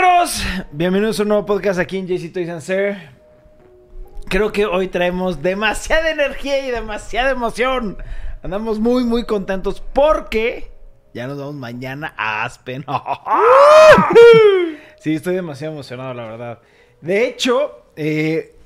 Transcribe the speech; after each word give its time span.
perros? 0.00 0.42
Bienvenidos 0.72 1.18
a 1.18 1.24
un 1.24 1.28
nuevo 1.28 1.46
podcast 1.46 1.78
aquí 1.78 1.98
en 1.98 2.06
JC 2.06 2.32
Toys 2.32 2.48
and 2.48 2.60
Sir. 2.62 2.96
Creo 4.28 4.50
que 4.50 4.64
hoy 4.64 4.88
traemos 4.88 5.42
demasiada 5.42 6.10
energía 6.10 6.66
y 6.66 6.70
demasiada 6.70 7.30
emoción. 7.30 7.98
Andamos 8.42 8.78
muy, 8.78 9.04
muy 9.04 9.24
contentos 9.24 9.82
porque 9.92 10.70
ya 11.12 11.26
nos 11.26 11.38
vamos 11.38 11.54
mañana 11.54 12.14
a 12.16 12.44
Aspen. 12.44 12.84
sí, 15.00 15.16
estoy 15.16 15.34
demasiado 15.34 15.74
emocionado, 15.74 16.14
la 16.14 16.24
verdad. 16.24 16.58
De 17.02 17.26
hecho, 17.26 17.84
eh, 17.96 18.56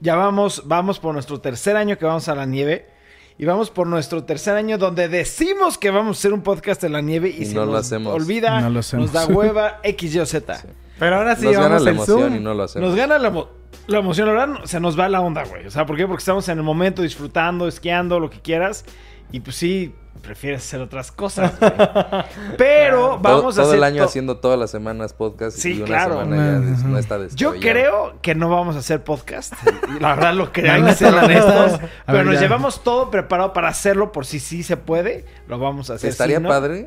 ya 0.00 0.16
vamos, 0.16 0.62
vamos 0.64 0.98
por 0.98 1.12
nuestro 1.12 1.40
tercer 1.40 1.76
año 1.76 1.98
que 1.98 2.06
vamos 2.06 2.28
a 2.28 2.34
la 2.34 2.46
nieve. 2.46 2.88
Y 3.36 3.44
vamos 3.46 3.70
por 3.70 3.86
nuestro 3.88 4.22
tercer 4.24 4.54
año 4.56 4.78
donde 4.78 5.08
decimos 5.08 5.76
que 5.76 5.90
vamos 5.90 6.16
a 6.16 6.20
hacer 6.20 6.32
un 6.32 6.42
podcast 6.42 6.84
en 6.84 6.92
la 6.92 7.00
nieve 7.00 7.30
y, 7.30 7.42
Y 7.42 7.46
se 7.46 7.54
no 7.54 7.66
lo 7.66 7.72
nos 7.72 7.86
hacemos. 7.86 8.14
olvida, 8.14 8.60
No 8.60 8.70
lo 8.70 8.80
hacemos. 8.80 9.06
nos 9.06 9.12
da 9.12 9.26
hueva 9.26 9.80
X, 9.82 10.14
Y 10.14 10.20
o 10.20 10.26
Z. 10.26 10.54
Sí. 10.56 10.68
Pero 10.98 11.16
ahora 11.16 11.34
sí 11.34 11.44
Nos 11.46 11.54
gana 11.54 11.66
vamos 11.68 11.82
la 11.82 11.90
emoción 11.90 12.20
Zoom. 12.20 12.36
y 12.36 12.40
no 12.40 12.54
lo 12.54 12.62
hacemos. 12.62 12.88
Nos 12.90 12.96
gana 12.96 13.18
la, 13.18 13.32
emo- 13.32 13.48
la 13.88 13.98
emoción, 13.98 14.28
la 14.28 14.34
verdad, 14.46 14.64
se 14.64 14.78
nos 14.78 14.98
va 14.98 15.08
la 15.08 15.20
onda, 15.20 15.42
güey. 15.44 15.66
O 15.66 15.70
sea, 15.72 15.84
¿por 15.84 15.96
qué? 15.96 16.06
Porque 16.06 16.20
estamos 16.20 16.48
en 16.48 16.58
el 16.58 16.64
momento 16.64 17.02
disfrutando, 17.02 17.66
esquiando, 17.66 18.20
lo 18.20 18.30
que 18.30 18.40
quieras. 18.40 18.84
Y 19.32 19.40
pues 19.40 19.56
sí, 19.56 19.92
prefieres 20.22 20.62
hacer 20.64 20.80
otras 20.80 21.12
cosas, 21.12 21.52
güey. 21.58 21.72
Pero 22.58 23.00
Todo- 23.00 23.18
vamos 23.18 23.54
a 23.58 23.62
todo 23.62 23.66
hacer... 23.70 23.78
el 23.78 23.84
año 23.84 24.02
to- 24.02 24.08
haciendo 24.08 24.36
todas 24.38 24.58
las 24.58 24.70
semanas 24.70 25.12
podcast 25.12 25.58
Sí, 25.58 25.72
y 25.74 25.76
una 25.78 25.84
claro. 25.86 26.20
semana 26.20 26.36
ya 26.36 26.58
des- 26.60 26.78
Ajá. 26.80 26.88
no 26.88 26.98
está 26.98 27.26
Yo 27.34 27.54
creo 27.60 28.14
que 28.22 28.34
no 28.34 28.48
vamos 28.48 28.76
a 28.76 28.78
hacer 28.80 29.02
podcast. 29.04 29.52
La 30.00 30.14
verdad 30.14 30.34
lo 30.34 30.52
creo. 30.52 30.72
Hay 30.72 30.82
que 30.82 30.94
ser 30.94 31.14
honestos. 31.14 31.74
A 31.74 31.78
Pero 32.06 32.18
ver, 32.18 32.26
nos 32.26 32.34
ya. 32.36 32.40
llevamos 32.40 32.82
todo 32.82 33.10
preparado 33.10 33.52
para 33.52 33.68
hacerlo 33.68 34.12
por 34.12 34.26
si 34.26 34.40
sí 34.40 34.62
se 34.62 34.76
puede. 34.76 35.24
Lo 35.48 35.58
vamos 35.58 35.90
a 35.90 35.94
hacer. 35.94 36.10
Estaría 36.10 36.36
Si 36.38 36.42
no, 36.42 36.48
padre 36.48 36.86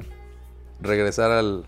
regresar 0.82 1.32
al, 1.32 1.66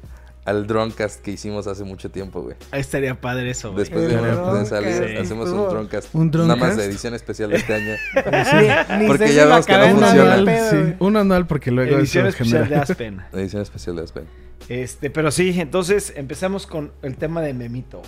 al 0.50 0.68
Drunkcast 0.68 1.22
que 1.22 1.32
hicimos 1.32 1.68
hace 1.68 1.84
mucho 1.84 2.10
tiempo, 2.10 2.42
güey. 2.42 2.56
Estaría 2.72 3.20
padre 3.20 3.50
eso, 3.52 3.72
güey. 3.72 3.80
Después 3.80 4.08
de, 4.08 4.16
Drunkcast, 4.18 4.70
salir, 4.70 5.08
sí. 5.10 5.18
hacemos 5.18 5.50
un 5.50 5.70
Drunkcast. 5.70 6.16
¿Un 6.16 6.32
Nada 6.32 6.56
más 6.56 6.76
de 6.78 6.86
edición 6.86 7.14
especial 7.14 7.50
de 7.52 7.58
este 7.58 7.74
año. 7.76 7.94
Ni 9.00 9.08
Porque 9.08 9.34
ya 9.34 9.46
vemos 9.46 9.66
que 9.66 9.78
no 9.78 9.88
funciona. 9.90 10.34
anual, 10.34 10.46
pedo, 10.46 10.70
sí. 10.70 10.76
güey. 10.78 10.96
Un 11.00 11.18
anual 11.18 11.48
porque 11.48 11.72
luego 11.72 11.98
Edición 11.98 12.26
eso 12.28 12.38
especial 12.38 12.64
genera- 12.66 12.86
de 12.86 12.92
Aspen. 12.92 13.22
Edición 13.34 13.62
especial 13.62 13.96
de 13.96 14.04
Aspen. 14.04 14.24
Este, 14.68 15.10
pero 15.10 15.32
sí, 15.32 15.60
entonces 15.60 16.14
empezamos 16.16 16.68
con 16.68 16.92
el 17.02 17.16
tema 17.18 17.42
de 17.42 17.54
Memito. 17.54 18.02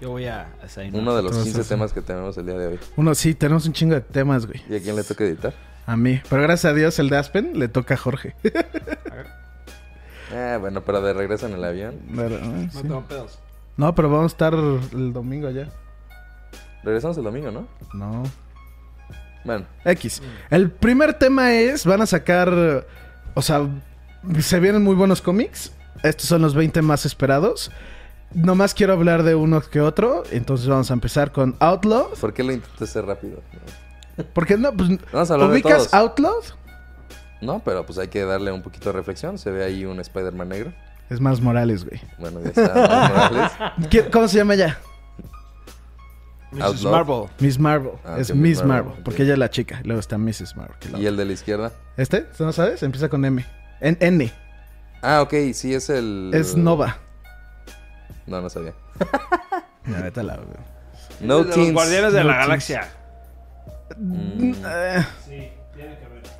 Yo 0.00 0.10
voy 0.10 0.26
a 0.26 0.48
desayunar. 0.62 1.00
Uno 1.00 1.16
de 1.16 1.22
los 1.22 1.30
Entonces, 1.32 1.52
15 1.54 1.62
sí. 1.62 1.68
temas 1.68 1.92
que 1.92 2.02
tenemos 2.02 2.36
el 2.36 2.46
día 2.46 2.58
de 2.58 2.66
hoy. 2.66 2.78
Uno, 2.96 3.14
sí, 3.14 3.34
tenemos 3.34 3.64
un 3.66 3.72
chingo 3.72 3.94
de 3.94 4.00
temas, 4.00 4.46
güey. 4.46 4.60
¿Y 4.68 4.76
a 4.76 4.80
quién 4.80 4.96
le 4.96 5.04
toca 5.04 5.24
editar? 5.24 5.54
A 5.86 5.96
mí. 5.96 6.20
Pero 6.28 6.42
gracias 6.42 6.72
a 6.72 6.74
Dios 6.74 6.98
el 6.98 7.08
de 7.10 7.16
Aspen 7.16 7.58
le 7.58 7.68
toca 7.68 7.94
a 7.94 7.96
Jorge. 7.96 8.34
Ah, 10.34 10.58
bueno, 10.60 10.82
pero 10.84 11.00
de 11.00 11.12
regreso 11.12 11.46
en 11.46 11.54
el 11.54 11.64
avión. 11.64 11.94
Pero, 12.14 12.36
eh, 12.36 12.40
No 12.42 12.70
sí. 12.72 12.78
tengo 12.82 13.02
pedos. 13.06 13.38
No, 13.76 13.94
pero 13.94 14.08
vamos 14.10 14.24
a 14.32 14.34
estar 14.34 14.54
el 14.54 15.12
domingo 15.12 15.48
allá. 15.48 15.68
Regresamos 16.82 17.16
el 17.18 17.24
domingo, 17.24 17.50
¿no? 17.50 17.66
No. 17.92 18.22
Bueno, 19.44 19.66
X. 19.84 20.22
El 20.50 20.70
primer 20.70 21.14
tema 21.14 21.52
es, 21.52 21.84
van 21.84 22.00
a 22.02 22.06
sacar, 22.06 22.86
o 23.34 23.42
sea, 23.42 23.66
se 24.40 24.60
vienen 24.60 24.82
muy 24.82 24.94
buenos 24.94 25.20
cómics. 25.22 25.72
Estos 26.02 26.26
son 26.26 26.42
los 26.42 26.54
20 26.54 26.82
más 26.82 27.04
esperados. 27.06 27.70
Nomás 28.32 28.74
quiero 28.74 28.92
hablar 28.94 29.22
de 29.22 29.34
uno 29.34 29.60
que 29.60 29.80
otro. 29.80 30.22
Entonces 30.30 30.66
vamos 30.66 30.90
a 30.90 30.94
empezar 30.94 31.30
con 31.32 31.56
Outlaw. 31.60 32.10
¿por 32.20 32.32
qué 32.32 32.42
lo 32.42 32.52
intenté 32.52 32.84
hacer 32.84 33.06
rápido? 33.06 33.40
Porque 34.32 34.56
no, 34.56 34.72
pues, 34.72 34.90
Vamos 35.12 35.30
a 35.30 35.34
hablar 35.34 35.48
de 35.50 35.54
¿ubicas 35.54 35.76
todos. 35.90 35.94
Outlaw? 35.94 36.34
No, 37.44 37.60
pero 37.64 37.84
pues 37.86 37.98
hay 37.98 38.08
que 38.08 38.24
darle 38.24 38.50
un 38.52 38.62
poquito 38.62 38.90
de 38.90 38.92
reflexión. 38.92 39.38
Se 39.38 39.50
ve 39.50 39.64
ahí 39.64 39.84
un 39.84 40.00
Spider-Man 40.00 40.48
negro. 40.48 40.72
Es 41.10 41.20
más 41.20 41.40
Morales, 41.40 41.84
güey. 41.84 42.00
Bueno, 42.18 42.40
ya 42.42 42.48
está. 42.48 42.74
Miles 42.74 43.10
Morales. 43.10 43.52
¿Qué- 43.90 44.10
¿Cómo 44.10 44.26
se 44.28 44.38
llama 44.38 44.54
ella? 44.54 44.78
Mrs. 46.52 46.84
Marvel. 46.84 47.24
Miss 47.40 47.58
Marvel. 47.58 47.92
Ah, 48.04 48.16
es 48.18 48.32
Miss 48.34 48.64
Marvel. 48.64 48.92
Porque 49.04 49.24
ella 49.24 49.32
es 49.32 49.38
la 49.38 49.50
chica. 49.50 49.80
Luego 49.84 49.98
está 50.00 50.16
Mrs. 50.18 50.56
Marvel. 50.56 50.76
¿Y 50.84 50.88
otra. 50.94 51.08
el 51.08 51.16
de 51.16 51.24
la 51.24 51.32
izquierda? 51.32 51.72
¿Este? 51.96 52.26
¿No 52.38 52.52
sabes? 52.52 52.82
Empieza 52.84 53.08
con 53.08 53.24
M. 53.24 53.44
En 53.80 53.96
N. 54.00 54.32
Ah, 55.02 55.20
ok, 55.22 55.34
sí, 55.52 55.74
es 55.74 55.90
el... 55.90 56.30
Es 56.32 56.56
Nova. 56.56 56.98
No, 58.26 58.40
no 58.40 58.48
sabía. 58.48 58.72
Ya, 59.86 60.00
vete 60.00 60.22
la- 60.22 60.38
No 61.20 61.42
los 61.42 61.50
Teens. 61.54 61.74
Guardianes 61.74 62.14
de 62.14 62.20
No 62.20 62.28
la 62.28 62.32
Teens. 62.34 62.46
Galaxia. 62.48 62.88
Mm, 63.98 64.52
Eh, 64.64 65.06
Sí, 65.28 65.48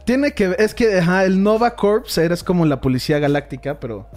tiene 0.04 0.32
que 0.32 0.54
es 0.58 0.74
que 0.74 0.98
ajá, 0.98 1.24
el 1.24 1.42
Nova 1.42 1.74
Corps 1.76 2.16
eres 2.18 2.42
como 2.44 2.66
la 2.66 2.80
policía 2.80 3.18
galáctica, 3.18 3.78
pero 3.80 4.08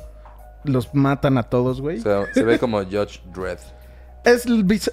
los 0.64 0.94
matan 0.94 1.38
a 1.38 1.44
todos, 1.44 1.82
güey. 1.82 2.02
se 2.02 2.44
ve 2.44 2.60
como 2.60 2.84
Judge 2.84 3.22
Dredd. 3.34 3.60
Es 4.24 4.46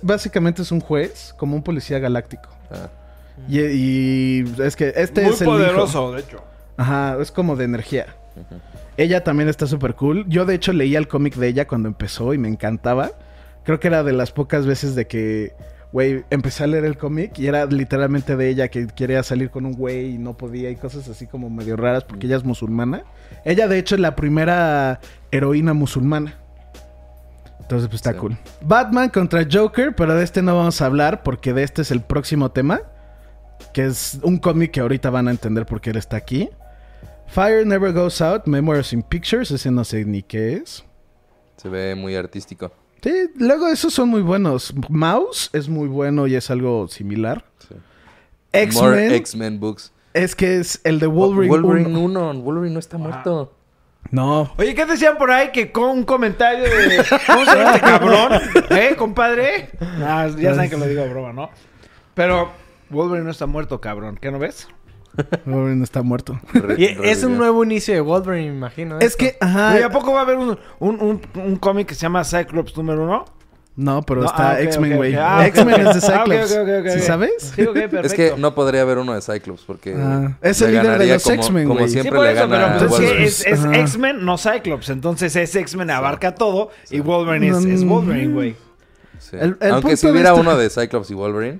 básicamente 0.02 0.62
es 0.62 0.70
un 0.70 0.80
juez, 0.80 1.34
como 1.36 1.56
un 1.56 1.62
policía 1.62 1.98
galáctico. 1.98 2.48
Ah, 2.70 2.88
Y, 3.48 3.58
y 3.60 4.54
es 4.62 4.76
que 4.76 4.92
este 4.96 5.22
Muy 5.22 5.32
es 5.32 5.40
el 5.40 5.48
hijo. 5.48 5.56
poderoso, 5.56 6.12
de 6.12 6.20
hecho. 6.20 6.44
Ajá, 6.76 7.16
es 7.20 7.32
como 7.32 7.56
de 7.56 7.64
energía. 7.64 8.06
Ella 8.96 9.24
también 9.24 9.48
está 9.48 9.66
súper 9.66 9.94
cool. 9.94 10.24
Yo 10.28 10.44
de 10.44 10.54
hecho 10.54 10.72
leía 10.72 10.98
el 10.98 11.08
cómic 11.08 11.34
de 11.34 11.48
ella 11.48 11.66
cuando 11.66 11.88
empezó 11.88 12.32
y 12.34 12.38
me 12.38 12.48
encantaba. 12.48 13.10
Creo 13.64 13.80
que 13.80 13.88
era 13.88 14.04
de 14.04 14.12
las 14.12 14.30
pocas 14.30 14.66
veces 14.66 14.94
de 14.94 15.06
que, 15.08 15.52
güey, 15.94 16.24
empecé 16.30 16.64
a 16.64 16.66
leer 16.66 16.84
el 16.84 16.98
cómic 16.98 17.38
y 17.38 17.46
era 17.46 17.66
literalmente 17.66 18.34
de 18.36 18.48
ella 18.48 18.66
que 18.66 18.88
quería 18.88 19.22
salir 19.22 19.50
con 19.50 19.64
un 19.64 19.74
güey 19.74 20.14
y 20.16 20.18
no 20.18 20.36
podía 20.36 20.68
y 20.68 20.74
cosas 20.74 21.08
así 21.08 21.28
como 21.28 21.48
medio 21.50 21.76
raras 21.76 22.02
porque 22.02 22.26
ella 22.26 22.36
es 22.36 22.42
musulmana. 22.42 23.04
Ella 23.44 23.68
de 23.68 23.78
hecho 23.78 23.94
es 23.94 24.00
la 24.00 24.16
primera 24.16 24.98
heroína 25.30 25.72
musulmana. 25.72 26.34
Entonces 27.60 27.86
pues 27.88 27.94
está 28.00 28.12
Sí. 28.12 28.18
cool. 28.18 28.36
Batman 28.60 29.08
contra 29.08 29.46
Joker, 29.50 29.94
pero 29.94 30.16
de 30.16 30.24
este 30.24 30.42
no 30.42 30.56
vamos 30.56 30.82
a 30.82 30.86
hablar 30.86 31.22
porque 31.22 31.52
de 31.52 31.62
este 31.62 31.82
es 31.82 31.92
el 31.92 32.00
próximo 32.02 32.50
tema. 32.50 32.80
Que 33.72 33.84
es 33.86 34.18
un 34.22 34.38
cómic 34.38 34.72
que 34.72 34.80
ahorita 34.80 35.10
van 35.10 35.28
a 35.28 35.30
entender 35.30 35.64
por 35.64 35.80
qué 35.80 35.90
él 35.90 35.96
está 35.96 36.16
aquí. 36.16 36.50
Fire 37.28 37.64
Never 37.64 37.92
Goes 37.92 38.20
Out, 38.20 38.46
Memoirs 38.46 38.92
in 38.92 39.02
Pictures, 39.04 39.50
ese 39.52 39.70
no 39.70 39.84
sé 39.84 40.04
ni 40.04 40.22
qué 40.24 40.54
es. 40.54 40.84
se 41.56 41.68
ve 41.68 41.94
muy 41.94 42.16
artístico. 42.16 42.72
Sí, 43.04 43.30
luego 43.36 43.68
esos 43.68 43.92
son 43.92 44.08
muy 44.08 44.22
buenos. 44.22 44.72
Mouse 44.88 45.50
es 45.52 45.68
muy 45.68 45.88
bueno 45.88 46.26
y 46.26 46.34
es 46.36 46.50
algo 46.50 46.88
similar. 46.88 47.44
Sí. 47.68 47.74
X-Men 48.52 49.12
X-Men 49.12 49.60
books. 49.60 49.92
es 50.14 50.34
que 50.34 50.56
es 50.58 50.80
el 50.84 51.00
de 51.00 51.06
Wolverine. 51.06 51.54
Wolverine 51.54 51.98
1. 51.98 52.30
1. 52.30 52.40
Wolverine 52.40 52.72
no 52.72 52.80
está 52.80 52.96
muerto. 52.96 53.52
No. 54.10 54.50
Oye, 54.56 54.74
¿qué 54.74 54.86
decían 54.86 55.18
por 55.18 55.30
ahí? 55.30 55.50
Que 55.52 55.70
con 55.70 55.84
un 55.90 56.04
comentario 56.04 56.62
de. 56.64 57.04
¿Cómo 57.26 57.44
se 57.44 57.56
llama 57.56 57.74
este 57.74 57.80
cabrón? 57.86 58.32
¿Eh, 58.70 58.94
compadre? 58.96 59.68
Ah, 59.80 60.28
ya 60.38 60.54
saben 60.54 60.70
que 60.70 60.76
lo 60.78 60.86
digo 60.86 61.02
de 61.02 61.08
broma, 61.10 61.34
¿no? 61.34 61.50
Pero 62.14 62.52
Wolverine 62.88 63.24
no 63.26 63.30
está 63.32 63.44
muerto, 63.44 63.82
cabrón. 63.82 64.16
¿Qué 64.18 64.30
no 64.30 64.38
ves? 64.38 64.66
Wolverine 65.46 65.84
está 65.84 66.02
muerto. 66.02 66.38
Re- 66.52 66.74
Y 66.78 66.84
es 67.04 67.22
un 67.24 67.36
nuevo 67.38 67.62
inicio 67.64 67.94
de 67.94 68.00
Wolverine, 68.00 68.50
me 68.50 68.56
imagino. 68.56 68.98
es 68.98 69.06
esto. 69.06 69.18
que, 69.18 69.36
ajá. 69.40 69.74
Oye, 69.74 69.84
¿a 69.84 69.90
poco 69.90 70.12
va 70.12 70.20
a 70.20 70.22
haber 70.22 70.36
un, 70.38 70.58
un, 70.80 71.00
un, 71.00 71.20
un 71.34 71.56
cómic 71.56 71.88
que 71.88 71.94
se 71.94 72.02
llama 72.02 72.24
Cyclops 72.24 72.76
número 72.76 73.04
uno? 73.04 73.24
No, 73.76 74.02
pero 74.02 74.20
No, 74.20 74.26
está 74.26 74.50
ah, 74.52 74.54
ok, 74.54 74.60
X-Men, 74.60 74.96
güey. 74.96 75.14
ok. 75.16 75.20
Ah, 75.20 75.38
ok, 75.40 75.46
X-Men 75.48 75.86
es 75.88 76.00
de 76.06 76.12
Ah, 76.14 76.24
Cyclops. 76.24 76.92
¿Sí 76.94 77.00
sabes? 77.00 77.52
Sí. 77.56 77.62
Es 78.04 78.14
que 78.14 78.34
no 78.38 78.54
podría 78.54 78.82
haber 78.82 78.98
uno 78.98 79.14
de 79.14 79.20
Cyclops 79.20 79.62
porque... 79.66 79.96
Ah, 79.98 80.36
es 80.42 80.62
el 80.62 80.70
líder 80.72 80.96
de 80.98 81.06
los 81.08 81.22
como- 81.24 81.34
X-Men, 81.34 81.66
Como 81.66 81.78
güey. 81.80 81.88
Sí, 81.90 81.92
siempre 81.94 82.16
por 82.16 82.24
le 82.26 82.32
eso, 82.34 82.48
gana 82.48 82.76
pero 82.78 82.88
pues 82.88 83.00
es 83.00 83.46
es. 83.46 83.64
X-Men, 83.64 84.24
no 84.24 84.38
Cyclops. 84.38 84.90
Entonces 84.90 85.34
es 85.34 85.56
X-Men 85.56 85.90
abarca 85.90 86.36
todo 86.36 86.70
y 86.88 87.00
Wolverine 87.00 87.48
es, 87.48 87.64
es 87.64 87.84
Wolverine, 87.84 88.32
güey. 88.32 88.56
Sí. 89.18 89.36
El- 89.40 89.56
el 89.60 89.72
Aunque 89.72 89.96
si 89.96 90.06
hubiera 90.06 90.28
esto- 90.30 90.40
uno 90.40 90.56
de 90.56 90.70
Cyclops 90.70 91.10
y 91.10 91.14
Wolverine, 91.14 91.58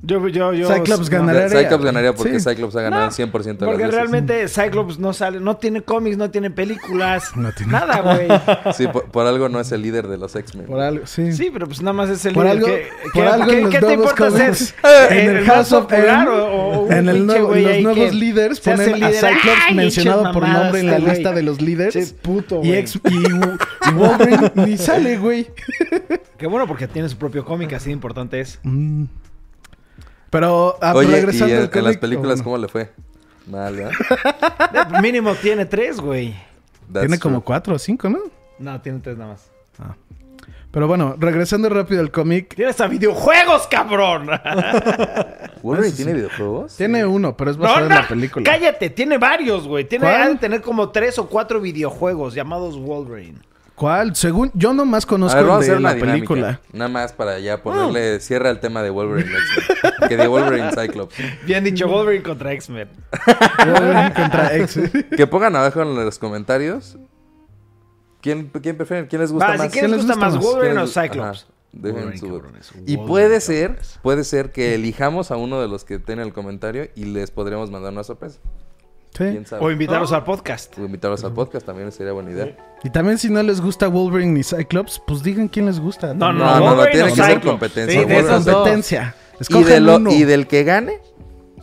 Yo, 0.00 0.28
yo, 0.28 0.52
yo. 0.52 0.68
Cyclops 0.72 1.10
no. 1.10 1.18
ganaría. 1.18 1.48
Cyclops 1.48 1.84
ganaría 1.84 2.14
porque 2.14 2.38
Sí. 2.38 2.48
Cyclops 2.50 2.76
ha 2.76 2.82
ganado 2.82 3.02
No, 3.02 3.08
el 3.08 3.14
100% 3.14 3.42
de 3.42 3.48
las 3.50 3.58
Porque 3.58 3.76
veces. 3.84 3.94
realmente 3.94 4.48
Cyclops 4.48 4.98
no 5.00 5.12
sale, 5.12 5.40
no 5.40 5.56
tiene 5.56 5.82
cómics, 5.82 6.16
no 6.16 6.30
tiene 6.30 6.50
películas, 6.50 7.24
No 7.36 7.50
tiene- 7.52 7.72
nada, 7.72 8.00
güey. 8.02 8.28
Sí, 8.74 8.86
por, 8.86 9.06
por 9.06 9.26
algo 9.26 9.48
no 9.48 9.58
es 9.58 9.72
el 9.72 9.82
líder 9.82 10.06
de 10.06 10.16
los 10.16 10.36
X-Men. 10.36 10.66
Por 10.66 10.80
algo, 10.80 11.04
sí. 11.06 11.32
Sí, 11.32 11.50
pero 11.52 11.66
pues 11.66 11.80
nada 11.82 11.92
más 11.94 12.10
es 12.10 12.24
el 12.26 12.34
Por 12.34 12.44
líder. 12.44 12.56
algo- 12.58 12.66
¿Qué, 12.66 12.88
por 13.02 13.12
qué- 13.12 13.22
algo 13.28 13.52
los 13.52 13.70
qué 13.70 13.80
te 13.80 13.92
importa 13.94 14.30
ser 14.30 14.52
eh, 14.84 15.06
en 15.24 15.36
el 15.38 15.44
House 15.46 15.72
of 15.72 15.92
M, 15.92 16.28
o- 16.28 16.32
o 16.86 16.90
en 16.92 17.08
el 17.08 17.16
pinche 17.16 17.38
nuevo- 17.40 17.54
los 17.56 17.80
nuevos 17.82 17.98
que 18.10 18.12
líderes 18.12 18.60
ponen 18.60 18.94
a 18.94 18.96
líder? 18.96 19.14
Cyclops 19.14 19.58
¡Ay, 19.68 19.74
mencionado 19.74 20.32
por 20.32 20.48
nombre 20.48 20.80
en 20.80 20.86
la 20.90 20.98
lista 21.00 21.32
de 21.32 21.42
los 21.42 21.60
líderes. 21.60 21.92
Che, 21.94 22.14
puto, 22.22 22.56
y, 22.62 22.68
güey. 22.68 22.78
ex- 22.78 22.94
y, 22.96 23.88
y 23.90 23.92
Wolverine 23.94 24.52
ni 24.54 24.76
sale, 24.78 25.18
güey. 25.18 25.48
Qué 26.38 26.46
bueno 26.46 26.68
porque 26.68 26.86
tiene 26.86 27.08
su 27.08 27.16
propio 27.16 27.44
cómic, 27.44 27.72
así 27.72 27.86
de 27.86 27.92
importante 27.94 28.38
es. 28.40 28.60
Mm. 28.62 29.04
Pero 30.30 30.76
ah, 30.80 30.92
Oye, 30.94 31.08
y 31.08 31.12
regresando 31.12 31.54
en 31.54 31.66
cómic, 31.68 31.84
las 31.84 31.96
películas, 31.96 32.42
¿cómo 32.42 32.58
le 32.58 32.68
fue? 32.68 32.90
Mal, 33.46 33.74
¿verdad? 33.76 35.00
Mínimo 35.02 35.34
tiene 35.34 35.64
tres, 35.64 35.98
güey. 36.00 36.32
That's 36.92 37.06
Tiene 37.06 37.18
como 37.18 37.36
true. 37.36 37.44
cuatro 37.44 37.74
o 37.74 37.78
cinco, 37.78 38.08
¿no? 38.10 38.18
No, 38.58 38.80
tiene 38.80 38.98
tres 39.00 39.16
nada 39.16 39.32
más. 39.32 39.50
Pero 40.70 40.86
bueno, 40.86 41.16
regresando 41.18 41.68
rápido 41.70 42.00
al 42.02 42.10
cómic. 42.10 42.54
Tiene 42.54 42.70
hasta 42.70 42.86
videojuegos, 42.86 43.66
cabrón. 43.68 44.28
¿Wolverine 45.62 45.96
tiene 45.96 46.12
videojuegos? 46.12 46.76
Tiene 46.76 47.06
uno, 47.06 47.34
pero 47.36 47.50
es 47.50 47.56
basado 47.56 47.80
no, 47.80 47.86
en 47.86 47.94
la 48.02 48.06
película. 48.08 48.44
cállate, 48.44 48.90
tiene 48.90 49.16
varios, 49.16 49.66
güey. 49.66 49.86
Tiene, 49.86 50.04
¿Cuál? 50.04 50.22
ha 50.22 50.28
de 50.28 50.36
tener 50.36 50.60
como 50.60 50.90
tres 50.90 51.18
o 51.18 51.26
cuatro 51.26 51.58
videojuegos 51.60 52.34
llamados 52.34 52.78
Wolverine. 52.78 53.38
¿Cuál? 53.74 54.14
Según 54.14 54.50
yo 54.54 54.74
nomás 54.74 55.04
A 55.04 55.08
conozco 55.08 55.40
ver, 55.40 55.50
a 55.50 55.56
el 55.58 55.60
de 55.62 55.68
la 55.80 55.94
dinámica. 55.94 56.12
película. 56.12 56.60
Nada 56.72 56.88
más 56.90 57.12
para 57.12 57.38
ya 57.38 57.62
ponerle 57.62 58.20
cierre 58.20 58.48
al 58.50 58.60
tema 58.60 58.82
de 58.82 58.90
Wolverine. 58.90 59.30
que 60.08 60.16
de 60.16 60.26
Wolverine 60.28 60.70
Cyclops. 60.70 61.14
Bien 61.46 61.64
dicho, 61.64 61.88
Wolverine 61.88 62.22
contra 62.22 62.52
X-Men. 62.52 62.88
Wolverine 63.58 64.12
contra 64.14 64.56
X. 64.56 64.80
Que 65.16 65.26
pongan 65.26 65.56
abajo 65.56 65.82
en 65.82 65.94
los 65.94 66.18
comentarios. 66.18 66.98
¿Quién, 68.20 68.48
quién 68.62 68.76
prefieren? 68.76 69.06
¿Quién 69.06 69.22
les 69.22 69.32
gusta 69.32 69.46
Va, 69.48 69.52
si 69.54 69.58
más? 69.58 69.72
quién 69.72 69.90
les 69.90 69.98
gusta 69.98 70.16
más, 70.16 70.32
¿Quién 70.36 70.42
Wolverine 70.44 70.80
o 70.80 70.86
Cyclops. 70.86 71.42
Ajá, 71.44 71.52
dejen 71.72 71.94
Wolverine, 72.02 72.18
su- 72.18 72.26
cabrones, 72.32 72.72
Y 72.86 72.96
puede 72.96 73.40
ser, 73.40 73.66
cabrones. 73.68 73.98
puede 74.02 74.24
ser 74.24 74.52
que 74.52 74.74
elijamos 74.74 75.30
a 75.30 75.36
uno 75.36 75.60
de 75.60 75.68
los 75.68 75.84
que 75.84 75.94
estén 75.94 76.18
en 76.18 76.26
el 76.26 76.32
comentario 76.32 76.88
y 76.96 77.04
les 77.04 77.30
podríamos 77.30 77.70
mandar 77.70 77.92
una 77.92 78.02
sorpresa. 78.04 78.40
Sí. 79.16 79.24
O 79.60 79.70
invitarlos 79.70 80.12
al 80.12 80.22
podcast. 80.24 80.76
O 80.78 80.84
invitarlos 80.84 81.24
al 81.24 81.32
podcast 81.32 81.64
también 81.64 81.90
sería 81.92 82.12
buena 82.12 82.30
idea. 82.30 82.56
Y 82.84 82.90
también 82.90 83.18
si 83.18 83.30
no 83.30 83.42
les 83.42 83.60
gusta 83.60 83.88
Wolverine 83.88 84.32
ni 84.32 84.44
Cyclops, 84.44 85.00
pues 85.06 85.22
digan 85.22 85.48
quién 85.48 85.66
les 85.66 85.80
gusta. 85.80 86.12
No, 86.14 86.32
No, 86.32 86.44
no, 86.44 86.60
no, 86.60 86.66
Wolverine 86.76 86.92
tiene 86.92 87.14
que 87.14 87.22
ser 87.22 87.40
competencia. 87.40 88.00
Sí, 88.02 88.06
de. 88.06 88.24
Competencia. 88.26 89.14
Y, 89.48 89.62
de 89.64 89.80
lo- 89.80 89.96
uno. 89.96 90.10
y 90.12 90.24
del 90.24 90.46
que 90.46 90.64
gane, 90.64 90.98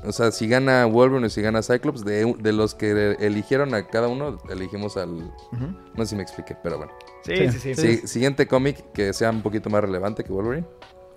o 0.03 0.11
sea, 0.11 0.31
si 0.31 0.47
gana 0.47 0.85
Wolverine 0.85 1.27
o 1.27 1.29
si 1.29 1.41
gana 1.41 1.61
Cyclops, 1.61 2.05
de, 2.05 2.33
de 2.39 2.53
los 2.53 2.75
que 2.75 3.15
eligieron 3.19 3.73
a 3.73 3.87
cada 3.87 4.07
uno, 4.07 4.37
elegimos 4.49 4.97
al... 4.97 5.17
No 5.51 6.03
sé 6.03 6.05
si 6.07 6.15
me 6.15 6.23
expliqué, 6.23 6.55
pero 6.61 6.77
bueno. 6.77 6.91
Sí, 7.23 7.35
Sí. 7.35 7.51
sí, 7.59 7.59
sí. 7.59 7.75
Sí, 8.01 8.07
siguiente 8.07 8.47
cómic 8.47 8.91
que 8.93 9.11
sea 9.13 9.31
un 9.31 9.41
poquito 9.41 9.69
más 9.69 9.81
relevante 9.81 10.23
que 10.23 10.31
Wolverine. 10.31 10.67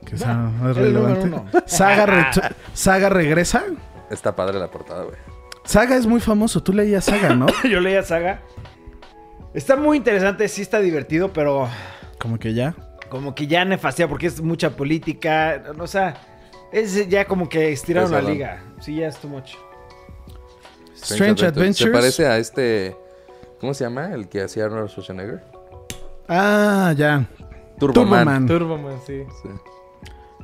Que 0.06 0.16
sea 0.16 0.34
más 0.34 0.76
el 0.76 0.94
número 0.94 1.14
relevante. 1.16 1.58
Saga, 1.66 2.06
re- 2.32 2.54
Saga 2.72 3.08
regresa. 3.08 3.64
Está 4.10 4.34
padre 4.34 4.58
la 4.58 4.70
portada, 4.70 5.02
güey. 5.04 5.16
Saga 5.64 5.96
es 5.96 6.06
muy 6.06 6.20
famoso. 6.20 6.62
Tú 6.62 6.72
leías 6.72 7.04
Saga, 7.04 7.34
¿no? 7.34 7.46
Yo 7.70 7.80
leía 7.80 8.02
Saga. 8.02 8.40
Está 9.52 9.76
muy 9.76 9.96
interesante, 9.98 10.48
sí 10.48 10.62
está 10.62 10.78
divertido, 10.80 11.32
pero 11.32 11.68
Como 12.18 12.38
que 12.38 12.54
ya. 12.54 12.74
como 13.10 13.34
que 13.34 13.46
ya 13.46 13.64
nefastea 13.64 14.08
porque 14.08 14.26
es 14.28 14.40
mucha 14.40 14.76
política. 14.76 15.62
O 15.78 15.86
sea, 15.86 16.14
es 16.72 17.08
ya 17.08 17.24
como 17.26 17.48
que 17.48 17.72
estiraron 17.72 18.10
la 18.12 18.20
liga. 18.22 18.62
Sí, 18.80 18.96
ya 18.96 19.08
es 19.08 19.16
too 19.18 19.28
much. 19.28 19.52
Strange 20.94 21.46
Adventures. 21.46 21.76
Se 21.78 21.86
parece 21.90 22.26
a 22.26 22.38
este... 22.38 22.96
¿Cómo 23.60 23.74
se 23.74 23.84
llama? 23.84 24.12
El 24.14 24.28
que 24.28 24.42
hacía 24.42 24.66
Arnold 24.66 24.88
Schwarzenegger. 24.90 25.42
Ah, 26.28 26.92
ya. 26.96 27.28
Turboman. 27.78 28.46
Turboman. 28.46 28.46
Turboman, 28.46 28.98
sí. 29.06 29.22
Sí. 29.42 29.48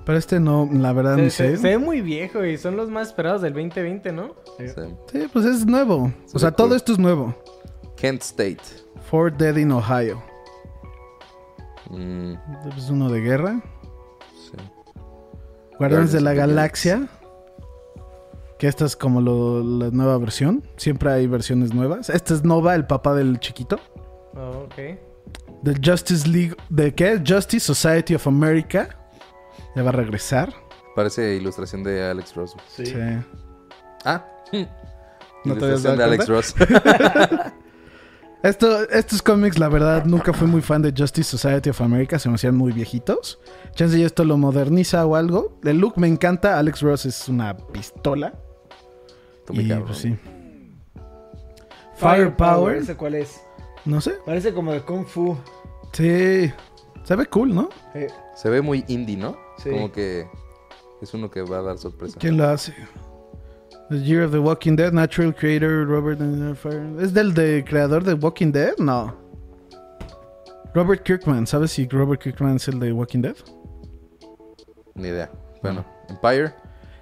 Pero 0.05 0.19
este 0.19 0.39
no, 0.41 0.69
la 0.73 0.93
verdad 0.93 1.17
Se, 1.17 1.23
ni 1.23 1.31
se- 1.31 1.51
sé. 1.53 1.57
se 1.59 1.69
ve 1.69 1.79
muy 1.79 2.01
viejo 2.01 2.45
y 2.45 2.59
son 2.59 2.77
los 2.77 2.91
más 2.91 3.09
esperados 3.09 3.43
del 3.43 3.53
2020, 3.55 4.13
¿no? 4.13 4.35
sí. 4.59 4.67
Sí, 5.13 5.29
pues 5.33 5.45
es 5.47 5.65
nuevo. 5.67 6.13
Se 6.27 6.37
O 6.37 6.41
sea, 6.41 6.51
todo 6.53 6.69
cool. 6.69 6.77
esto 6.77 6.93
es 6.93 6.99
nuevo. 6.99 7.35
Kent 7.97 8.23
State. 8.23 8.59
Fort 9.11 9.37
Dead 9.37 9.57
in 9.57 9.73
Ohio. 9.73 10.23
Mm, 11.91 12.35
Es 12.77 12.91
uno 12.91 13.11
de 13.11 13.21
guerra. 13.21 13.61
Guardianes 15.79 16.13
de 16.13 16.21
la 16.21 16.35
Galaxia. 16.35 17.07
Que 18.59 18.69
esta 18.69 18.85
es 18.85 18.97
como 18.97 19.21
lo- 19.21 19.63
la 19.63 19.91
nueva 19.91 20.17
versión. 20.19 20.63
Siempre 20.77 21.11
hay 21.13 21.27
versiones 21.27 21.75
nuevas. 21.75 22.09
Este 22.11 22.35
es 22.35 22.45
Nova, 22.45 22.75
el 22.75 22.87
papá 22.87 23.15
del 23.15 23.41
chiquito. 23.41 23.79
Oh, 24.37 24.67
ok. 24.67 24.75
The 25.65 25.75
Justice 25.85 26.29
League. 26.29 26.55
¿De 26.69 26.95
qué? 26.95 27.21
Justice 27.27 27.65
Society 27.65 28.15
of 28.15 28.27
America. 28.27 28.89
Ya 29.75 29.83
va 29.83 29.89
a 29.89 29.93
regresar. 29.93 30.53
Parece 30.95 31.35
ilustración 31.35 31.83
de 31.83 32.03
Alex 32.09 32.35
Ross. 32.37 32.55
Sí. 32.69 32.87
Sí. 32.87 32.95
Ah. 34.05 34.25
¿No 34.53 35.55
te 35.57 35.67
ilustración 35.67 35.97
de 35.99 36.05
Alex? 36.05 36.29
Ross. 36.29 36.55
Esto, 38.45 38.87
estos 38.91 39.23
cómics, 39.23 39.59
la 39.59 39.71
verdad, 39.71 40.05
nunca 40.05 40.35
fui 40.35 40.47
muy 40.47 40.61
fan 40.61 40.83
de 40.83 40.93
Justice 40.95 41.31
Society 41.31 41.71
of 41.71 41.81
America. 41.81 42.19
Se 42.19 42.29
me 42.29 42.35
hacían 42.35 42.55
muy 42.55 42.73
viejitos. 42.73 43.41
Chance 43.75 43.99
y 43.99 44.03
esto 44.03 44.23
lo 44.23 44.37
moderniza 44.37 45.07
o 45.07 45.17
algo. 45.17 45.59
El 45.65 45.79
look 45.79 45.95
me 45.97 46.09
encanta. 46.09 46.59
Alex 46.59 46.83
Ross 46.83 47.07
es 47.07 47.27
una 47.27 47.57
pistola. 47.57 48.35
Y 49.49 49.67
cabrón. 49.67 49.87
pues 49.87 49.99
sí. 49.99 50.19
Firepower. 51.97 52.77
¿Ese 52.77 52.95
cuál 52.97 53.15
es? 53.15 53.41
No 53.87 54.03
sé. 54.03 54.13
Parece 54.27 54.53
como 54.53 54.73
de 54.73 54.83
Kung 54.83 55.07
Fu. 55.07 55.39
Sí. 55.93 56.53
Se 57.03 57.17
ve 57.17 57.25
cool, 57.25 57.55
¿no? 57.55 57.71
Se 58.35 58.51
ve 58.51 58.61
muy 58.61 58.85
indie, 58.89 59.17
¿no? 59.17 59.39
Sí. 59.57 59.71
Como 59.71 59.91
que 59.91 60.29
es 61.01 61.15
uno 61.15 61.31
que 61.31 61.41
va 61.41 61.61
a 61.61 61.63
dar 61.63 61.79
sorpresa. 61.79 62.19
¿Quién 62.21 62.37
lo 62.37 62.47
hace? 62.47 62.75
The 63.91 64.01
Year 64.01 64.25
of 64.25 64.33
the 64.33 64.39
Walking 64.39 64.77
Dead, 64.77 64.93
Natural 64.93 65.35
Creator, 65.35 65.87
Robert... 65.87 66.21
¿Es 67.01 67.13
del 67.13 67.35
de 67.35 67.65
creador 67.67 68.03
de 68.03 68.15
Walking 68.15 68.51
Dead? 68.51 68.75
No. 68.79 69.15
Robert 70.75 71.03
Kirkman. 71.03 71.47
¿Sabes 71.47 71.73
si 71.73 71.87
Robert 71.87 72.21
Kirkman 72.21 72.57
es 72.57 72.67
el 72.69 72.81
de 72.81 72.93
Walking 72.93 73.21
Dead? 73.21 73.37
Ni 74.95 75.09
idea. 75.09 75.31
Bueno, 75.63 75.85
Empire 76.09 76.53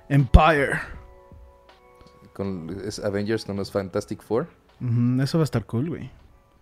Empire. 0.09 0.81
con 2.33 2.69
es 2.85 2.99
Avengers 2.99 3.45
con 3.45 3.57
los 3.57 3.71
Fantastic 3.71 4.23
Four. 4.23 4.49
Eso 5.21 5.39
va 5.39 5.43
a 5.43 5.45
estar 5.45 5.65
cool, 5.65 5.89
güey. 5.89 6.11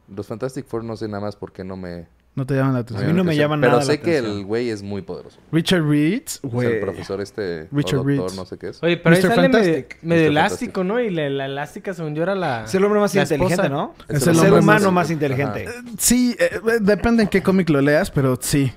Los 0.08 0.26
Fantastic 0.26 0.66
Four 0.66 0.84
no 0.84 0.96
sé 0.96 1.08
nada 1.08 1.22
más 1.22 1.36
porque 1.36 1.64
no 1.64 1.76
me 1.76 2.06
No 2.36 2.46
te 2.46 2.54
llaman 2.54 2.72
la 2.74 2.78
A 2.78 2.82
atención. 2.82 3.06
mí 3.08 3.12
no 3.12 3.24
me 3.24 3.30
atención. 3.32 3.50
llama 3.50 3.60
Pero 3.60 3.72
nada 3.72 3.82
sé 3.84 3.92
la 3.96 4.00
que 4.02 4.10
atención. 4.18 4.38
el 4.38 4.44
güey 4.46 4.70
es 4.70 4.82
muy 4.82 5.02
poderoso. 5.02 5.38
Richard 5.50 5.82
Reed, 5.86 6.22
O 6.22 6.28
sea, 6.28 6.50
güey. 6.50 6.68
el 6.74 6.80
profesor 6.80 7.20
este 7.20 7.68
Richard 7.72 7.98
o 8.00 8.04
doctor, 8.04 8.06
Reed. 8.28 8.36
no 8.36 8.46
sé 8.46 8.56
qué 8.56 8.68
es. 8.68 8.82
Oye, 8.82 8.96
pero 8.98 9.16
ahí 9.16 9.22
Mr. 9.22 9.28
sale 9.34 9.48
medio, 9.48 9.64
Fantastic. 9.64 10.02
medio 10.02 10.22
Mr. 10.22 10.28
elástico, 10.30 10.84
¿no? 10.84 11.00
Y 11.00 11.10
la, 11.10 11.28
la 11.28 11.46
elástica, 11.46 11.92
según 11.92 12.14
yo, 12.14 12.22
era 12.22 12.34
la. 12.36 12.64
Es 12.64 12.74
el 12.74 12.84
hombre 12.84 13.00
más 13.00 13.14
la 13.14 13.22
inteligente, 13.22 13.54
esposa. 13.54 13.68
¿no? 13.68 13.94
Es 14.08 14.16
Es 14.18 14.22
el 14.22 14.28
el 14.30 14.36
ser 14.36 14.52
humano 14.52 14.84
más- 14.86 14.92
más 14.92 15.10
inteligente. 15.10 15.66
Ajá. 15.68 15.82
Sí, 15.98 16.36
eh, 16.38 16.60
depende 16.80 17.24
en 17.24 17.28
qué 17.28 17.42
cómic 17.42 17.68
lo 17.68 17.80
leas, 17.80 18.10
pero 18.12 18.38
sí. 18.40 18.72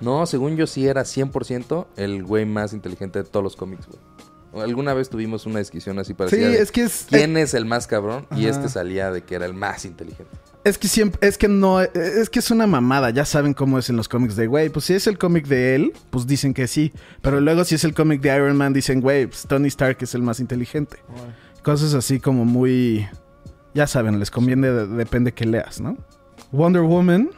No, 0.00 0.24
según 0.26 0.56
yo 0.56 0.68
sí 0.68 0.86
era 0.86 1.02
100% 1.04 1.88
el 1.96 2.22
güey 2.22 2.46
más 2.46 2.72
inteligente 2.72 3.18
de 3.18 3.24
todos 3.28 3.42
los 3.42 3.56
cómics, 3.56 3.86
güey. 3.88 4.64
Alguna 4.64 4.94
vez 4.94 5.10
tuvimos 5.10 5.44
una 5.46 5.58
discusión 5.58 5.98
así 5.98 6.08
Sí, 6.12 6.14
parecida. 6.14 6.48
de 6.48 6.58
es 6.60 6.72
que 6.72 6.82
es... 6.84 7.06
¿Quién 7.10 7.36
es 7.36 7.52
el 7.54 7.64
más 7.66 7.86
cabrón? 7.88 8.26
Y 8.30 8.46
Ajá. 8.46 8.50
este 8.56 8.68
salía 8.68 9.10
de 9.10 9.22
que 9.22 9.34
era 9.34 9.44
el 9.46 9.52
más 9.54 9.84
inteligente. 9.84 10.30
Es 10.64 10.76
que 10.76 10.88
siempre, 10.88 11.26
es 11.26 11.38
que 11.38 11.48
no, 11.48 11.80
es 11.80 12.28
que 12.28 12.40
es 12.40 12.50
una 12.50 12.66
mamada, 12.66 13.10
ya 13.10 13.24
saben 13.24 13.54
cómo 13.54 13.78
es 13.78 13.88
en 13.90 13.96
los 13.96 14.08
cómics 14.08 14.36
de, 14.36 14.46
güey, 14.48 14.68
pues 14.68 14.84
si 14.86 14.94
es 14.94 15.06
el 15.06 15.16
cómic 15.16 15.46
de 15.46 15.74
él, 15.76 15.92
pues 16.10 16.26
dicen 16.26 16.52
que 16.52 16.66
sí, 16.66 16.92
pero 17.22 17.40
luego 17.40 17.64
si 17.64 17.76
es 17.76 17.84
el 17.84 17.94
cómic 17.94 18.20
de 18.20 18.34
Iron 18.36 18.56
Man, 18.56 18.72
dicen, 18.72 19.00
güey, 19.00 19.26
pues 19.28 19.46
Tony 19.46 19.68
Stark 19.68 19.96
es 20.00 20.14
el 20.14 20.22
más 20.22 20.40
inteligente. 20.40 20.98
Cosas 21.62 21.94
así 21.94 22.20
como 22.20 22.44
muy, 22.44 23.08
ya 23.72 23.86
saben, 23.86 24.18
les 24.18 24.30
conviene, 24.30 24.68
de- 24.70 24.86
depende 24.88 25.32
que 25.32 25.46
leas, 25.46 25.80
¿no? 25.80 25.96
Wonder 26.52 26.82
Woman, 26.82 27.30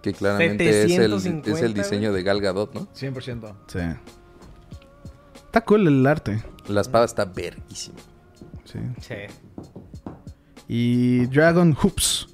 Que 0.00 0.12
claramente 0.12 0.68
es 0.68 0.76
el, 0.84 0.90
750, 0.90 1.50
es 1.50 1.60
el 1.62 1.74
diseño 1.74 2.12
de 2.12 2.22
Gal 2.22 2.40
Gadot, 2.40 2.72
¿no? 2.74 2.86
100%. 2.94 3.54
sí. 3.66 3.78
Está 5.46 5.64
cool 5.64 5.86
el 5.86 6.06
arte, 6.06 6.42
La 6.68 6.80
espada 6.80 7.04
está 7.04 7.24
verguísima. 7.26 7.98
sí. 8.64 8.78
Sí. 9.00 9.14
Y 10.68 11.26
Dragon 11.26 11.74
Hoops, 11.82 12.28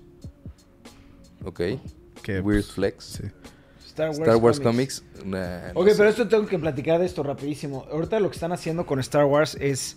Ok. 1.44 1.60
que 2.22 2.40
Weird 2.40 2.62
pues, 2.64 2.72
Flex. 2.72 3.04
sí. 3.04 3.22
Star 3.86 4.08
Wars, 4.08 4.18
Star 4.20 4.36
Wars 4.36 4.60
Comics. 4.60 5.02
nah, 5.24 5.72
no 5.74 5.80
Ok, 5.80 5.88
sé. 5.90 5.94
pero 5.96 6.08
esto 6.08 6.28
tengo 6.28 6.46
que 6.46 6.58
platicar 6.58 7.00
de 7.00 7.06
esto 7.06 7.22
rapidísimo. 7.22 7.86
Ahorita 7.90 8.20
lo 8.20 8.30
que 8.30 8.34
están 8.34 8.52
haciendo 8.52 8.86
con 8.86 9.00
Star 9.00 9.24
Wars 9.24 9.56
es. 9.60 9.96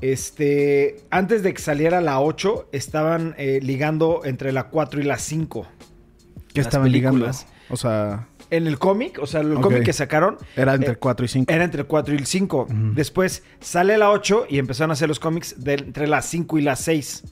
Este. 0.00 1.02
Antes 1.10 1.42
de 1.42 1.52
que 1.52 1.60
saliera 1.60 2.00
la 2.00 2.20
8, 2.20 2.68
estaban 2.72 3.34
eh, 3.38 3.60
ligando 3.62 4.22
entre 4.24 4.52
la 4.52 4.68
4 4.68 5.00
y 5.00 5.04
la 5.04 5.18
5. 5.18 5.66
que 6.52 6.60
Las 6.60 6.66
estaban 6.66 6.90
ligando, 6.90 7.20
películas. 7.26 7.46
o 7.68 7.76
sea, 7.76 8.26
En 8.50 8.66
el 8.66 8.78
cómic, 8.80 9.18
o 9.22 9.26
sea, 9.26 9.42
el 9.42 9.52
Ok. 9.54 9.62
cómic 9.62 9.84
que 9.84 9.92
sacaron. 9.92 10.36
era 10.56 10.74
entre 10.74 10.92
Eh, 10.94 10.96
4 10.96 11.24
y 11.24 11.28
5. 11.28 11.52
Era 11.52 11.62
entre 11.64 11.82
el 11.82 11.86
4 11.86 12.14
y 12.14 12.16
el 12.16 12.26
5. 12.26 12.66
Después 12.94 13.42
sale 13.60 13.96
la 13.98 14.10
8 14.10 14.46
y 14.48 14.58
empezaron 14.58 14.90
a 14.90 14.94
hacer 14.94 15.08
los 15.08 15.20
cómics 15.20 15.62
de 15.62 15.74
entre 15.74 16.08
la 16.08 16.22
5 16.22 16.58
y 16.58 16.62
la 16.62 16.74
6. 16.74 17.22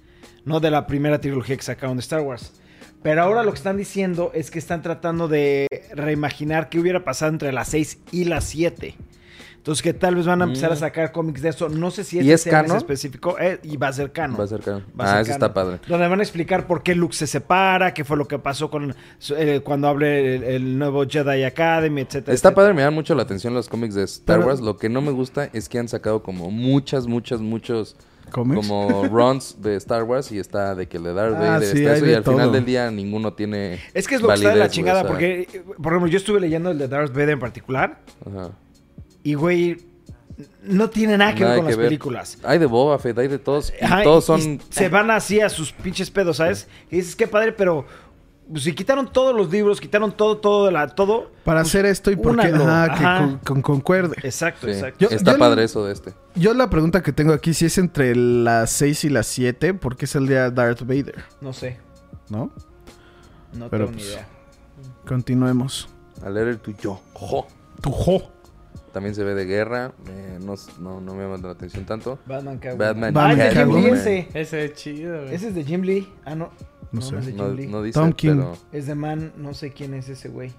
No 0.49 0.61
de 0.61 0.71
la 0.71 0.87
primera 0.87 1.21
trilogía 1.21 1.57
que 1.57 1.63
sacaron 1.63 1.97
de 1.97 2.01
Star 2.01 2.21
Wars. 2.23 2.53
Pero 3.03 3.23
ahora 3.23 3.43
lo 3.45 3.53
que 3.53 3.59
están 3.59 3.77
diciendo 3.77 4.33
es 4.35 4.51
que 4.51 4.59
están 4.59 4.83
tratando 4.83 5.29
de 5.29 5.67
reimaginar 5.95 6.69
qué 6.69 6.81
hubiera 6.81 7.05
pasado 7.05 7.31
entre 7.31 7.53
la 7.53 7.65
6 7.65 7.99
y 8.11 8.25
la 8.25 8.41
7. 8.41 8.97
Entonces 9.59 9.83
que 9.83 9.93
tal 9.93 10.15
vez 10.17 10.25
van 10.27 10.41
a 10.41 10.45
empezar 10.45 10.71
a 10.73 10.75
Mm. 10.75 10.79
sacar 10.79 11.13
cómics 11.13 11.43
de 11.43 11.51
eso. 11.51 11.69
No 11.69 11.91
sé 11.91 12.03
si 12.03 12.19
¿Y 12.21 12.31
es 12.33 12.45
canon? 12.45 12.77
específico. 12.79 13.37
eh, 13.39 13.61
y 13.63 13.77
va 13.77 13.89
a 13.89 13.93
ser 13.93 14.11
canon. 14.13 14.41
Va 14.41 14.45
a 14.45 14.49
ser 14.49 14.61
canon. 14.61 14.85
Va 14.99 15.05
a 15.05 15.09
ser 15.09 15.17
Ah, 15.17 15.21
eso 15.21 15.29
canon. 15.33 15.43
está 15.43 15.55
padre. 15.55 15.79
Donde 15.87 16.09
van 16.09 16.21
a 16.21 16.23
explicar 16.23 16.67
por 16.67 16.83
qué 16.83 16.95
Luke 16.95 17.15
se 17.15 17.27
separa, 17.27 17.93
qué 17.93 18.03
fue 18.05 18.17
lo 18.17 18.27
que 18.27 18.39
pasó 18.39 18.71
con 18.71 18.95
eh, 19.37 19.61
cuando 19.63 19.89
hable 19.89 20.37
el, 20.37 20.43
el 20.45 20.79
nuevo 20.79 21.05
Jedi 21.07 21.45
Academy, 21.45 22.01
etcétera. 22.01 22.35
Está 22.35 22.49
etcétera. 22.49 22.55
padre, 22.55 22.75
me 22.75 22.83
dan 22.83 22.95
mucho 22.95 23.15
la 23.15 23.23
atención 23.25 23.53
los 23.53 23.69
cómics 23.69 23.95
de 23.95 24.05
Star 24.05 24.39
Pero- 24.39 24.49
Wars. 24.49 24.61
Lo 24.61 24.77
que 24.77 24.89
no 24.89 25.03
me 25.03 25.11
gusta 25.13 25.51
es 25.53 25.69
que 25.69 25.79
han 25.79 25.89
sacado 25.89 26.23
como 26.23 26.51
muchas, 26.51 27.07
muchas, 27.07 27.41
muchos 27.41 27.95
¿Cómics? 28.31 28.67
como 28.67 29.05
runs 29.09 29.57
de 29.61 29.77
Star 29.77 30.03
Wars 30.05 30.31
y 30.33 30.39
está 30.39 30.75
de 30.75 30.87
que 30.89 30.97
el 30.99 31.05
de 31.05 31.15
Darth 31.15 31.35
Ah, 31.37 31.39
Vader 31.59 31.77
sí, 31.77 31.85
eso 31.85 32.07
y 32.07 32.15
al 32.15 32.25
final 32.25 32.53
del 32.53 32.65
día 32.65 32.91
ninguno 32.91 33.33
tiene 33.33 33.79
Es 33.95 34.07
que 34.09 34.15
es 34.17 34.21
lo 34.21 34.29
que 34.29 34.35
está 34.35 34.51
de 34.51 34.57
la 34.57 34.69
chingada, 34.69 35.01
o 35.01 35.03
sea, 35.03 35.11
porque, 35.11 35.63
por 35.83 35.93
ejemplo, 35.93 36.09
yo 36.11 36.17
estuve 36.19 36.41
leyendo 36.41 36.71
el 36.71 36.79
de 36.79 36.89
Darth 36.89 37.13
Vader 37.13 37.31
en 37.31 37.41
particular, 37.41 38.01
ajá. 38.27 38.51
y 39.23 39.35
güey, 39.35 39.79
no 40.63 40.89
tiene 40.89 41.17
nada 41.19 41.35
que 41.35 41.41
Nada 41.41 41.55
ver 41.55 41.59
con 41.61 41.67
que 41.67 41.71
las 41.73 41.79
ver. 41.79 41.87
películas. 41.89 42.39
Hay 42.45 42.59
de 42.59 42.67
Boba 42.67 42.99
Fett, 42.99 43.19
hay 43.19 43.27
de 43.29 43.39
todos 43.39 43.73
y 43.81 43.85
Ajá, 43.85 44.03
todos 44.05 44.25
son 44.25 44.41
y 44.41 44.61
se 44.71 44.89
van 44.89 45.11
así 45.11 45.41
a 45.41 45.49
sus 45.49 45.73
pinches 45.73 46.11
pedos, 46.11 46.37
¿sabes? 46.37 46.69
Y 46.91 46.97
dices, 46.97 47.17
qué 47.17 47.27
padre, 47.27 47.53
pero 47.53 47.85
si 48.57 48.73
quitaron 48.75 49.13
todos 49.13 49.35
los 49.37 49.51
libros, 49.51 49.81
quitaron 49.81 50.13
todo, 50.13 50.39
todo, 50.39 50.67
de 50.67 50.73
la, 50.73 50.87
todo. 50.89 51.31
Para 51.45 51.61
hacer 51.61 51.85
esto 51.87 52.11
y 52.11 52.17
porque 52.17 52.49
únalo. 52.53 52.67
ajá, 52.67 52.87
que 52.99 53.05
Ajá. 53.05 53.19
con- 53.19 53.39
con- 53.39 53.63
concuerde. 53.63 54.17
Exacto, 54.23 54.67
Sí. 54.67 54.73
exacto. 54.73 54.99
Yo- 55.01 55.09
Está 55.15 55.33
yo 55.33 55.39
padre 55.39 55.65
eso 55.65 55.85
de 55.85 55.93
este. 55.93 56.15
Yo 56.35 56.55
la 56.55 56.71
pregunta 56.71 57.03
que 57.03 57.13
tengo 57.13 57.33
aquí, 57.33 57.53
si 57.55 57.67
es 57.67 57.77
entre 57.79 58.15
las 58.17 58.71
6 58.71 59.05
y 59.05 59.09
las 59.11 59.27
7, 59.27 59.75
¿por 59.75 59.97
qué 59.97 60.07
saldría 60.07 60.51
Darth 60.51 60.83
Vader? 60.83 61.25
No 61.41 61.53
sé. 61.53 61.79
¿No? 62.31 62.51
No 63.53 63.69
Pero, 63.69 63.87
tengo 63.87 63.97
ni 63.97 64.03
pues, 64.03 64.13
idea. 64.15 64.27
Continuemos. 65.07 65.89
A 66.25 66.31
leer 66.31 66.49
el 66.49 66.59
tuyo. 66.59 66.99
Jo. 67.15 67.47
Tu 67.81 67.91
jo. 67.91 68.31
También 68.93 69.15
se 69.15 69.23
ve 69.25 69.35
de 69.35 69.45
guerra. 69.45 69.93
eh, 70.09 70.39
no, 70.41 70.55
no, 70.81 71.01
no 71.01 71.15
me 71.15 71.23
llama 71.23 71.37
la 71.39 71.51
atención 71.53 71.85
tanto. 71.85 72.19
Batman 72.27 72.59
Catwoman. 72.59 73.01
Batman 73.15 73.17
Ah, 73.17 73.33
es 73.33 73.39
de 73.39 73.45
Jim 73.51 73.69
Lee 73.69 73.75
Catwoman. 73.83 73.99
ese. 74.01 74.29
Ese 74.35 74.65
es 74.65 74.75
chido, 74.75 75.21
güey. 75.23 75.35
Ese 75.35 75.49
es 75.49 75.55
de 75.55 75.65
Jim 75.65 75.83
Lee. 75.83 76.13
Ah, 76.25 76.35
no. 76.35 76.51
No 76.93 77.01
sé. 77.03 77.19
es 77.19 77.35
No, 77.35 77.47
Jim 77.49 77.57
Lee. 77.57 77.67
no 77.67 77.83
dice, 77.83 77.99
Tom 77.99 78.13
King. 78.13 78.37
pero... 78.37 78.59
Es 78.73 78.87
de 78.87 78.95
Man, 78.95 79.33
no 79.37 79.55
sé 79.55 79.73
quién 79.73 79.95
es 79.95 80.09
ese 80.09 80.29
güey. 80.29 80.53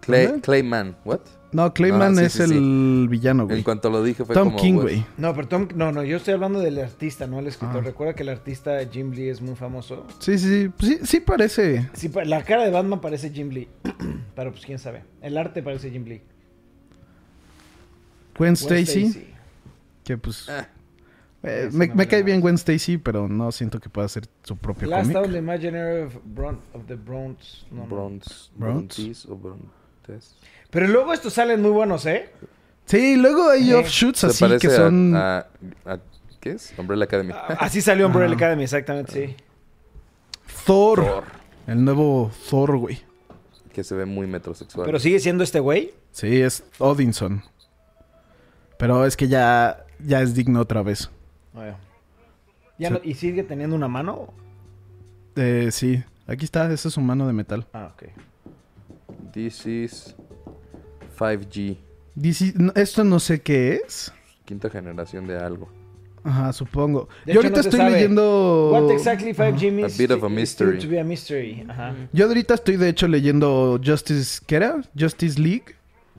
Clay. 0.00 0.40
Clayman. 0.40 0.96
¿What? 1.04 1.20
No, 1.52 1.72
Clayman 1.72 2.16
sí, 2.16 2.24
es 2.24 2.32
sí, 2.32 2.42
el 2.42 2.48
sí. 2.48 3.06
villano, 3.08 3.42
En 3.42 3.48
güey. 3.48 3.62
cuanto 3.62 3.88
lo 3.90 4.02
dije 4.02 4.24
fue 4.24 4.34
Tom 4.34 4.48
como... 4.48 4.58
King, 4.60 4.74
güey. 4.74 5.04
No, 5.18 5.34
pero 5.34 5.46
Tom, 5.48 5.68
no, 5.76 5.92
no, 5.92 6.02
yo 6.02 6.16
estoy 6.16 6.34
hablando 6.34 6.58
del 6.60 6.78
artista, 6.78 7.26
no 7.26 7.38
el 7.38 7.46
escritor. 7.46 7.78
Ah. 7.82 7.84
Recuerda 7.84 8.14
que 8.14 8.22
el 8.22 8.30
artista 8.30 8.78
Jim 8.90 9.12
Lee 9.12 9.28
es 9.28 9.40
muy 9.42 9.54
famoso. 9.54 10.06
Sí, 10.18 10.38
sí, 10.38 10.48
sí. 10.48 10.68
Pues 10.76 11.08
sí, 11.08 11.20
parece. 11.20 11.88
Sí, 11.92 12.10
la 12.24 12.42
cara 12.42 12.64
de 12.64 12.70
Batman 12.70 13.00
parece 13.00 13.30
Jim 13.30 13.50
Lee. 13.50 13.68
pero 14.34 14.50
pues 14.50 14.64
quién 14.64 14.78
sabe. 14.78 15.04
El 15.20 15.36
arte 15.36 15.62
parece 15.62 15.90
Jim 15.90 16.04
Lee. 16.04 16.22
Gwen 18.36 18.54
Gwen 18.54 18.82
Stacy. 18.82 19.28
Que 20.04 20.16
pues. 20.16 20.48
Ah. 20.48 20.68
Eh, 21.42 21.68
me, 21.72 21.86
no 21.88 21.94
me 21.94 21.98
me 22.04 22.08
cae 22.08 22.22
bien. 22.22 22.40
Gwen 22.40 22.54
Stacy, 22.56 22.98
pero 22.98 23.28
no 23.28 23.50
siento 23.52 23.80
que 23.80 23.88
pueda 23.88 24.06
hacer 24.06 24.26
su 24.42 24.56
propio 24.56 24.88
Last 24.88 25.12
cómic. 25.12 25.26
of 25.26 25.32
the 25.32 25.38
Imaginary 25.38 26.02
of, 26.02 26.14
Bron 26.24 26.60
of 26.72 26.86
the 26.86 26.94
Bronx. 26.94 27.66
No, 27.70 27.82
no. 27.82 27.86
Bronze. 27.86 28.50
Bronze. 28.56 29.26
O 29.28 29.36
Brontes. 29.36 30.36
Pero 30.70 30.86
luego 30.88 31.12
estos 31.12 31.32
salen 31.34 31.60
muy 31.62 31.70
buenos, 31.70 32.06
¿eh? 32.06 32.30
Sí, 32.86 33.16
luego 33.16 33.50
hay 33.50 33.70
Eh, 33.70 33.74
offshoots 33.76 34.24
así 34.24 34.44
que 34.60 34.68
son. 34.70 35.14
a, 35.16 35.46
a- 35.84 35.98
¿Qué 36.40 36.50
es? 36.50 36.74
Umbrella 36.76 37.04
Academy. 37.04 37.32
Así 37.58 37.80
salió 37.80 38.06
Umbrella. 38.08 38.34
Academy, 38.34 38.64
exactamente, 38.64 39.12
sí. 39.12 39.36
Thor. 40.66 41.04
Thor. 41.04 41.24
El 41.66 41.84
nuevo 41.84 42.30
Thor, 42.50 42.76
güey. 42.78 43.00
Que 43.72 43.84
se 43.84 43.94
ve 43.94 44.04
muy 44.04 44.26
metrosexual. 44.26 44.84
Pero 44.84 44.98
sigue 44.98 45.20
siendo 45.20 45.44
este 45.44 45.60
güey. 45.60 45.94
Sí, 46.10 46.40
es 46.42 46.64
Odinson. 46.78 47.42
Pero 48.78 49.06
es 49.06 49.16
que 49.16 49.28
ya, 49.28 49.84
ya 50.04 50.20
es 50.20 50.34
digno 50.34 50.60
otra 50.60 50.82
vez. 50.82 51.08
Ya 52.78 53.00
¿Y 53.04 53.14
sigue 53.14 53.42
teniendo 53.42 53.76
una 53.76 53.88
mano? 53.88 54.32
Eh, 55.36 55.68
sí, 55.70 56.02
aquí 56.26 56.44
está, 56.44 56.70
esa 56.72 56.88
es 56.88 56.94
su 56.94 57.00
mano 57.00 57.26
de 57.26 57.32
metal. 57.32 57.66
Ah, 57.72 57.92
ok. 57.94 58.04
This 59.32 59.66
is 59.66 60.14
5G. 61.18 61.78
Dice, 62.14 62.52
no, 62.56 62.72
esto 62.74 63.04
no 63.04 63.18
sé 63.20 63.40
qué 63.40 63.80
es. 63.84 64.12
Quinta 64.44 64.68
generación 64.68 65.26
de 65.26 65.38
algo. 65.38 65.70
Ajá, 66.24 66.52
supongo. 66.52 67.08
De 67.24 67.32
Yo 67.32 67.40
hecho, 67.40 67.48
ahorita 67.48 67.54
no 67.56 67.60
estoy 67.60 67.78
sabe. 67.80 67.90
leyendo. 67.92 68.70
What 68.72 68.92
exactly 68.92 69.32
5G 69.32 69.68
A 69.68 69.72
means 69.72 69.98
bit 69.98 70.10
of 70.10 70.22
a 70.22 70.28
mystery. 70.28 70.78
to 70.78 70.88
be 70.88 71.00
a 71.00 71.04
mystery. 71.04 71.64
Ajá. 71.68 71.94
Yo 72.12 72.26
ahorita 72.26 72.54
estoy 72.54 72.76
de 72.76 72.88
hecho 72.88 73.08
leyendo 73.08 73.80
Justice, 73.84 74.40
¿qué 74.46 74.56
era? 74.56 74.82
Justice 74.98 75.40
League. 75.40 75.74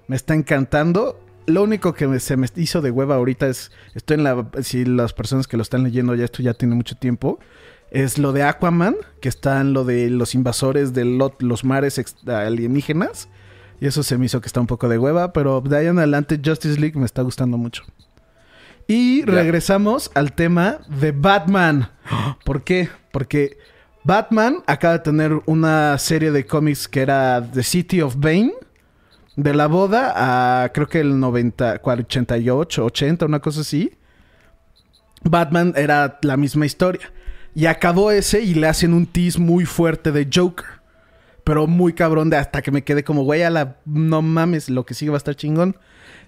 Me 0.07 0.15
está 0.15 0.33
encantando. 0.33 1.19
Lo 1.45 1.63
único 1.63 1.93
que 1.93 2.07
me- 2.07 2.19
se 2.19 2.37
me 2.37 2.47
hizo 2.55 2.81
de 2.81 2.91
hueva 2.91 3.15
ahorita 3.15 3.47
es, 3.47 3.71
estoy 3.95 4.15
en 4.15 4.23
la, 4.23 4.47
si 4.61 4.85
las 4.85 5.13
personas 5.13 5.47
que 5.47 5.57
lo 5.57 5.63
están 5.63 5.83
leyendo 5.83 6.15
ya 6.15 6.25
esto 6.25 6.41
ya 6.41 6.53
tiene 6.53 6.75
mucho 6.75 6.95
tiempo, 6.95 7.39
es 7.91 8.17
lo 8.17 8.31
de 8.33 8.43
Aquaman, 8.43 8.95
que 9.21 9.29
está 9.29 9.59
en 9.61 9.73
lo 9.73 9.83
de 9.83 10.09
los 10.09 10.35
invasores 10.35 10.93
de 10.93 11.05
lo- 11.05 11.35
los 11.39 11.63
mares 11.63 12.01
alienígenas. 12.27 13.29
Y 13.81 13.87
eso 13.87 14.01
se 14.03 14.17
me 14.17 14.25
hizo 14.27 14.39
que 14.39 14.47
está 14.47 14.61
un 14.61 14.67
poco 14.67 14.87
de 14.87 14.97
hueva, 14.97 15.33
pero 15.33 15.59
de 15.61 15.77
ahí 15.77 15.87
en 15.87 15.97
adelante 15.97 16.39
Justice 16.43 16.79
League 16.79 16.97
me 16.97 17.05
está 17.05 17.21
gustando 17.21 17.57
mucho. 17.57 17.83
Y 18.87 19.23
regresamos 19.23 20.11
al 20.13 20.33
tema 20.33 20.79
de 20.87 21.11
Batman. 21.11 21.89
¿Por 22.45 22.63
qué? 22.63 22.89
Porque 23.11 23.57
Batman 24.03 24.57
acaba 24.67 24.93
de 24.95 24.99
tener 24.99 25.41
una 25.45 25.97
serie 25.97 26.31
de 26.31 26.45
cómics 26.45 26.87
que 26.87 27.01
era 27.01 27.41
The 27.53 27.63
City 27.63 28.01
of 28.01 28.15
Bane. 28.17 28.53
De 29.35 29.53
la 29.53 29.67
boda 29.67 30.63
a 30.63 30.69
creo 30.69 30.87
que 30.87 30.99
el 30.99 31.19
90, 31.19 31.81
88, 31.83 32.85
80, 32.85 33.25
una 33.25 33.39
cosa 33.39 33.61
así. 33.61 33.91
Batman 35.23 35.73
era 35.75 36.19
la 36.21 36.37
misma 36.37 36.65
historia. 36.65 37.11
Y 37.55 37.65
acabó 37.65 38.11
ese 38.11 38.41
y 38.41 38.53
le 38.53 38.67
hacen 38.67 38.93
un 38.93 39.05
tease 39.05 39.39
muy 39.39 39.65
fuerte 39.65 40.11
de 40.11 40.27
Joker. 40.31 40.65
Pero 41.43 41.67
muy 41.67 41.93
cabrón 41.93 42.29
de 42.29 42.37
hasta 42.37 42.61
que 42.61 42.71
me 42.71 42.83
quedé 42.83 43.03
como, 43.03 43.23
güey, 43.23 43.43
a 43.43 43.49
la... 43.49 43.77
No 43.85 44.21
mames, 44.21 44.69
lo 44.69 44.85
que 44.85 44.93
sigue 44.93 45.11
va 45.11 45.17
a 45.17 45.19
estar 45.19 45.35
chingón. 45.35 45.77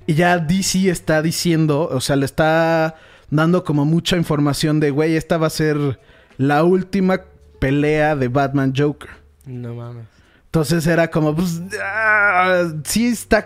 Y 0.07 0.15
ya 0.15 0.38
DC 0.38 0.89
está 0.89 1.21
diciendo, 1.21 1.88
o 1.91 2.01
sea, 2.01 2.15
le 2.15 2.25
está 2.25 2.95
dando 3.29 3.63
como 3.63 3.85
mucha 3.85 4.17
información 4.17 4.79
de, 4.79 4.91
güey, 4.91 5.15
esta 5.15 5.38
va 5.38 5.47
a 5.47 5.51
ser 5.51 6.00
la 6.38 6.63
última 6.63 7.21
pelea 7.59 8.15
de 8.15 8.27
Batman 8.27 8.74
Joker. 8.75 9.09
No 9.45 9.74
mames. 9.75 10.14
Entonces 10.55 10.88
era 10.88 11.12
como, 11.12 11.35
pues, 11.35 11.62
ah, 11.83 12.71
sí 12.85 13.07
está, 13.07 13.45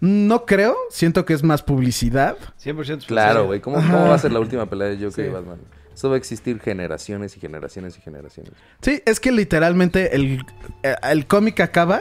no 0.00 0.44
creo, 0.46 0.76
siento 0.90 1.24
que 1.24 1.32
es 1.32 1.44
más 1.44 1.62
publicidad. 1.62 2.36
100% 2.60 3.06
Claro, 3.06 3.46
güey. 3.46 3.60
¿Cómo, 3.60 3.76
Ajá. 3.76 3.92
¿Cómo 3.92 4.08
va 4.08 4.16
a 4.16 4.18
ser 4.18 4.32
la 4.32 4.40
última 4.40 4.66
pelea 4.66 4.88
de 4.88 4.96
Joker 4.96 5.12
Sí. 5.12 5.22
y 5.22 5.28
Batman? 5.28 5.58
Eso 5.94 6.08
va 6.08 6.16
a 6.16 6.18
existir 6.18 6.58
generaciones 6.58 7.36
y 7.36 7.40
generaciones 7.40 7.96
y 7.96 8.00
generaciones. 8.00 8.52
Sí, 8.80 9.00
es 9.06 9.20
que 9.20 9.30
literalmente 9.30 10.16
el, 10.16 10.44
eh, 10.82 10.96
el 11.04 11.28
cómic 11.28 11.60
acaba 11.60 12.00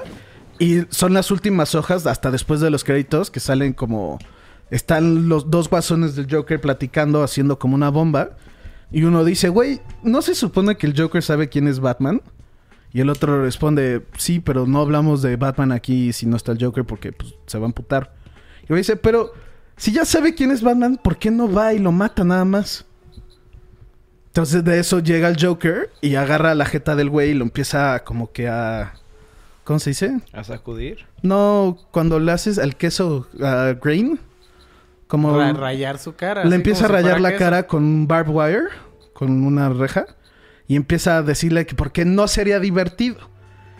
y 0.57 0.81
son 0.89 1.13
las 1.13 1.29
últimas 1.29 1.75
hojas 1.75 2.07
hasta 2.07 2.31
después 2.31 2.59
de 2.59 2.71
los 2.71 2.83
créditos 2.83 3.29
que 3.29 3.39
salen 3.39 3.73
como... 3.73 4.17
Están 4.71 5.29
los 5.29 5.51
dos 5.51 5.69
guasones 5.69 6.15
del 6.15 6.25
Joker 6.27 6.59
platicando, 6.59 7.21
haciendo 7.21 7.59
como 7.59 7.75
una 7.75 7.89
bomba. 7.89 8.31
Y 8.91 9.03
uno 9.03 9.23
dice, 9.23 9.49
güey, 9.49 9.79
¿no 10.01 10.23
se 10.23 10.33
supone 10.33 10.75
que 10.75 10.87
el 10.87 10.99
Joker 10.99 11.21
sabe 11.21 11.49
quién 11.49 11.67
es 11.67 11.79
Batman? 11.79 12.23
Y 12.91 13.01
el 13.01 13.09
otro 13.09 13.43
responde, 13.43 14.03
sí, 14.17 14.39
pero 14.39 14.65
no 14.65 14.79
hablamos 14.81 15.21
de 15.21 15.35
Batman 15.35 15.71
aquí 15.71 16.11
si 16.13 16.25
no 16.25 16.35
está 16.37 16.51
el 16.53 16.63
Joker 16.63 16.85
porque 16.85 17.11
pues, 17.11 17.35
se 17.45 17.57
va 17.59 17.65
a 17.65 17.67
amputar. 17.67 18.13
Y 18.63 18.67
güey 18.69 18.79
dice, 18.79 18.95
pero 18.95 19.31
si 19.77 19.91
ya 19.91 20.05
sabe 20.05 20.33
quién 20.33 20.51
es 20.51 20.61
Batman, 20.63 20.99
¿por 21.03 21.17
qué 21.17 21.29
no 21.31 21.51
va 21.51 21.73
y 21.73 21.79
lo 21.79 21.91
mata 21.91 22.23
nada 22.23 22.45
más? 22.45 22.85
Entonces 24.27 24.63
de 24.63 24.79
eso 24.79 24.99
llega 24.99 25.27
el 25.27 25.43
Joker 25.43 25.89
y 26.01 26.15
agarra 26.15 26.53
la 26.55 26.65
jeta 26.65 26.95
del 26.95 27.09
güey 27.09 27.31
y 27.31 27.33
lo 27.33 27.43
empieza 27.43 28.03
como 28.03 28.31
que 28.31 28.47
a... 28.47 28.93
¿Cómo 29.63 29.79
se 29.79 29.91
dice? 29.91 30.19
A 30.33 30.43
sacudir. 30.43 31.05
No, 31.21 31.77
cuando 31.91 32.19
le 32.19 32.31
haces 32.31 32.57
al 32.57 32.75
queso 32.75 33.27
a 33.39 33.75
grain, 33.79 34.19
como 35.07 35.37
Ra- 35.37 35.53
rayar 35.53 35.99
su 35.99 36.15
cara. 36.15 36.43
le 36.43 36.55
empieza 36.55 36.85
a 36.85 36.87
rayar 36.87 37.21
la 37.21 37.29
queso. 37.31 37.39
cara 37.39 37.67
con 37.67 37.83
un 37.83 38.07
barbed 38.07 38.33
wire, 38.33 38.63
con 39.13 39.43
una 39.43 39.69
reja, 39.69 40.05
y 40.69 40.75
empieza 40.75 41.17
a 41.17 41.23
decirle 41.23 41.65
que 41.65 41.75
por 41.75 41.91
qué 41.91 42.05
no 42.05 42.27
sería 42.29 42.59
divertido. 42.59 43.17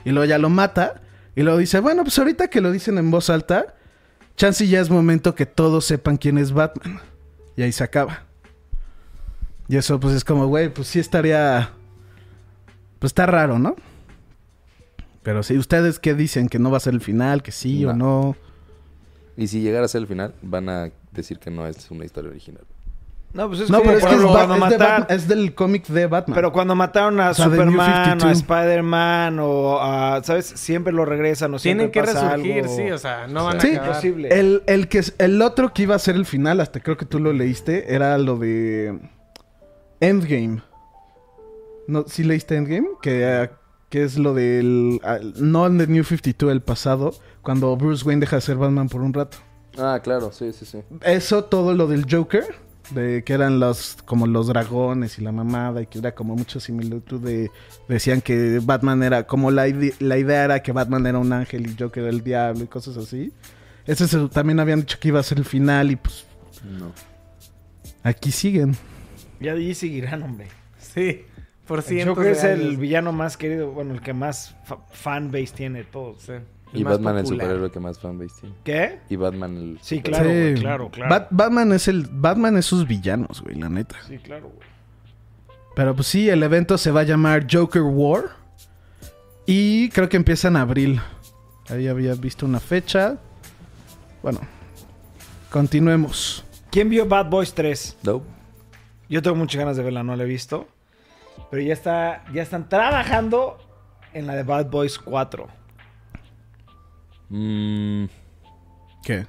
Y 0.04 0.10
luego 0.10 0.26
ya 0.26 0.40
lo 0.40 0.50
mata, 0.50 1.02
y 1.36 1.44
luego 1.44 1.60
dice, 1.60 1.80
bueno, 1.80 2.04
pues 2.04 2.18
ahorita 2.18 2.50
que 2.50 2.62
lo 2.62 2.72
dicen 2.72 2.98
en 2.98 3.12
voz 3.12 3.30
alta, 3.30 3.76
chance 4.36 4.68
ya 4.68 4.82
es 4.82 4.90
momento 4.90 5.36
que 5.36 5.46
todos 5.46 5.86
sepan 5.86 6.18
quién 6.18 6.40
es 6.40 6.52
Batman. 6.52 7.00
Y 7.56 7.62
ahí 7.62 7.72
se 7.72 7.84
acaba. 7.84 8.24
Y 9.68 9.78
eso 9.78 10.00
pues 10.00 10.16
es 10.16 10.26
como, 10.26 10.48
güey, 10.48 10.74
pues 10.74 10.88
sí 10.88 11.00
estaría... 11.00 11.70
Pues 12.98 13.12
está 13.12 13.28
raro, 13.28 13.60
¿no? 13.60 13.76
Pero 15.22 15.44
si 15.44 15.60
ustedes 15.60 16.00
qué 16.00 16.16
dicen, 16.16 16.50
que 16.50 16.58
no 16.58 16.72
va 16.72 16.78
a 16.78 16.82
ser 16.82 16.96
el 16.96 17.02
final, 17.02 17.44
que 17.44 17.52
sí 17.52 17.86
o 17.86 17.94
no. 17.94 18.36
Y 19.38 19.48
si 19.48 19.62
llegara 19.62 19.86
a 19.86 19.90
ser 19.90 20.02
el 20.02 20.08
final, 20.08 20.34
van 20.42 20.70
a 20.70 20.90
decir 21.12 21.38
que 21.38 21.52
no 21.52 21.68
es 21.68 21.92
una 21.92 22.04
historia 22.04 22.32
original. 22.32 22.64
No, 23.32 23.48
pues 23.48 23.60
es 23.60 23.70
No, 23.70 23.78
como 23.78 23.90
pero 23.92 24.00
es 24.00 24.06
que 24.06 24.16
es, 24.16 24.22
cuando 24.24 24.68
de 25.08 25.16
es 25.16 25.28
del 25.28 25.54
cómic 25.54 25.86
de 25.88 26.08
Batman. 26.08 26.34
Pero 26.34 26.52
cuando 26.52 26.74
mataron 26.74 27.20
a 27.20 27.30
O 27.30 27.34
sea, 27.36 27.46
Superman, 27.46 27.80
a 27.80 28.04
52. 28.20 28.38
Spider-Man 28.38 29.38
o 29.40 29.80
a, 29.80 30.24
¿sabes? 30.24 30.48
Siempre 30.48 30.92
lo 30.92 31.06
regresan 31.06 31.54
o 31.54 31.60
Tienen 31.60 31.92
que 31.92 32.02
pasa 32.02 32.32
resurgir, 32.36 32.64
algo. 32.64 32.76
sí, 32.76 32.90
o 32.90 32.98
sea, 32.98 33.28
no 33.28 33.46
van 33.46 33.62
Sí. 33.62 33.68
a 33.68 33.72
acabar. 33.74 33.88
Imposible. 33.90 34.30
el, 34.40 34.64
el 34.66 34.88
que 34.88 34.98
es- 35.00 35.14
el 35.20 35.42
otro 35.44 35.74
que 35.74 35.84
iba 35.84 35.94
a 35.96 36.00
ser 36.00 36.16
el 36.16 36.26
final, 36.26 36.60
hasta 36.60 36.80
creo 36.80 36.98
que 36.98 37.06
tú 37.06 37.20
lo 37.20 37.32
leíste, 37.32 37.94
era 37.94 38.18
lo 38.18 38.36
de 38.38 38.98
Endgame. 40.00 40.62
No, 41.88 42.06
¿sí 42.08 42.24
leíste 42.24 42.56
Endgame? 42.56 42.88
Que, 43.02 43.50
que 43.90 44.04
es 44.04 44.18
lo 44.18 44.34
del 44.34 45.00
no 45.38 45.66
en 45.68 45.78
The 45.78 45.88
New 45.88 46.04
52 46.04 46.52
el 46.52 46.62
pasado, 46.62 47.14
cuando 47.42 47.76
Bruce 47.76 48.06
Wayne 48.06 48.22
deja 48.22 48.38
de 48.38 48.42
ser 48.42 48.58
Batman 48.58 48.90
por 48.90 49.02
un 49.02 49.14
rato. 49.14 49.38
Ah, 49.78 50.00
claro, 50.04 50.32
sí, 50.32 50.52
sí, 50.52 50.66
sí. 50.66 50.80
Eso 51.04 51.44
todo 51.46 51.74
lo 51.74 51.88
del 51.88 52.06
Joker, 52.10 52.44
de 52.92 53.24
que 53.24 53.34
eran 53.34 53.60
los 53.60 53.98
como 54.06 54.26
los 54.28 54.48
dragones 54.48 55.20
y 55.20 55.22
la 55.22 55.32
mamada 55.32 55.82
y 55.82 55.86
que 55.88 56.00
era 56.00 56.14
como 56.16 56.36
mucha 56.36 56.60
similitud 56.60 57.20
de 57.22 57.52
decían 57.88 58.22
que 58.22 58.60
Batman 58.64 59.04
era 59.04 59.28
como 59.28 59.52
la, 59.52 59.68
la 60.00 60.18
idea 60.18 60.44
era 60.46 60.64
que 60.64 60.72
Batman 60.72 61.06
era 61.06 61.20
un 61.20 61.32
ángel 61.32 61.68
y 61.68 61.76
Joker 61.80 62.04
era 62.04 62.12
el 62.12 62.24
diablo 62.24 62.64
y 62.64 62.68
cosas 62.68 62.98
así. 62.98 63.32
Ese 63.86 64.08
se- 64.08 64.28
también 64.30 64.60
habían 64.60 64.82
dicho 64.82 64.98
que 65.00 65.08
iba 65.10 65.20
a 65.20 65.24
ser 65.24 65.38
el 65.40 65.46
final 65.46 65.92
y 65.92 65.96
pues 65.98 66.26
No. 66.80 66.92
aquí 68.04 68.32
siguen. 68.32 68.76
Ya 69.40 69.54
allí 69.54 69.74
seguirán, 69.76 70.24
hombre. 70.24 70.48
Sí. 70.80 71.24
Por 71.66 71.80
El 71.80 71.86
cientos 71.86 72.18
Joker 72.18 72.32
es 72.32 72.44
el 72.44 72.78
villano 72.78 73.12
más 73.12 73.38
querido, 73.38 73.72
bueno, 73.72 73.94
el 73.94 74.02
que 74.02 74.12
más 74.14 74.56
fa- 74.66 74.80
fanbase 74.92 75.54
tiene 75.56 75.84
todos. 75.84 76.24
Sí. 76.24 76.34
Y 76.74 76.84
Batman 76.84 77.18
el 77.18 77.24
popular. 77.24 77.46
superhéroe 77.48 77.72
que 77.72 77.80
más 77.80 78.00
fanbase 78.00 78.34
tiene. 78.42 78.56
¿Qué? 78.64 79.00
Y 79.10 79.16
Batman 79.16 79.56
el... 79.58 79.80
Sí, 79.82 80.02
claro, 80.02 80.24
Sí. 80.26 80.30
güey, 80.32 80.54
claro, 80.56 80.90
claro. 80.90 81.10
Bat- 81.16 81.28
Batman 81.32 81.72
es 81.74 81.88
el 81.88 82.08
Batman 82.12 82.58
es 82.58 82.66
sus 82.66 82.88
villanos, 82.88 83.42
güey, 83.42 83.56
la 83.56 83.70
neta. 83.70 83.96
Sí, 84.08 84.18
claro, 84.20 84.50
güey. 84.56 84.68
Pero 85.76 85.96
pues 85.96 86.08
sí, 86.08 86.30
el 86.30 86.44
evento 86.44 86.78
se 86.78 86.92
va 86.92 87.02
a 87.02 87.04
llamar 87.04 87.48
Joker 87.52 87.82
War. 87.82 88.26
Y 89.46 89.90
creo 89.90 90.10
que 90.10 90.18
empieza 90.18 90.48
en 90.50 90.58
abril. 90.58 91.02
Ahí 91.70 91.88
había 91.88 92.14
visto 92.14 92.46
una 92.46 92.60
fecha. 92.60 93.18
Bueno, 94.22 94.40
continuemos. 95.50 96.44
¿Quién 96.72 96.90
vio 96.90 97.08
Bad 97.08 97.30
Boys 97.30 97.54
3? 97.54 97.98
No. 98.04 98.22
Yo 99.10 99.22
tengo 99.22 99.36
muchas 99.36 99.60
ganas 99.60 99.78
de 99.78 99.84
verla, 99.84 100.04
no 100.04 100.16
la 100.16 100.24
he 100.24 100.28
visto. 100.28 100.68
Pero 101.50 101.64
ya 101.64 101.74
está, 101.74 102.26
ya 102.34 102.44
están 102.44 102.70
trabajando 102.70 103.58
en 104.14 104.28
la 104.28 104.36
de 104.36 104.44
Bad 104.44 104.70
Boys 104.70 105.00
4. 105.00 105.48
Mm, 107.30 108.06
¿Qué? 109.04 109.26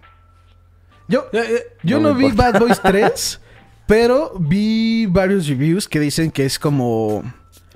Yo, 1.09 1.27
Eh, 1.33 1.39
eh, 1.49 1.67
yo 1.83 2.01
No 2.01 2.15
vi 2.15 2.27
importa. 2.27 2.53
Bad 2.53 2.61
Boys 2.61 2.81
3, 2.83 3.41
pero 3.87 4.33
vi 4.39 5.07
varios 5.07 5.47
reviews 5.49 5.89
que 5.89 6.01
dicen 6.01 6.31
que 6.31 6.45
es 6.45 6.59
como... 6.59 7.23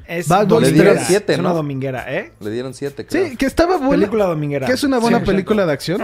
Es 0.06 0.28
Bad 0.28 0.48
Boys 0.48 0.66
Le 0.68 0.72
dieron 0.74 0.94
3. 0.96 1.06
siete, 1.06 1.32
es 1.32 1.38
una 1.38 1.48
¿no? 1.50 1.54
dominguera, 1.56 2.14
¿eh? 2.14 2.32
le 2.40 2.50
dieron 2.50 2.74
siete, 2.74 3.06
creo. 3.06 3.26
Sí, 3.28 3.36
que 3.36 3.46
estaba 3.46 3.78
buena. 3.78 4.02
Película 4.02 4.26
dominguera. 4.26 4.66
Que 4.66 4.74
es 4.74 4.84
una 4.84 4.98
buena 4.98 5.20
Sí, 5.20 5.24
película 5.24 5.64
de 5.64 5.72
acción. 5.72 6.02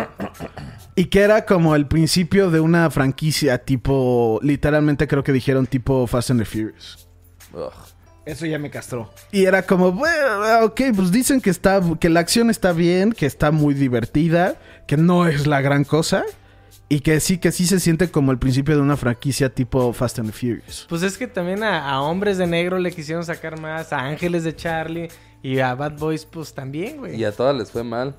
Y 0.97 1.05
que 1.07 1.21
era 1.21 1.45
como 1.45 1.75
el 1.77 1.87
principio 1.87 2.51
de 2.51 2.61
una 2.61 2.91
franquicia 2.91 3.59
tipo... 3.59 4.41
Literalmente 4.43 5.07
creo 5.07 5.23
que 5.23 5.33
dijeron 5.33 5.67
tipo 5.67 6.07
Fast 6.07 6.31
and 6.31 6.41
the 6.41 6.47
Furious. 6.47 7.07
Ugh. 7.53 7.71
Eso 8.31 8.47
ya 8.47 8.59
me 8.59 8.71
castró. 8.71 9.11
Y 9.33 9.45
era 9.45 9.63
como, 9.63 9.93
bueno, 9.93 10.65
ok, 10.65 10.81
pues 10.95 11.11
dicen 11.11 11.41
que 11.41 11.51
está, 11.51 11.81
que 11.99 12.09
la 12.09 12.21
acción 12.21 12.51
está 12.51 12.73
bien, 12.73 13.13
que 13.13 13.27
está 13.27 13.51
muy 13.51 13.75
divertida, 13.75 14.57
que 14.87 14.97
no 14.97 15.27
es 15.27 15.47
la 15.47 15.61
gran 15.61 15.85
cosa. 15.85 16.25
Y 16.93 17.01
que 17.01 17.21
sí, 17.21 17.39
que 17.39 17.53
sí 17.53 17.67
se 17.67 17.79
siente 17.79 18.11
como 18.11 18.33
el 18.33 18.39
principio 18.39 18.75
de 18.75 18.81
una 18.83 18.97
franquicia 18.97 19.49
tipo 19.49 19.93
Fast 19.93 20.19
and 20.19 20.33
the 20.33 20.37
Furious. 20.37 20.87
Pues 20.89 21.03
es 21.05 21.17
que 21.19 21.29
también 21.29 21.63
a, 21.63 21.89
a 21.89 22.03
Hombres 22.03 22.37
de 22.37 22.49
Negro 22.49 22.79
le 22.81 22.91
quisieron 22.91 23.25
sacar 23.25 23.61
más, 23.61 23.93
a 23.93 24.01
Ángeles 24.01 24.43
de 24.43 24.57
Charlie 24.57 25.09
y 25.41 25.61
a 25.61 25.75
Bad 25.77 25.99
Boys 25.99 26.25
pues 26.27 26.53
también, 26.53 26.97
güey. 26.99 27.15
Y 27.15 27.25
a 27.25 27.31
todas 27.31 27.55
les 27.57 27.71
fue 27.71 27.85
mal. 27.85 28.17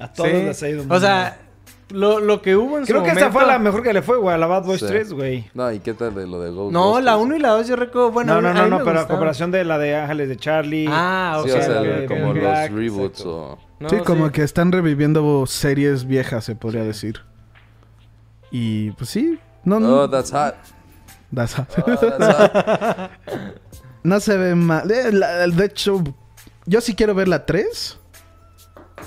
A 0.00 0.12
todos 0.12 0.30
Sí. 0.30 0.36
les 0.36 0.62
ha 0.64 0.68
ido 0.68 0.84
muy 0.84 0.96
O 0.96 1.00
sea, 1.00 1.38
lo, 1.90 2.20
lo 2.20 2.42
que 2.42 2.54
hubo 2.56 2.78
en 2.78 2.84
Creo 2.84 2.98
su 2.98 3.04
que 3.04 3.10
esta 3.10 3.20
momento... 3.28 3.38
fue 3.38 3.46
la 3.46 3.58
mejor 3.58 3.82
que 3.82 3.92
le 3.92 4.02
fue, 4.02 4.16
güey, 4.18 4.34
a 4.34 4.38
la 4.38 4.46
Bad 4.46 4.64
Boys 4.64 4.80
Sí. 4.80 4.86
3, 4.86 5.12
güey. 5.12 5.50
No, 5.54 5.72
¿y 5.72 5.80
qué 5.80 5.94
tal 5.94 6.14
de 6.14 6.26
lo 6.26 6.40
de 6.40 6.50
Ghost? 6.50 6.72
No, 6.72 7.00
la 7.00 7.16
1 7.16 7.36
y 7.36 7.38
la 7.38 7.48
2 7.50 7.66
yo 7.68 7.76
recuerdo... 7.76 8.10
Bueno, 8.12 8.40
no, 8.40 8.52
no, 8.52 8.68
no, 8.68 8.78
no, 8.78 8.84
pero 8.84 9.00
a 9.00 9.08
comparación 9.08 9.50
de 9.50 9.64
la 9.64 9.78
de 9.78 9.96
Ángeles 9.96 10.28
de 10.28 10.36
Charlie. 10.36 10.86
Ah, 10.90 11.40
Sí, 11.44 11.50
ok. 11.50 11.56
o 11.58 11.62
sea, 11.62 11.80
ok, 11.80 12.08
como 12.08 12.24
los 12.26 12.34
Black, 12.34 12.72
reboots 12.72 13.20
exacto. 13.20 13.36
o... 13.36 13.58
No, 13.80 13.88
sí, 13.88 13.96
como 14.04 14.30
que 14.32 14.42
están 14.42 14.72
reviviendo 14.72 15.46
series 15.46 16.04
viejas, 16.06 16.44
se 16.44 16.56
podría 16.56 16.82
decir. 16.84 17.20
Y 18.50 18.90
pues 18.92 19.10
sí, 19.10 19.38
no, 19.64 19.78
no, 19.80 20.00
Oh, 20.02 20.10
that's 20.10 20.30
hot. 20.32 20.54
that's- 21.34 21.64
Oh, 21.86 21.96
that's 21.96 22.36
hot. 22.36 23.10
no 24.02 24.20
se 24.20 24.36
ve 24.36 24.54
mal. 24.54 24.90
Eh, 24.90 25.12
la- 25.12 25.46
de 25.46 25.64
hecho, 25.64 26.02
yo 26.66 26.80
sí 26.80 26.94
quiero 26.94 27.14
ver 27.14 27.28
la 27.28 27.44
3. 27.46 27.98
Ya 28.96 29.02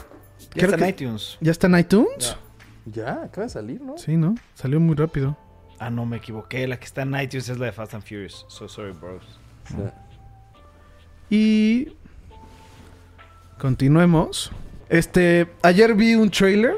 creo 0.53 0.71
está 0.71 0.87
en 0.87 0.95
que- 0.95 1.03
iTunes. 1.03 1.37
¿Ya 1.41 1.51
está 1.51 1.67
en 1.67 1.77
iTunes? 1.79 2.37
Ya, 2.85 3.23
acaba 3.23 3.45
de 3.45 3.49
salir, 3.49 3.81
¿no? 3.81 3.97
Sí, 3.97 4.17
¿no? 4.17 4.35
Salió 4.55 4.79
muy 4.79 4.95
rápido. 4.95 5.37
Ah, 5.79 5.89
no, 5.89 6.05
me 6.05 6.17
equivoqué. 6.17 6.67
La 6.67 6.77
que 6.77 6.85
está 6.85 7.01
en 7.03 7.19
iTunes 7.19 7.49
es 7.49 7.57
la 7.57 7.67
de 7.67 7.71
Fast 7.71 7.93
and 7.93 8.03
Furious. 8.03 8.45
So 8.49 8.67
sorry, 8.67 8.91
bros. 8.91 9.23
Sí. 9.65 9.75
Y 11.29 11.93
continuemos. 13.57 14.51
Este, 14.89 15.49
ayer 15.63 15.95
vi 15.95 16.15
un 16.15 16.29
trailer. 16.29 16.75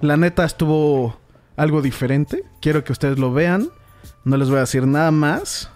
La 0.00 0.16
neta 0.16 0.44
estuvo 0.44 1.18
algo 1.56 1.82
diferente. 1.82 2.44
Quiero 2.60 2.84
que 2.84 2.92
ustedes 2.92 3.18
lo 3.18 3.32
vean. 3.32 3.70
No 4.24 4.36
les 4.36 4.48
voy 4.48 4.58
a 4.58 4.60
decir 4.60 4.86
nada 4.86 5.10
más. 5.10 5.70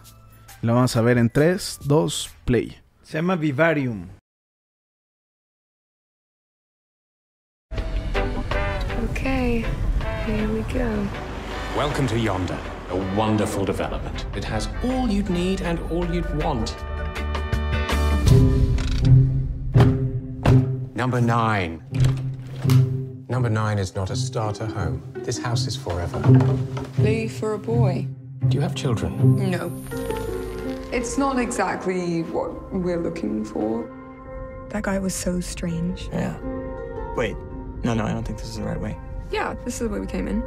Lo 0.63 0.75
vamos 0.75 0.95
a 0.97 1.01
ver 1.01 1.19
en 1.19 1.31
3, 1.31 1.81
2, 1.85 2.31
play. 2.45 2.77
Se 3.03 3.19
llama 3.19 3.37
Vivarium. 3.37 4.09
We 10.67 10.73
go. 10.73 11.09
Welcome 11.77 12.07
to 12.09 12.19
Yonder, 12.19 12.59
a 12.91 12.97
wonderful 13.17 13.65
development. 13.65 14.27
It 14.37 14.45
has 14.45 14.69
all 14.85 15.09
you'd 15.09 15.31
need 15.31 15.63
and 15.63 15.79
all 15.91 16.05
you'd 16.13 16.43
want. 16.43 16.77
Number 20.95 21.21
nine. 21.21 21.83
Number 23.29 23.49
nine 23.49 23.79
is 23.79 23.95
not 23.95 24.11
a 24.11 24.17
starter 24.17 24.67
home. 24.67 25.03
This 25.15 25.39
house 25.39 25.67
is 25.67 25.75
forever. 25.75 26.19
Lee 26.99 27.29
for 27.29 27.55
a 27.55 27.59
boy? 27.59 28.07
Do 28.49 28.57
you 28.57 28.61
have 28.61 28.75
children? 28.75 29.51
No. 29.51 29.73
It's 30.93 31.17
not 31.17 31.39
exactly 31.39 32.23
what 32.25 32.73
we're 32.73 33.01
looking 33.01 33.45
for. 33.45 33.91
That 34.69 34.83
guy 34.83 34.99
was 34.99 35.15
so 35.15 35.41
strange. 35.41 36.09
Yeah. 36.13 36.39
Wait. 37.17 37.37
No, 37.83 37.95
no, 37.95 38.05
I 38.05 38.13
don't 38.13 38.25
think 38.25 38.39
this 38.39 38.49
is 38.49 38.59
the 38.59 38.65
right 38.65 38.81
way. 38.81 38.97
Yeah, 39.33 39.57
this 39.65 39.81
is 39.81 39.89
the 39.89 39.89
way 39.89 39.99
we 39.99 40.07
came 40.07 40.29
in. 40.29 40.41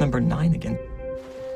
Number 0.00 0.20
nine 0.20 0.54
again. 0.54 0.76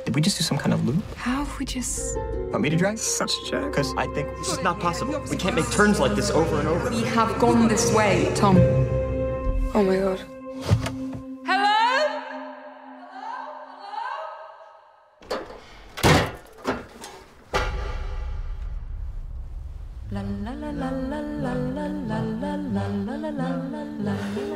Did 0.05 0.15
we 0.15 0.21
just 0.21 0.39
do 0.39 0.45
some 0.45 0.57
kind 0.57 0.73
of 0.73 0.87
loop? 0.87 1.03
How 1.17 1.45
have 1.45 1.59
we 1.59 1.67
just. 1.67 2.17
Want 2.51 2.63
me 2.63 2.71
to 2.71 2.77
drive? 2.77 3.01
Such 3.01 3.33
a 3.33 3.51
jerk. 3.51 3.73
Because 3.73 3.93
I 3.97 4.07
think 4.15 4.29
this 4.39 4.53
is 4.53 4.63
not 4.63 4.79
possible. 4.79 5.21
We 5.29 5.37
can't 5.37 5.57
make 5.57 5.69
turns 5.71 5.99
like 5.99 6.15
this 6.15 6.31
over 6.31 6.61
and 6.61 6.69
over. 6.69 6.89
We 6.91 7.03
have 7.03 7.37
gone 7.41 7.67
this 7.67 7.93
way, 7.93 8.33
Tom. 8.37 8.59
Oh 9.75 9.83
my 9.83 9.97
god. 9.97 10.21
Hello? 11.47 11.71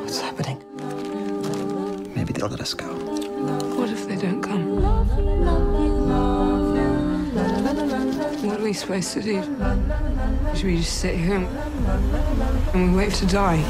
What's 0.00 0.20
happening? 0.20 0.63
They'll 2.44 2.50
let 2.50 2.60
us 2.60 2.74
go. 2.74 2.88
What 3.78 3.88
if 3.88 4.06
they 4.06 4.16
don't 4.16 4.42
come? 4.42 4.82
What 8.46 8.60
are 8.60 8.62
we 8.62 8.74
supposed 8.74 9.14
to 9.14 9.22
do? 9.22 9.42
Should 10.54 10.66
we 10.66 10.76
just 10.76 10.98
sit 10.98 11.14
here 11.14 11.36
and 12.74 12.90
we 12.90 12.98
wait 12.98 13.14
to 13.14 13.24
die? 13.24 13.64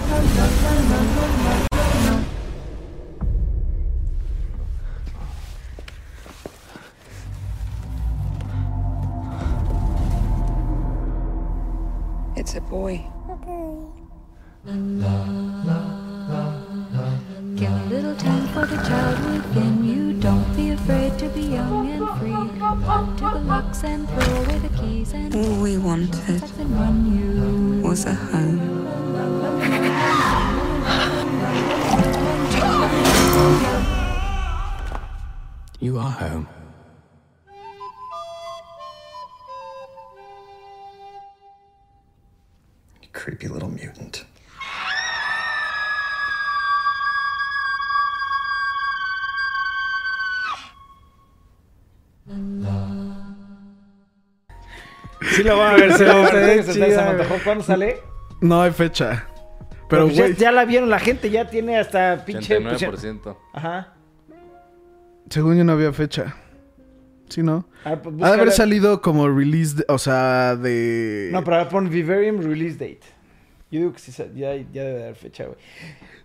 It's 12.37 12.57
a 12.57 12.61
boy. 12.61 13.14
We 26.15 26.21
wanted 26.21 26.45
up 26.45 26.59
and 26.59 26.71
run 26.79 26.97
you. 27.17 27.83
was 27.83 28.07
a 28.07 28.15
home. 28.15 28.44
Se 56.73 56.79
me 56.79 56.95
antojó. 56.95 57.35
¿Cuándo 57.45 57.65
sale? 57.65 58.01
No 58.41 58.63
hay 58.63 58.73
fecha. 58.73 59.27
Pero, 59.89 60.09
pues 60.09 60.37
ya, 60.39 60.51
la 60.51 60.65
vieron 60.65 60.89
la 60.91 60.99
gente, 60.99 61.31
ya 61.31 61.49
tiene 61.49 61.79
hasta 61.79 62.25
pinche... 62.25 62.59
89%. 62.59 63.37
Ajá. 63.53 63.95
según 65.31 65.57
yo 65.57 65.65
no 65.65 65.73
había 65.73 65.93
fecha. 65.93 66.35
Sí, 67.29 67.43
¿no? 67.43 67.67
A 67.85 67.91
ver, 67.91 68.03
pues, 68.03 68.15
Ha 68.23 68.29
de 68.29 68.35
haber 68.35 68.51
salido 68.53 69.01
como 69.01 69.29
release, 69.29 69.77
de- 69.77 69.85
o 69.89 69.99
sea, 69.99 70.57
de... 70.57 71.31
No, 71.33 71.43
pero 71.45 71.57
ahora 71.59 71.69
pon 71.69 71.89
Vivarium 71.89 72.41
Release 72.43 72.75
Date. 72.75 73.01
Yo 73.71 73.81
digo 73.81 73.93
que 73.93 73.99
sí, 73.99 74.13
ya, 74.35 74.55
ya 74.55 74.85
debe 74.85 75.01
dar 75.01 75.15
fecha, 75.15 75.45
güey. 75.45 75.57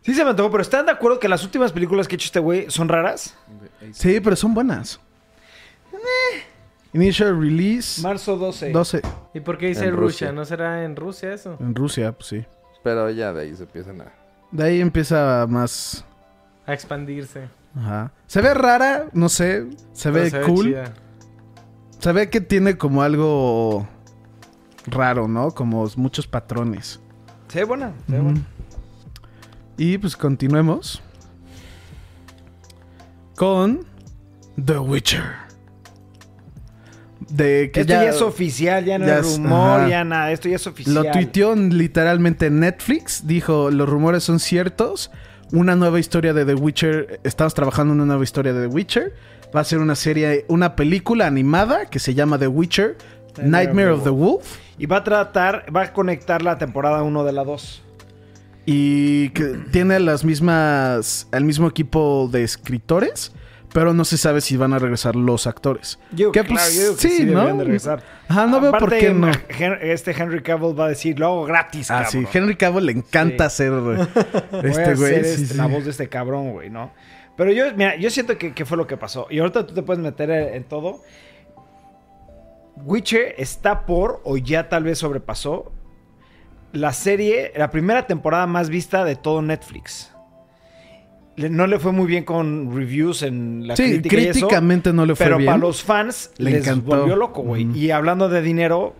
Sí 0.01 0.13
se 0.13 0.23
me 0.23 0.29
antojó, 0.31 0.51
pero 0.51 0.61
¿están 0.61 0.85
de 0.85 0.91
acuerdo 0.91 1.19
que 1.19 1.27
las 1.27 1.43
últimas 1.43 1.71
películas 1.71 2.07
que 2.07 2.15
ha 2.15 2.17
hecho 2.17 2.25
este 2.27 2.39
güey 2.39 2.69
son 2.69 2.87
raras? 2.89 3.35
Sí, 3.91 4.19
pero 4.19 4.35
son 4.35 4.53
buenas. 4.53 4.99
Initial 6.93 7.39
release 7.39 8.01
Marzo 8.01 8.35
12. 8.37 8.71
12 8.71 9.01
¿Y 9.33 9.39
por 9.41 9.57
qué 9.57 9.67
dice 9.67 9.85
En 9.85 9.91
Rusia? 9.95 10.27
Rusia. 10.27 10.31
¿No 10.31 10.45
será 10.45 10.83
en 10.83 10.95
Rusia 10.95 11.33
eso? 11.33 11.55
en 11.59 11.75
Rusia, 11.75 12.11
pues 12.11 12.27
sí. 12.27 12.45
Pero 12.83 13.09
ya 13.11 13.31
de 13.33 13.41
ahí 13.43 13.55
se 13.55 13.63
empiezan 13.63 14.01
a... 14.01 14.11
De 14.51 14.63
ahí 14.63 14.81
empieza 14.81 15.45
más. 15.47 16.03
A 16.65 16.73
expandirse. 16.73 17.47
Ajá. 17.77 18.11
Se 18.25 18.41
ve 18.41 18.53
rara, 18.53 19.07
no 19.13 19.29
sé. 19.29 19.67
Se 19.93 20.11
Pero 20.11 20.31
ve 20.31 20.41
cool. 20.47 20.65
chida. 20.65 20.93
Se 21.99 22.11
ve 22.13 22.29
que 22.29 22.41
tiene 22.41 22.77
como 22.77 23.03
algo 23.03 23.87
raro, 24.87 25.27
¿no? 25.27 25.51
Como 25.51 25.85
muchos 25.97 26.25
patrones. 26.25 26.99
Se 27.49 27.59
ve 27.59 27.65
buena. 27.65 27.93
Se 28.07 28.13
ve 28.13 28.19
buena. 28.21 28.41
Y 29.77 29.97
pues 29.97 30.17
continuemos 30.17 31.01
con 33.35 33.85
The 34.63 34.79
Witcher. 34.79 35.23
De 37.29 37.69
que 37.71 37.81
Esto 37.81 37.93
ya, 37.93 38.03
ya, 38.03 38.09
es 38.09 38.21
oficial, 38.21 38.83
ya 38.85 38.97
no 38.97 39.05
ya 39.05 39.19
es 39.19 39.37
rumor, 39.37 39.81
ajá. 39.81 39.89
ya 39.89 40.03
nada. 40.03 40.31
Esto 40.31 40.49
ya 40.49 40.55
es 40.55 40.65
oficial. 40.67 40.95
lo 40.95 41.11
tuiteó 41.11 41.53
en- 41.53 41.77
literalmente 41.77 42.47
en 42.47 42.59
Netflix. 42.59 43.27
Dijo, 43.27 43.69
los 43.71 43.87
rumores 43.87 44.23
son 44.23 44.39
ciertos. 44.39 45.11
Una 45.51 45.75
nueva 45.75 45.99
historia 45.99 46.33
de 46.33 46.45
The 46.45 46.55
Witcher. 46.55 47.19
Estamos 47.23 47.53
trabajando 47.53 47.93
en 47.93 47.99
una 48.01 48.07
nueva 48.07 48.23
historia 48.23 48.53
de 48.53 48.67
The 48.67 48.73
Witcher. 48.73 49.13
Va 49.55 49.61
a 49.61 49.63
ser 49.63 49.79
una 49.79 49.95
serie, 49.95 50.45
una 50.47 50.75
película 50.75 51.25
animada 51.27 51.85
que 51.87 51.99
se 51.99 52.13
llama 52.13 52.37
The 52.37 52.47
Witcher. 52.47 52.97
Nightmare 53.41 53.91
of 53.91 54.03
the 54.03 54.09
Wolf. 54.09 54.57
Y 54.77 54.85
va 54.85 54.97
a 54.97 55.03
tratar, 55.03 55.65
va 55.75 55.83
a 55.83 55.93
conectar 55.93 56.41
la 56.41 56.57
temporada 56.57 57.01
1 57.03 57.23
de 57.23 57.31
la 57.31 57.43
2. 57.43 57.83
Y 58.65 59.29
que 59.29 59.45
tiene 59.71 59.99
las 59.99 60.23
mismas. 60.23 61.27
el 61.31 61.43
mismo 61.45 61.67
equipo 61.67 62.29
de 62.31 62.43
escritores. 62.43 63.31
Pero 63.73 63.93
no 63.93 64.03
se 64.03 64.17
sabe 64.17 64.41
si 64.41 64.57
van 64.57 64.73
a 64.73 64.79
regresar 64.79 65.15
los 65.15 65.45
actores. 65.45 65.99
Yo, 66.11 66.31
Que, 66.31 66.41
claro, 66.41 66.55
pues, 66.55 66.75
yo 66.75 66.81
digo 66.81 66.95
que 66.95 67.01
sí, 67.01 67.17
sí, 67.17 67.25
¿no? 67.25 67.45
de 67.45 67.63
regresar. 67.63 68.03
Ajá, 68.27 68.47
no 68.47 68.59
veo 68.59 68.71
por 68.71 68.89
qué 68.89 69.13
no. 69.13 69.29
Este 69.81 70.11
Henry 70.11 70.41
Cavill 70.41 70.77
va 70.79 70.85
a 70.85 70.89
decir, 70.89 71.19
lo 71.19 71.27
hago 71.27 71.45
gratis, 71.45 71.91
Ah, 71.91 72.03
cabrón. 72.03 72.27
sí, 72.31 72.37
Henry 72.37 72.55
Cavill 72.55 72.85
le 72.87 72.91
encanta 72.93 73.49
Sí. 73.49 73.63
hacer 73.63 73.73
este 74.63 74.95
güey. 74.95 75.13
este- 75.15 75.37
sí, 75.47 75.53
la 75.55 75.67
voz 75.67 75.85
de 75.85 75.91
este 75.91 76.09
cabrón, 76.09 76.51
güey, 76.51 76.69
¿no? 76.71 76.91
Pero 77.37 77.51
yo, 77.51 77.65
mira, 77.75 77.95
yo 77.95 78.09
siento 78.09 78.37
que, 78.37 78.53
que 78.53 78.65
fue 78.65 78.75
lo 78.75 78.85
que 78.87 78.97
pasó. 78.97 79.27
Y 79.29 79.39
ahorita 79.39 79.65
tú 79.67 79.73
te 79.73 79.81
puedes 79.83 80.01
meter 80.03 80.29
en 80.31 80.63
todo. 80.63 81.01
Witcher 82.85 83.35
está 83.37 83.85
por, 83.85 84.21
o 84.23 84.37
ya 84.37 84.69
tal 84.69 84.83
vez 84.83 84.99
sobrepasó, 84.99 85.71
la 86.71 86.93
serie, 86.93 87.51
la 87.55 87.69
primera 87.71 88.07
temporada 88.07 88.47
más 88.47 88.69
vista 88.69 89.03
de 89.03 89.15
todo 89.15 89.41
Netflix. 89.41 90.13
No 91.49 91.67
le 91.67 91.79
fue 91.79 91.91
muy 91.91 92.07
bien 92.07 92.23
con 92.25 92.75
reviews 92.75 93.21
en 93.23 93.67
la 93.67 93.75
Sí, 93.75 93.83
crítica 93.83 94.15
y 94.17 94.19
eso, 94.25 94.31
críticamente 94.31 94.91
no 94.91 95.05
le 95.05 95.15
fue 95.15 95.25
pero 95.25 95.37
bien. 95.37 95.45
para 95.47 95.57
los 95.59 95.83
fans 95.83 96.31
Le 96.37 96.51
les 96.51 96.61
encantó. 96.67 96.97
volvió 96.97 97.15
loco, 97.15 97.41
güey. 97.43 97.67
Y 97.77 97.91
hablando 97.91 98.27
de 98.29 98.41
dinero, 98.41 98.95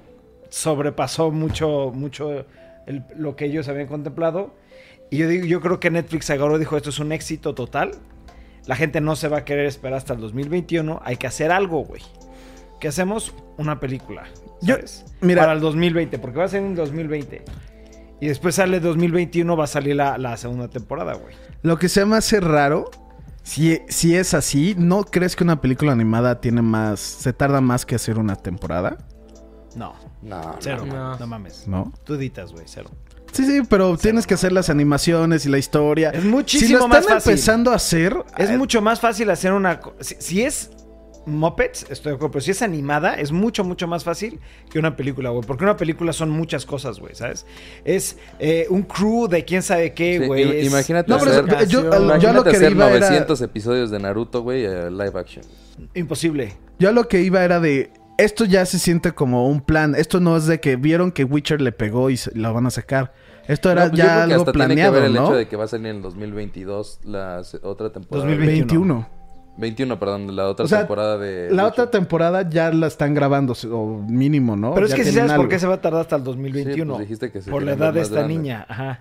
sobrepasó 0.50 1.32
mucho, 1.32 1.92
mucho 1.94 2.46
el- 2.88 3.04
lo 3.18 3.36
que 3.36 3.46
ellos 3.46 3.68
habían 3.68 3.88
contemplado. 3.88 4.54
Y 5.10 5.18
yo 5.18 5.28
digo, 5.28 5.46
yo 5.46 5.60
creo 5.62 5.80
que 5.80 5.90
Netflix 5.90 6.30
agarró 6.30 6.58
dijo, 6.60 6.78
esto 6.78 6.90
es 6.92 7.00
un 7.00 7.12
éxito 7.12 7.56
total. 7.56 7.92
La 8.68 8.76
gente 8.76 9.02
no 9.02 9.16
se 9.16 9.28
va 9.28 9.40
a 9.40 9.46
querer 9.46 9.66
esperar 9.66 9.98
hasta 9.98 10.14
el 10.14 10.20
2021. 10.22 11.02
Hay 11.04 11.18
que 11.18 11.28
hacer 11.28 11.52
algo, 11.52 11.84
güey. 11.84 12.02
¿Qué 12.80 12.88
hacemos? 12.88 13.34
Una 13.58 13.80
película. 13.80 14.24
Yo- 14.62 14.76
¿sabes? 14.76 15.06
mira- 15.22 15.42
Para 15.42 15.54
el 15.54 15.60
2020, 15.60 16.20
porque 16.20 16.38
va 16.38 16.46
a 16.46 16.48
ser 16.48 16.64
en 16.64 16.76
2020. 16.76 17.42
Y 18.22 18.28
después 18.28 18.56
sale 18.56 18.80
2021, 18.80 19.56
va 19.56 19.64
a 19.64 19.68
salir 19.68 19.96
la, 19.96 20.18
la 20.18 20.36
segunda 20.38 20.68
temporada, 20.68 21.14
güey. 21.14 21.34
Lo 21.62 21.78
que 21.78 21.88
se 21.90 22.06
me 22.06 22.18
hace 22.18 22.40
raro, 22.40 22.90
si, 23.44 23.80
si 23.88 24.16
es 24.16 24.34
así, 24.34 24.76
¿no 24.78 25.04
crees 25.06 25.36
que 25.36 25.44
una 25.44 25.62
película 25.62 25.92
animada 25.94 26.42
tiene 26.42 26.62
más. 26.62 27.00
se 27.00 27.32
tarda 27.34 27.62
más 27.62 27.86
que 27.86 27.96
hacer 27.96 28.18
una 28.20 28.36
temporada? 28.36 28.98
No, 29.76 29.94
No, 30.22 30.56
cero, 30.60 30.84
no. 30.86 30.94
no, 30.94 31.18
no 31.20 31.28
mames. 31.28 31.68
¿No? 31.68 31.94
Tú 32.04 32.16
editas, 32.16 32.52
güey, 32.52 32.66
cero. 32.68 32.90
Sí, 33.32 33.46
sí, 33.46 33.62
pero 33.70 33.96
tienes 33.96 34.26
que 34.26 34.34
hacer 34.34 34.52
las 34.52 34.70
animaciones 34.72 35.46
y 35.46 35.50
la 35.50 35.60
historia. 35.60 36.10
Es 36.10 36.24
si 36.24 36.28
muchísimo 36.28 36.80
lo 36.80 36.88
más 36.88 37.02
están 37.02 37.18
fácil. 37.18 37.32
empezando 37.32 37.72
a 37.72 37.76
hacer. 37.76 38.18
Es 38.38 38.50
eh, 38.50 38.58
mucho 38.58 38.82
más 38.82 39.00
fácil 39.00 39.30
hacer 39.30 39.54
una... 39.54 39.80
Si, 40.00 40.16
si 40.20 40.42
es 40.42 40.72
Muppets, 41.26 41.86
estoy 41.90 42.12
de 42.12 42.16
acuerdo, 42.16 42.32
pero 42.32 42.42
si 42.42 42.52
es 42.52 42.62
animada, 42.62 43.14
es 43.16 43.32
mucho, 43.32 43.64
mucho 43.64 43.88
más 43.88 44.04
fácil 44.04 44.40
que 44.70 44.80
una 44.80 44.96
película, 44.96 45.30
güey. 45.30 45.44
Porque 45.46 45.64
una 45.64 45.78
película 45.78 46.14
son 46.14 46.30
muchas 46.30 46.66
cosas, 46.66 47.00
güey, 47.00 47.14
¿sabes? 47.16 47.46
Es 47.86 48.18
eh, 48.40 48.66
un 48.70 48.84
crew 48.84 49.28
de 49.28 49.46
quién 49.46 49.62
sabe 49.62 49.94
qué, 49.94 50.20
Sí, 50.20 50.26
güey. 50.28 50.60
es- 50.62 50.68
imagínate 50.68 51.12
No, 51.12 51.20
pero 51.20 51.32
hacer, 51.32 51.68
yo- 51.68 51.82
yo- 51.84 52.18
yo 52.18 52.30
a 52.30 52.34
lo 52.34 52.44
que 52.44 52.50
hacer 52.52 52.72
iba 52.72 52.90
era- 52.90 53.00
900 53.00 53.42
episodios 53.42 53.92
de 53.92 54.00
Naruto, 54.00 54.42
güey, 54.42 54.66
eh, 54.66 54.90
live 54.90 55.12
action. 55.20 55.46
Imposible. 55.94 56.54
Yo 56.80 56.90
a 56.90 56.92
lo 56.92 57.08
que 57.08 57.22
iba 57.22 57.44
era 57.44 57.60
de. 57.60 57.92
Esto 58.18 58.44
ya 58.44 58.66
se 58.66 58.80
siente 58.80 59.14
como 59.14 59.48
un 59.48 59.62
plan. 59.62 59.96
Esto 59.96 60.20
no 60.20 60.36
es 60.36 60.46
de 60.46 60.60
que 60.60 60.76
vieron 60.76 61.12
que 61.14 61.24
Witcher 61.24 61.62
le 61.62 61.72
pegó 61.72 62.10
y 62.10 62.18
se- 62.18 62.38
la 62.38 62.52
van 62.52 62.66
a 62.66 62.70
sacar. 62.70 63.14
Esto 63.48 63.72
era 63.72 63.86
No, 63.86 63.90
pues 63.92 64.00
yo 64.02 64.06
ya 64.06 64.14
creo 64.14 64.28
que 64.28 64.34
algo 64.34 64.42
hasta 64.44 64.52
tiene 64.52 64.64
que 64.68 64.68
planeado, 64.76 64.94
ver 64.94 65.04
el 65.06 65.14
¿no? 65.14 65.26
hecho 65.26 65.36
de 65.36 65.48
que 65.48 65.56
va 65.56 65.64
a 65.64 65.68
salir 65.68 65.88
en 65.88 65.96
el 65.98 66.02
2022 66.02 67.00
la 67.06 67.42
otra 67.64 67.92
temporada. 67.92 68.28
2021. 68.28 69.10
21. 69.60 69.96
21, 69.96 70.00
perdón, 70.00 70.36
la 70.36 70.48
otra 70.48 70.66
O 70.66 70.68
sea, 70.68 70.80
temporada 70.80 71.18
de... 71.18 71.50
La 71.52 71.66
otra 71.68 71.92
temporada 71.92 72.50
ya 72.50 72.72
la 72.72 72.88
están 72.88 73.14
grabando, 73.14 73.54
o 73.72 74.02
mínimo, 74.08 74.56
¿no? 74.56 74.74
Pero 74.74 74.88
es 74.88 74.94
que 74.94 75.04
si 75.04 75.12
sabes 75.12 75.34
por 75.34 75.50
qué 75.50 75.60
se 75.60 75.68
va 75.68 75.76
a 75.76 75.82
tardar 75.82 76.02
hasta 76.02 76.16
el 76.16 76.24
2021. 76.24 76.76
Sí, 76.76 76.98
pues 76.98 77.00
dijiste 77.00 77.32
que 77.32 77.42
se 77.42 77.52
por 77.52 77.64
la 77.64 77.74
edad 77.74 77.94
de 77.94 78.02
esta 78.02 78.26
niña. 78.28 78.66
Ajá. 78.68 79.00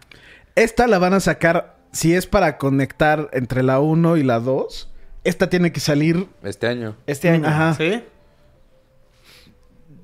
Esta 0.55 0.87
la 0.87 0.99
van 0.99 1.15
a 1.15 1.21
sacar, 1.21 1.77
si 1.93 2.15
es 2.15 2.27
para 2.27 2.59
conectar 2.59 3.31
entre 3.33 3.63
la 3.63 3.81
1 3.81 4.17
y 4.17 4.25
la 4.25 4.41
2, 4.41 4.91
esta 5.25 5.49
tiene 5.49 5.73
que 5.73 5.81
salir... 5.81 6.29
Este 6.43 6.67
año. 6.67 6.97
Este 7.07 7.29
año. 7.29 7.47
Ajá. 7.47 7.75
¿Sí? 7.75 8.03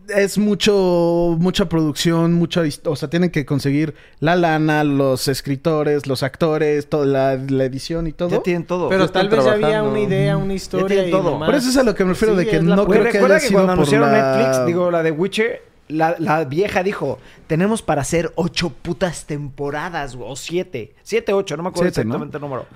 Es 0.09 0.37
mucho, 0.39 1.37
mucha 1.39 1.69
producción, 1.69 2.33
mucha... 2.35 2.63
O 2.85 2.97
sea, 2.97 3.09
tienen 3.09 3.31
que 3.31 3.47
conseguir 3.47 3.95
la 4.21 4.37
lana, 4.37 4.85
los 4.85 5.29
escritores, 5.29 6.07
los 6.07 6.23
actores, 6.23 6.89
toda 6.89 7.07
la, 7.07 7.37
la 7.37 7.65
edición 7.65 8.07
y 8.07 8.13
todo. 8.13 8.29
Ya 8.31 8.43
tienen 8.43 8.65
todo. 8.67 8.89
Pero 8.89 9.09
tal 9.11 9.29
vez 9.29 9.47
había 9.47 9.83
una 9.83 10.01
idea, 10.01 10.37
una 10.37 10.55
historia 10.55 11.07
y 11.07 11.11
todo. 11.11 11.39
Por 11.39 11.55
eso 11.55 11.69
es 11.71 11.77
a 11.77 11.83
lo 11.83 11.95
que 11.95 12.05
me 12.05 12.11
refiero, 12.11 12.35
de 12.37 12.47
que 12.47 12.61
no 12.61 12.87
creo 12.87 13.05
que 13.11 13.19
haya 13.19 13.35
que 13.39 13.41
sido 13.41 13.53
cuando 13.65 13.67
por 13.67 13.73
anunciaron 13.95 14.13
la- 14.13 14.37
Netflix, 14.37 14.67
digo, 14.67 14.91
la 14.91 15.03
de 15.03 15.11
Witcher, 15.11 15.63
la, 15.89 16.17
la 16.19 16.45
vieja 16.45 16.83
dijo, 16.83 17.19
tenemos 17.47 17.83
para 17.83 18.03
hacer 18.03 18.33
ocho 18.37 18.71
putas 18.71 19.27
temporadas, 19.27 20.17
o 20.19 20.35
siete. 20.37 20.95
Siete, 21.03 21.33
ocho, 21.33 21.57
no 21.57 21.63
me 21.63 21.69
acuerdo 21.71 21.93
Siete, 21.93 22.07
¿no? 22.07 22.15
exactamente 22.15 22.37
el 22.39 22.41
número. 22.43 22.67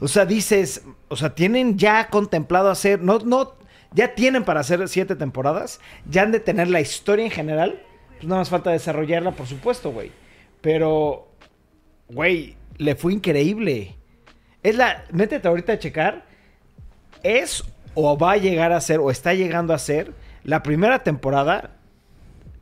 O 0.00 0.08
sea, 0.08 0.26
dices, 0.26 0.82
o 1.08 1.16
sea, 1.16 1.34
tienen 1.34 1.78
ya 1.78 2.08
contemplado 2.08 2.70
hacer, 2.70 3.00
no, 3.00 3.18
no, 3.20 3.54
ya 3.92 4.14
tienen 4.14 4.44
para 4.44 4.60
hacer 4.60 4.86
siete 4.88 5.16
temporadas, 5.16 5.80
ya 6.08 6.22
han 6.22 6.32
de 6.32 6.40
tener 6.40 6.68
la 6.68 6.80
historia 6.80 7.24
en 7.24 7.30
general, 7.30 7.82
pues 8.16 8.24
nada 8.24 8.40
más 8.40 8.50
falta 8.50 8.70
desarrollarla, 8.70 9.32
por 9.32 9.46
supuesto, 9.46 9.90
güey. 9.90 10.12
Pero, 10.60 11.28
güey, 12.08 12.56
le 12.76 12.94
fue 12.96 13.12
increíble. 13.12 13.96
Es 14.62 14.76
la, 14.76 15.04
métete 15.12 15.48
ahorita 15.48 15.74
a 15.74 15.78
checar, 15.78 16.26
es 17.22 17.64
o 17.94 18.16
va 18.16 18.32
a 18.32 18.36
llegar 18.36 18.72
a 18.72 18.80
ser, 18.80 19.00
o 19.00 19.10
está 19.10 19.34
llegando 19.34 19.74
a 19.74 19.78
ser, 19.78 20.12
la 20.44 20.62
primera 20.62 21.02
temporada 21.02 21.70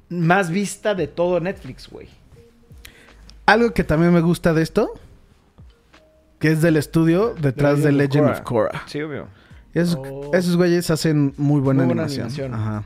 más 0.09 0.51
vista 0.51 0.95
de 0.95 1.09
todo 1.09 1.41
Netflix, 1.41 1.89
güey. 1.89 2.09
Algo 3.45 3.73
que 3.73 3.85
también 3.85 4.13
me 4.13 4.21
gusta 4.21 4.55
de 4.55 4.63
esto, 4.63 4.95
que 6.39 6.53
es 6.53 6.63
del 6.63 6.77
estudio 6.77 7.35
detrás 7.35 7.83
de 7.83 7.93
Legend 7.93 8.31
of 8.31 8.41
Korra. 8.41 8.83
Sí, 8.87 9.01
obvio. 9.03 9.29
Esos, 9.77 9.97
Oh. 10.01 10.31
esos 10.35 10.57
güeyes 10.57 10.91
hacen 10.91 11.35
muy 11.37 11.61
buena, 11.61 11.83
Muy 11.85 11.95
buena 11.95 12.03
animación. 12.05 12.27
animación. 12.45 12.55
Ajá. 12.55 12.85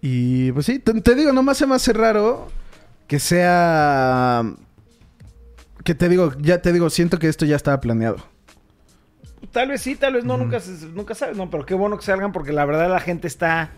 Y 0.00 0.50
pues 0.52 0.66
sí, 0.66 0.78
te, 0.78 1.00
te 1.00 1.14
digo, 1.14 1.32
nomás 1.32 1.58
se 1.58 1.66
me 1.66 1.74
hace 1.74 1.92
raro 1.92 2.48
que 3.06 3.18
sea... 3.18 4.42
Que 5.84 5.94
te 5.94 6.08
digo, 6.08 6.32
ya 6.40 6.62
te 6.62 6.72
digo, 6.72 6.90
siento 6.90 7.18
que 7.18 7.28
esto 7.28 7.44
ya 7.44 7.56
estaba 7.56 7.80
planeado. 7.80 8.16
Tal 9.50 9.68
vez 9.68 9.82
sí, 9.82 9.96
tal 9.96 10.14
vez 10.14 10.24
no, 10.24 10.36
nunca, 10.36 10.60
se- 10.60 10.86
nunca 10.88 11.14
sabes. 11.14 11.36
No, 11.36 11.50
pero 11.50 11.66
qué 11.66 11.74
bueno 11.74 11.96
que 11.98 12.04
salgan 12.04 12.32
porque 12.32 12.52
la 12.52 12.64
verdad 12.64 12.88
la 12.88 13.00
gente 13.00 13.26
está 13.26 13.70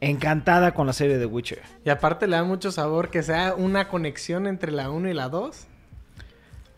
encantada 0.00 0.72
con 0.74 0.86
la 0.86 0.92
serie 0.92 1.18
de 1.18 1.26
Witcher. 1.26 1.62
Y 1.84 1.90
aparte 1.90 2.26
le 2.26 2.36
da 2.36 2.44
mucho 2.44 2.70
sabor 2.70 3.10
que 3.10 3.22
sea 3.22 3.54
una 3.54 3.88
conexión 3.88 4.46
entre 4.46 4.70
la 4.70 4.90
1 4.90 5.08
y 5.10 5.14
la 5.14 5.28
2. 5.30 5.66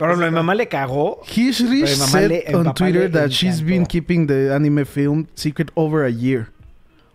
Pero 0.01 0.17
mi 0.17 0.31
mamá 0.31 0.55
le 0.55 0.67
cagó. 0.67 1.21
Hishri 1.25 1.83
Pero 1.83 1.93
mi 1.93 1.99
mamá 1.99 2.11
said 2.11 2.29
le- 2.31 2.55
on 2.57 2.75
Twitter 2.75 3.11
that 3.13 3.29
she's 3.29 3.63
been 3.63 3.87
keeping 3.87 4.27
the 4.27 4.53
anime 4.53 4.85
film 4.85 5.27
secret 5.35 5.71
over 5.75 6.05
a 6.05 6.11
year. 6.11 6.49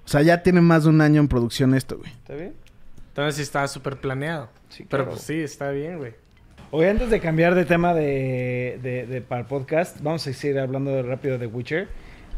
O 0.06 0.08
sea, 0.08 0.22
ya 0.22 0.42
tiene 0.44 0.62
más 0.62 0.84
de 0.84 0.90
un 0.92 1.02
año 1.02 1.20
en 1.20 1.28
producción 1.28 1.74
esto, 1.74 1.98
güey. 1.98 2.12
¿Está 2.12 2.36
bien? 2.36 2.54
Entonces 3.10 3.36
sí 3.38 3.42
estaba 3.42 3.68
súper 3.68 3.98
planeado. 3.98 4.50
Sí, 4.70 4.86
Pero 4.90 5.04
claro. 5.06 5.12
pues 5.18 5.24
sí, 5.24 5.34
está 5.42 5.72
bien, 5.72 5.98
güey. 5.98 6.14
Oye, 6.72 6.90
antes 6.90 7.10
de 7.10 7.20
cambiar 7.20 7.56
de 7.56 7.66
tema 7.66 7.94
de, 7.94 8.80
de- 8.84 9.06
de- 9.08 9.22
para 9.22 9.42
el 9.42 9.48
podcast, 9.48 10.00
vamos 10.02 10.28
a 10.28 10.34
seguir 10.34 10.60
hablando 10.60 10.92
de- 10.92 11.02
rápido 11.04 11.38
de 11.40 11.48
Witcher. 11.48 11.88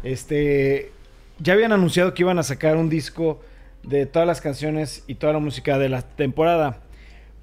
Este, 0.04 0.92
ya 1.40 1.54
habían 1.54 1.72
anunciado 1.74 2.14
que 2.14 2.24
iban 2.24 2.40
a 2.40 2.44
sacar 2.44 2.78
un 2.78 2.90
disco 2.90 3.42
de 3.84 4.06
todas 4.06 4.28
las 4.28 4.40
canciones 4.42 5.04
y 5.08 5.16
toda 5.16 5.34
la 5.34 5.40
música 5.40 5.78
de 5.78 5.90
la 5.90 6.02
temporada. 6.04 6.80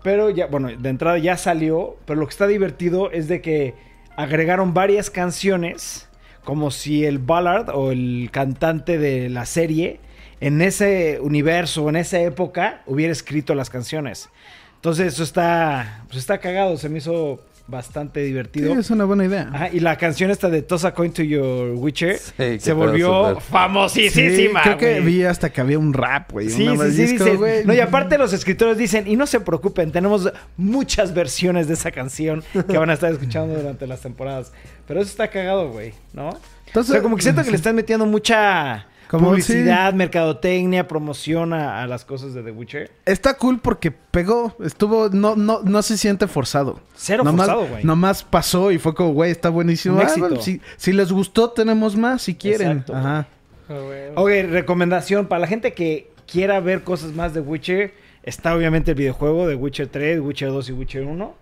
Pero 0.04 0.28
ya, 0.28 0.48
bueno, 0.48 0.68
de 0.68 0.88
entrada 0.90 1.16
ya 1.16 1.38
salió, 1.38 1.96
pero 2.04 2.20
lo 2.20 2.26
que 2.26 2.32
está 2.32 2.46
divertido 2.46 3.10
es 3.10 3.26
de 3.26 3.40
que 3.40 3.74
agregaron 4.16 4.74
varias 4.74 5.08
canciones 5.08 6.10
como 6.44 6.70
si 6.70 7.06
el 7.06 7.18
Ballard 7.18 7.70
o 7.70 7.90
el 7.90 8.28
cantante 8.30 8.98
de 8.98 9.30
la 9.30 9.46
serie 9.46 10.00
en 10.42 10.60
ese 10.60 11.20
universo, 11.22 11.88
en 11.88 11.96
esa 11.96 12.20
época, 12.20 12.82
hubiera 12.84 13.12
escrito 13.12 13.54
las 13.54 13.70
canciones. 13.70 14.28
Entonces 14.74 15.14
eso 15.14 15.22
está, 15.22 16.04
pues 16.08 16.18
está 16.18 16.36
cagado, 16.36 16.76
se 16.76 16.90
me 16.90 16.98
hizo 16.98 17.40
bastante 17.66 18.20
Sí, 18.20 18.26
divertido. 18.26 18.78
es 18.78 18.90
una 18.90 19.04
buena 19.04 19.24
idea. 19.24 19.48
Ajá, 19.52 19.68
y 19.72 19.80
la 19.80 19.96
canción 19.96 20.30
esta 20.30 20.50
de 20.50 20.60
Toss 20.62 20.84
a 20.84 20.92
Coin 20.92 21.12
to 21.12 21.22
Your 21.22 21.70
Witcher 21.76 22.18
Sí, 22.18 22.60
se 22.60 22.72
volvió 22.74 23.40
famosísima. 23.40 24.62
Sí, 24.62 24.68
creo 24.68 24.76
que 24.78 25.00
vi 25.00 25.22
hasta 25.24 25.50
que 25.50 25.60
había 25.60 25.78
un 25.78 25.92
rap, 25.92 26.32
güey. 26.32 26.50
Sí, 26.50 26.68
Una 26.68 26.84
sí, 26.86 26.92
sí, 26.92 27.02
disco, 27.02 27.24
dicen- 27.24 27.36
güey. 27.38 27.64
No, 27.64 27.72
y 27.74 27.80
aparte 27.80 28.18
los 28.18 28.32
escritores 28.32 28.76
dicen, 28.76 29.06
y 29.08 29.16
no 29.16 29.26
se 29.26 29.40
preocupen, 29.40 29.92
tenemos 29.92 30.30
muchas 30.56 31.14
versiones 31.14 31.66
de 31.68 31.74
esa 31.74 31.90
canción 31.90 32.42
que 32.68 32.76
van 32.78 32.90
a 32.90 32.94
estar 32.94 33.10
escuchando 33.12 33.54
durante 33.54 33.86
las 33.86 34.00
temporadas. 34.00 34.52
Pero 34.86 35.00
eso 35.00 35.10
está 35.10 35.28
cagado, 35.28 35.70
güey, 35.70 35.94
¿no? 36.12 36.38
Entonces, 36.66 36.90
o 36.90 36.92
sea, 36.94 37.02
como 37.02 37.16
que 37.16 37.22
siento 37.22 37.42
que 37.44 37.50
le 37.50 37.56
están 37.62 37.74
metiendo 37.74 38.04
mucha 38.06 38.86
Como 39.18 39.30
publicidad, 39.30 39.92
mercadotecnia, 39.94 40.86
promoción 40.88 41.52
a, 41.52 41.82
a 41.82 41.86
las 41.86 42.04
cosas 42.04 42.34
de 42.34 42.42
The 42.42 42.50
Witcher. 42.50 42.90
Está 43.04 43.36
cool 43.36 43.60
porque 43.60 43.90
pegó, 43.90 44.54
estuvo, 44.64 45.08
no, 45.10 45.36
no, 45.36 45.60
no 45.62 45.82
se 45.82 45.96
siente 45.98 46.26
forzado. 46.28 46.80
Cero 46.94 47.24
nomás, 47.24 47.46
forzado, 47.46 47.68
güey. 47.68 47.84
Nomás 47.84 48.22
pasó 48.24 48.70
y 48.72 48.78
fue 48.78 48.94
como, 48.94 49.12
güey, 49.12 49.30
está 49.30 49.48
buenísimo. 49.50 49.96
Un 49.96 50.00
Ah, 50.00 50.04
éxito. 50.04 50.26
bueno, 50.28 50.42
si, 50.42 50.60
si 50.76 50.92
les 50.92 51.12
gustó, 51.12 51.50
tenemos 51.50 51.96
más, 51.96 52.22
si 52.22 52.34
quieren. 52.34 52.70
Exacto, 52.78 52.94
Ajá. 52.96 53.26
Ah. 53.68 54.12
Ok, 54.16 54.28
recomendación 54.50 55.26
para 55.26 55.40
la 55.40 55.46
gente 55.46 55.72
que 55.72 56.10
quiera 56.30 56.60
ver 56.60 56.82
cosas 56.84 57.12
más 57.12 57.32
de 57.34 57.40
Witcher. 57.40 57.94
Está 58.22 58.54
obviamente 58.54 58.90
el 58.92 58.96
videojuego 58.96 59.46
de 59.46 59.54
Witcher 59.54 59.88
3, 59.88 60.20
Witcher 60.20 60.48
2 60.50 60.68
y 60.68 60.72
Witcher 60.72 61.04
1. 61.04 61.34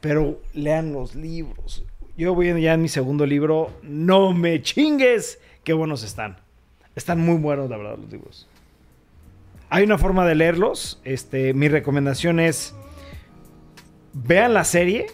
Pero 0.00 0.40
lean 0.54 0.92
los 0.92 1.14
libros. 1.14 1.84
Yo 2.16 2.34
voy 2.34 2.60
ya 2.60 2.74
en 2.74 2.82
mi 2.82 2.88
segundo 2.88 3.26
libro. 3.26 3.70
No 3.82 4.32
me 4.32 4.60
chingues. 4.62 5.38
Qué 5.64 5.72
buenos 5.72 6.02
están. 6.02 6.36
Están 7.00 7.18
muy 7.18 7.38
buenos, 7.38 7.70
la 7.70 7.78
verdad, 7.78 7.96
los 7.96 8.12
libros. 8.12 8.46
Hay 9.70 9.84
una 9.84 9.96
forma 9.96 10.26
de 10.26 10.34
leerlos. 10.34 11.00
Este, 11.02 11.54
mi 11.54 11.66
recomendación 11.66 12.38
es 12.38 12.74
vean 14.12 14.52
la 14.52 14.64
serie 14.64 15.06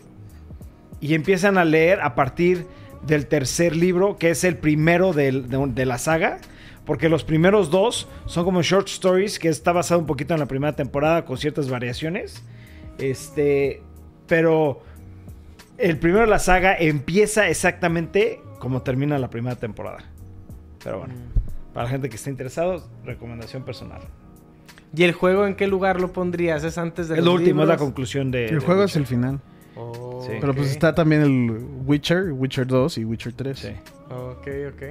y 1.01 1.15
empiezan 1.15 1.59
a 1.59 1.65
leer 1.65 2.01
a 2.01 2.17
partir 2.17 2.67
del 3.07 3.29
tercer 3.29 3.77
libro, 3.77 4.17
que 4.17 4.31
es 4.31 4.43
el 4.43 4.57
primero 4.57 5.13
de, 5.13 5.31
de 5.31 5.87
la 5.87 5.99
saga. 5.99 6.39
Porque 6.85 7.09
los 7.09 7.23
primeros 7.23 7.71
dos 7.71 8.09
son 8.25 8.45
como 8.45 8.63
short 8.63 8.89
stories, 8.89 9.39
que 9.39 9.49
está 9.49 9.71
basado 9.71 10.01
un 10.01 10.07
poquito 10.07 10.35
en 10.35 10.41
la 10.41 10.47
primera 10.47 10.75
temporada 10.75 11.25
con 11.25 11.39
ciertas 11.39 11.71
variaciones. 11.71 12.43
Este, 12.99 13.81
pero 14.27 14.83
el 15.79 16.01
primero 16.01 16.23
de 16.23 16.31
la 16.31 16.41
saga 16.41 16.77
empieza 16.77 17.49
exactamente 17.49 18.41
como 18.59 18.83
termina 18.83 19.21
la 19.21 19.31
primera 19.31 19.55
temporada. 19.55 20.03
Pero 20.83 20.99
bueno, 20.99 21.15
para 21.77 21.85
la 21.85 21.91
gente 21.91 22.09
que 22.09 22.17
esté 22.17 22.31
interesado, 22.31 22.89
recomendación 23.05 23.63
personal. 23.63 24.01
¿Y 24.97 25.03
el 25.03 25.13
juego 25.13 25.47
en 25.47 25.57
qué 25.57 25.67
lugar 25.67 26.01
lo 26.01 26.11
pondrías? 26.11 26.65
¿Es 26.65 26.79
antes 26.79 27.09
de 27.09 27.17
Es 27.17 27.19
los 27.19 27.27
lo 27.27 27.35
último, 27.35 27.65
es 27.65 27.69
la 27.69 27.77
conclusión 27.77 28.31
de. 28.31 28.47
El 28.47 28.61
de 28.61 28.65
juego 28.65 28.85
es 28.85 28.97
el 28.97 29.05
final. 29.05 29.43
Oh, 29.77 30.25
Sí. 30.27 30.33
Pero 30.41 30.55
pues 30.55 30.71
está 30.71 30.95
también 30.95 31.21
el 31.21 31.51
Witcher, 31.85 32.33
Witcher 32.33 32.67
2 32.67 32.97
y 32.97 33.05
Witcher 33.05 33.35
3. 33.35 33.59
Sí. 33.59 33.69
Ok, 34.09 34.49
ok. 34.73 34.83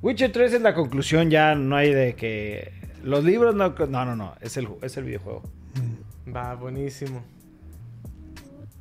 Witcher 0.00 0.32
3 0.32 0.54
es 0.54 0.62
la 0.62 0.72
conclusión, 0.72 1.28
ya 1.28 1.54
no 1.54 1.76
hay 1.76 1.92
de 1.92 2.14
que. 2.14 2.72
Los 3.02 3.22
libros 3.22 3.54
no. 3.54 3.74
No, 3.86 4.06
no, 4.06 4.16
no. 4.16 4.32
Es 4.40 4.56
el, 4.56 4.66
es 4.80 4.96
el 4.96 5.04
videojuego. 5.04 5.42
Va, 6.34 6.54
buenísimo. 6.54 7.22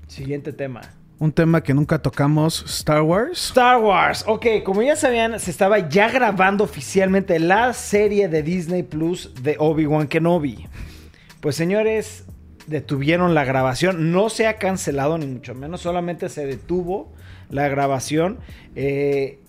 Siguiente 0.07 0.53
tema. 0.53 0.79
Un 1.23 1.31
tema 1.31 1.63
que 1.63 1.73
nunca 1.73 1.99
tocamos, 1.99 2.65
Star 2.67 3.01
Wars. 3.01 3.45
Star 3.45 3.79
Wars. 3.79 4.25
Ok, 4.27 4.45
como 4.65 4.81
ya 4.81 4.97
sabían, 4.97 5.39
se 5.39 5.51
estaba 5.51 5.87
ya 5.87 6.09
grabando 6.09 6.65
oficialmente 6.65 7.39
la 7.39 7.71
serie 7.71 8.27
de 8.27 8.43
Disney 8.43 8.83
Plus 8.83 9.33
de 9.41 9.55
Obi-Wan 9.57 10.09
Kenobi. 10.09 10.67
Pues 11.39 11.55
señores, 11.55 12.25
detuvieron 12.67 13.33
la 13.35 13.45
grabación. 13.45 14.11
No 14.11 14.27
se 14.27 14.47
ha 14.47 14.57
cancelado 14.57 15.17
ni 15.17 15.25
mucho 15.25 15.55
menos, 15.55 15.79
solamente 15.79 16.27
se 16.27 16.45
detuvo 16.45 17.13
la 17.49 17.69
grabación. 17.69 18.39
Eh, 18.75 19.39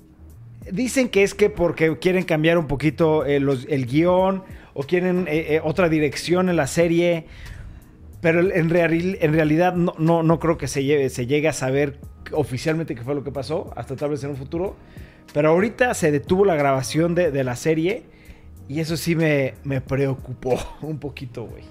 dicen 0.71 1.09
que 1.09 1.25
es 1.25 1.35
que 1.35 1.51
porque 1.51 1.99
quieren 1.99 2.23
cambiar 2.23 2.57
un 2.57 2.69
poquito 2.69 3.27
eh, 3.27 3.39
el 3.39 3.87
guion 3.87 4.45
o 4.75 4.85
quieren 4.85 5.27
eh, 5.29 5.61
otra 5.65 5.89
dirección 5.89 6.49
en 6.49 6.55
la 6.55 6.69
serie. 6.69 7.27
Pero 8.25 8.41
en, 8.41 8.71
real- 8.71 9.19
en 9.21 9.33
realidad 9.35 9.75
no, 9.75 9.95
no, 9.99 10.23
no 10.23 10.39
creo 10.39 10.57
que 10.57 10.67
se, 10.67 10.83
lleve, 10.83 11.11
se 11.11 11.27
llegue 11.27 11.47
a 11.49 11.53
saber 11.53 11.99
oficialmente 12.33 12.95
qué 12.95 13.03
fue 13.03 13.15
lo 13.15 13.23
que 13.23 13.31
pasó, 13.31 13.71
hasta 13.77 13.97
tal 13.97 14.09
vez 14.09 14.25
en 14.25 14.31
un 14.31 14.37
futuro. 14.37 14.77
Pero 15.35 15.51
ahorita 15.51 15.93
se 15.93 16.11
detuvo 16.11 16.47
la 16.47 16.55
grabación 16.55 17.15
de, 17.15 17.31
de 17.31 17.45
la 17.45 17.55
serie 17.55 18.05
y 18.67 18.81
eso 18.81 18.97
sí 18.97 19.15
me, 19.15 19.53
me 19.63 19.83
preocupó 19.83 20.59
un 20.81 20.99
poquito, 20.99 21.45
güey. 21.45 21.65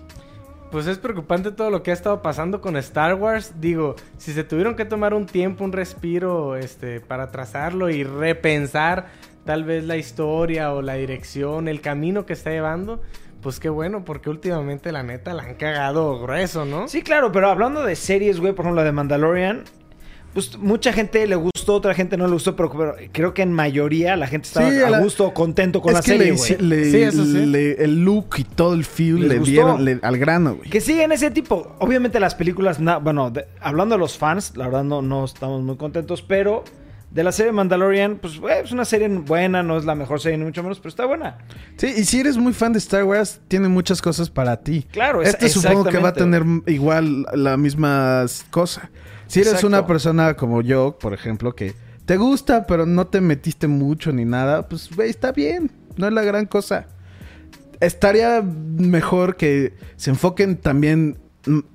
Pues 0.71 0.85
es 0.85 0.99
preocupante 0.99 1.51
todo 1.51 1.71
lo 1.71 1.81
que 1.81 1.89
ha 1.89 1.93
estado 1.95 2.21
pasando 2.21 2.61
con 2.61 2.77
Star 2.77 3.15
Wars. 3.15 3.53
Digo, 3.59 3.95
si 4.17 4.31
se 4.31 4.43
tuvieron 4.43 4.75
que 4.75 4.85
tomar 4.85 5.15
un 5.15 5.25
tiempo, 5.25 5.63
un 5.63 5.71
respiro, 5.71 6.55
este, 6.55 6.99
para 6.99 7.31
trazarlo 7.31 7.89
y 7.89 8.03
repensar 8.03 9.07
tal 9.43 9.63
vez 9.63 9.85
la 9.85 9.97
historia 9.97 10.71
o 10.71 10.83
la 10.83 10.93
dirección, 10.93 11.67
el 11.67 11.81
camino 11.81 12.27
que 12.27 12.33
está 12.33 12.51
llevando, 12.51 13.01
pues 13.43 13.59
qué 13.59 13.69
bueno, 13.69 14.03
porque 14.05 14.29
últimamente 14.29 14.91
la 14.91 15.03
neta 15.03 15.33
la 15.33 15.43
han 15.43 15.55
cagado 15.55 16.19
grueso, 16.21 16.65
¿no? 16.65 16.87
Sí, 16.87 17.01
claro, 17.03 17.31
pero 17.31 17.49
hablando 17.49 17.83
de 17.83 17.95
series, 17.95 18.39
güey, 18.39 18.53
por 18.53 18.65
ejemplo, 18.65 18.81
la 18.81 18.85
de 18.85 18.91
Mandalorian, 18.93 19.63
pues 20.33 20.57
mucha 20.57 20.91
gente 20.93 21.27
le 21.27 21.35
gustó, 21.35 21.75
otra 21.75 21.93
gente 21.93 22.17
no 22.17 22.25
le 22.25 22.33
gustó, 22.33 22.55
pero, 22.55 22.71
pero 22.71 22.95
creo 23.11 23.33
que 23.35 23.43
en 23.43 23.51
mayoría 23.53 24.15
la 24.15 24.25
gente 24.25 24.47
estaba 24.47 24.71
Sí, 24.71 24.77
a 24.81 24.89
la- 24.89 24.99
gusto, 24.99 25.31
contento 25.31 25.79
con 25.81 25.91
es 25.91 25.95
la 25.97 26.01
que 26.01 26.07
serie, 26.17 26.31
güey. 26.31 26.57
le- 26.57 26.85
Sí, 26.91 27.01
eso 27.03 27.23
sí. 27.23 27.45
le- 27.45 27.83
el 27.83 28.03
look 28.03 28.29
y 28.37 28.43
todo 28.43 28.73
el 28.73 28.83
feel 28.83 29.19
¿Les 29.19 29.29
le 29.29 29.37
gustó? 29.37 29.51
dieron 29.51 29.85
le- 29.85 29.99
al 30.01 30.17
grano, 30.17 30.55
güey. 30.55 30.69
Que 30.71 30.81
siguen 30.81 31.11
ese 31.11 31.29
tipo. 31.29 31.75
Obviamente 31.79 32.19
las 32.19 32.33
películas, 32.33 32.79
na- 32.79 32.97
bueno, 32.97 33.29
de- 33.29 33.45
hablando 33.61 33.93
de 33.93 33.99
los 33.99 34.17
fans, 34.17 34.57
la 34.57 34.65
verdad 34.65 34.83
no, 34.83 35.03
no 35.03 35.23
estamos 35.25 35.61
muy 35.61 35.75
contentos, 35.77 36.23
pero 36.23 36.63
de 37.13 37.23
la 37.23 37.31
serie 37.31 37.51
Mandalorian, 37.51 38.17
pues 38.17 38.39
es 38.63 38.71
una 38.71 38.85
serie 38.85 39.07
buena, 39.07 39.61
no 39.61 39.77
es 39.77 39.85
la 39.85 39.93
mejor 39.93 40.19
serie 40.19 40.37
ni 40.37 40.45
mucho 40.45 40.63
menos, 40.63 40.79
pero 40.79 40.89
está 40.89 41.05
buena. 41.05 41.37
Sí, 41.77 41.93
y 41.95 42.03
si 42.05 42.19
eres 42.19 42.37
muy 42.37 42.53
fan 42.53 42.73
de 42.73 42.79
Star 42.79 43.03
Wars, 43.03 43.39
tiene 43.47 43.67
muchas 43.67 44.01
cosas 44.01 44.29
para 44.31 44.57
ti. 44.61 44.87
Claro, 44.91 45.21
es- 45.21 45.29
Este 45.29 45.47
supongo 45.49 45.85
que 45.85 45.99
va 45.99 46.09
a 46.09 46.13
tener 46.13 46.43
igual 46.67 47.25
la 47.33 47.55
misma 47.55 48.25
cosa. 48.49 48.89
Si 49.27 49.39
eres 49.39 49.53
Exacto. 49.53 49.67
una 49.67 49.85
persona 49.87 50.33
como 50.35 50.61
yo, 50.61 50.97
por 50.99 51.13
ejemplo, 51.13 51.55
que 51.55 51.73
te 52.05 52.17
gusta, 52.17 52.65
pero 52.67 52.85
no 52.87 53.05
te 53.07 53.21
metiste 53.21 53.67
mucho 53.67 54.11
ni 54.11 54.25
nada, 54.25 54.67
pues, 54.67 54.89
güey, 54.95 55.09
está 55.11 55.31
bien. 55.31 55.71
No 55.95 56.07
es 56.07 56.13
la 56.13 56.23
gran 56.23 56.47
cosa. 56.47 56.87
Estaría 57.79 58.41
mejor 58.41 59.35
que 59.35 59.73
se 59.97 60.09
enfoquen 60.09 60.57
también, 60.57 61.17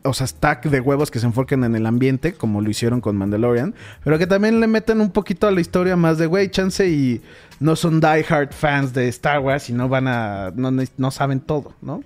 o 0.03 0.15
sea, 0.15 0.27
stack 0.27 0.67
de 0.67 0.81
huevos 0.81 1.11
que 1.11 1.19
se 1.19 1.27
enfoquen 1.27 1.65
en 1.65 1.77
el 1.77 1.87
ambiente, 1.87 2.33
como 2.33 2.61
lo 2.61 2.71
hicieron 2.71 3.01
con 3.01 3.17
Mandalorian, 3.17 3.75
pero 4.03 4.19
que 4.19 4.27
también 4.27 4.61
le 4.61 4.67
metan 4.67 5.01
un 5.01 5.11
poquito 5.11 5.47
a 5.47 5.51
la 5.51 5.61
historia 5.61 5.97
más 5.97 6.19
de, 6.19 6.27
güey, 6.27 6.51
chance 6.51 6.89
y 6.89 7.21
no 7.61 7.77
son 7.77 8.01
diehard 8.01 8.53
fans 8.53 8.95
de 8.95 9.09
Star 9.09 9.41
Wars 9.41 9.69
y 9.69 9.73
no 9.73 9.89
van 9.89 10.09
a, 10.09 10.53
no, 10.55 10.71
no 10.71 11.11
saben 11.11 11.41
todo, 11.41 11.75
¿no? 11.83 12.03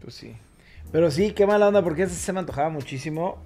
Pues 0.00 0.14
sí. 0.14 0.34
Pero 0.94 1.10
sí, 1.10 1.32
qué 1.32 1.44
mala 1.44 1.66
onda, 1.66 1.82
porque 1.82 2.04
esa 2.04 2.14
se 2.14 2.32
me 2.32 2.38
antojaba 2.38 2.68
muchísimo. 2.68 3.38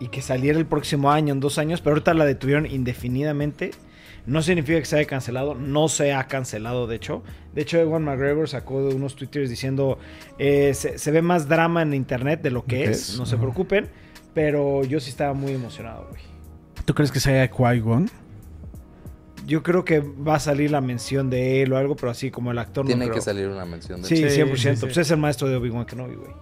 Y 0.00 0.08
que 0.08 0.22
saliera 0.22 0.58
el 0.58 0.66
próximo 0.66 1.10
año, 1.12 1.32
en 1.32 1.40
dos 1.40 1.58
años, 1.58 1.80
pero 1.80 1.94
ahorita 1.94 2.14
la 2.14 2.24
detuvieron 2.24 2.64
indefinidamente. 2.64 3.72
No 4.26 4.40
significa 4.42 4.78
que 4.78 4.86
se 4.86 4.96
haya 4.96 5.06
cancelado, 5.06 5.54
no 5.54 5.88
se 5.88 6.14
ha 6.14 6.26
cancelado, 6.28 6.86
de 6.86 6.96
hecho. 6.96 7.22
De 7.54 7.60
hecho, 7.62 7.78
Ewan 7.78 8.04
McGregor 8.04 8.48
sacó 8.48 8.88
de 8.88 8.94
unos 8.94 9.16
twitters 9.16 9.50
diciendo: 9.50 9.98
eh, 10.38 10.72
se, 10.74 10.98
se 10.98 11.10
ve 11.10 11.20
más 11.22 11.46
drama 11.48 11.82
en 11.82 11.92
internet 11.92 12.40
de 12.40 12.50
lo 12.50 12.62
que 12.64 12.76
¿Qué 12.78 12.84
es, 12.84 13.10
es? 13.10 13.18
no 13.18 13.26
se 13.26 13.36
preocupen. 13.36 13.88
Pero 14.32 14.82
yo 14.82 14.98
sí 14.98 15.10
estaba 15.10 15.32
muy 15.34 15.52
emocionado, 15.52 16.08
güey. 16.10 16.22
¿Tú 16.84 16.94
crees 16.94 17.12
que 17.12 17.20
sea 17.20 17.48
Qui-Gon? 17.50 18.10
Yo 19.46 19.62
creo 19.62 19.84
que 19.84 20.00
va 20.00 20.36
a 20.36 20.40
salir 20.40 20.70
la 20.70 20.80
mención 20.80 21.28
de 21.28 21.62
él 21.62 21.72
o 21.72 21.76
algo, 21.76 21.94
pero 21.96 22.10
así 22.10 22.30
como 22.30 22.50
el 22.50 22.58
actor 22.58 22.86
Tiene 22.86 23.04
no 23.04 23.10
que 23.10 23.18
creo. 23.18 23.22
salir 23.22 23.46
una 23.48 23.64
mención 23.66 24.00
de 24.02 24.08
Sí, 24.08 24.16
Sí, 24.16 24.24
100%. 24.40 24.56
sí, 24.56 24.76
sí. 24.76 24.80
Pues 24.86 24.96
es 24.96 25.10
el 25.10 25.18
maestro 25.18 25.48
de 25.48 25.56
Obi-Wan 25.56 25.84
Kenobi, 25.84 26.14
güey. 26.16 26.32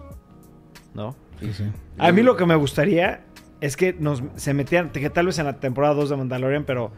¿No? 0.93 1.15
Sí, 1.39 1.51
sí. 1.53 1.63
A 1.97 2.11
mí 2.13 2.21
lo 2.23 2.37
que 2.37 2.45
me 2.45 2.55
gustaría 2.55 3.25
es 3.61 3.75
que 3.77 3.93
nos 3.93 4.23
se 4.37 4.53
metieran, 4.53 4.89
que 4.89 5.09
tal 5.09 5.25
vez 5.25 5.37
en 5.39 5.45
la 5.45 5.59
temporada 5.59 5.93
2 5.95 6.09
de 6.11 6.15
Mandalorian, 6.17 6.63
pero 6.63 6.91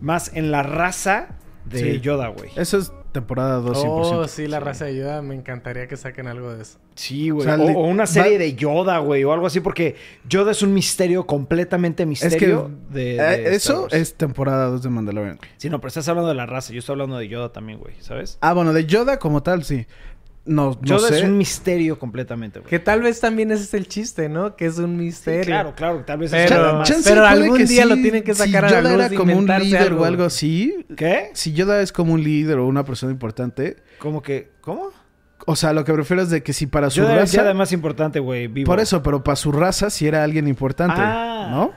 más 0.00 0.30
en 0.34 0.50
la 0.50 0.62
raza 0.62 1.28
de 1.64 1.78
Sí. 1.94 2.00
Yoda, 2.00 2.28
güey. 2.28 2.50
Eso 2.56 2.78
es 2.78 2.92
temporada 3.12 3.60
200%. 3.60 3.84
Oh, 4.20 4.28
sí, 4.28 4.46
la 4.46 4.60
raza 4.60 4.84
de 4.86 4.92
ayuda. 4.92 5.22
Me 5.22 5.34
encantaría 5.34 5.86
que 5.88 5.96
saquen 5.96 6.26
algo 6.28 6.54
de 6.54 6.62
eso. 6.62 6.78
Sí, 6.94 7.30
güey. 7.30 7.46
O 7.48 7.56
sea, 7.56 7.58
una 7.76 8.06
serie 8.06 8.32
va- 8.32 8.38
de 8.38 8.54
Yoda, 8.54 8.98
güey, 8.98 9.24
o 9.24 9.32
algo 9.32 9.46
así, 9.46 9.60
porque 9.60 9.96
Yoda 10.28 10.52
es 10.52 10.62
un 10.62 10.72
misterio, 10.74 11.26
completamente 11.26 12.02
Es 12.02 12.06
que 12.06 12.08
misterio 12.08 12.70
de, 12.90 13.16
eh, 13.16 13.16
Star 13.16 13.52
eso 13.52 13.88
es 13.90 14.14
temporada 14.14 14.66
2 14.68 14.82
de 14.82 14.88
Mandalorian. 14.88 15.38
Sí, 15.58 15.68
no, 15.70 15.78
pero 15.80 15.88
estás 15.88 16.08
hablando 16.08 16.28
de 16.28 16.34
la 16.34 16.46
raza, 16.46 16.72
yo 16.72 16.78
estoy 16.80 16.94
hablando 16.94 17.18
de 17.18 17.28
Yoda 17.28 17.52
también, 17.52 17.78
güey, 17.78 17.94
¿sabes? 18.00 18.38
Ah, 18.40 18.52
bueno, 18.54 18.72
de 18.72 18.86
Yoda 18.86 19.18
como 19.18 19.42
tal, 19.42 19.64
sí. 19.64 19.86
No, 20.48 20.70
no 20.70 20.78
Yoda 20.82 21.08
sé. 21.08 21.18
es 21.18 21.24
un 21.24 21.36
misterio 21.36 21.98
completamente, 21.98 22.58
güey. 22.60 22.70
Que 22.70 22.78
tal 22.78 23.02
vez 23.02 23.20
también 23.20 23.50
ese 23.50 23.64
es 23.64 23.74
el 23.74 23.86
chiste, 23.86 24.28
¿no? 24.28 24.56
Que 24.56 24.66
es 24.66 24.78
un 24.78 24.96
Sí, 24.98 25.04
misterio. 25.04 25.44
claro, 25.44 25.74
claro, 25.76 26.04
tal 26.06 26.18
vez 26.18 26.30
Pero- 26.30 26.68
es 26.68 26.72
más. 26.74 26.88
chance 26.88 27.08
pero 27.10 27.26
algún 27.26 27.56
que 27.58 27.64
día 27.66 27.82
sí, 27.82 27.88
lo 27.88 27.94
tienen 27.96 28.22
que 28.22 28.34
sacar 28.34 28.64
a 28.64 28.68
si 28.68 28.74
la 28.74 28.80
Yoda 28.82 28.92
luz 28.96 29.04
era 29.06 29.16
como 29.16 29.36
un 29.36 29.46
líder 29.46 29.82
algo. 29.82 30.02
o 30.02 30.04
algo 30.06 30.24
así. 30.24 30.86
¿Qué? 30.96 31.30
Si 31.34 31.52
Yoda 31.52 31.80
es 31.82 31.92
como 31.92 32.14
un 32.14 32.24
líder 32.24 32.58
o 32.58 32.66
una 32.66 32.84
persona 32.84 33.12
importante. 33.12 33.76
¿Cómo 33.98 34.22
que? 34.22 34.50
¿Cómo? 34.62 34.90
O 35.46 35.54
sea, 35.56 35.72
lo 35.72 35.84
que 35.84 35.92
prefiero 35.92 36.22
es 36.22 36.30
de 36.30 36.42
que 36.42 36.52
si 36.52 36.66
para 36.66 36.90
su 36.90 37.00
Yoda 37.00 37.14
es 37.22 37.32
raza. 37.34 37.44
ya 37.44 37.54
más 37.54 37.72
importante, 37.72 38.18
güey, 38.18 38.48
vivo. 38.48 38.66
Por 38.66 38.80
eso, 38.80 39.02
pero 39.02 39.22
para 39.22 39.36
su 39.36 39.52
raza 39.52 39.90
sí 39.90 40.06
era 40.06 40.24
alguien 40.24 40.48
importante. 40.48 40.96
Ah. 40.98 41.48
¿No? 41.50 41.72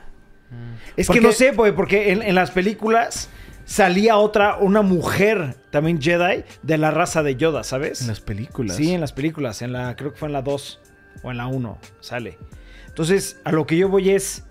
Es 0.96 1.06
Porque- 1.06 1.20
que 1.20 1.26
no 1.26 1.32
sé, 1.32 1.52
güey, 1.52 1.72
porque 1.74 2.12
en, 2.12 2.22
en 2.22 2.34
las 2.34 2.50
películas 2.50 3.28
salía 3.64 4.16
otra, 4.16 4.56
una 4.58 4.82
mujer, 4.82 5.56
también 5.70 6.00
Jedi, 6.00 6.44
de 6.62 6.78
la 6.78 6.90
raza 6.90 7.22
de 7.22 7.36
Yoda, 7.36 7.64
¿sabes? 7.64 8.00
En 8.02 8.08
las 8.08 8.20
películas. 8.20 8.76
Sí, 8.76 8.92
en 8.92 9.00
las 9.00 9.12
películas, 9.12 9.62
en 9.62 9.72
la, 9.72 9.96
creo 9.96 10.12
que 10.12 10.18
fue 10.18 10.28
en 10.28 10.32
la 10.32 10.42
2 10.42 10.80
o 11.22 11.30
en 11.30 11.36
la 11.36 11.46
1, 11.46 11.78
sale. 12.00 12.38
Entonces, 12.88 13.40
a 13.44 13.52
lo 13.52 13.66
que 13.66 13.76
yo 13.76 13.88
voy 13.88 14.10
es. 14.10 14.44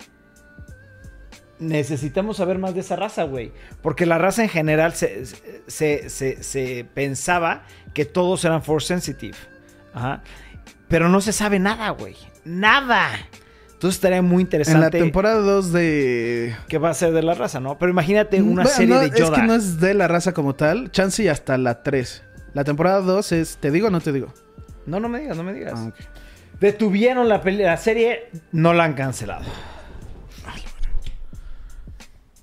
Necesitamos 1.58 2.38
saber 2.38 2.58
más 2.58 2.74
de 2.74 2.80
esa 2.80 2.96
raza, 2.96 3.22
güey. 3.22 3.52
Porque 3.82 4.04
la 4.04 4.18
raza 4.18 4.42
en 4.42 4.48
general 4.48 4.94
se, 4.94 5.24
se, 5.68 6.08
se- 6.10 6.42
se 6.42 6.84
pensaba 6.92 7.62
que 7.94 8.04
todos 8.04 8.44
eran 8.44 8.64
force 8.64 8.88
sensitive. 8.88 9.36
Ajá. 9.94 10.22
Pero 10.88 11.08
no 11.08 11.20
se 11.20 11.32
sabe 11.32 11.60
nada, 11.60 11.90
güey. 11.90 12.16
Nada. 12.44 13.10
Entonces 13.82 13.96
estaría 13.96 14.22
muy 14.22 14.34
En 14.34 14.36
la 14.36 14.42
interesante 14.42 14.98
temporada 15.00 15.40
2 15.40 15.72
de. 15.72 16.54
qué 16.68 16.78
va 16.78 16.90
a 16.90 16.94
ser 16.94 17.10
de 17.12 17.20
la 17.20 17.34
raza, 17.34 17.58
¿no? 17.58 17.78
Pero 17.78 17.90
imagínate 17.90 18.40
una 18.40 18.62
Bueno, 18.62 18.68
serie 18.76 18.94
no, 18.94 19.00
de 19.00 19.10
Yoda. 19.10 19.34
Es 19.34 19.40
que 19.40 19.46
no 19.48 19.54
es 19.56 19.80
de 19.80 19.94
la 19.94 20.06
raza 20.06 20.32
como 20.32 20.54
tal. 20.54 20.92
Chance 20.92 21.24
y 21.24 21.26
hasta 21.28 21.58
la 21.58 21.82
3. 21.82 22.22
La 22.54 22.62
temporada 22.62 23.00
2 23.00 23.32
es. 23.32 23.56
¿Te 23.56 23.72
digo 23.72 23.88
o 23.88 23.90
no 23.90 24.00
te 24.00 24.12
digo? 24.12 24.32
No, 24.86 25.00
no 25.00 25.08
me 25.08 25.18
digas, 25.18 25.36
no 25.36 25.42
me 25.42 25.52
digas. 25.52 25.72
Ah. 25.76 25.92
Detuvieron 26.60 27.28
la, 27.28 27.42
la 27.44 27.76
serie, 27.76 28.30
no 28.52 28.72
la 28.72 28.84
han 28.84 28.94
cancelado. 28.94 29.46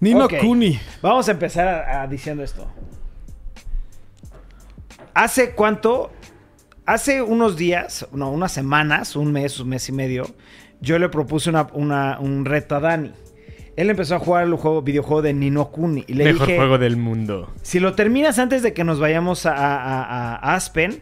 Nino 0.02 0.25
Ok. 0.25 0.34
Kuni. 0.41 0.78
Vamos 1.02 1.30
a 1.30 1.32
empezar 1.32 1.69
a- 1.69 2.02
a 2.02 2.08
diciendo 2.08 2.43
esto. 2.43 2.67
¿Hace 5.13 5.52
cuánto? 5.52 6.12
Hace 6.86 7.21
unos 7.21 7.56
días, 7.56 8.08
no, 8.12 8.30
unas 8.30 8.52
semanas, 8.52 9.15
un 9.15 9.32
mes, 9.32 9.58
un 9.62 9.69
mes 9.69 9.88
y 9.88 9.93
medio, 9.93 10.25
yo 10.81 10.99
le 10.99 11.09
propuse 11.09 11.49
una- 11.49 11.67
una- 11.73 12.19
un 12.19 12.45
reto 12.45 12.75
a 12.75 12.79
Dani. 12.79 13.11
Él 13.75 13.89
empezó 13.89 14.15
a 14.15 14.19
jugar 14.19 14.43
el 14.45 14.53
juego, 14.55 14.81
videojuego 14.81 15.21
de 15.21 15.33
Nino 15.33 15.69
Kuni. 15.71 16.03
Y 16.07 16.13
le 16.13 16.25
Mejor 16.25 16.47
dije, 16.47 16.57
juego 16.57 16.77
del 16.77 16.97
mundo. 16.97 17.53
si 17.61 17.79
lo 17.79 17.93
terminas 17.95 18.37
antes 18.39 18.61
de 18.61 18.73
que 18.73 18.83
nos 18.83 18.99
vayamos 18.99 19.45
a, 19.45 19.53
a- 19.55 20.03
a- 20.03 20.35
a 20.35 20.55
Aspen, 20.55 21.01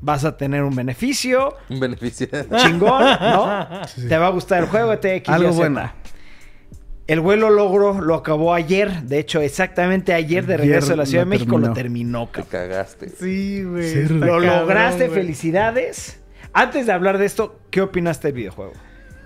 vas 0.00 0.24
a 0.24 0.36
tener 0.36 0.62
un 0.62 0.74
beneficio 0.76 1.54
Un 1.70 1.80
beneficio. 1.80 2.28
chingón, 2.56 3.02
¿no? 3.20 3.68
Te 4.08 4.18
va 4.18 4.26
a 4.26 4.30
gustar 4.30 4.62
el 4.62 4.68
juego 4.68 4.90
de 4.94 5.20
TX. 5.20 5.28
Algo 5.30 5.52
bueno. 5.52 5.90
El 7.06 7.20
vuelo 7.20 7.48
logro 7.48 8.02
lo 8.02 8.14
acabó 8.16 8.52
ayer. 8.52 9.04
De 9.04 9.18
hecho, 9.18 9.40
exactamente 9.40 10.12
ayer 10.12 10.44
de 10.44 10.54
Ayer 10.54 10.66
regreso 10.66 10.90
de 10.90 10.96
la 10.96 11.06
Ciudad 11.06 11.22
de 11.24 11.30
México 11.30 11.56
lo 11.58 11.72
terminó. 11.72 12.26
terminó, 12.26 12.26
Te 12.26 12.32
cabrón. 12.42 12.68
cagaste. 12.70 13.08
Sí, 13.08 13.64
güey. 13.64 13.88
Sí, 13.90 14.02
Lo 14.12 14.20
cabrón, 14.26 14.46
lograste, 14.46 15.08
felicidades. 15.08 16.20
Antes 16.52 16.84
de 16.86 16.92
hablar 16.92 17.16
de 17.16 17.24
esto, 17.24 17.58
¿qué 17.70 17.80
opinaste 17.80 18.28
del 18.28 18.34
videojuego? 18.36 18.72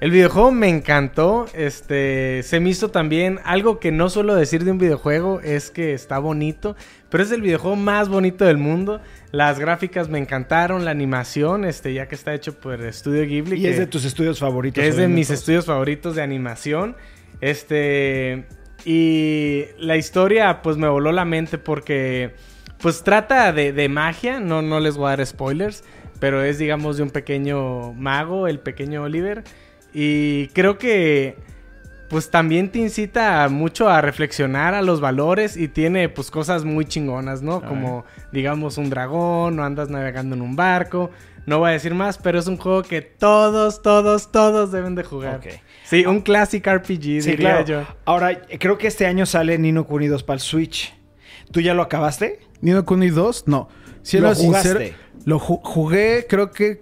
El 0.02 0.10
videojuego 0.10 0.50
me 0.50 0.68
encantó. 0.68 1.46
Este, 1.54 2.42
se 2.42 2.58
me 2.58 2.70
hizo 2.70 2.90
también 2.90 3.38
algo 3.44 3.78
que 3.78 3.92
no 3.92 4.10
suelo 4.10 4.34
decir 4.34 4.64
de 4.64 4.72
un 4.72 4.78
videojuego 4.78 5.40
es 5.42 5.70
que 5.70 5.94
está 5.94 6.18
bonito, 6.18 6.74
pero 7.08 7.22
es 7.22 7.30
el 7.30 7.40
videojuego 7.40 7.76
más 7.76 8.08
bonito 8.08 8.44
del 8.44 8.58
mundo. 8.58 9.00
Las 9.30 9.60
gráficas 9.60 10.08
me 10.08 10.18
encantaron, 10.18 10.84
la 10.84 10.90
animación, 10.90 11.64
este, 11.64 11.94
ya 11.94 12.08
que 12.08 12.16
está 12.16 12.34
hecho 12.34 12.58
por 12.58 12.82
Estudio 12.84 13.24
Ghibli, 13.24 13.60
Y 13.60 13.62
que, 13.62 13.70
es 13.70 13.78
de 13.78 13.86
tus 13.86 14.04
estudios 14.04 14.40
favoritos. 14.40 14.82
que 14.82 14.88
es 14.88 14.96
de 14.96 15.06
mis 15.06 15.28
todos. 15.28 15.38
estudios 15.38 15.66
favoritos 15.66 16.16
de 16.16 16.22
animación. 16.22 16.96
Este, 17.40 18.46
y 18.84 19.66
la 19.78 19.96
historia 19.96 20.62
pues 20.62 20.78
me 20.78 20.88
voló 20.88 21.12
la 21.12 21.24
mente 21.24 21.58
porque 21.58 22.34
pues 22.78 23.04
trata 23.04 23.52
de, 23.52 23.72
de 23.72 23.88
magia, 23.88 24.40
no, 24.40 24.62
no 24.62 24.80
les 24.80 24.96
voy 24.96 25.06
a 25.06 25.16
dar 25.16 25.24
spoilers, 25.24 25.84
pero 26.18 26.42
es 26.42 26.58
digamos 26.58 26.96
de 26.96 27.04
un 27.04 27.10
pequeño 27.10 27.92
mago, 27.92 28.48
el 28.48 28.58
pequeño 28.58 29.04
Oliver. 29.04 29.44
Y 29.94 30.48
creo 30.48 30.78
que 30.78 31.36
pues 32.08 32.30
también 32.30 32.70
te 32.70 32.78
incita 32.78 33.48
mucho 33.48 33.88
a 33.88 34.02
reflexionar 34.02 34.74
a 34.74 34.82
los 34.82 35.00
valores 35.00 35.56
y 35.56 35.68
tiene 35.68 36.10
pues 36.10 36.30
cosas 36.30 36.64
muy 36.64 36.84
chingonas, 36.84 37.40
¿no? 37.40 37.62
Como 37.62 38.04
digamos 38.32 38.76
un 38.76 38.90
dragón 38.90 39.58
o 39.58 39.64
andas 39.64 39.88
navegando 39.88 40.34
en 40.36 40.42
un 40.42 40.54
barco. 40.54 41.10
No 41.46 41.58
voy 41.58 41.70
a 41.70 41.72
decir 41.72 41.94
más, 41.94 42.18
pero 42.18 42.38
es 42.38 42.46
un 42.46 42.56
juego 42.58 42.82
que 42.82 43.00
todos, 43.00 43.80
todos, 43.82 44.30
todos 44.30 44.70
deben 44.72 44.94
de 44.94 45.02
jugar. 45.04 45.40
Sí, 45.84 46.04
un 46.06 46.20
classic 46.20 46.64
RPG, 46.66 47.00
Sí, 47.02 47.20
diría 47.30 47.36
claro. 47.64 47.64
yo. 47.64 47.82
Ahora, 48.04 48.42
creo 48.60 48.76
que 48.78 48.86
este 48.86 49.06
año 49.06 49.24
sale 49.26 49.58
Nino 49.58 49.86
Kuni 49.86 50.06
2 50.06 50.22
para 50.22 50.34
el 50.36 50.40
Switch. 50.40 50.94
¿Tú 51.50 51.60
ya 51.60 51.74
lo 51.74 51.82
acabaste? 51.82 52.40
Nino 52.60 52.84
Kuni 52.84 53.08
2, 53.10 53.44
no. 53.48 53.68
Si 54.02 54.18
¿Lo 54.18 54.26
era 54.28 54.34
sincero, 54.36 54.80
jugaste? 54.80 54.94
lo 55.24 55.40
ju- 55.40 55.60
jugué 55.64 56.26
creo 56.28 56.50
que 56.52 56.80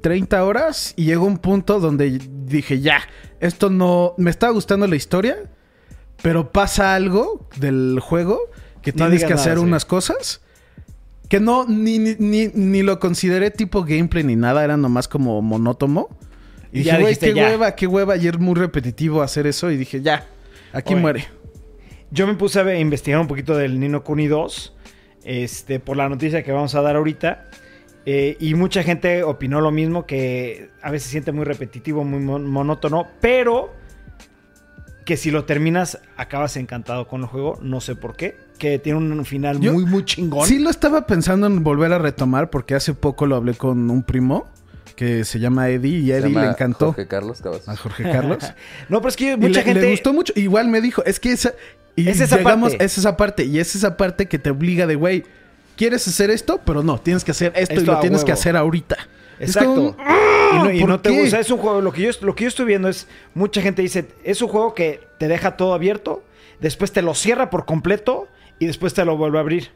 30 0.00 0.44
horas 0.44 0.94
y 0.96 1.04
llegó 1.04 1.26
un 1.26 1.38
punto 1.38 1.80
donde 1.80 2.20
dije, 2.46 2.80
ya, 2.80 3.00
esto 3.40 3.70
no... 3.70 4.14
Me 4.16 4.30
estaba 4.30 4.52
gustando 4.52 4.86
la 4.86 4.96
historia, 4.96 5.36
pero 6.22 6.52
pasa 6.52 6.94
algo 6.94 7.48
del 7.56 7.98
juego 8.00 8.40
que 8.82 8.92
No 8.92 9.06
tienes 9.06 9.22
que 9.22 9.30
nada, 9.30 9.40
hacer 9.40 9.58
sí. 9.58 9.64
unas 9.64 9.84
cosas 9.84 10.40
que 11.28 11.40
no, 11.40 11.66
ni, 11.66 11.98
ni, 11.98 12.48
ni, 12.48 12.82
lo 12.82 13.00
consideré 13.00 13.50
tipo 13.50 13.82
gameplay 13.82 14.22
ni 14.24 14.36
nada, 14.36 14.62
era 14.62 14.76
nomás 14.76 15.08
como 15.08 15.40
monótono. 15.42 16.08
Y 16.72 16.80
dije, 16.80 17.00
güey, 17.00 17.16
qué 17.16 17.34
ya. 17.34 17.48
hueva, 17.48 17.74
qué 17.74 17.86
hueva, 17.86 18.16
y 18.16 18.28
es 18.28 18.38
muy 18.38 18.54
repetitivo 18.54 19.22
hacer 19.22 19.46
eso 19.46 19.70
y 19.70 19.76
dije, 19.76 20.02
ya, 20.02 20.26
aquí 20.72 20.94
Oye. 20.94 21.02
muere. 21.02 21.28
Yo 22.10 22.26
me 22.26 22.34
puse 22.34 22.60
a 22.60 22.78
investigar 22.78 23.20
un 23.20 23.26
poquito 23.26 23.56
del 23.56 23.80
Nino 23.80 24.04
Kuni 24.04 24.26
2, 24.26 24.74
este, 25.24 25.80
por 25.80 25.96
la 25.96 26.08
noticia 26.08 26.42
que 26.42 26.52
vamos 26.52 26.74
a 26.74 26.82
dar 26.82 26.96
ahorita. 26.96 27.48
Eh, 28.06 28.36
y 28.40 28.54
mucha 28.54 28.82
gente 28.82 29.22
opinó 29.22 29.60
lo 29.60 29.70
mismo, 29.70 30.06
que 30.06 30.70
a 30.82 30.90
veces 30.90 31.04
se 31.06 31.10
siente 31.12 31.32
muy 31.32 31.44
repetitivo, 31.44 32.04
muy 32.04 32.20
mon- 32.20 32.46
monótono, 32.46 33.08
pero 33.20 33.72
que 35.04 35.16
si 35.18 35.30
lo 35.30 35.44
terminas 35.44 35.98
acabas 36.16 36.56
encantado 36.56 37.06
con 37.06 37.22
el 37.22 37.26
juego, 37.26 37.58
no 37.60 37.80
sé 37.80 37.94
por 37.94 38.16
qué, 38.16 38.36
que 38.58 38.78
tiene 38.78 38.98
un 38.98 39.24
final 39.26 39.60
Yo- 39.60 39.72
muy, 39.74 39.84
muy 39.84 40.04
chingón. 40.04 40.46
Sí 40.48 40.58
lo 40.58 40.70
estaba 40.70 41.06
pensando 41.06 41.46
en 41.46 41.62
volver 41.62 41.92
a 41.92 41.98
retomar 41.98 42.48
porque 42.50 42.74
hace 42.74 42.94
poco 42.94 43.26
lo 43.26 43.36
hablé 43.36 43.54
con 43.54 43.90
un 43.90 44.02
primo 44.02 44.46
que 44.96 45.24
se 45.24 45.40
llama 45.40 45.68
Eddie 45.68 45.98
y 45.98 46.12
a 46.12 46.18
Eddie 46.18 46.28
llama 46.28 46.42
le 46.44 46.50
encantó. 46.52 46.86
Jorge 46.86 47.06
Carlos. 47.08 47.42
A 47.66 47.76
Jorge 47.76 48.04
Carlos. 48.04 48.38
No, 48.88 48.98
pero 49.00 49.08
es 49.10 49.16
que 49.16 49.36
mucha 49.36 49.58
le, 49.60 49.62
gente... 49.64 49.80
le 49.82 49.90
gustó 49.90 50.12
mucho. 50.12 50.32
Igual 50.36 50.68
me 50.68 50.80
dijo, 50.80 51.04
es 51.04 51.18
que 51.20 51.32
esa... 51.32 51.52
Y 51.96 52.08
Es 52.08 52.20
esa 52.20 52.38
llegamos, 52.38 52.70
parte. 52.72 52.84
es 52.84 52.98
esa 52.98 53.16
parte. 53.16 53.44
Y 53.44 53.58
es 53.58 53.74
esa 53.76 53.96
parte 53.96 54.26
que 54.26 54.38
te 54.38 54.50
obliga 54.50 54.86
de, 54.86 54.94
güey, 54.96 55.24
¿quieres 55.76 56.06
hacer 56.08 56.30
esto? 56.30 56.60
Pero 56.64 56.82
no, 56.82 56.98
tienes 56.98 57.24
que 57.24 57.30
hacer 57.30 57.52
esto, 57.56 57.80
y 57.80 57.84
lo 57.84 58.00
tienes 58.00 58.24
que 58.24 58.32
hacer 58.32 58.56
ahorita. 58.56 58.96
Es 59.38 59.50
Exacto. 59.50 59.74
como, 59.74 59.96
y 60.52 60.58
no, 60.58 60.70
y 60.70 60.80
¿por 60.80 60.88
no 60.88 61.00
te 61.00 61.10
gusta. 61.10 61.40
Es 61.40 61.50
un 61.50 61.58
juego. 61.58 61.80
Lo 61.80 61.92
que, 61.92 62.02
yo, 62.02 62.10
lo 62.20 62.34
que 62.36 62.46
estoy 62.46 62.66
viendo 62.66 62.88
es. 62.88 63.08
Mucha 63.34 63.60
gente 63.60 63.82
dice. 63.82 64.06
Es 64.22 64.40
un 64.42 64.48
juego 64.48 64.74
que 64.74 65.00
te 65.18 65.26
deja 65.28 65.56
todo 65.56 65.74
abierto. 65.74 66.22
Después 66.60 66.92
te 66.92 67.02
lo 67.02 67.14
cierra 67.14 67.50
por 67.50 67.64
completo. 67.64 68.28
Y 68.60 68.66
después 68.66 68.94
te 68.94 69.04
lo 69.04 69.16
vuelve 69.16 69.38
a 69.38 69.40
abrir. 69.40 69.72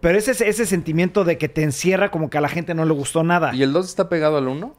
Pero 0.00 0.16
ese, 0.16 0.30
ese 0.48 0.66
sentimiento 0.66 1.24
de 1.24 1.36
que 1.38 1.48
te 1.48 1.62
encierra 1.64 2.10
como 2.12 2.30
que 2.30 2.38
a 2.38 2.40
la 2.40 2.48
gente 2.48 2.74
no 2.74 2.84
le 2.84 2.92
gustó 2.92 3.24
nada. 3.24 3.52
¿Y 3.54 3.62
el 3.62 3.72
2 3.72 3.86
está 3.86 4.08
pegado 4.08 4.36
al 4.38 4.46
1? 4.46 4.76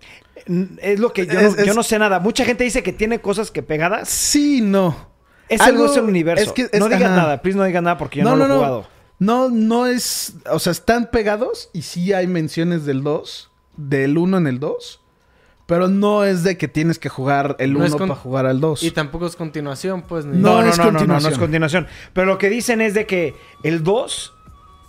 Es 0.82 1.00
lo 1.00 1.12
que 1.12 1.26
yo, 1.28 1.40
Es- 1.40 1.58
no, 1.58 1.64
yo 1.66 1.74
no 1.74 1.84
sé 1.84 2.00
nada. 2.00 2.20
Mucha 2.20 2.46
gente 2.46 2.64
dice 2.64 2.82
que 2.82 2.94
tiene 2.94 3.20
cosas 3.20 3.52
que 3.52 3.62
pegadas. 3.62 4.08
Sí, 4.08 4.62
no. 4.62 5.10
Es 5.50 5.60
Algo- 5.60 5.94
el 5.94 6.02
universo. 6.04 6.46
es 6.46 6.52
que 6.54 6.70
es- 6.72 6.80
no 6.80 6.88
digas 6.88 7.12
nada. 7.12 7.42
Please 7.42 7.58
no 7.58 7.66
digas 7.66 7.84
nada 7.84 7.98
porque 7.98 8.20
yo 8.20 8.24
no, 8.24 8.36
lo 8.38 8.46
he 8.46 8.56
jugado. 8.56 8.88
No, 9.22 9.50
no 9.52 9.86
es. 9.86 10.34
O 10.52 10.58
sea, 10.60 10.72
están 10.72 11.10
pegados 11.12 11.70
y 11.74 11.84
sí 11.84 12.12
hay 12.12 12.26
menciones 12.28 12.86
del 12.86 13.04
2, 13.04 13.50
del 13.78 14.18
1 14.18 14.38
en 14.40 14.48
el 14.48 14.60
2. 14.60 15.00
Pero 15.68 15.88
no 15.88 16.26
es 16.26 16.44
de 16.44 16.58
que 16.58 16.68
tienes 16.68 17.00
que 17.00 17.08
jugar 17.08 17.56
el 17.60 17.72
No 17.74 17.78
1 17.80 17.86
es 17.88 17.92
con- 17.96 18.10
para 18.10 18.20
jugar 18.20 18.46
al 18.46 18.60
2. 18.60 18.84
Y 18.84 18.92
tampoco 18.92 19.28
es 19.28 19.36
continuación, 19.36 20.02
pues. 20.02 20.26
ni- 20.26 20.38
No, 20.38 20.56
No, 20.56 20.64
no, 20.64 20.70
es 20.70 20.78
no, 20.78 20.86
no, 20.86 20.92
no, 20.92 20.92
no, 20.92 20.98
continuación. 21.00 21.34
es 21.34 21.40
continuación. 21.40 21.88
Pero 22.14 22.28
lo 22.28 22.38
que 22.38 22.50
dicen 22.50 22.82
es 22.82 22.94
de 22.94 23.06
que 23.06 23.36
el 23.64 23.84
2, 23.84 24.34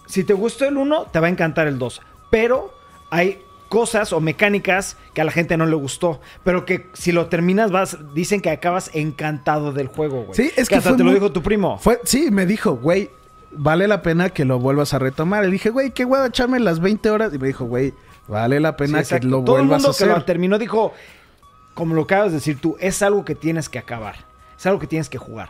si 0.09 0.25
te 0.25 0.33
gustó 0.33 0.65
el 0.65 0.77
1, 0.79 1.05
te 1.13 1.21
va 1.21 1.27
a 1.27 1.31
encantar 1.31 1.69
el 1.69 1.79
2. 1.79 2.01
Pero 2.31 2.75
hay 3.11 3.39
cosas 3.69 4.13
o 4.13 4.21
mecánicas 4.21 4.97
que 5.15 5.21
a 5.21 5.25
la 5.25 5.31
gente 5.31 5.57
no 5.57 5.67
le 5.67 5.77
gustó. 5.77 6.21
Pero 6.43 6.65
que 6.65 6.89
si 6.95 7.13
lo 7.13 7.27
terminas, 7.27 7.71
vas, 7.71 7.99
dicen 8.15 8.41
que 8.41 8.51
acabas 8.51 8.91
encantado 8.95 9.73
del 9.73 9.87
juego, 9.87 10.25
güey. 10.25 10.35
Sí, 10.35 10.51
es 10.57 10.69
que 10.69 10.77
hasta 10.77 10.91
fue 10.91 10.97
te 10.97 11.05
lo 11.05 11.11
muy- 11.11 11.21
dijo 11.21 11.31
tu 11.33 11.43
primo. 11.43 11.79
Fue, 11.79 12.01
sí, 12.05 12.31
me 12.33 12.45
dijo, 12.45 12.73
güey, 12.77 13.09
vale 13.55 13.89
la 13.89 14.03
pena 14.03 14.31
que 14.31 14.45
lo 14.45 14.59
vuelvas 14.59 14.95
a 14.95 14.99
retomar. 14.99 15.45
Le 15.45 15.51
dije, 15.51 15.71
güey, 15.71 15.91
qué 15.93 16.05
huevo 16.05 16.25
echarme 16.25 16.59
las 16.61 16.81
20 16.81 17.11
horas. 17.11 17.33
Y 17.35 17.39
me 17.39 17.47
dijo, 17.49 17.65
güey, 17.65 17.93
vale 18.29 18.61
la 18.61 18.71
Sí, 18.71 18.75
pena 18.79 19.03
que 19.05 19.21
lo 19.21 19.43
Todo 19.45 19.57
el 19.59 19.63
vuelvas 19.67 19.85
a 19.85 19.89
mundo 19.89 19.99
que 19.99 20.05
hacer. 20.05 20.17
lo 20.17 20.25
terminó 20.25 20.59
dijo, 20.59 20.93
como 21.75 21.95
lo 21.95 22.03
acabas 22.03 22.29
de 22.29 22.35
decir 22.39 22.59
tú, 22.61 22.77
es 22.81 23.03
algo 23.03 23.25
que 23.25 23.35
tienes 23.35 23.69
que 23.69 23.79
acabar. 23.79 24.17
Es 24.59 24.67
algo 24.67 24.79
que 24.79 24.87
tienes 24.87 25.09
que 25.09 25.19
jugar. 25.19 25.49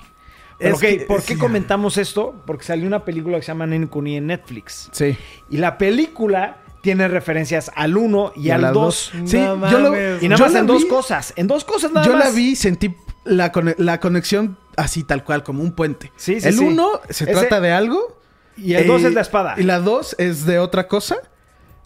Pero, 0.59 0.75
Es 0.77 0.77
ok, 0.77 0.81
que- 0.89 1.05
¿por 1.09 1.23
qué 1.23 1.35
sí. 1.35 1.39
comentamos 1.41 1.99
esto? 1.99 2.35
Porque 2.47 2.65
salió 2.65 2.87
una 2.87 3.05
película 3.05 3.37
que 3.39 3.43
se 3.43 3.49
llama 3.49 3.67
Nen 3.67 3.87
Kuni 3.89 4.17
en 4.17 4.29
Netflix. 4.29 4.89
Sí. 4.93 5.17
Y 5.51 5.57
la 5.57 5.77
película 5.77 6.59
tiene 6.83 7.09
referencias 7.09 7.71
al 7.75 7.97
1 7.97 8.33
y, 8.37 8.51
al 8.51 8.63
la 8.63 8.71
2. 8.73 9.13
dos. 9.15 9.29
Sí, 9.31 9.39
No 9.39 9.71
yo 9.71 9.79
lo-. 9.81 9.97
Y 10.21 10.29
nada 10.29 10.37
Yo 10.39 10.45
más 10.47 10.55
en 10.55 10.67
dos 10.67 10.85
cosas. 10.85 11.33
En 11.37 11.47
dos 11.47 11.65
cosas 11.65 11.93
nada 11.93 12.07
Yo 12.07 12.13
más. 12.15 12.27
la 12.27 12.31
vi 12.31 12.55
sentí 12.57 12.95
la, 13.25 13.53
la 13.79 14.01
conexión 14.01 14.57
así 14.77 15.05
tal 15.05 15.25
cual, 15.25 15.43
como 15.45 15.63
un 15.63 15.73
puente. 15.73 16.11
Sí, 16.17 16.41
sí, 16.41 16.49
el 16.49 16.55
sí. 16.59 16.65
uno 16.65 16.89
se 17.11 17.25
Ese- 17.25 17.33
trata 17.33 17.61
de 17.61 17.73
algo. 17.73 18.19
Y 18.57 18.75
el 18.75 18.87
2 18.87 19.03
eh, 19.05 19.09
es 19.09 19.15
la 19.15 19.21
espada. 19.23 19.55
Y 19.57 19.63
la 19.63 19.79
2 19.81 20.17
es 20.19 20.45
de 20.45 20.59
otra 20.59 20.87
cosa. 20.89 21.17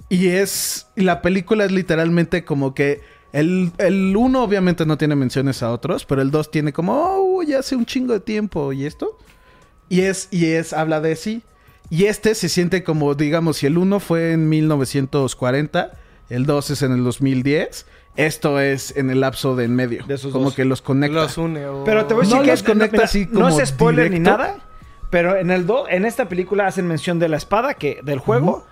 Y 0.09 0.28
es. 0.28 0.87
y 0.97 1.03
la 1.03 1.22
película 1.22 1.64
es 1.64 1.72
literalmente 1.72 2.45
como 2.45 2.74
que. 2.74 3.01
El, 3.32 3.72
el 3.78 4.16
uno 4.16 4.43
obviamente 4.43 4.87
no 4.87 4.97
tiene 4.97 5.14
menciones 5.14 5.62
a 5.62 5.70
otros, 5.70 6.07
pero 6.07 6.22
el 6.22 6.30
2 6.30 6.51
tiene 6.51 6.72
como, 6.72 6.95
oh, 6.95 7.43
ya 7.43 7.59
hace 7.59 7.76
un 7.76 7.84
chingo 7.84 8.14
de 8.14 8.20
tiempo 8.20 8.72
y 8.72 8.87
esto. 8.87 9.18
Y 9.91 10.03
es, 10.03 10.28
y 10.30 10.47
es, 10.47 10.72
habla 10.72 11.01
de 11.01 11.16
sí. 11.16 11.43
Y 11.91 12.05
este 12.07 12.34
se 12.34 12.49
siente 12.49 12.82
como, 12.82 13.14
digamos, 13.14 13.59
si 13.59 13.66
el 13.66 13.76
1 13.78 14.01
fue 14.01 14.32
en 14.32 14.49
1940, 14.49 15.93
el 16.30 16.47
2 16.47 16.70
es 16.70 16.82
en 16.82 16.93
el 16.93 17.05
2010, 17.05 17.87
esto 18.17 18.61
es 18.61 18.97
en 18.97 19.11
el 19.11 19.21
lapso 19.21 19.57
de 19.57 19.64
en 19.64 19.75
medio. 19.77 20.05
De 20.07 20.14
esos 20.14 20.33
como 20.33 20.47
dos. 20.47 20.55
que 20.55 20.64
los 20.64 20.83
conecta. 20.83 21.14
Los 21.23 21.39
une. 21.39 21.67
o- 21.67 21.85
Pero 21.85 22.07
te 22.07 22.14
voy 22.14 22.23
a 22.23 22.25
decir 22.25 22.37
No 22.39 22.43
que 22.45 22.51
los 22.51 22.62
conecta 22.62 23.03
no 23.31 23.49
es 23.49 23.69
spoiler 23.69 24.11
ni 24.11 24.19
nada. 24.21 24.57
Pero 25.11 25.37
en 25.37 25.51
el 25.51 25.67
2, 25.67 25.87
en 25.91 26.05
esta 26.05 26.29
película 26.29 26.67
hacen 26.67 26.87
mención 26.89 27.19
de 27.19 27.29
la 27.29 27.37
espada 27.37 27.75
que 27.75 28.01
del 28.03 28.19
juego. 28.19 28.67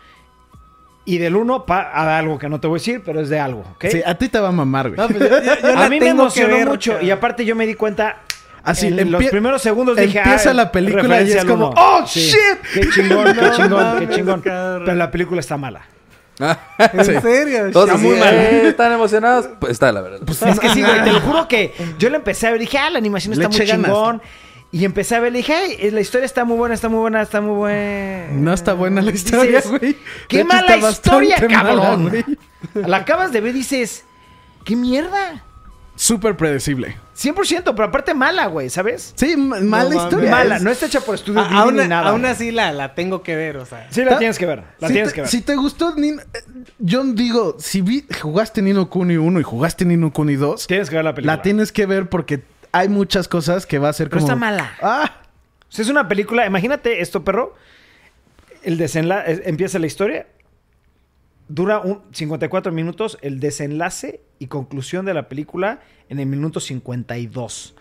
Y 1.07 1.19
del 1.19 1.37
1 1.37 1.65
a 1.69 2.19
algo 2.19 2.39
que 2.39 2.49
no 2.49 2.61
te 2.61 2.67
voy 2.67 2.79
a 2.79 2.81
decir, 2.81 3.03
pero 3.05 3.21
es 3.21 3.29
de 3.29 3.39
algo, 3.39 3.61
¿ok? 3.75 3.85
Sí, 3.91 4.01
a 4.05 4.15
ti 4.15 4.31
te 4.31 4.41
va 4.41 4.49
a 4.49 4.53
mamar, 4.53 4.89
güey. 4.89 4.99
No, 4.99 5.07
pues 5.07 5.31
yo- 5.31 5.43
yo- 5.43 5.61
yo 5.75 5.79
a 5.79 5.89
mí 5.91 6.01
me 6.01 6.09
emocionó 6.09 6.55
ver, 6.57 6.67
mucho. 6.67 6.93
cara. 6.93 7.05
Y 7.05 7.11
aparte 7.11 7.45
yo 7.45 7.55
me 7.55 7.67
di 7.67 7.75
cuenta. 7.75 8.23
Así, 8.63 8.87
en 8.87 9.13
los 9.13 9.23
primeros 9.27 9.61
segundos 9.61 9.97
dije. 9.99 10.19
empieza 10.19 10.51
ah, 10.51 10.55
la 10.55 10.73
película 10.73 11.21
y 11.21 11.31
es 11.31 11.45
como, 11.45 11.69
uno. 11.69 11.75
¡Oh, 11.77 12.05
shit! 12.07 12.35
Qué 12.73 12.89
chingón, 12.89 13.35
qué 13.35 13.41
No 13.43 13.55
chingón, 13.55 13.99
qué 13.99 14.09
chingón. 14.15 14.41
Pero 14.43 14.95
la 14.95 15.11
película 15.11 15.41
está 15.41 15.59
mala. 15.59 15.83
¿En 16.93 17.23
serio? 17.23 17.71
Todos 17.71 17.89
Está 17.89 17.99
así, 17.99 18.07
muy 18.07 18.19
mal. 18.19 18.35
"Eh, 18.35 18.69
¿Están 18.69 18.93
emocionados? 18.93 19.49
Pues 19.61 19.73
está, 19.73 19.93
la 19.93 20.01
verdad. 20.01 20.21
Es 20.29 20.61
que 20.61 20.69
sí, 20.71 20.83
güey, 20.83 21.05
te 21.05 21.13
lo 21.13 21.21
juro 21.21 21.47
que 21.49 21.73
yo 21.99 22.11
le 22.11 22.17
empecé 22.17 22.49
a 22.49 22.51
ver, 22.51 22.61
dije, 22.61 22.79
ah, 22.79 22.91
la 22.91 22.99
animación 22.99 23.33
está 23.35 23.49
muy 23.49 23.59
ganas. 23.59 23.87
chingón. 23.87 24.23
Y 24.73 24.85
empecé 24.85 25.15
a 25.15 25.21
ver, 25.21 25.31
le 25.31 25.39
dije, 25.39 25.55
ay, 25.55 25.77
eh, 25.79 25.91
la 25.93 26.01
historia 26.01 26.27
está 26.27 26.45
muy 26.45 26.57
buena, 26.57 26.75
está 26.75 26.89
muy 26.89 26.99
buena, 26.99 27.23
está 27.23 27.41
muy 27.41 27.55
buena. 27.55 28.27
No 28.33 28.53
está 28.53 28.73
buena 28.73 29.03
la 29.03 29.13
historia, 29.13 29.59
Dices, 29.61 29.71
güey. 29.71 29.97
¡Qué 30.27 30.43
mala 30.43 30.77
historia, 30.91 31.37
mala, 31.41 31.55
cabrón! 31.55 32.25
la 32.75 32.97
acabas 32.97 33.31
de 33.31 33.41
ver 33.41 33.55
y 33.55 33.59
dices, 33.59 34.05
¿qué 34.65 34.75
mierda? 34.75 35.45
Súper 35.97 36.37
predecible. 36.37 36.97
100%, 37.17 37.63
pero 37.77 37.85
aparte 37.85 38.15
mala, 38.15 38.47
güey, 38.47 38.69
¿sabes? 38.69 39.13
Sí, 39.17 39.37
mala 39.37 39.95
historia. 39.95 40.31
Mala, 40.31 40.57
Es- 40.57 40.63
no 40.63 40.71
está 40.71 40.87
hecha 40.87 41.01
por 41.01 41.15
estudio 41.15 41.41
A- 41.41 41.45
Ghibli 41.45 41.59
aún, 41.61 41.77
ni 41.77 41.87
nada. 41.89 42.11
aún 42.11 42.25
así 42.27 42.51
la, 42.51 42.73
la 42.73 42.95
tengo 42.97 43.23
que 43.23 43.37
ver, 43.37 43.57
o 43.59 43.65
sea. 43.65 43.87
sí 43.91 44.03
la 44.05 44.19
tienes 44.19 44.37
que 44.39 44.47
ver, 44.47 44.65
la 44.81 44.89
si 44.89 44.93
tienes 44.95 45.11
te, 45.11 45.15
que 45.15 45.21
ver. 45.21 45.31
Si 45.31 45.41
te 45.43 45.55
gustó, 45.55 45.95
Nin- 45.95 46.21
eh, 46.21 46.39
yo 46.81 47.05
digo, 47.05 47.57
si 47.61 47.81
vi, 47.83 48.05
jugaste 48.21 48.61
Nino 48.63 48.91
Kuni 48.91 49.17
1 49.17 49.39
y 49.39 49.43
jugaste 49.45 49.85
Nino 49.85 50.13
Kuni 50.13 50.35
2, 50.35 50.67
Tienes 50.67 50.91
que 50.91 50.97
ver 50.97 51.05
la 51.05 51.15
película. 51.15 51.37
la 51.37 51.43
tienes 51.43 51.71
que 51.71 51.87
ver 51.87 52.09
porque 52.09 52.43
hay 52.73 52.89
muchas 52.89 53.29
cosas 53.29 53.65
que 53.67 53.79
va 53.79 53.89
a 53.91 53.93
ser 53.93 54.09
Pero 54.11 54.21
como... 54.23 54.33
está 54.33 54.37
mala. 54.37 54.73
Ah, 54.83 55.13
O 55.69 55.73
sea, 55.73 55.85
es 55.85 55.89
una 55.89 56.09
película, 56.09 56.45
imagínate 56.45 57.01
esto, 57.01 57.23
perro. 57.23 57.55
El 58.65 58.79
desenlace, 58.79 59.43
empieza 59.45 59.79
la 59.79 59.87
historia, 59.87 60.27
dura 61.49 61.81
un 61.81 62.01
54 62.13 62.73
minutos, 62.73 63.19
el 63.23 63.41
desenlace 63.41 64.21
y 64.39 64.47
conclusión 64.47 65.05
de 65.05 65.15
la 65.15 65.29
película 65.29 65.81
en 66.09 66.19
el 66.21 66.27
minuto 66.27 66.61
52. 66.61 67.75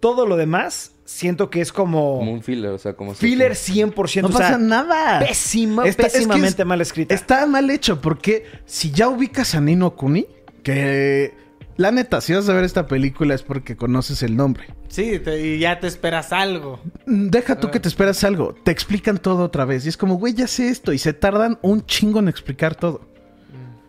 Todo 0.00 0.26
lo 0.26 0.36
demás 0.36 0.92
siento 1.04 1.50
que 1.50 1.60
es 1.60 1.72
como, 1.72 2.18
Como 2.18 2.32
un 2.32 2.42
filler, 2.42 2.70
o 2.70 2.78
sea, 2.78 2.94
como... 2.94 3.14
filler 3.14 3.52
100%. 3.52 4.22
no 4.22 4.28
o 4.28 4.32
sea, 4.32 4.38
pasa 4.40 4.58
nada. 4.58 5.18
Pésima, 5.20 5.86
Está- 5.86 6.06
es 6.06 6.12
que 6.12 6.18
pésimamente 6.20 6.62
es- 6.62 6.66
mal 6.68 6.80
escrita. 6.80 7.14
Está 7.14 7.46
mal 7.46 7.68
hecho 7.70 8.00
porque 8.00 8.44
si 8.64 8.92
ya 8.92 9.08
ubicas 9.08 9.54
a 9.56 9.60
Nino 9.60 9.96
Kuni, 9.96 10.26
que 10.62 11.34
la 11.76 11.90
neta, 11.90 12.20
si 12.20 12.32
vas 12.34 12.48
a 12.48 12.52
ver 12.52 12.64
esta 12.64 12.86
película 12.86 13.34
es 13.34 13.42
porque 13.42 13.76
conoces 13.76 14.22
el 14.22 14.36
nombre. 14.36 14.66
Sí, 14.88 15.18
te- 15.18 15.44
y 15.56 15.58
ya 15.58 15.80
te 15.80 15.86
esperas 15.86 16.32
algo. 16.32 16.80
Deja 17.06 17.54
Ah. 17.54 17.60
tú 17.60 17.70
que 17.70 17.80
te 17.80 17.88
esperas 17.88 18.22
algo. 18.24 18.54
Te 18.54 18.70
explican 18.70 19.18
todo 19.18 19.44
otra 19.44 19.64
vez. 19.64 19.84
Y 19.84 19.88
es 19.88 19.96
como, 19.96 20.14
güey, 20.16 20.32
ya 20.34 20.46
sé 20.46 20.68
esto. 20.68 20.92
Y 20.92 20.98
se 20.98 21.12
tardan 21.12 21.58
un 21.62 21.84
chingo 21.86 22.20
en 22.20 22.28
explicar 22.28 22.74
todo. 22.74 23.07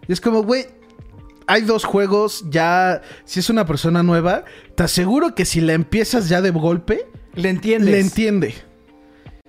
Y 0.10 0.14
es 0.14 0.20
como, 0.20 0.43
güey, 0.43 0.66
hay 1.47 1.62
dos 1.62 1.86
juegos. 1.86 2.43
Ya, 2.49 3.01
si 3.24 3.39
es 3.39 3.49
una 3.49 3.66
persona 3.66 4.03
nueva, 4.03 4.43
te 4.76 4.84
aseguro 4.84 5.36
que 5.36 5.45
si 5.45 5.62
la 5.62 5.74
empiezas 5.74 6.28
ya 6.28 6.41
de 6.41 6.49
golpe, 6.49 7.07
Le 7.36 7.49
entiendes. 7.49 7.91
le 7.91 7.99
entiende. 8.01 8.55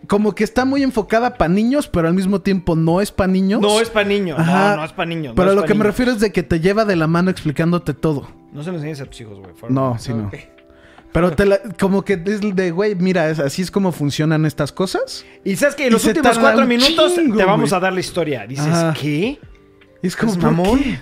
Como 0.07 0.35
que 0.35 0.45
está 0.45 0.65
muy 0.65 0.83
enfocada 0.83 1.35
para 1.39 1.49
niños, 1.53 1.87
pero 1.89 2.09
al 2.09 2.15
mismo 2.15 2.41
tiempo 2.41 2.75
no 2.77 3.01
es 3.01 3.11
para 3.13 3.31
niños. 3.33 3.61
No 3.61 3.81
es 3.81 3.91
para 3.91 4.09
niños. 4.09 4.39
Ajá. 4.39 4.71
No, 4.71 4.77
no 4.79 4.85
es 4.85 4.93
para 4.93 5.09
niños. 5.09 5.29
no 5.33 5.35
Pero 5.35 5.51
es 5.51 5.57
lo 5.57 5.65
que 5.65 5.75
me 5.75 5.85
refiero 5.85 6.11
es 6.13 6.21
de 6.21 6.33
que 6.33 6.43
te 6.43 6.61
lleva 6.61 6.85
de 6.85 6.97
la 6.97 7.07
mano 7.07 7.31
explicándote 7.31 7.95
todo. 7.95 8.29
No 8.53 8.63
se 8.63 8.71
lo 8.71 8.77
enseñes 8.77 9.01
a 9.01 9.07
tus 9.07 9.21
hijos, 9.21 9.39
güey. 9.39 9.53
No, 9.69 9.99
sí, 9.99 10.13
no. 10.13 10.31
Pero 11.13 11.33
te 11.33 11.45
la- 11.45 11.61
como 11.79 12.05
que 12.05 12.15
es 12.25 12.41
de, 12.41 12.71
güey, 12.71 12.95
mira, 12.95 13.27
así 13.27 13.63
es 13.63 13.71
como 13.71 13.93
funcionan 13.93 14.47
estas 14.47 14.73
cosas. 14.73 15.25
Y 15.45 15.57
sabes 15.57 15.75
que 15.75 15.87
en 15.87 15.93
los 15.93 16.05
últimos 16.05 16.39
cuatro 16.39 16.67
minutos 16.67 17.15
chingo, 17.15 17.37
te 17.37 17.45
vamos 17.45 17.73
a 17.73 17.81
dar 17.81 17.93
la 17.93 18.01
historia. 18.01 18.47
Dices, 18.47 18.67
Ajá. 18.67 18.95
¿qué? 19.01 19.39
Y 20.03 20.07
es 20.07 20.17
como, 20.17 20.33
¿Es 20.33 20.39
¿por 20.39 20.51
mamón? 20.53 20.79
qué? 20.79 21.01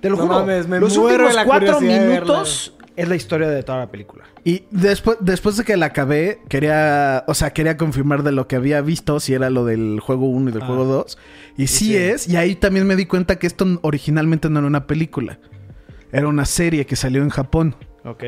Te 0.00 0.08
lo 0.10 0.16
No 0.16 0.22
juro. 0.22 0.34
mames, 0.40 0.66
me 0.66 0.80
los 0.80 0.96
muero 0.96 1.24
últimos 1.24 1.34
la 1.34 1.44
cuatro 1.44 1.80
minutos 1.80 2.74
es 2.96 3.08
la 3.08 3.16
historia 3.16 3.48
de 3.48 3.62
toda 3.62 3.78
la 3.78 3.90
película. 3.90 4.24
Y 4.44 4.64
después, 4.70 5.18
después 5.20 5.56
de 5.58 5.64
que 5.64 5.76
la 5.76 5.86
acabé, 5.86 6.40
quería, 6.48 7.24
o 7.26 7.34
sea, 7.34 7.52
quería 7.52 7.76
confirmar 7.76 8.22
de 8.22 8.32
lo 8.32 8.48
que 8.48 8.56
había 8.56 8.80
visto, 8.80 9.20
si 9.20 9.34
era 9.34 9.50
lo 9.50 9.64
del 9.66 10.00
juego 10.00 10.26
1 10.28 10.48
y 10.50 10.52
del 10.52 10.62
Ah. 10.62 10.66
juego 10.66 10.84
2. 10.84 11.18
Y 11.58 11.66
sí, 11.66 11.86
sí. 11.86 11.96
es, 11.96 12.28
y 12.28 12.36
ahí 12.36 12.56
también 12.56 12.86
me 12.86 12.96
di 12.96 13.04
cuenta 13.06 13.36
que 13.38 13.46
esto 13.46 13.66
originalmente 13.82 14.48
no 14.48 14.58
era 14.60 14.68
una 14.68 14.86
película. 14.86 15.38
Era 16.12 16.26
una 16.28 16.44
serie 16.46 16.86
que 16.86 16.96
salió 16.96 17.22
en 17.22 17.28
Japón. 17.30 17.76
Ok. 18.04 18.24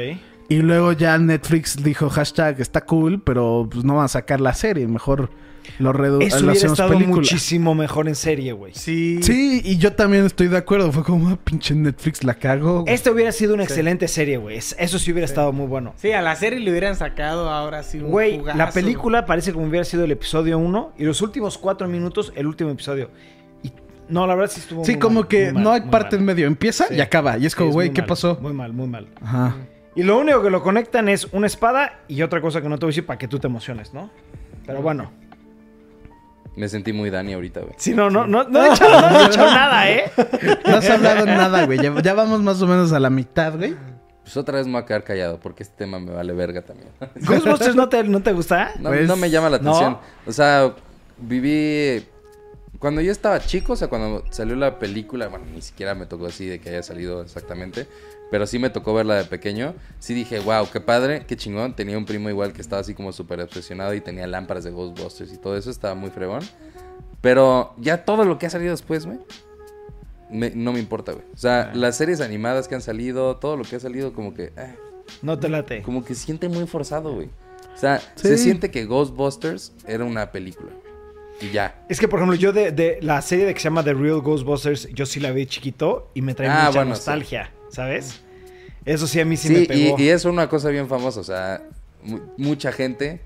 Y 0.48 0.56
luego 0.58 0.92
ya 0.92 1.16
Netflix 1.18 1.82
dijo 1.82 2.10
hashtag 2.10 2.60
está 2.60 2.82
cool, 2.82 3.22
pero 3.22 3.66
pues 3.70 3.84
no 3.84 3.96
van 3.96 4.04
a 4.04 4.08
sacar 4.08 4.40
la 4.40 4.52
serie, 4.52 4.86
mejor 4.86 5.30
lo, 5.78 5.92
redu- 5.92 6.22
Eso 6.22 6.36
lo 6.36 6.42
hubiera 6.42 6.52
hacemos 6.52 6.72
estado 6.78 6.90
película. 6.90 7.16
muchísimo 7.16 7.74
mejor 7.74 8.08
en 8.08 8.14
serie, 8.14 8.52
güey. 8.52 8.72
Sí. 8.74 9.18
Sí, 9.22 9.60
y 9.64 9.78
yo 9.78 9.92
también 9.94 10.24
estoy 10.26 10.48
de 10.48 10.56
acuerdo. 10.56 10.90
Fue 10.92 11.02
como, 11.04 11.28
ah, 11.30 11.38
pinche 11.42 11.74
Netflix 11.74 12.24
la 12.24 12.34
cago. 12.34 12.84
Esta 12.86 13.10
hubiera 13.10 13.32
sido 13.32 13.54
una 13.54 13.64
excelente 13.64 14.08
serie, 14.08 14.36
güey. 14.36 14.56
Es- 14.58 14.76
Eso 14.78 14.98
sí 14.98 15.12
hubiera 15.12 15.24
estado 15.26 15.52
muy 15.52 15.66
bueno. 15.66 15.94
Sí, 15.96 16.12
a 16.12 16.22
la 16.22 16.34
serie 16.36 16.60
le 16.60 16.70
hubieran 16.70 16.96
sacado 16.96 17.50
ahora 17.50 17.82
sí 17.82 17.98
un 17.98 18.10
Güey, 18.10 18.38
jugazo. 18.38 18.58
la 18.58 18.70
película 18.70 19.26
parece 19.26 19.52
como 19.52 19.66
hubiera 19.66 19.84
sido 19.84 20.04
el 20.04 20.10
episodio 20.10 20.58
1 20.58 20.92
y 20.98 21.04
los 21.04 21.22
últimos 21.22 21.58
cuatro 21.58 21.88
minutos 21.88 22.32
el 22.36 22.46
último 22.46 22.70
episodio. 22.70 23.10
Y 23.62 23.72
no, 24.08 24.26
la 24.26 24.34
verdad 24.34 24.50
sí 24.52 24.60
estuvo 24.60 24.84
Sí, 24.84 24.92
muy 24.92 25.00
como 25.00 25.20
mal, 25.20 25.28
que 25.28 25.44
muy 25.46 25.52
mal, 25.54 25.62
no 25.64 25.72
hay 25.72 25.80
parte 25.82 26.16
mal. 26.16 26.20
en 26.20 26.24
medio. 26.26 26.46
Empieza 26.46 26.86
Sí. 26.88 26.94
y 26.94 27.00
acaba. 27.00 27.38
Y 27.38 27.46
es 27.46 27.52
Sí, 27.52 27.58
como, 27.58 27.72
güey, 27.72 27.90
¿qué 27.92 28.02
mal, 28.02 28.08
pasó? 28.08 28.38
Muy 28.40 28.52
mal, 28.52 28.72
muy 28.72 28.86
mal. 28.88 29.06
Ajá. 29.20 29.56
Y 29.94 30.02
lo 30.04 30.18
único 30.18 30.42
que 30.42 30.48
lo 30.50 30.62
conectan 30.62 31.08
es 31.10 31.28
una 31.32 31.46
espada 31.46 32.00
y 32.08 32.22
otra 32.22 32.40
cosa 32.40 32.62
que 32.62 32.68
no 32.68 32.78
te 32.78 32.86
voy 32.86 32.90
a 32.90 32.92
decir 32.92 33.04
para 33.06 33.18
que 33.18 33.28
tú 33.28 33.38
te 33.38 33.46
emociones, 33.46 33.92
¿no? 33.92 34.10
Pero 34.66 34.80
bueno. 34.80 35.10
Me 36.56 36.68
sentí 36.68 36.92
muy 36.92 37.08
Dani 37.10 37.32
ahorita, 37.32 37.60
güey. 37.60 37.74
Sí, 37.78 37.94
no, 37.94 38.10
no, 38.10 38.26
no, 38.26 38.44
no 38.44 38.62
he 38.62 38.68
hecho, 38.72 38.84
no 38.88 39.20
he 39.20 39.26
hecho 39.26 39.46
nada, 39.46 39.90
¿eh? 39.90 40.10
No 40.66 40.76
has 40.76 40.90
hablado 40.90 41.24
nada, 41.26 41.64
güey. 41.64 41.78
Ya, 41.80 41.94
ya 42.02 42.14
vamos 42.14 42.42
más 42.42 42.60
o 42.60 42.66
menos 42.66 42.92
a 42.92 43.00
la 43.00 43.08
mitad, 43.10 43.56
güey. 43.56 43.74
Pues 44.22 44.36
otra 44.36 44.58
vez 44.58 44.66
me 44.66 44.74
voy 44.74 44.82
a 44.82 44.86
quedar 44.86 45.02
callado 45.02 45.40
porque 45.40 45.62
este 45.62 45.76
tema 45.78 45.98
me 45.98 46.12
vale 46.12 46.32
verga 46.34 46.62
también. 46.62 46.90
¿Ghostbusters 47.16 47.74
no 47.74 47.88
te, 47.88 48.04
no 48.04 48.22
te 48.22 48.32
gusta? 48.32 48.72
No, 48.78 48.90
Pues, 48.90 49.08
no 49.08 49.16
me 49.16 49.30
llama 49.30 49.48
la 49.50 49.58
¿no? 49.58 49.70
atención. 49.70 49.98
O 50.26 50.32
sea, 50.32 50.74
viví... 51.18 52.06
Cuando 52.78 53.00
yo 53.00 53.12
estaba 53.12 53.38
chico, 53.40 53.74
o 53.74 53.76
sea, 53.76 53.88
cuando 53.88 54.24
salió 54.30 54.56
la 54.56 54.78
película, 54.78 55.28
bueno, 55.28 55.44
ni 55.54 55.62
siquiera 55.62 55.94
me 55.94 56.06
tocó 56.06 56.26
así 56.26 56.46
de 56.46 56.60
que 56.60 56.68
haya 56.70 56.82
salido 56.82 57.22
exactamente, 57.22 57.86
pero 58.32 58.46
sí 58.46 58.58
me 58.58 58.70
tocó 58.70 58.94
verla 58.94 59.14
de 59.16 59.24
pequeño. 59.24 59.74
Sí 60.00 60.14
dije, 60.14 60.40
wow, 60.40 60.66
qué 60.72 60.80
padre, 60.80 61.24
qué 61.28 61.36
chingón. 61.36 61.76
Tenía 61.76 61.96
un 61.98 62.06
primo 62.06 62.30
igual 62.30 62.52
que 62.54 62.62
estaba 62.62 62.80
así 62.80 62.94
como 62.94 63.12
súper 63.12 63.40
obsesionado 63.42 63.92
y 63.94 64.00
tenía 64.00 64.26
lámparas 64.26 64.64
de 64.64 64.70
Ghostbusters 64.70 65.32
y 65.32 65.36
todo 65.36 65.54
eso, 65.56 65.70
estaba 65.70 65.94
muy 65.94 66.08
fregón. 66.10 66.40
Pero 67.20 67.74
ya 67.78 68.04
todo 68.04 68.24
lo 68.24 68.38
que 68.38 68.46
ha 68.46 68.50
salido 68.50 68.70
después, 68.72 69.06
güey, 69.06 69.18
me- 70.30 70.50
no 70.50 70.72
me 70.72 70.78
importa, 70.80 71.12
güey. 71.12 71.24
O 71.34 71.36
sea, 71.36 71.70
las 71.74 71.96
series 71.96 72.20
animadas 72.20 72.68
que 72.68 72.74
han 72.74 72.80
salido, 72.80 73.36
todo 73.36 73.56
lo 73.56 73.64
que 73.64 73.76
ha 73.76 73.80
salido, 73.80 74.12
como 74.12 74.34
que... 74.34 74.52
eh, 74.56 74.74
No 75.20 75.38
te 75.38 75.48
late. 75.48 75.82
como 75.82 76.04
que 76.04 76.14
siente 76.14 76.48
muy 76.48 76.66
forzado, 76.66 77.14
güey. 77.14 77.28
O 77.74 77.78
sea, 77.78 78.00
Sí. 78.16 78.28
se 78.28 78.38
siente 78.38 78.70
que 78.70 78.84
Ghostbusters 78.86 79.72
era 79.86 80.04
una 80.04 80.32
película. 80.32 80.70
Y 81.40 81.50
ya. 81.50 81.84
Es 81.88 81.98
que, 82.00 82.08
por 82.08 82.18
ejemplo, 82.20 82.36
yo 82.36 82.52
de, 82.52 82.72
de 82.72 82.98
la 83.02 83.20
serie 83.20 83.44
de 83.44 83.52
que 83.54 83.60
se 83.60 83.64
llama 83.64 83.82
The 83.84 83.94
Real 83.94 84.20
Ghostbusters, 84.20 84.88
yo 84.94 85.06
sí 85.06 85.20
la 85.20 85.32
vi 85.32 85.46
chiquito 85.46 86.10
y 86.14 86.22
me 86.22 86.34
trae 86.34 86.48
Ah, 86.48 86.64
mucha 86.66 86.78
bueno, 86.78 86.90
nostalgia, 86.90 87.50
¿sabes? 87.72 88.20
Eso 88.84 89.06
sí 89.06 89.18
a 89.20 89.24
mí 89.24 89.36
sí, 89.36 89.48
Sí, 89.48 89.54
me 89.54 89.60
y, 89.60 89.66
pegó. 89.66 89.96
y 89.98 90.08
es 90.08 90.24
una 90.24 90.48
cosa 90.48 90.68
bien 90.70 90.88
famosa. 90.88 91.20
O 91.20 91.24
sea, 91.24 91.62
mu- 92.04 92.20
mucha 92.36 92.72
gente 92.72 93.20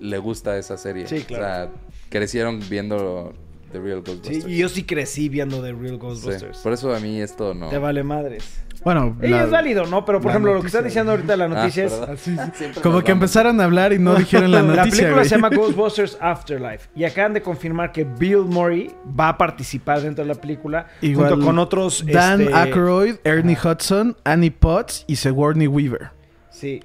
le 0.00 0.18
gusta 0.18 0.56
esa 0.58 0.76
serie. 0.76 1.06
Sí, 1.08 1.20
claro. 1.22 1.44
O 1.44 1.46
sea, 1.48 1.70
crecieron 2.10 2.60
viendo 2.68 3.32
The 3.72 3.80
Real 3.80 4.02
Sí, 4.04 4.12
Ghostbusters. 4.12 4.46
y 4.48 4.56
yo 4.58 4.68
sí 4.68 4.84
crecí 4.84 5.28
viendo 5.28 5.62
The 5.62 5.72
Real 5.72 5.90
Sí, 5.94 5.96
Ghostbusters. 5.98 6.58
Por 6.58 6.72
eso 6.72 6.94
a 6.94 7.00
mí 7.00 7.20
esto 7.20 7.54
no. 7.54 7.68
Te 7.68 7.78
vale 7.78 8.02
madres. 8.02 8.44
Bueno, 8.86 9.16
Y 9.20 9.26
la- 9.26 9.42
es 9.42 9.50
válido, 9.50 9.84
¿no? 9.86 10.04
Pero, 10.04 10.20
por 10.20 10.26
la 10.26 10.30
ejemplo, 10.34 10.54
lo 10.54 10.60
que 10.60 10.68
estás 10.68 10.84
diciendo 10.84 11.10
ahorita 11.10 11.36
la 11.36 11.46
Ah, 11.46 11.48
noticia 11.48 11.86
es... 11.86 11.92
perdón. 11.92 12.16
Siempre 12.54 12.80
como 12.82 13.02
que 13.02 13.10
empezaron 13.10 13.60
a 13.60 13.64
hablar 13.64 13.92
y 13.92 13.98
no 13.98 14.14
dijeron 14.14 14.52
la 14.52 14.62
noticia. 14.62 14.76
La 14.84 14.90
película 14.90 15.12
güey. 15.14 15.24
se 15.24 15.34
llama 15.34 15.48
Ghostbusters 15.56 16.16
Afterlife 16.20 16.88
y 16.94 17.02
acaban 17.02 17.32
de 17.34 17.42
confirmar 17.42 17.90
que 17.90 18.04
Bill 18.04 18.42
Murray 18.46 18.92
va 19.18 19.30
a 19.30 19.36
participar 19.36 20.02
dentro 20.02 20.24
de 20.24 20.32
la 20.32 20.40
película 20.40 20.86
Igual 21.00 21.30
junto 21.30 21.44
con 21.46 21.58
otros 21.58 22.04
Dan 22.06 22.42
este, 22.42 22.54
Aykroyd, 22.54 23.16
Ernie 23.24 23.58
Hudson, 23.60 24.16
Annie 24.22 24.52
Potts 24.52 25.02
y 25.08 25.16
Sigourney 25.16 25.66
Weaver. 25.66 26.10
Sí, 26.50 26.80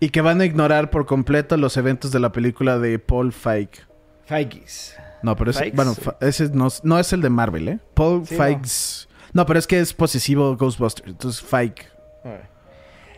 Y 0.00 0.10
que 0.10 0.20
van 0.20 0.42
a 0.42 0.44
ignorar 0.44 0.90
por 0.90 1.06
completo 1.06 1.56
los 1.56 1.78
eventos 1.78 2.12
de 2.12 2.20
la 2.20 2.30
película 2.30 2.78
de 2.78 2.98
Paul 2.98 3.32
Feig. 3.32 3.70
Feiges. 4.26 4.96
No, 5.22 5.34
pero 5.34 5.50
ese, 5.50 5.70
bueno, 5.74 5.94
ese 6.20 6.50
no, 6.50 6.68
no 6.82 6.98
es 6.98 7.10
el 7.14 7.22
de 7.22 7.30
Marvel, 7.30 7.68
¿eh? 7.68 7.78
Paul 7.94 8.26
Sí, 8.26 8.36
Feigs. 8.36 9.06
No. 9.06 9.09
Pero 9.46 9.58
es 9.58 9.66
que 9.66 9.80
es 9.80 9.92
posesivo 9.92 10.56
Ghostbusters. 10.56 11.08
Entonces, 11.08 11.42
Feig. 11.42 11.74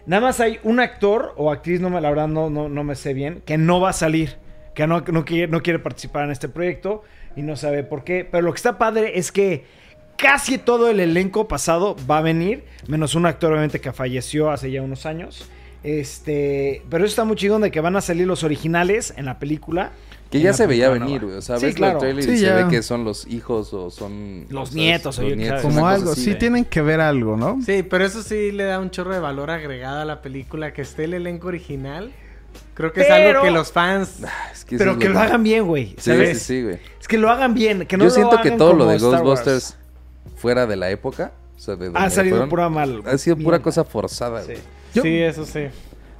Nada 0.06 0.20
más 0.20 0.40
hay 0.40 0.58
un 0.64 0.80
actor 0.80 1.32
o 1.36 1.50
actriz, 1.50 1.80
no 1.80 1.88
me 1.88 2.00
la 2.00 2.10
verdad 2.10 2.28
no, 2.28 2.50
no, 2.50 2.68
no 2.68 2.84
me 2.84 2.96
sé 2.96 3.14
bien, 3.14 3.40
que 3.46 3.56
no 3.56 3.80
va 3.80 3.90
a 3.90 3.92
salir, 3.92 4.36
que 4.74 4.86
no, 4.86 5.00
no, 5.00 5.24
quiere, 5.24 5.46
no 5.46 5.62
quiere 5.62 5.78
participar 5.78 6.24
en 6.24 6.32
este 6.32 6.48
proyecto 6.48 7.04
y 7.36 7.42
no 7.42 7.56
sabe 7.56 7.84
por 7.84 8.02
qué. 8.02 8.26
Pero 8.28 8.42
lo 8.42 8.52
que 8.52 8.56
está 8.56 8.78
padre 8.78 9.18
es 9.18 9.30
que 9.30 9.64
casi 10.16 10.58
todo 10.58 10.90
el 10.90 11.00
elenco 11.00 11.46
pasado 11.48 11.96
va 12.10 12.18
a 12.18 12.22
venir, 12.22 12.64
menos 12.88 13.14
un 13.14 13.26
actor 13.26 13.52
obviamente 13.52 13.80
que 13.80 13.92
falleció 13.92 14.50
hace 14.50 14.70
ya 14.70 14.82
unos 14.82 15.06
años. 15.06 15.48
Este, 15.82 16.82
pero 16.90 17.04
eso 17.04 17.10
está 17.10 17.24
muy 17.24 17.36
chingón 17.36 17.62
de 17.62 17.70
que 17.70 17.80
van 17.80 17.96
a 17.96 18.00
salir 18.00 18.26
los 18.26 18.44
originales 18.44 19.14
en 19.16 19.24
la 19.24 19.38
película. 19.38 19.92
Que 20.32 20.40
ya 20.40 20.52
se 20.52 20.66
veía 20.66 20.88
venir, 20.88 21.24
güey. 21.24 21.36
O 21.36 21.42
sea, 21.42 21.58
Sí, 21.58 21.66
ves 21.66 21.74
claro. 21.76 21.94
el 21.94 21.98
trailer 22.00 22.24
Sí, 22.24 22.30
y 22.32 22.38
se 22.38 22.52
ve 22.52 22.68
que 22.68 22.82
son 22.82 23.04
los 23.04 23.26
hijos 23.26 23.72
o 23.74 23.90
son... 23.90 24.46
Los 24.48 24.72
o 24.72 24.74
nietos, 24.74 25.18
o 25.18 25.22
los 25.22 25.30
yo- 25.30 25.36
nietos, 25.36 25.62
Como 25.62 25.86
algo, 25.86 26.12
así, 26.12 26.24
sí 26.24 26.34
tienen 26.36 26.64
que 26.64 26.82
ver 26.82 27.00
algo, 27.00 27.36
¿no? 27.36 27.58
Sí, 27.64 27.82
pero 27.82 28.04
eso 28.04 28.22
sí 28.22 28.50
le 28.50 28.64
da 28.64 28.80
un 28.80 28.90
chorro 28.90 29.12
de 29.14 29.20
valor 29.20 29.50
agregado 29.50 30.00
a 30.00 30.04
la 30.04 30.22
película. 30.22 30.72
Que 30.72 30.82
esté 30.82 31.04
el 31.04 31.14
elenco 31.14 31.48
original. 31.48 32.12
Creo 32.74 32.92
que 32.92 33.02
es 33.02 33.10
algo 33.10 33.42
que 33.42 33.50
los 33.50 33.70
fans. 33.72 34.20
Es 34.52 34.64
que 34.64 34.76
eso 34.76 34.84
Pero 34.84 34.92
es 34.92 34.98
que 34.98 35.08
lo 35.08 35.18
hagan 35.20 35.42
bien, 35.42 35.66
güey. 35.66 35.88
Sí, 35.98 36.10
¿Sabes? 36.10 36.38
sí, 36.38 36.44
sí, 36.56 36.62
güey. 36.62 36.78
Es 37.00 37.06
que 37.08 37.18
lo 37.18 37.30
hagan 37.30 37.54
bien, 37.54 37.86
que 37.86 37.96
no 37.96 38.04
Yo 38.04 38.08
lo 38.08 38.14
siento 38.14 38.40
que 38.42 38.52
todo 38.52 38.72
lo 38.72 38.86
de. 38.86 38.98
Ghostbusters 38.98 39.76
fuera 40.36 40.66
de 40.66 40.76
la 40.76 40.90
época, 40.90 41.32
o 41.56 41.60
sea, 41.60 41.76
de 41.76 41.90
ha 41.94 42.10
salido 42.10 42.36
fueron, 42.36 42.48
pura 42.48 42.68
mal. 42.68 43.02
ha 43.06 43.18
sido 43.18 43.36
pura 43.36 43.48
mierda. 43.58 43.62
cosa 43.62 43.84
forzada, 43.84 44.42
güey. 44.42 44.56
Sí, 44.94 45.18
eso 45.18 45.44
sí. 45.44 45.66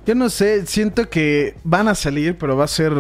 Yo 0.06 0.14
no 0.14 0.28
sé, 0.30 0.66
siento 0.66 1.08
que 1.08 1.54
van 1.64 1.88
a 1.88 1.94
salir, 1.94 2.36
pero 2.36 2.56
va 2.56 2.64
a 2.64 2.68
ser. 2.68 2.92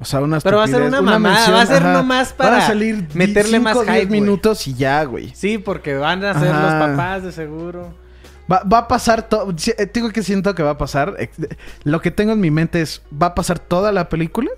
O 0.00 0.04
sea, 0.06 0.20
una 0.20 0.40
Pero 0.40 0.56
va 0.56 0.64
a 0.64 0.66
ser 0.66 0.80
una 0.82 1.02
mamada, 1.02 1.50
va 1.50 1.62
a 1.62 1.66
ser 1.66 1.82
nomás 1.82 2.32
para 2.32 2.50
Van 2.52 2.60
a 2.60 2.66
salir 2.66 3.06
meterle 3.14 3.60
más 3.60 3.74
5 3.74 3.84
10 3.84 3.94
hype, 3.96 4.06
güey. 4.08 4.20
minutos 4.20 4.66
y 4.66 4.74
ya, 4.74 5.04
güey. 5.04 5.30
Sí, 5.34 5.58
porque 5.58 5.94
van 5.96 6.24
a 6.24 6.38
ser 6.40 6.48
Ajá. 6.48 6.62
los 6.62 6.88
papás 6.90 7.22
de 7.22 7.32
seguro. 7.32 7.92
Va, 8.50 8.62
va 8.64 8.78
a 8.78 8.88
pasar 8.88 9.28
todo. 9.28 9.54
eh, 9.78 9.90
Digo 9.92 10.08
que 10.10 10.22
siento 10.22 10.54
que 10.54 10.62
va 10.62 10.70
a 10.70 10.78
pasar. 10.78 11.16
Lo 11.84 12.00
que 12.00 12.10
tengo 12.10 12.32
en 12.32 12.40
mi 12.40 12.50
mente 12.50 12.80
es: 12.80 13.02
va 13.12 13.26
a 13.28 13.34
pasar 13.34 13.58
toda 13.58 13.92
la 13.92 14.08
película. 14.08 14.50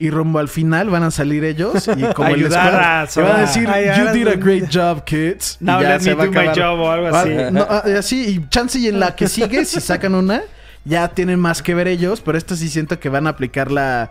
Y 0.00 0.10
rumbo 0.10 0.38
al 0.38 0.48
final 0.48 0.90
van 0.90 1.02
a 1.02 1.10
salir 1.10 1.42
ellos 1.44 1.88
y 1.96 2.02
como 2.14 2.28
Ayudar 2.28 2.66
escuela, 2.68 3.00
a 3.00 3.04
y 3.04 3.20
van 3.20 3.36
a 3.36 3.40
decir 3.40 3.68
you 3.96 4.12
did 4.12 4.28
a 4.28 4.36
great 4.36 4.72
job 4.72 5.02
kids 5.04 5.58
y 5.60 5.64
Now 5.64 5.82
ya 5.82 5.88
let 5.88 6.00
se 6.00 6.10
me 6.10 6.14
va 6.14 6.22
a 6.22 6.26
do 6.26 6.32
my 6.32 6.46
job 6.60 6.78
o 6.80 6.90
algo 6.92 7.10
Va- 7.10 7.20
así. 7.22 7.30
no, 7.50 7.66
ah, 7.68 7.82
así 7.98 8.28
y 8.28 8.48
chance 8.48 8.78
y 8.78 8.86
en 8.86 9.00
la 9.00 9.16
que 9.16 9.26
sigue 9.26 9.64
si 9.64 9.80
sacan 9.80 10.14
una 10.14 10.42
ya 10.88 11.08
tienen 11.08 11.38
más 11.38 11.62
que 11.62 11.74
ver 11.74 11.86
ellos 11.88 12.20
pero 12.20 12.38
esto 12.38 12.56
sí 12.56 12.68
siento 12.68 12.98
que 12.98 13.08
van 13.08 13.26
a 13.26 13.30
aplicar 13.30 13.70
la 13.70 14.10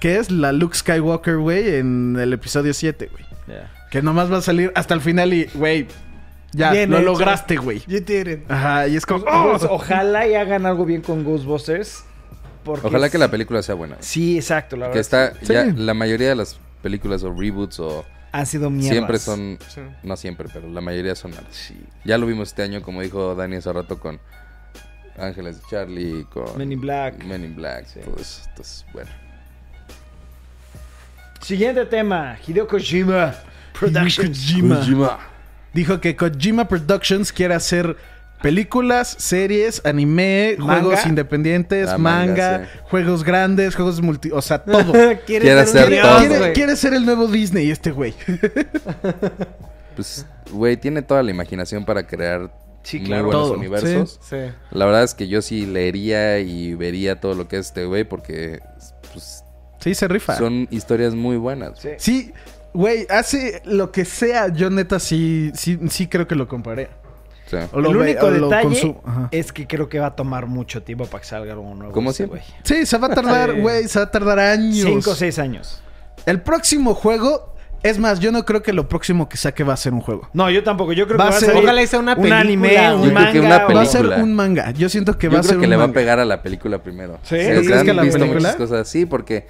¿qué 0.00 0.18
es? 0.18 0.30
la 0.30 0.52
Luke 0.52 0.76
Skywalker 0.76 1.36
güey 1.38 1.76
en 1.76 2.16
el 2.20 2.32
episodio 2.32 2.72
7 2.74 3.08
güey 3.10 3.24
que 3.90 4.00
nomás 4.02 4.32
va 4.32 4.38
a 4.38 4.42
salir 4.42 4.72
hasta 4.74 4.94
el 4.94 5.00
final 5.00 5.34
y 5.34 5.44
güey 5.54 5.86
ya 6.52 6.70
Bien 6.72 6.90
lo 6.90 6.98
hecho. 6.98 7.06
lograste 7.06 7.56
güey 7.56 7.80
You 7.86 8.00
did 8.00 8.26
it. 8.26 8.50
ajá 8.50 8.88
y 8.88 8.96
es 8.96 9.06
como 9.06 9.24
Pues, 9.24 9.64
¡oh! 9.64 9.68
ojalá 9.74 10.26
y 10.28 10.34
hagan 10.34 10.66
algo 10.66 10.84
bien 10.84 11.00
con 11.02 11.24
Ghostbusters. 11.24 12.04
porque 12.64 12.86
Ojalá 12.86 13.08
que 13.10 13.16
la 13.18 13.30
película 13.30 13.62
sea 13.62 13.74
buena. 13.74 13.96
Sí, 14.00 14.36
exacto, 14.36 14.76
la 14.76 14.90
Que 14.90 14.98
verdad. 14.98 15.00
está, 15.00 15.32
Sí. 15.46 15.52
ya 15.52 15.64
la 15.74 15.94
mayoría 15.94 16.28
de 16.28 16.36
las 16.36 16.58
películas 16.82 17.22
o 17.22 17.32
reboots 17.32 17.80
o 17.80 18.04
Han 18.32 18.46
sido 18.46 18.68
mierdas. 18.70 18.92
siempre 18.92 19.18
son, 19.18 19.58
Sí. 19.68 19.80
no 20.02 20.16
siempre, 20.16 20.48
pero 20.52 20.68
la 20.68 20.80
mayoría 20.80 21.14
son 21.14 21.30
malas. 21.32 21.72
Ya 22.04 22.16
lo 22.18 22.26
vimos 22.26 22.48
este 22.48 22.62
año, 22.62 22.80
como 22.82 23.00
dijo 23.02 23.34
Dani 23.34 23.56
hace 23.56 23.72
rato 23.72 23.98
con 23.98 24.20
Ángeles 25.18 25.56
de 25.60 25.62
Charlie, 25.70 26.24
con 26.32 26.56
Men 26.56 26.72
in 26.72 26.80
Black. 26.80 27.22
Men 27.24 27.44
in 27.44 27.54
Black, 27.54 27.86
Sí. 27.86 28.00
todo 28.04 28.16
eso. 28.20 28.42
Entonces, 28.48 28.84
bueno. 28.92 29.10
Siguiente 31.40 31.84
tema. 31.86 32.36
Hideo 32.46 32.66
Kojima 32.68 33.34
Productions. 33.78 34.38
Kojima. 34.52 35.18
dijo 35.74 36.00
que 36.00 36.14
Kojima 36.16 36.68
Productions 36.68 37.32
quiere 37.32 37.54
hacer 37.54 37.96
películas, 38.42 39.14
series, 39.18 39.80
anime, 39.84 40.56
Manga. 40.58 40.80
juegos 40.80 41.06
independientes, 41.06 41.86
La 41.86 41.98
manga, 41.98 42.26
manga, 42.52 42.64
sí. 42.64 42.78
juegos 42.90 43.22
grandes, 43.24 43.74
juegos 43.76 44.00
multi, 44.00 44.30
o 44.32 44.42
sea, 44.42 44.58
todo. 44.58 44.92
Quiere, 45.26 45.44
Quiere 45.44 45.66
ser 45.66 46.00
todo. 46.00 46.18
quiere, 46.18 46.52
quiere 46.52 46.76
ser 46.76 46.94
el 46.94 47.04
nuevo 47.04 47.26
Disney 47.28 47.70
este 47.70 47.90
güey. 47.90 48.14
Pues, 49.94 50.24
güey, 50.50 50.78
tiene 50.78 51.02
toda 51.02 51.22
la 51.22 51.30
imaginación 51.30 51.84
para 51.84 52.02
crear 52.06 52.50
Sí, 52.82 52.98
muy 52.98 53.06
claro. 53.06 53.24
buenos 53.26 53.42
Todo, 53.48 53.52
universos. 53.58 54.20
Sí. 54.28 54.36
La 54.70 54.86
verdad 54.86 55.04
es 55.04 55.14
que 55.14 55.28
yo 55.28 55.40
sí 55.42 55.66
leería 55.66 56.38
y 56.40 56.74
vería 56.74 57.20
todo 57.20 57.34
lo 57.34 57.46
que 57.48 57.58
es 57.58 57.66
este 57.66 57.84
güey 57.84 58.04
porque 58.04 58.60
pues, 59.12 59.44
Sí, 59.80 59.94
se 59.94 60.08
rifa. 60.08 60.36
son 60.36 60.66
historias 60.70 61.14
muy 61.14 61.36
buenas. 61.36 61.78
Sí. 61.80 61.88
Sí, 61.98 62.32
güey, 62.74 63.06
hace 63.10 63.62
lo 63.64 63.92
que 63.92 64.04
sea, 64.04 64.48
yo 64.48 64.70
neta 64.70 64.98
sí, 65.00 65.50
sí, 65.54 65.78
sí 65.90 66.06
creo 66.08 66.26
que 66.26 66.34
lo 66.34 66.48
compraré. 66.48 66.88
O 67.46 67.50
sea, 67.50 67.68
O 67.72 67.80
lo 67.80 67.90
el 67.90 67.96
ve- 67.98 68.02
único 68.04 68.30
detalle 68.30 68.96
es 69.30 69.52
que 69.52 69.66
creo 69.66 69.88
que 69.88 69.98
va 70.00 70.06
a 70.06 70.16
tomar 70.16 70.46
mucho 70.46 70.82
tiempo 70.82 71.04
para 71.06 71.20
que 71.20 71.26
salga 71.28 71.52
algo 71.52 71.74
nuevo. 71.74 72.12
Siempre. 72.12 72.40
güey. 72.40 72.50
Sí, 72.64 72.86
se 72.86 72.96
va 72.98 73.08
a 73.08 73.14
tardar, 73.14 73.52
Sí. 73.54 73.60
güey, 73.60 73.88
se 73.88 73.98
va 73.98 74.04
a 74.06 74.10
tardar 74.10 74.38
años. 74.38 74.86
Cinco 74.86 75.10
o 75.10 75.14
seis 75.14 75.38
años. 75.38 75.82
El 76.24 76.40
próximo 76.40 76.94
juego, 76.94 77.54
es 77.82 77.98
más, 77.98 78.20
yo 78.20 78.30
no 78.32 78.44
creo 78.44 78.62
que 78.62 78.72
lo 78.72 78.88
próximo 78.88 79.28
que 79.28 79.36
saque 79.36 79.64
va 79.64 79.74
a 79.74 79.76
ser 79.76 79.92
un 79.92 80.00
juego. 80.00 80.28
No, 80.32 80.50
yo 80.50 80.62
tampoco. 80.62 80.92
Yo 80.92 81.06
creo 81.06 81.18
Va 81.18 81.26
que 81.26 81.30
va 81.30 81.36
a 81.36 81.40
ser- 81.40 81.56
Ojalá 81.56 81.86
sea 81.86 81.98
una 81.98 82.14
un 82.14 82.32
anime, 82.32 82.68
un 82.94 82.96
Yo 82.96 83.00
creo 83.02 83.12
manga. 83.14 83.32
que 83.32 83.40
una 83.40 83.66
o- 83.66 83.74
Va 83.74 83.80
a 83.82 83.86
ser 83.86 84.06
un 84.06 84.34
manga. 84.34 84.70
Yo 84.72 84.88
siento 84.88 85.18
que 85.18 85.26
yo 85.26 85.32
va 85.32 85.38
a 85.38 85.40
creo 85.42 85.50
ser 85.50 85.58
que 85.58 85.64
un 85.64 85.70
le 85.70 85.76
va 85.76 85.84
a 85.84 85.92
pegar 85.92 86.18
a 86.20 86.24
la 86.24 86.42
película 86.42 86.82
primero. 86.82 87.18
¿Sí? 87.22 87.36
Se- 87.36 87.54
¿Tú 87.54 87.60
se 87.60 87.66
crees 87.66 87.80
han 87.80 87.86
que 87.86 87.94
la 87.94 88.02
visto 88.02 88.18
película? 88.18 88.40
muchas 88.40 88.56
cosas 88.56 88.80
así 88.88 89.06
porque 89.06 89.46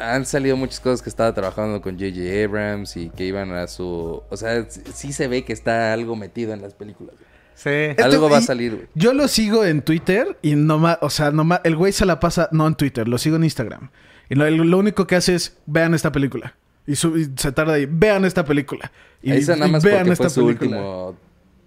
han 0.00 0.24
salido 0.26 0.56
muchas 0.56 0.78
cosas 0.80 1.02
que 1.02 1.08
estaba 1.10 1.32
trabajando 1.34 1.80
con 1.80 1.94
J.J. 1.98 2.44
Abrams 2.44 2.96
y 2.96 3.08
que 3.10 3.24
iban 3.24 3.50
a 3.52 3.66
su... 3.66 4.22
O 4.28 4.36
sea, 4.36 4.66
sí 4.68 5.12
se 5.12 5.26
ve 5.26 5.44
que 5.44 5.52
está 5.52 5.92
algo 5.92 6.14
metido 6.16 6.52
en 6.52 6.62
las 6.62 6.74
películas. 6.74 7.14
Sí. 7.56 7.70
Algo 8.02 8.28
va 8.28 8.38
a 8.38 8.42
salir, 8.42 8.74
güey. 8.74 8.86
Yo 8.94 9.14
lo 9.14 9.26
sigo 9.28 9.64
en 9.64 9.80
Twitter 9.82 10.36
y 10.42 10.54
nomás, 10.54 10.98
o 11.00 11.08
sea, 11.10 11.30
nomás, 11.30 11.60
el 11.64 11.76
güey 11.76 11.92
se 11.92 12.04
la 12.04 12.20
pasa, 12.20 12.48
no 12.52 12.66
en 12.66 12.74
Twitter, 12.74 13.08
lo 13.08 13.16
sigo 13.16 13.36
en 13.36 13.44
Instagram. 13.44 13.90
Y 14.28 14.34
lo, 14.34 14.48
lo 14.50 14.78
único 14.78 15.06
que 15.06 15.16
hace 15.16 15.34
es, 15.34 15.56
vean 15.66 15.94
esta 15.94 16.10
película. 16.12 16.54
Y, 16.86 16.96
su- 16.96 17.16
y 17.16 17.30
se 17.36 17.50
tarda 17.52 17.74
ahí, 17.74 17.86
vean 17.90 18.24
esta 18.24 18.44
película. 18.44 18.90
Y, 19.22 19.30
Ahí 19.32 19.38
está 19.38 19.54
nada 19.56 19.68
y 19.68 19.72
más 19.72 19.82
vean 19.82 19.98
porque 20.04 20.16
fue 20.16 20.26
esta 20.26 20.28
su 20.40 20.46
película. 20.46 20.76
último 20.76 21.16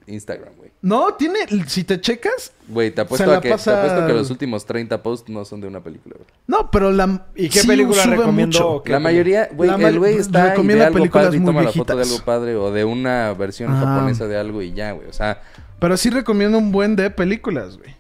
Instagram, 0.05 0.53
güey. 0.57 0.68
No, 0.80 1.15
tiene, 1.15 1.39
si 1.68 1.84
te 1.84 1.99
checas, 1.99 2.53
Güey, 2.68 2.91
te 2.91 2.97
Se 2.97 3.01
apuesto, 3.01 3.26
la 3.32 3.38
a 3.38 3.41
que, 3.41 3.49
pasa- 3.49 3.72
te 3.74 3.78
apuesto 3.80 4.07
que 4.07 4.13
los 4.13 4.30
últimos 4.30 4.65
30 4.65 5.01
posts 5.01 5.28
no 5.30 5.43
son 5.43 5.59
de 5.59 5.68
una 5.68 5.82
película, 5.84 6.15
güey. 6.18 6.28
no, 6.45 6.70
pero 6.70 6.91
la... 6.91 7.26
¿Y 7.36 7.49
qué 7.49 7.61
sí 7.61 7.68
película 7.68 8.03
sube 8.03 8.15
recomiendo? 8.18 8.57
mucho. 8.59 8.70
o 8.70 8.84
qué 8.84 8.91
La 8.91 8.99
mayoría, 8.99 9.49
güey, 9.51 9.72
La 9.72 9.78
ma- 9.80 9.89
el 9.89 9.97
güey 9.97 10.15
está 10.18 10.45
y 10.45 10.49
recomienda 10.51 10.84
ve 10.84 10.88
algo 10.88 10.97
películas 10.99 11.26
padre 11.26 11.38
y 11.38 11.39
muy 11.39 11.45
toma 11.47 11.61
la 11.63 11.72
foto 11.72 11.93
de 11.93 11.95
viejitas. 12.03 12.13
algo 12.13 12.26
padre 12.26 12.55
o 12.55 12.72
de 12.72 12.86
una 12.86 13.34
versión 13.34 13.72
Ajá. 13.74 13.86
japonesa 13.95 14.28
de 14.28 14.38
algo 14.38 14.61
y 14.61 14.74
ya, 14.74 14.91
güey. 14.91 15.07
O 15.09 15.13
sea, 15.13 15.41
Pero 15.80 15.97
sí 15.97 16.11
recomiendo 16.11 16.59
un 16.59 16.72
buen 16.72 16.95
de 16.95 17.09
películas, 17.09 17.78
güey. 17.78 17.97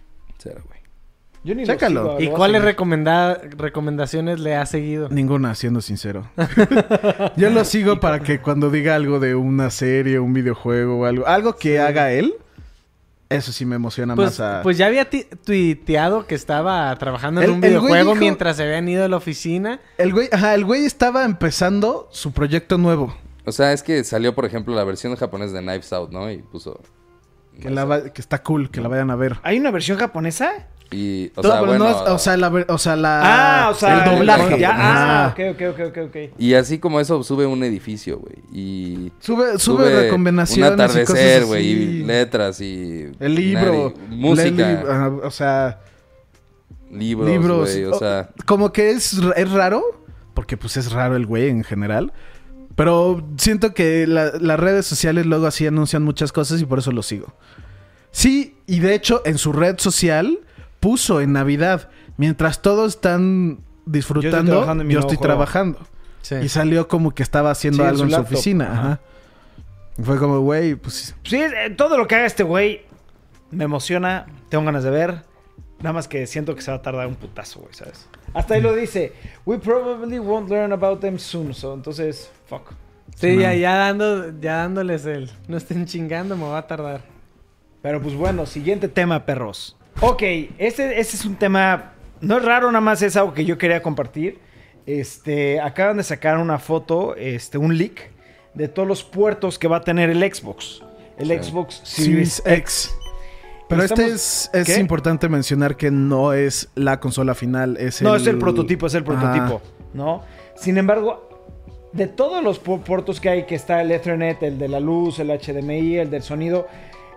Yo 1.47 1.55
ni 1.55 1.63
Chécalo. 1.63 2.17
sigo, 2.17 2.19
¿Y 2.19 2.35
cuáles 2.35 2.61
recomenda- 2.61 3.39
recomendaciones 3.57 4.39
le 4.41 4.55
ha 4.57 4.65
seguido? 4.65 5.07
Ninguna, 5.09 5.55
siendo 5.55 5.79
sincero. 5.81 6.29
Yo 7.37 7.49
lo 7.49 7.63
sigo 7.63 7.99
para 7.99 8.19
que 8.19 8.39
cuando 8.39 8.69
diga 8.69 8.95
algo 8.95 9.19
de 9.19 9.33
una 9.35 9.69
serie, 9.69 10.19
un 10.19 10.33
videojuego 10.33 10.99
o 10.99 11.05
algo, 11.05 11.25
algo 11.25 11.55
que 11.55 11.79
haga 11.79 12.11
él, 12.11 12.33
eso 13.29 13.51
sí 13.51 13.65
me 13.65 13.75
emociona 13.75 14.15
Pues, 14.15 14.39
más 14.39 14.39
a... 14.39 14.61
pues 14.61 14.77
ya 14.77 14.87
había 14.87 15.09
tuiteado 15.09 16.27
que 16.27 16.35
estaba 16.35 16.93
trabajando 16.97 17.41
en 17.41 17.45
El- 17.47 17.51
un 17.53 17.61
videojuego 17.61 18.11
dijo- 18.11 18.19
mientras 18.19 18.57
se 18.57 18.63
habían 18.63 18.87
ido 18.89 19.05
a 19.05 19.07
la 19.07 19.15
oficina. 19.17 19.79
El 19.97 20.11
güey, 20.13 20.27
ajá, 20.31 20.53
el 20.53 20.65
güey 20.65 20.85
estaba 20.85 21.23
empezando 21.25 22.09
su 22.11 22.31
proyecto 22.33 22.77
nuevo. 22.77 23.15
O 23.45 23.51
sea, 23.53 23.71
es 23.71 23.83
que 23.83 24.03
salió, 24.03 24.35
por 24.35 24.43
ejemplo, 24.45 24.75
la 24.75 24.83
versión 24.83 25.15
japonesa 25.15 25.53
de 25.55 25.61
Knives 25.61 25.93
Out, 25.93 26.11
¿no? 26.11 26.29
Y 26.29 26.39
puso... 26.39 26.81
Que, 27.61 27.69
la 27.69 27.85
va- 27.85 28.09
que 28.09 28.21
está 28.21 28.43
cool, 28.43 28.69
que 28.69 28.81
la 28.81 28.87
vayan 28.87 29.09
a 29.09 29.15
ver. 29.15 29.37
¿Hay 29.43 29.57
una 29.57 29.71
versión 29.71 29.97
japonesa? 29.97 30.67
Y, 30.89 31.27
o 31.35 31.41
Todo, 31.41 31.51
sea, 31.51 31.59
pero 31.61 31.71
bueno... 31.73 31.83
no 31.85 31.89
es- 31.89 32.09
o 32.11 32.17
sea, 32.17 32.37
la, 32.37 32.65
o 32.69 32.77
sea, 32.77 32.95
la... 32.95 33.21
Ah, 33.65 33.69
o 33.71 33.73
sea, 33.73 34.03
el 34.05 34.09
doblaje. 34.17 34.57
Ya, 34.59 34.71
ah, 34.73 35.33
ok, 35.33 35.59
ok, 35.59 35.79
ok, 35.89 35.97
ok. 36.07 36.15
Y 36.39 36.53
así 36.53 36.79
como 36.79 36.99
eso, 37.01 37.21
sube 37.23 37.45
un 37.45 37.61
edificio, 37.63 38.19
güey. 38.19 38.35
Y... 38.53 39.11
Sube, 39.19 39.59
sube, 39.59 40.03
recomendaciones 40.03 40.71
Un 40.71 40.75
y 40.75 40.79
cosas 40.79 40.95
atardecer, 40.95 41.37
así. 41.41 41.47
güey. 41.47 41.65
Y 41.67 42.03
letras 42.03 42.61
y... 42.61 43.11
El 43.19 43.35
libro. 43.35 43.93
nari- 43.93 44.07
música. 44.09 45.11
o 45.23 45.31
sea, 45.31 45.79
libros, 46.91 47.29
libros. 47.29 47.69
güey. 47.71 47.83
O 47.85 47.99
sea... 47.99 48.29
Como 48.45 48.71
que 48.71 48.91
es, 48.91 49.19
es 49.35 49.51
raro, 49.51 49.83
porque 50.33 50.55
pues 50.57 50.77
es 50.77 50.91
raro 50.91 51.15
el 51.17 51.25
güey 51.25 51.49
en 51.49 51.63
general. 51.65 52.13
Pero 52.75 53.27
siento 53.37 53.73
que 53.73 54.07
la- 54.07 54.31
las 54.39 54.59
redes 54.59 54.85
sociales 54.85 55.25
luego 55.25 55.47
así 55.47 55.67
anuncian 55.67 56.03
muchas 56.03 56.31
cosas 56.31 56.61
y 56.61 56.65
por 56.65 56.79
eso 56.79 56.91
lo 56.91 57.03
sigo. 57.03 57.33
Sí, 58.11 58.55
y 58.67 58.79
de 58.79 58.93
hecho 58.95 59.21
en 59.25 59.37
su 59.37 59.51
red 59.51 59.75
social 59.79 60.39
puso 60.79 61.21
en 61.21 61.33
Navidad, 61.33 61.89
mientras 62.17 62.61
todos 62.61 62.95
están 62.95 63.59
disfrutando, 63.85 64.51
yo 64.51 64.57
trabajando 64.59 64.83
estoy 64.83 65.01
juego". 65.17 65.21
trabajando. 65.21 65.79
Sí. 66.21 66.35
Y 66.35 66.49
salió 66.49 66.87
como 66.87 67.11
que 67.15 67.23
estaba 67.23 67.51
haciendo 67.51 67.77
Sí, 67.77 67.81
en 67.83 67.87
algo 67.89 67.99
su 67.99 68.03
en 68.05 68.11
su 68.11 68.21
oficina. 68.21 68.65
Ajá. 68.71 68.81
Ajá. 68.81 68.99
Y 69.97 70.03
Fue 70.03 70.17
como, 70.19 70.39
güey, 70.41 70.75
pues 70.75 71.15
Sí, 71.23 71.37
eh, 71.37 71.69
todo 71.75 71.97
lo 71.97 72.07
que 72.07 72.15
haga 72.15 72.25
este 72.25 72.43
güey 72.43 72.81
me 73.49 73.63
emociona, 73.63 74.25
tengo 74.49 74.65
ganas 74.65 74.83
de 74.83 74.89
ver. 74.89 75.23
Nada 75.79 75.93
más 75.93 76.07
que 76.07 76.25
siento 76.27 76.55
que 76.55 76.61
se 76.61 76.71
va 76.71 76.77
a 76.77 76.81
tardar 76.81 77.07
un 77.07 77.15
putazo, 77.15 77.59
güey, 77.61 77.73
¿sabes? 77.73 78.09
Hasta 78.33 78.55
ahí 78.55 78.61
lo 78.61 78.75
dice. 78.75 79.13
We 79.45 79.59
probably 79.59 80.19
won't 80.19 80.49
learn 80.49 80.73
about 80.73 80.99
them 80.99 81.17
soon. 81.19 81.53
So, 81.53 81.73
entonces, 81.73 82.29
fuck. 82.47 82.73
Sí, 83.15 83.37
ya, 83.37 83.53
ya, 83.53 83.75
dando, 83.75 84.37
ya 84.39 84.57
dándoles 84.57 85.05
el... 85.05 85.31
No 85.47 85.55
estén 85.55 85.85
chingando, 85.85 86.35
me 86.35 86.43
va 86.43 86.57
a 86.57 86.67
tardar. 86.67 87.01
Pero 87.81 88.01
pues 88.01 88.15
bueno, 88.15 88.45
siguiente 88.45 88.87
tema, 88.89 89.25
perros. 89.25 89.76
Ok, 90.01 90.21
este, 90.57 90.99
este 90.99 91.15
es 91.15 91.25
un 91.25 91.35
tema. 91.35 91.93
No 92.21 92.37
es 92.37 92.45
raro, 92.45 92.67
nada 92.71 92.81
más 92.81 93.01
es 93.01 93.15
algo 93.15 93.33
que 93.33 93.45
yo 93.45 93.57
quería 93.57 93.81
compartir. 93.81 94.39
Este, 94.85 95.59
acaban 95.59 95.97
de 95.97 96.03
sacar 96.03 96.37
una 96.37 96.59
foto, 96.59 97.15
este, 97.15 97.57
un 97.57 97.77
leak 97.77 98.11
de 98.53 98.67
todos 98.67 98.87
los 98.87 99.03
puertos 99.03 99.59
que 99.59 99.67
va 99.67 99.77
a 99.77 99.81
tener 99.81 100.09
el 100.09 100.19
Xbox. 100.33 100.81
El 101.17 101.27
Sí. 101.27 101.49
Xbox 101.49 101.81
Series 101.83 102.33
Series 102.33 102.39
X. 102.45 102.55
X. 102.89 102.95
Pero 103.69 103.83
este 103.83 104.05
es, 104.05 104.49
es 104.53 104.77
importante 104.77 105.27
mencionar 105.27 105.75
que 105.75 105.91
no 105.91 106.31
es 106.31 106.69
la 106.75 106.99
consola 107.01 107.35
final, 107.35 107.75
es 107.77 108.01
No, 108.01 108.15
el... 108.15 108.21
es 108.21 108.27
el 108.27 108.37
prototipo, 108.37 108.87
es 108.87 108.93
el 108.93 109.01
Ah, 109.01 109.05
prototipo, 109.05 109.61
¿no? 109.93 110.23
Sin 110.55 110.77
embargo, 110.77 111.27
de 111.91 112.07
todos 112.07 112.41
los 112.41 112.63
pu- 112.63 112.81
puertos 112.81 113.19
que 113.19 113.27
hay, 113.29 113.43
que 113.45 113.55
está 113.55 113.81
el 113.81 113.91
Ethernet, 113.91 114.41
el 114.43 114.57
de 114.57 114.69
la 114.69 114.79
luz, 114.79 115.19
el 115.19 115.27
HDMI, 115.31 115.97
el 115.97 116.09
del 116.09 116.23
sonido, 116.23 116.67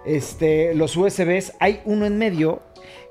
este, 0.05 0.74
los 0.74 0.97
USBs, 0.97 1.53
hay 1.61 1.83
uno 1.85 2.05
en 2.05 2.18
medio 2.18 2.62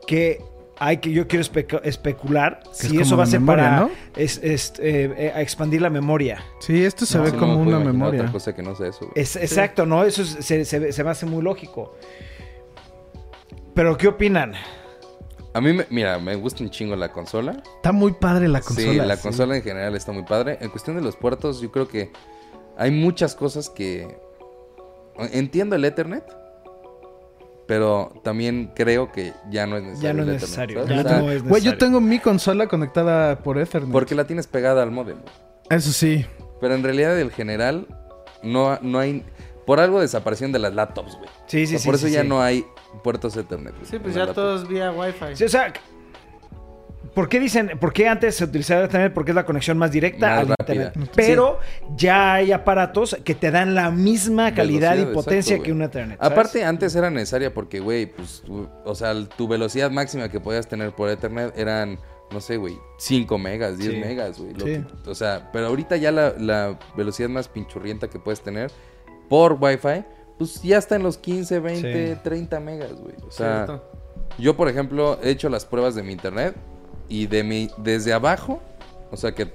que 0.10 0.42
hay 0.80 0.98
que 0.98 1.12
yo 1.12 1.28
quiero 1.28 1.44
especu- 1.46 1.82
especular 1.84 2.62
es 2.72 2.78
si 2.78 3.00
eso 3.00 3.16
va 3.18 3.24
a 3.26 3.28
ser 3.28 3.42
memoria, 3.42 3.64
para 3.66 3.80
¿no? 3.82 3.90
es- 4.16 4.40
es, 4.42 4.74
eh, 4.80 5.14
eh, 5.18 5.32
a 5.36 5.42
expandir 5.42 5.82
la 5.82 5.90
memoria. 5.92 6.42
Sí, 6.62 6.84
esto 6.84 7.06
se 7.06 7.18
No, 7.18 7.26
ve 7.26 7.32
no 7.34 7.38
como 7.38 7.58
una 7.62 7.80
memoria. 7.80 8.22
Otra 8.22 8.32
cosa 8.32 8.56
que 8.56 8.64
no 8.64 8.74
sea 8.76 8.88
eso, 8.88 9.12
Exacto, 9.14 9.86
¿no? 9.86 10.04
Eso 10.04 10.22
es- 10.24 10.38
se, 10.46 10.66
se- 10.66 10.92
se 10.92 11.04
me 11.04 11.10
hace 11.12 11.26
muy 11.28 11.44
lógico. 11.44 11.94
Pero, 13.76 13.98
¿qué 13.98 14.08
opinan? 14.08 14.54
A 15.54 15.62
mí, 15.62 15.74
me- 15.74 15.86
mira, 15.90 16.18
me 16.18 16.36
gusta 16.36 16.64
un 16.64 16.70
chingo 16.70 16.96
la 16.96 17.12
consola. 17.12 17.62
Está 17.76 17.92
muy 17.92 18.14
padre 18.14 18.48
la 18.48 18.62
consola. 18.62 18.92
sí, 18.92 18.98
la 18.98 19.18
consola 19.18 19.58
en 19.58 19.64
general 19.64 19.96
está 19.96 20.12
muy 20.12 20.24
padre. 20.24 20.58
En 20.62 20.70
cuestión 20.70 20.96
de 20.96 21.02
los 21.04 21.16
puertos, 21.16 21.62
yo 21.62 21.72
creo 21.72 21.88
que 21.88 22.12
hay 22.78 22.92
muchas 22.92 23.36
cosas 23.36 23.70
que... 23.70 24.08
Entiendo 25.34 25.76
el 25.76 25.84
Ethernet, 25.84 26.24
pero 27.70 28.12
también 28.24 28.72
creo 28.76 29.12
que 29.12 29.32
ya 29.52 29.68
no 29.68 29.78
es 29.78 29.84
necesario. 29.84 30.10
Ya 30.10 30.14
no 30.16 30.22
es 30.24 30.28
necesario. 30.28 30.88
Ya 30.88 31.02
O 31.02 31.04
sea, 31.04 31.20
no 31.22 31.32
es 31.32 31.44
Güey, 31.44 31.62
yo 31.62 31.72
necesario. 31.72 31.78
tengo 31.78 32.02
mi 32.02 32.18
consola 32.18 32.66
conectada 32.68 33.38
por 33.44 33.60
Ethernet. 33.60 33.92
Porque 33.92 34.16
la 34.16 34.26
tienes 34.26 34.48
pegada 34.48 34.82
al 34.82 34.90
modem. 34.90 35.20
Eso 35.70 35.92
sí. 35.92 36.26
Pero 36.60 36.74
en 36.74 36.82
realidad, 36.82 37.20
el 37.20 37.30
general, 37.32 37.86
no, 38.42 38.80
no 38.82 38.98
hay... 38.98 39.24
Por 39.68 39.80
algo 39.80 40.02
desaparecieron 40.02 40.52
de 40.52 40.58
las 40.58 40.74
laptops, 40.74 41.16
güey. 41.18 41.30
Sí, 41.46 41.68
sí, 41.68 41.76
O 41.76 41.78
sea, 41.78 41.80
sí. 41.80 41.86
Por 41.86 41.94
eso 41.96 42.08
sí, 42.08 42.14
ya 42.14 42.24
sí. 42.24 42.28
no 42.28 42.42
hay 42.42 42.66
puertos 43.04 43.38
Ethernet. 43.38 43.76
güey, 43.76 43.86
Sí, 43.86 44.00
pues 44.00 44.16
ya 44.16 44.34
todos 44.34 44.68
vía 44.68 44.92
Wi-Fi. 44.92 45.36
Sí, 45.36 45.44
o 45.44 45.50
sea, 45.50 45.72
¿por 47.20 47.28
qué 47.28 47.38
dicen, 47.42 47.72
por 47.82 47.92
qué 47.92 48.08
antes 48.08 48.36
se 48.36 48.46
utilizaba 48.46 48.86
Ethernet? 48.86 49.14
Porque 49.14 49.32
es 49.32 49.36
la 49.36 49.46
conexión 49.46 49.78
más 49.78 49.92
directa 49.92 50.30
Más 50.30 50.40
al 50.40 50.48
rápida. 50.58 50.86
Internet. 50.86 51.12
Pero 51.18 51.60
ya 51.98 52.36
hay 52.36 52.54
aparatos 52.54 53.18
que 53.26 53.36
te 53.36 53.52
dan 53.52 53.76
la 53.76 53.92
misma 53.92 54.54
calidad 54.54 54.92
Velocidad, 54.92 55.12
y 55.12 55.14
potencia 55.14 55.56
exacto, 55.56 55.64
que 55.66 55.72
un 55.74 55.82
Ethernet. 55.82 56.18
¿sabes? 56.18 56.32
Aparte, 56.32 56.64
antes 56.64 56.96
era 56.96 57.10
necesaria 57.10 57.54
porque, 57.54 57.82
güey, 57.82 58.06
pues, 58.06 58.42
tu- 58.46 58.70
o 58.86 58.96
sea, 58.96 59.14
tu 59.36 59.50
velocidad 59.50 59.92
máxima 59.92 60.30
que 60.30 60.40
podías 60.40 60.66
tener 60.70 60.94
por 60.94 61.10
Ethernet 61.10 61.52
eran, 61.58 62.00
no 62.32 62.40
sé, 62.40 62.56
güey, 62.56 62.78
5 63.00 63.38
megas, 63.38 63.78
10 63.78 63.92
Sí. 63.92 63.98
megas, 64.00 64.40
güey. 64.40 64.54
Sí. 64.64 64.82
O 65.06 65.14
sea, 65.14 65.50
pero 65.52 65.68
ahorita 65.68 65.98
ya 65.98 66.14
la, 66.14 66.34
la 66.38 66.80
velocidad 66.96 67.28
más 67.28 67.50
pinchurrienta 67.50 68.08
que 68.10 68.18
puedes 68.20 68.40
tener 68.40 68.72
por 69.28 69.58
Wi-Fi, 69.60 70.06
pues 70.38 70.62
ya 70.62 70.78
está 70.78 70.96
en 70.96 71.04
los 71.04 71.18
15, 71.18 71.60
20, 71.60 72.14
Sí. 72.16 72.20
30 72.24 72.62
megas, 72.62 72.94
güey. 72.94 73.16
O 73.28 73.30
sea, 73.30 73.66
Cierto. 73.66 73.92
yo, 74.38 74.56
por 74.56 74.70
ejemplo, 74.70 75.20
he 75.22 75.32
hecho 75.32 75.50
las 75.50 75.66
pruebas 75.66 75.96
de 75.96 76.04
mi 76.04 76.14
internet 76.14 76.56
y 77.10 77.28
de 77.28 77.44
mi, 77.44 77.70
desde 77.78 78.14
abajo, 78.14 78.62
o 79.12 79.18
sea 79.18 79.34
que 79.34 79.52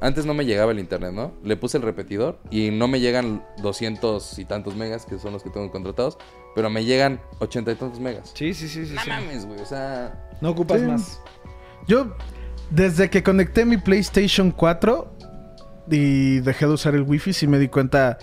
antes 0.00 0.26
no 0.26 0.34
me 0.34 0.44
llegaba 0.44 0.70
el 0.72 0.78
internet, 0.78 1.12
¿no? 1.12 1.32
Le 1.42 1.56
puse 1.56 1.76
el 1.78 1.82
repetidor 1.82 2.38
y 2.50 2.70
no 2.70 2.86
me 2.86 3.00
llegan 3.00 3.44
200 3.62 4.38
y 4.38 4.44
tantos 4.44 4.76
megas, 4.76 5.06
que 5.06 5.18
son 5.18 5.32
los 5.32 5.42
que 5.42 5.50
tengo 5.50 5.70
contratados, 5.70 6.18
pero 6.54 6.70
me 6.70 6.84
llegan 6.84 7.20
80 7.40 7.72
y 7.72 7.74
tantos 7.74 7.98
megas. 8.00 8.30
Sí, 8.34 8.54
sí, 8.54 8.68
sí, 8.68 8.86
sí. 8.86 8.94
No 8.94 9.02
sí. 9.02 9.08
mames, 9.10 9.46
güey, 9.46 9.60
o 9.60 9.66
sea... 9.66 10.28
No 10.40 10.50
ocupas 10.50 10.80
Sí. 10.80 10.86
más. 10.86 11.20
Yo, 11.88 12.12
desde 12.70 13.10
que 13.10 13.22
conecté 13.22 13.64
mi 13.64 13.76
PlayStation 13.76 14.50
4 14.52 15.10
y 15.90 16.40
dejé 16.40 16.66
de 16.66 16.72
usar 16.72 16.94
el 16.94 17.02
Wi-Fi, 17.02 17.32
sí 17.32 17.46
me 17.48 17.58
di 17.58 17.68
cuenta. 17.68 18.18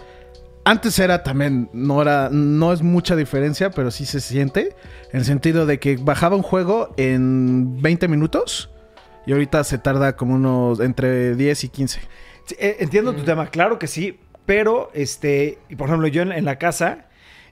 Antes 0.67 0.97
era 0.97 1.21
también, 1.21 1.69
no 1.73 2.01
era, 2.01 2.29
no 2.31 2.73
es 2.73 2.81
mucha 2.81 3.15
diferencia, 3.15 3.69
pero 3.69 3.91
sí 3.91 4.03
se 4.05 4.19
siente. 4.19 4.75
En 5.11 5.19
el 5.19 5.23
sentido 5.25 5.67
de 5.67 5.79
que 5.79 5.95
bajaba 5.97 6.35
un 6.35 6.41
juego 6.41 6.91
en 6.97 7.79
20 7.83 8.07
minutos 8.07 8.71
y 9.27 9.31
ahorita 9.31 9.63
se 9.63 9.77
tarda 9.77 10.15
como 10.15 10.33
unos 10.33 10.79
entre 10.79 11.35
10 11.35 11.63
y 11.65 11.69
15. 11.69 11.99
Sí, 12.45 12.55
eh, 12.59 12.77
entiendo 12.79 13.13
tu 13.13 13.23
tema, 13.23 13.47
claro 13.51 13.77
que 13.77 13.85
sí, 13.85 14.19
pero 14.47 14.89
este, 14.95 15.59
y 15.69 15.75
por 15.75 15.87
ejemplo, 15.87 16.07
yo 16.07 16.23
en, 16.23 16.31
en 16.31 16.45
la 16.45 16.57
casa, 16.57 17.05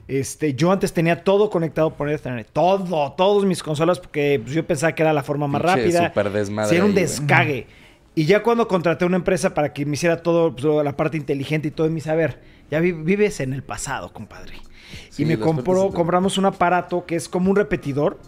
este, 0.07 0.55
yo 0.55 0.71
antes 0.71 0.91
tenía 0.91 1.23
todo 1.23 1.51
conectado 1.51 1.93
por 1.93 2.09
Ethernet, 2.09 2.47
todo, 2.51 3.11
todas 3.13 3.45
mis 3.45 3.61
consolas, 3.61 3.99
porque 3.99 4.39
pues, 4.43 4.55
yo 4.55 4.65
pensaba 4.65 4.93
que 4.93 5.03
era 5.03 5.13
la 5.13 5.21
forma 5.23 5.47
más 5.47 5.61
Pinche 5.61 5.77
rápida. 5.77 6.07
super 6.07 6.31
desmadre 6.31 6.69
Sí, 6.69 6.75
era 6.77 6.85
un 6.85 6.91
ahí, 6.91 6.95
descague. 6.97 7.67
Y 8.15 8.25
ya 8.25 8.41
cuando 8.41 8.67
contraté 8.67 9.05
una 9.05 9.17
empresa 9.17 9.53
para 9.53 9.71
que 9.71 9.85
me 9.85 9.93
hiciera 9.93 10.21
todo, 10.23 10.55
pues, 10.55 10.65
la 10.83 10.95
parte 10.97 11.17
inteligente 11.17 11.67
y 11.67 11.71
todo, 11.71 11.87
a 11.87 12.15
ver, 12.15 12.39
ya 12.71 12.79
vi- 12.79 12.91
vives 12.91 13.39
en 13.39 13.53
el 13.53 13.63
pasado, 13.63 14.13
compadre. 14.13 14.55
Sí, 15.09 15.23
y 15.23 15.25
me 15.25 15.39
compró, 15.39 15.91
compramos 15.91 16.37
un 16.37 16.45
aparato 16.45 17.05
que 17.05 17.15
es 17.15 17.27
como 17.29 17.49
un 17.49 17.55
repetidor, 17.55 18.19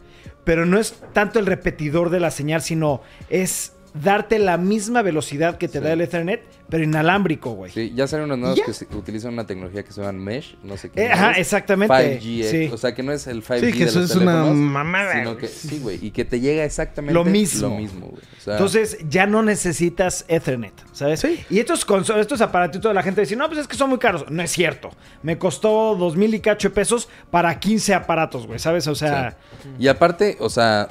pero 0.43 0.65
no 0.65 0.79
es 0.79 0.95
tanto 1.13 1.39
el 1.39 1.45
repetidor 1.45 2.09
de 2.09 2.19
la 2.19 2.31
señal, 2.31 2.61
sino 2.61 3.01
es 3.29 3.74
darte 4.03 4.39
la 4.39 4.57
misma 4.57 5.01
velocidad 5.01 5.57
que 5.57 5.67
te 5.67 5.79
Sí. 5.79 5.83
da 5.83 5.93
el 5.93 6.01
Ethernet, 6.01 6.43
pero 6.69 6.83
inalámbrico, 6.83 7.51
güey. 7.51 7.71
Sí, 7.71 7.93
ya 7.95 8.07
salen 8.07 8.25
unos 8.25 8.37
nuevos 8.39 8.57
¿Ya? 8.59 8.65
que 8.65 8.95
utilizan 8.97 9.33
una 9.33 9.45
tecnología 9.45 9.83
que 9.83 9.91
se 9.93 10.01
llama 10.01 10.11
Mesh, 10.13 10.57
no 10.63 10.75
sé 10.77 10.89
qué. 10.89 11.03
Eh, 11.05 11.11
ajá, 11.11 11.31
exactamente. 11.33 11.93
5G, 12.19 12.41
eh, 12.43 12.49
Sí. 12.67 12.73
o 12.73 12.77
sea, 12.77 12.93
que 12.93 13.03
no 13.03 13.11
es 13.13 13.25
el 13.27 13.41
5G 13.43 13.71
Sí, 13.71 13.71
que 13.77 13.83
de 13.85 13.89
eso 13.89 13.99
los 14.01 14.09
es 14.11 14.15
una 14.17 14.31
teléfonos, 14.33 14.55
mamada, 14.57 15.13
Sino 15.13 15.25
güey. 15.31 15.37
que, 15.37 15.47
sí, 15.47 15.79
güey, 15.79 15.99
y 16.05 16.11
que 16.11 16.25
te 16.25 16.39
llega 16.39 16.63
exactamente 16.65 17.13
Lo 17.13 17.23
mismo. 17.23 17.69
Lo 17.69 17.75
mismo, 17.75 18.07
güey. 18.07 18.21
O 18.37 18.41
sea, 18.41 18.53
Entonces 18.53 18.97
ya 19.09 19.25
no 19.27 19.43
necesitas 19.43 20.25
Ethernet, 20.27 20.73
¿sabes? 20.91 21.21
Sí. 21.21 21.45
Y 21.49 21.59
estos, 21.59 21.85
estos 22.17 22.41
aparatitos 22.41 22.93
la 22.93 23.01
gente 23.03 23.21
dice, 23.21 23.35
no, 23.35 23.47
pues 23.47 23.59
es 23.61 23.67
que 23.67 23.75
son 23.77 23.89
muy 23.89 23.99
caros. 23.99 24.25
No 24.29 24.43
es 24.43 24.51
cierto. 24.51 24.89
Me 25.23 25.37
costó 25.37 25.95
dos 25.95 26.15
mil 26.17 26.33
y 26.33 26.39
cacho 26.41 26.69
de 26.69 26.75
pesos 26.75 27.07
para 27.31 27.59
15 27.59 27.93
aparatos, 27.93 28.45
güey, 28.45 28.59
¿sabes? 28.59 28.87
O 28.87 28.95
sea, 28.95 29.37
Y 29.79 29.87
aparte, 29.87 30.37
o 30.39 30.49
sea, 30.49 30.89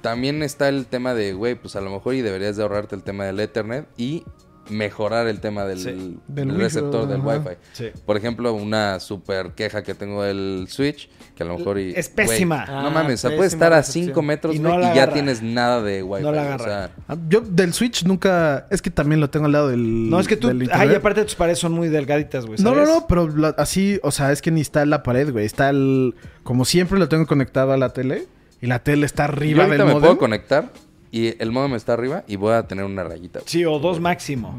también 0.00 0.42
está 0.42 0.68
el 0.68 0.86
tema 0.86 1.14
de, 1.14 1.32
güey, 1.34 1.54
pues 1.54 1.76
a 1.76 1.80
lo 1.80 1.90
mejor 1.90 2.14
y 2.14 2.22
deberías 2.22 2.56
de 2.56 2.62
ahorrarte 2.62 2.94
el 2.96 3.02
tema 3.02 3.24
del 3.24 3.38
Ethernet 3.40 3.86
y 3.96 4.24
mejorar 4.68 5.26
el 5.26 5.40
tema 5.40 5.64
del, 5.64 5.78
Sí. 5.80 5.84
del 5.90 6.18
Del 6.28 6.48
Wi-Fi, 6.50 6.60
receptor 6.62 7.08
del 7.08 7.20
ajá. 7.22 7.28
Wi-Fi. 7.28 7.56
Sí. 7.72 7.86
Por 8.06 8.16
ejemplo, 8.16 8.52
una 8.52 9.00
super 9.00 9.50
queja 9.52 9.82
que 9.82 9.94
tengo 9.96 10.22
del 10.22 10.66
Switch, 10.68 11.08
que 11.34 11.42
a 11.42 11.46
lo 11.46 11.58
mejor 11.58 11.80
y... 11.80 11.92
Es 11.96 12.08
pésima. 12.08 12.66
no 12.66 12.86
Ah, 12.86 12.90
mames, 12.90 13.14
o 13.14 13.22
sea, 13.22 13.30
pésima 13.30 13.36
puedes 13.38 13.52
estar 13.54 13.72
a 13.72 13.78
recepción. 13.78 14.04
5 14.06 14.22
metros 14.22 14.54
Y 14.54 14.60
no 14.60 14.94
ya 14.94 15.12
tienes 15.12 15.42
nada 15.42 15.82
de 15.82 16.04
Wi-Fi. 16.04 16.22
No 16.24 16.30
la 16.30 16.42
O 16.42 16.44
agarra. 16.44 16.64
sea, 16.64 16.90
Ah, 17.08 17.16
Yo 17.28 17.40
del 17.40 17.72
Switch 17.72 18.04
nunca. 18.04 18.68
Es 18.70 18.80
que 18.80 18.90
también 18.90 19.20
lo 19.20 19.28
tengo 19.28 19.46
al 19.46 19.52
lado 19.52 19.68
del. 19.70 20.08
no 20.08 20.20
es 20.20 20.28
que 20.28 20.36
tú, 20.36 20.52
ay, 20.72 20.94
aparte 20.94 21.24
tus 21.24 21.34
paredes 21.34 21.58
son 21.58 21.72
muy 21.72 21.88
delgaditas, 21.88 22.46
güey. 22.46 22.60
No, 22.62 22.72
no, 22.72 22.84
no, 22.86 23.06
pero 23.08 23.26
la- 23.28 23.54
así, 23.58 23.98
o 24.04 24.12
sea, 24.12 24.30
es 24.30 24.40
que 24.40 24.52
ni 24.52 24.60
está 24.60 24.86
la 24.86 25.02
pared, 25.02 25.32
güey. 25.32 25.46
Está 25.46 25.70
el. 25.70 26.14
Como 26.44 26.64
siempre 26.64 26.96
lo 26.98 27.08
tengo 27.08 27.26
conectado 27.26 27.72
a 27.72 27.76
la 27.76 27.92
tele. 27.92 28.28
Y 28.62 28.66
la 28.66 28.82
tele 28.82 29.06
está 29.06 29.26
yo 29.26 29.32
arriba 29.32 29.64
ahorita 29.64 29.76
del 29.84 29.86
me 29.86 29.92
modem. 29.94 30.00
puedo 30.08 30.18
conectar 30.18 30.70
y 31.10 31.40
el 31.42 31.50
modem 31.50 31.74
está 31.74 31.94
arriba 31.94 32.24
y 32.28 32.36
voy 32.36 32.52
a 32.54 32.62
tener 32.66 32.84
una 32.84 33.02
rayita. 33.04 33.40
güey. 33.40 33.48
Sí, 33.48 33.64
o 33.64 33.78
dos 33.78 34.00
máximo. 34.00 34.58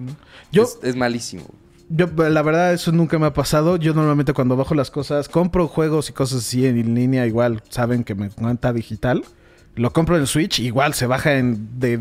Yo, 0.52 0.64
Es, 0.64 0.80
es 0.84 0.96
malísimo. 0.96 1.46
yo, 1.90 2.08
la 2.08 2.42
verdad, 2.42 2.74
eso 2.74 2.92
nunca 2.92 3.18
me 3.20 3.28
ha 3.28 3.34
pasado. 3.34 3.78
Yo 3.78 3.94
normalmente 3.94 4.34
cuando 4.34 4.56
bajo 4.56 4.74
las 4.76 4.90
cosas, 4.92 5.30
compro 5.30 5.68
juegos 5.68 6.10
y 6.10 6.14
cosas 6.14 6.40
así 6.40 6.66
en 6.66 6.96
línea, 6.96 7.26
igual 7.28 7.62
saben 7.70 8.04
que 8.04 8.16
me 8.16 8.26
encanta 8.26 8.74
digital. 8.74 9.24
Lo 9.76 9.94
compro 9.94 10.18
en 10.18 10.28
Switch, 10.28 10.60
igual 10.60 10.94
se 10.94 11.06
baja 11.06 11.38
en 11.38 11.80
de 11.80 12.00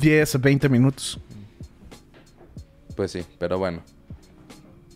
10 0.00 0.34
a 0.36 0.38
20 0.38 0.68
minutos. 0.68 1.18
Pues 2.94 3.10
sí, 3.12 3.24
pero 3.38 3.58
bueno. 3.58 3.80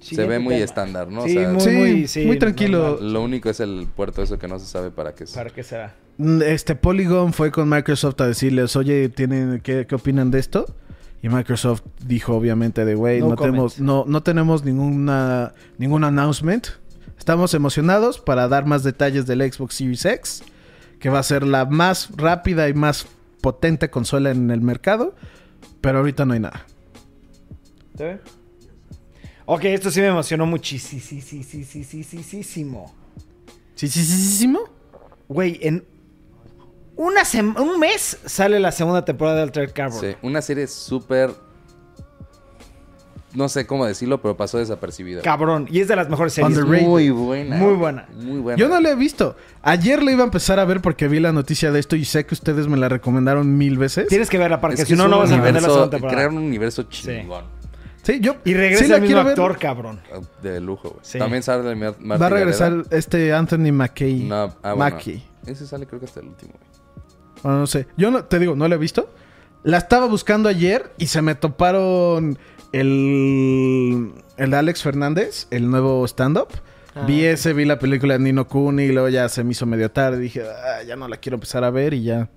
se 0.01 0.25
ve 0.27 0.39
muy 0.39 0.55
tema. 0.55 0.65
estándar, 0.65 1.09
¿no? 1.09 1.23
O 1.23 1.27
Sí, 1.27 1.33
sea, 1.35 1.49
muy, 1.51 1.61
Sí, 1.61 1.71
muy, 1.71 2.09
sí, 2.09 2.25
muy 2.27 2.39
tranquilo. 2.39 2.91
normal. 2.91 3.13
Lo 3.13 3.23
único 3.23 3.49
es 3.51 3.61
el 3.61 3.89
puerto 3.95 4.23
eso 4.23 4.39
que 4.39 4.47
no 4.49 4.59
se 4.59 4.67
sabe 4.67 4.91
para 4.91 5.15
qué 5.15 5.25
es. 5.25 5.33
¿Para 5.33 5.51
qué 5.51 5.63
será? 5.63 5.95
Este 6.19 6.75
Polygon 6.75 7.33
fue 7.33 7.51
con 7.51 7.69
Microsoft 7.69 8.21
a 8.21 8.27
decirles, 8.27 8.77
oye, 8.77 9.09
¿tienen, 9.09 9.61
qué, 9.61 9.87
qué 9.87 9.95
opinan 9.95 10.31
de 10.31 10.39
esto? 10.39 10.75
Y 11.23 11.29
Microsoft 11.29 11.83
dijo 12.05 12.35
obviamente 12.35 12.85
de, 12.85 12.95
güey, 12.95 13.21
No 13.21 13.31
no, 13.31 13.37
tenemos, 13.37 13.81
no, 13.81 14.05
no 14.07 14.23
tenemos 14.23 14.65
ninguna, 14.65 15.53
ningún 15.79 16.05
announcement 16.05 16.67
Estamos 17.23 17.55
emocionados 17.55 18.19
para 18.19 18.49
dar 18.49 18.67
más 18.67 18.83
detalles 18.83 19.27
del 19.29 19.41
Xbox 19.53 19.77
Series 19.77 20.05
X, 20.05 20.43
que 20.99 21.09
va 21.09 21.21
a 21.21 21.23
ser 21.23 21.45
la 21.45 21.67
más 21.67 22.09
rápida 22.17 22.69
y 22.69 22.75
más 22.75 23.07
potente 23.41 23.91
consola 23.91 24.33
en 24.33 24.51
el 24.51 24.61
mercado, 24.61 25.15
pero 25.81 25.99
ahorita 25.99 26.25
no 26.25 26.35
hay 26.35 26.41
nada. 26.41 26.67
¿Está 27.93 28.05
bien? 28.07 28.21
Ok, 29.45 29.65
esto 29.67 29.93
sí 29.93 30.01
me 30.01 30.09
emocionó 30.09 30.47
muchísimo. 30.47 31.01
Sí, 31.01 31.21
sí, 31.23 31.45
sí, 31.45 31.65
sí, 34.05 34.33
sí, 34.33 34.49
¿no? 34.49 34.63
Güey, 35.29 35.61
en 35.63 35.85
una 37.03 37.23
un 37.61 37.81
mes 37.81 38.19
sale 38.25 38.61
la 38.61 38.71
segunda 38.73 39.05
temporada 39.05 39.39
de 39.39 39.43
Altered 39.45 39.73
Carbon. 39.73 40.01
Sí, 40.01 40.15
una 40.23 40.41
serie 40.43 40.67
súper... 40.67 41.31
No 43.35 43.49
sé 43.49 43.67
cómo 43.67 43.87
decirlo, 43.87 44.21
pero 44.21 44.37
pasó 44.37 44.59
desapercibida. 44.59 45.23
Cabrón. 45.23 45.67
Y 45.71 45.81
es 45.81 45.89
de 45.89 45.97
las 45.97 46.11
mejores 46.11 46.35
series. 46.35 46.55
Underrated. 46.59 46.87
Muy 46.87 47.09
buena. 47.09 47.57
Muy 47.57 47.75
buena. 47.75 48.07
Muy 48.15 48.41
buena. 48.41 48.59
Yo 48.59 48.69
no 48.69 48.79
la 48.79 48.91
he 48.91 48.95
visto. 48.95 49.37
Ayer 49.63 50.03
la 50.03 50.13
iba 50.13 50.21
a 50.21 50.27
empezar 50.27 50.61
a 50.61 50.67
ver 50.67 50.83
porque 50.83 51.09
vi 51.09 51.19
la 51.19 51.33
noticia 51.33 51.73
de 51.73 51.81
esto 51.81 51.97
y 51.97 52.05
sé 52.05 52.27
que 52.27 52.35
ustedes 52.35 52.69
me 52.69 52.77
la 52.77 52.91
recomendaron 52.91 53.57
mil 53.57 53.79
veces. 53.79 54.07
Tienes 54.09 54.29
que 54.29 54.37
verla 54.37 54.61
porque 54.61 54.75
Es 54.75 54.81
que 54.83 54.95
si 54.95 54.99
no, 54.99 55.09
no 55.09 55.19
vas 55.19 55.31
a 55.31 55.37
entender 55.37 55.55
la 55.55 55.61
universo- 55.61 55.75
segunda 55.75 55.91
temporada. 55.91 56.17
Crear 56.19 56.31
un 56.31 56.39
universo 56.47 56.83
chingón. 56.85 57.45
Sí, 58.03 58.19
yo 58.21 58.37
Y 58.45 58.53
regresa 58.53 58.85
sí 58.85 58.93
el 58.93 59.01
mismo 59.01 59.17
ver. 59.19 59.29
actor, 59.29 59.59
cabrón. 59.59 60.01
De 60.43 60.61
lujo, 60.61 60.91
güey. 60.91 61.01
Sí. 61.03 61.19
También 61.19 61.43
sale 61.43 61.75
Va 61.75 62.27
a 62.27 62.29
regresar 62.29 62.71
Gareda. 62.73 62.89
este 62.99 63.33
Anthony 63.33 63.73
McKay. 63.73 64.25
No, 64.25 64.37
ah, 64.63 64.75
bueno. 64.75 64.77
Mackie. 64.77 65.23
Ese 65.47 65.67
sale 65.67 65.87
creo 65.87 66.01
que 66.01 66.07
hasta 66.07 66.21
el 66.21 66.27
último, 66.29 66.53
güey. 66.59 66.72
Bueno, 67.43 67.59
no 67.61 67.67
sé. 67.67 67.87
Yo 67.97 68.11
no, 68.11 68.25
te 68.25 68.39
digo, 68.39 68.55
no 68.57 68.69
la 68.69 68.75
he 68.75 68.79
visto. 68.79 69.13
La 69.65 69.79
estaba 69.79 70.07
buscando 70.07 70.49
ayer 70.49 70.93
y 70.99 71.07
se 71.07 71.23
me 71.23 71.35
toparon 71.35 72.39
el, 72.73 74.13
el 74.37 74.51
de 74.51 74.57
Alex 74.57 74.83
Fernández, 74.83 75.47
el 75.51 75.71
nuevo 75.71 76.05
stand-up. 76.07 76.49
Ah, 76.95 77.05
vi 77.07 77.25
ese, 77.25 77.53
vi 77.53 77.65
la 77.65 77.79
película 77.79 78.15
de 78.15 78.21
Nino 78.21 78.47
Kuni 78.47 78.85
y 78.85 78.93
luego 78.93 79.09
ya 79.09 79.29
se 79.29 79.45
me 79.45 79.53
hizo 79.53 79.65
medio 79.67 79.91
tarde. 79.91 80.19
Dije, 80.19 80.43
"Ah, 80.43 80.83
ya 80.83 80.97
no 80.97 81.09
la 81.09 81.17
quiero 81.17 81.37
empezar 81.37 81.65
a 81.65 81.71
ver 81.71 81.95
y 81.95 82.03
ya 82.05 82.29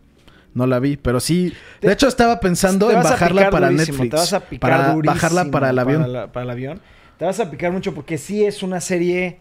no 0.54 0.66
la 0.66 0.80
vi. 0.80 0.96
Pero 0.98 1.20
sí, 1.20 1.54
de 1.82 1.92
hecho 1.92 2.08
estaba 2.08 2.40
pensando 2.40 2.90
en 2.90 3.02
bajarla 3.04 3.50
para 3.50 3.70
durísimo, 3.70 3.98
Netflix. 4.04 4.12
Te 4.12 4.18
vas 4.18 4.34
a 4.34 4.40
picar 4.42 4.60
para 4.72 4.94
durísimo 4.94 5.14
bajarla 5.14 5.52
para 5.52 5.70
el 5.72 5.80
avión. 5.80 6.02
Para, 6.02 6.14
la- 6.14 6.32
para 6.32 6.44
el 6.46 6.50
avión. 6.52 6.82
Te 7.18 7.26
vas 7.26 7.40
a 7.40 7.50
picar 7.52 7.72
mucho 7.72 7.94
porque 7.94 8.18
sí 8.18 8.46
es 8.46 8.64
una 8.64 8.80
serie 8.82 9.40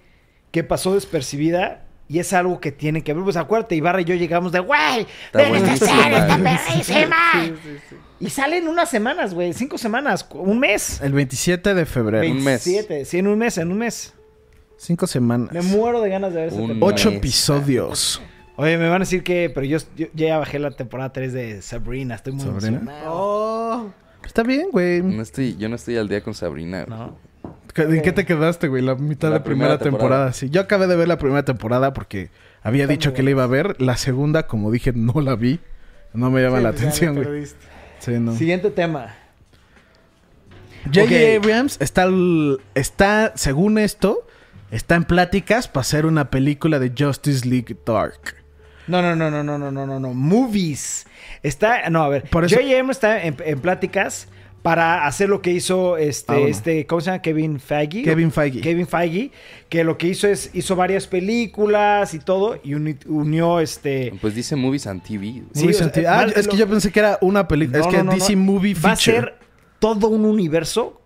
que 0.50 0.64
pasó 0.64 0.94
despercibida 0.94 1.83
y 2.08 2.18
es 2.18 2.32
algo 2.32 2.60
que 2.60 2.72
tiene 2.72 3.02
que 3.02 3.14
ver. 3.14 3.24
Pues 3.24 3.36
acuérdate, 3.36 3.74
Ibarra 3.76 4.00
y 4.00 4.04
yo 4.04 4.14
llegamos 4.14 4.52
de, 4.52 4.60
güey, 4.60 5.06
ven 5.32 5.54
esta 5.56 5.86
serie, 5.86 6.18
está 6.18 6.38
perrísima. 6.38 7.16
Y 8.20 8.30
salen 8.30 8.68
unas 8.68 8.88
semanas, 8.90 9.34
güey, 9.34 9.52
cinco 9.52 9.78
semanas, 9.78 10.26
un 10.32 10.58
mes. 10.60 11.00
El 11.00 11.12
27 11.12 11.74
de 11.74 11.86
febrero. 11.86 12.26
Un 12.30 12.42
mes. 12.44 12.64
27, 12.64 13.04
sí, 13.04 13.18
en 13.18 13.26
un 13.26 13.38
mes, 13.38 13.58
en 13.58 13.70
un 13.72 13.78
mes. 13.78 14.14
Cinco 14.76 15.06
semanas. 15.06 15.52
Me 15.52 15.62
muero 15.62 16.00
de 16.00 16.10
ganas 16.10 16.32
de 16.34 16.42
ver 16.42 16.50
temporada. 16.50 16.78
Ocho 16.80 17.10
episodios. 17.10 18.20
Oye, 18.56 18.78
me 18.78 18.84
van 18.88 18.96
a 18.96 18.98
decir 19.00 19.24
que, 19.24 19.50
pero 19.52 19.66
yo, 19.66 19.78
yo 19.96 20.06
ya 20.14 20.38
bajé 20.38 20.58
la 20.60 20.70
temporada 20.70 21.12
3 21.12 21.32
de 21.32 21.62
Sabrina, 21.62 22.14
estoy 22.14 22.34
muy 22.34 22.44
¿Sabrina? 22.44 22.78
emocionado. 22.78 23.10
Oh. 23.12 23.90
Está 24.24 24.42
bien, 24.42 24.68
güey. 24.70 25.02
No 25.02 25.22
estoy, 25.22 25.56
yo 25.56 25.68
no 25.68 25.74
estoy 25.76 25.96
al 25.96 26.08
día 26.08 26.22
con 26.22 26.34
Sabrina. 26.34 26.84
güey. 26.84 26.98
¿En 27.76 28.02
qué 28.02 28.12
te 28.12 28.24
quedaste, 28.24 28.68
güey? 28.68 28.82
La 28.82 28.94
mitad 28.94 29.28
La 29.28 29.34
de 29.34 29.38
la 29.40 29.44
primera, 29.44 29.68
primera 29.70 29.78
temporada. 29.78 30.08
temporada. 30.26 30.32
Sí, 30.32 30.50
yo 30.50 30.60
acabé 30.60 30.86
de 30.86 30.96
ver 30.96 31.08
la 31.08 31.18
primera 31.18 31.44
temporada 31.44 31.92
porque 31.92 32.30
había 32.62 32.86
dicho 32.86 33.12
que 33.12 33.22
la 33.22 33.30
iba 33.30 33.42
a 33.44 33.48
ver. 33.48 33.80
La 33.82 33.96
segunda, 33.96 34.46
como 34.46 34.70
dije, 34.70 34.92
no 34.94 35.20
la 35.20 35.34
vi. 35.36 35.60
No 36.12 36.30
me 36.30 36.40
llama 36.42 36.60
la 36.60 36.70
Sí, 36.72 36.84
pues 36.84 37.00
ya 37.00 37.08
atención, 37.10 37.14
güey. 37.24 37.46
Sí, 37.98 38.12
no. 38.20 38.34
Siguiente 38.36 38.70
tema. 38.70 39.14
J.J. 40.92 41.02
Ok. 41.02 41.42
Abrams 41.44 41.76
está, 41.80 42.08
está, 42.74 43.32
según 43.36 43.78
esto, 43.78 44.26
está 44.70 44.94
en 44.96 45.04
pláticas 45.04 45.66
para 45.66 45.80
hacer 45.80 46.04
una 46.06 46.30
película 46.30 46.78
de 46.78 46.92
Justice 46.96 47.48
League 47.48 47.76
Dark. 47.86 48.36
No, 48.86 49.00
no, 49.00 49.16
no, 49.16 49.30
no, 49.30 49.42
no, 49.42 49.56
no, 49.58 49.70
no, 49.72 49.86
no, 49.86 49.98
no. 49.98 50.12
Movies. 50.14 51.06
Está, 51.42 51.88
no, 51.88 52.04
a 52.04 52.08
ver. 52.10 52.24
Por 52.28 52.44
eso- 52.44 52.56
J.J. 52.56 52.74
Abrams 52.74 52.96
está 52.96 53.24
en, 53.24 53.36
en 53.44 53.58
pláticas 53.60 54.28
para 54.64 55.04
hacer 55.06 55.28
lo 55.28 55.42
que 55.42 55.50
hizo 55.50 55.98
este, 55.98 56.32
Ah, 56.32 56.36
bueno. 56.36 56.48
este, 56.48 56.86
¿cómo 56.86 57.02
se 57.02 57.10
llama? 57.10 57.20
Kevin 57.20 57.60
Feige. 57.60 58.02
Kevin 58.02 58.32
Feige. 58.32 58.62
Kevin 58.62 58.86
Feige, 58.86 59.30
que 59.68 59.84
lo 59.84 59.98
que 59.98 60.06
hizo 60.08 60.26
es, 60.26 60.48
hizo 60.54 60.74
varias 60.74 61.06
películas 61.06 62.14
y 62.14 62.18
todo, 62.18 62.58
y 62.64 62.72
uni- 62.72 62.96
unió 63.06 63.60
este... 63.60 64.14
Pues 64.22 64.34
dice 64.34 64.56
Movies 64.56 64.86
and 64.86 65.02
TV. 65.02 65.42
Sí, 65.52 65.64
Movies 65.64 65.80
o 65.82 65.84
and 65.84 65.92
TV. 65.92 66.06
ah, 66.08 66.26
es 66.34 66.48
que 66.48 66.56
yo 66.56 66.66
pensé 66.66 66.90
que 66.90 66.98
era 67.00 67.18
una 67.20 67.46
película. 67.46 67.80
es 67.80 67.86
que 67.88 67.98
no, 67.98 68.04
no, 68.04 68.12
DC 68.14 68.34
no. 68.36 68.42
Movie 68.42 68.72
Va 68.72 68.92
a 68.92 68.96
Feature. 68.96 69.20
ser 69.26 69.34
todo 69.80 70.08
un 70.08 70.24
universo 70.24 70.98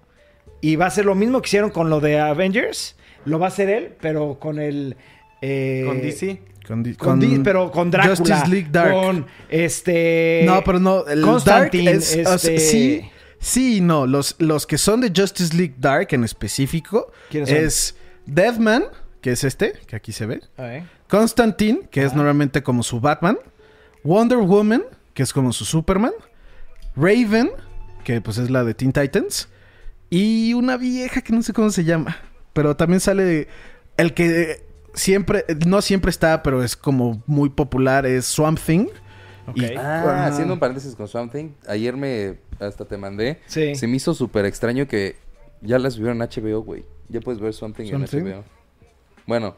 y 0.60 0.76
va 0.76 0.86
a 0.86 0.90
ser 0.90 1.04
lo 1.04 1.16
mismo 1.16 1.42
que 1.42 1.48
hicieron 1.48 1.70
con 1.70 1.90
lo 1.90 1.98
de 1.98 2.20
Avengers. 2.20 2.94
Lo 3.24 3.40
va 3.40 3.46
a 3.46 3.48
hacer 3.48 3.70
él, 3.70 3.88
pero 4.00 4.38
con 4.38 4.60
el... 4.60 4.94
eh, 5.42 5.82
Con 5.84 6.00
DC. 6.00 6.42
Con, 6.64 6.84
Con, 6.94 7.18
Di- 7.18 7.40
pero 7.42 7.72
con 7.72 7.90
Drácula. 7.90 8.14
Justice 8.14 8.46
League 8.48 8.68
Dark. 8.70 8.92
Con 8.92 9.26
este. 9.48 10.42
No, 10.46 10.62
pero 10.62 10.78
no, 10.78 11.04
el 11.08 11.22
Constantine, 11.22 11.84
Dark 11.92 11.96
es, 11.98 12.10
o 12.24 12.38
sea, 12.38 12.54
este- 12.54 12.58
sí, 12.60 13.02
sí 13.40 13.80
no. 13.80 14.06
Los, 14.06 14.36
los 14.38 14.66
que 14.66 14.78
son 14.78 15.00
de 15.00 15.12
Justice 15.14 15.54
League 15.56 15.74
Dark 15.78 16.08
en 16.10 16.24
específico 16.24 17.12
es 17.30 17.96
Deathman, 18.26 18.84
que 19.20 19.32
es 19.32 19.44
este, 19.44 19.72
que 19.86 19.96
aquí 19.96 20.12
se 20.12 20.26
ve. 20.26 20.40
Constantine, 21.08 21.88
que 21.90 22.04
es 22.04 22.14
normalmente 22.14 22.62
como 22.62 22.82
su 22.82 23.00
Batman. 23.00 23.38
Wonder 24.04 24.38
Woman, 24.38 24.82
que 25.14 25.22
es 25.22 25.32
como 25.32 25.52
su 25.52 25.64
Superman. 25.64 26.12
Raven, 26.96 27.50
que 28.04 28.20
pues 28.20 28.38
es 28.38 28.50
la 28.50 28.64
de 28.64 28.74
Teen 28.74 28.92
Titans. 28.92 29.48
Y 30.10 30.54
una 30.54 30.76
vieja 30.76 31.20
que 31.20 31.32
no 31.32 31.42
sé 31.42 31.52
cómo 31.52 31.70
se 31.70 31.84
llama. 31.84 32.16
Pero 32.52 32.76
también 32.76 33.00
sale 33.00 33.48
el 33.96 34.14
que 34.14 34.64
siempre, 34.94 35.44
no 35.66 35.82
siempre 35.82 36.10
está, 36.10 36.42
pero 36.42 36.62
es 36.62 36.76
como 36.76 37.22
muy 37.26 37.50
popular, 37.50 38.06
es 38.06 38.26
Swamp 38.26 38.58
Thing. 38.58 38.88
Y- 39.54 39.64
Ah, 39.76 40.26
haciendo 40.26 40.54
un 40.54 40.60
paréntesis 40.60 40.94
con 40.94 41.08
Something. 41.08 41.50
Ayer 41.68 41.96
me... 41.96 42.38
Hasta 42.60 42.84
te 42.84 42.96
mandé. 42.96 43.40
Sí. 43.46 43.74
Se 43.74 43.86
me 43.86 43.96
hizo 43.96 44.14
súper 44.14 44.44
extraño 44.44 44.86
que 44.88 45.16
ya 45.60 45.78
la 45.78 45.90
subieron 45.90 46.20
en 46.20 46.28
HBO, 46.28 46.62
güey. 46.62 46.84
Ya 47.08 47.20
puedes 47.20 47.40
ver 47.40 47.52
Something, 47.54 47.90
¿Something? 47.90 48.18
en 48.18 48.26
HBO. 48.32 48.44
Bueno, 49.26 49.56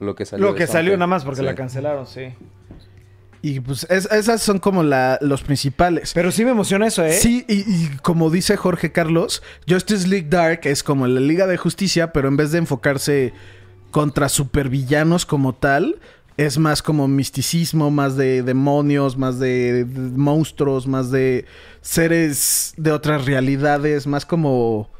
lo 0.00 0.14
que 0.14 0.24
salió 0.26 0.46
Lo 0.46 0.54
que 0.54 0.66
salió 0.66 0.92
nada 0.94 1.06
más 1.06 1.24
porque 1.24 1.40
Sí. 1.40 1.46
la 1.46 1.54
cancelaron, 1.54 2.06
sí. 2.06 2.34
Y 3.42 3.60
pues 3.60 3.86
es- 3.88 4.10
esas 4.12 4.42
son 4.42 4.58
como 4.58 4.82
la- 4.82 5.18
los 5.22 5.42
principales. 5.42 6.12
Pero 6.14 6.30
sí 6.30 6.44
me 6.44 6.50
emociona 6.50 6.86
eso, 6.86 7.04
¿eh? 7.04 7.12
Sí, 7.12 7.44
y, 7.48 7.60
y 7.60 7.90
como 8.02 8.28
dice 8.30 8.56
Jorge 8.58 8.92
Carlos, 8.92 9.42
Justice 9.68 10.06
League 10.08 10.26
Dark 10.28 10.60
es 10.64 10.82
como 10.82 11.06
la 11.06 11.20
Liga 11.20 11.46
de 11.46 11.56
Justicia, 11.56 12.12
pero 12.12 12.28
en 12.28 12.36
vez 12.36 12.52
de 12.52 12.58
enfocarse 12.58 13.32
contra 13.90 14.28
supervillanos 14.28 15.24
como 15.26 15.54
tal, 15.54 16.00
es 16.36 16.58
más 16.58 16.82
como 16.82 17.06
misticismo, 17.08 17.90
más 17.90 18.16
de 18.16 18.42
demonios, 18.42 19.16
más 19.16 19.38
de, 19.38 19.86
monstruos, 20.16 20.86
más 20.86 21.10
de 21.10 21.44
seres 21.80 22.72
de 22.76 22.92
otras 22.92 23.24
realidades, 23.26 24.06
más 24.06 24.24
como... 24.26 24.90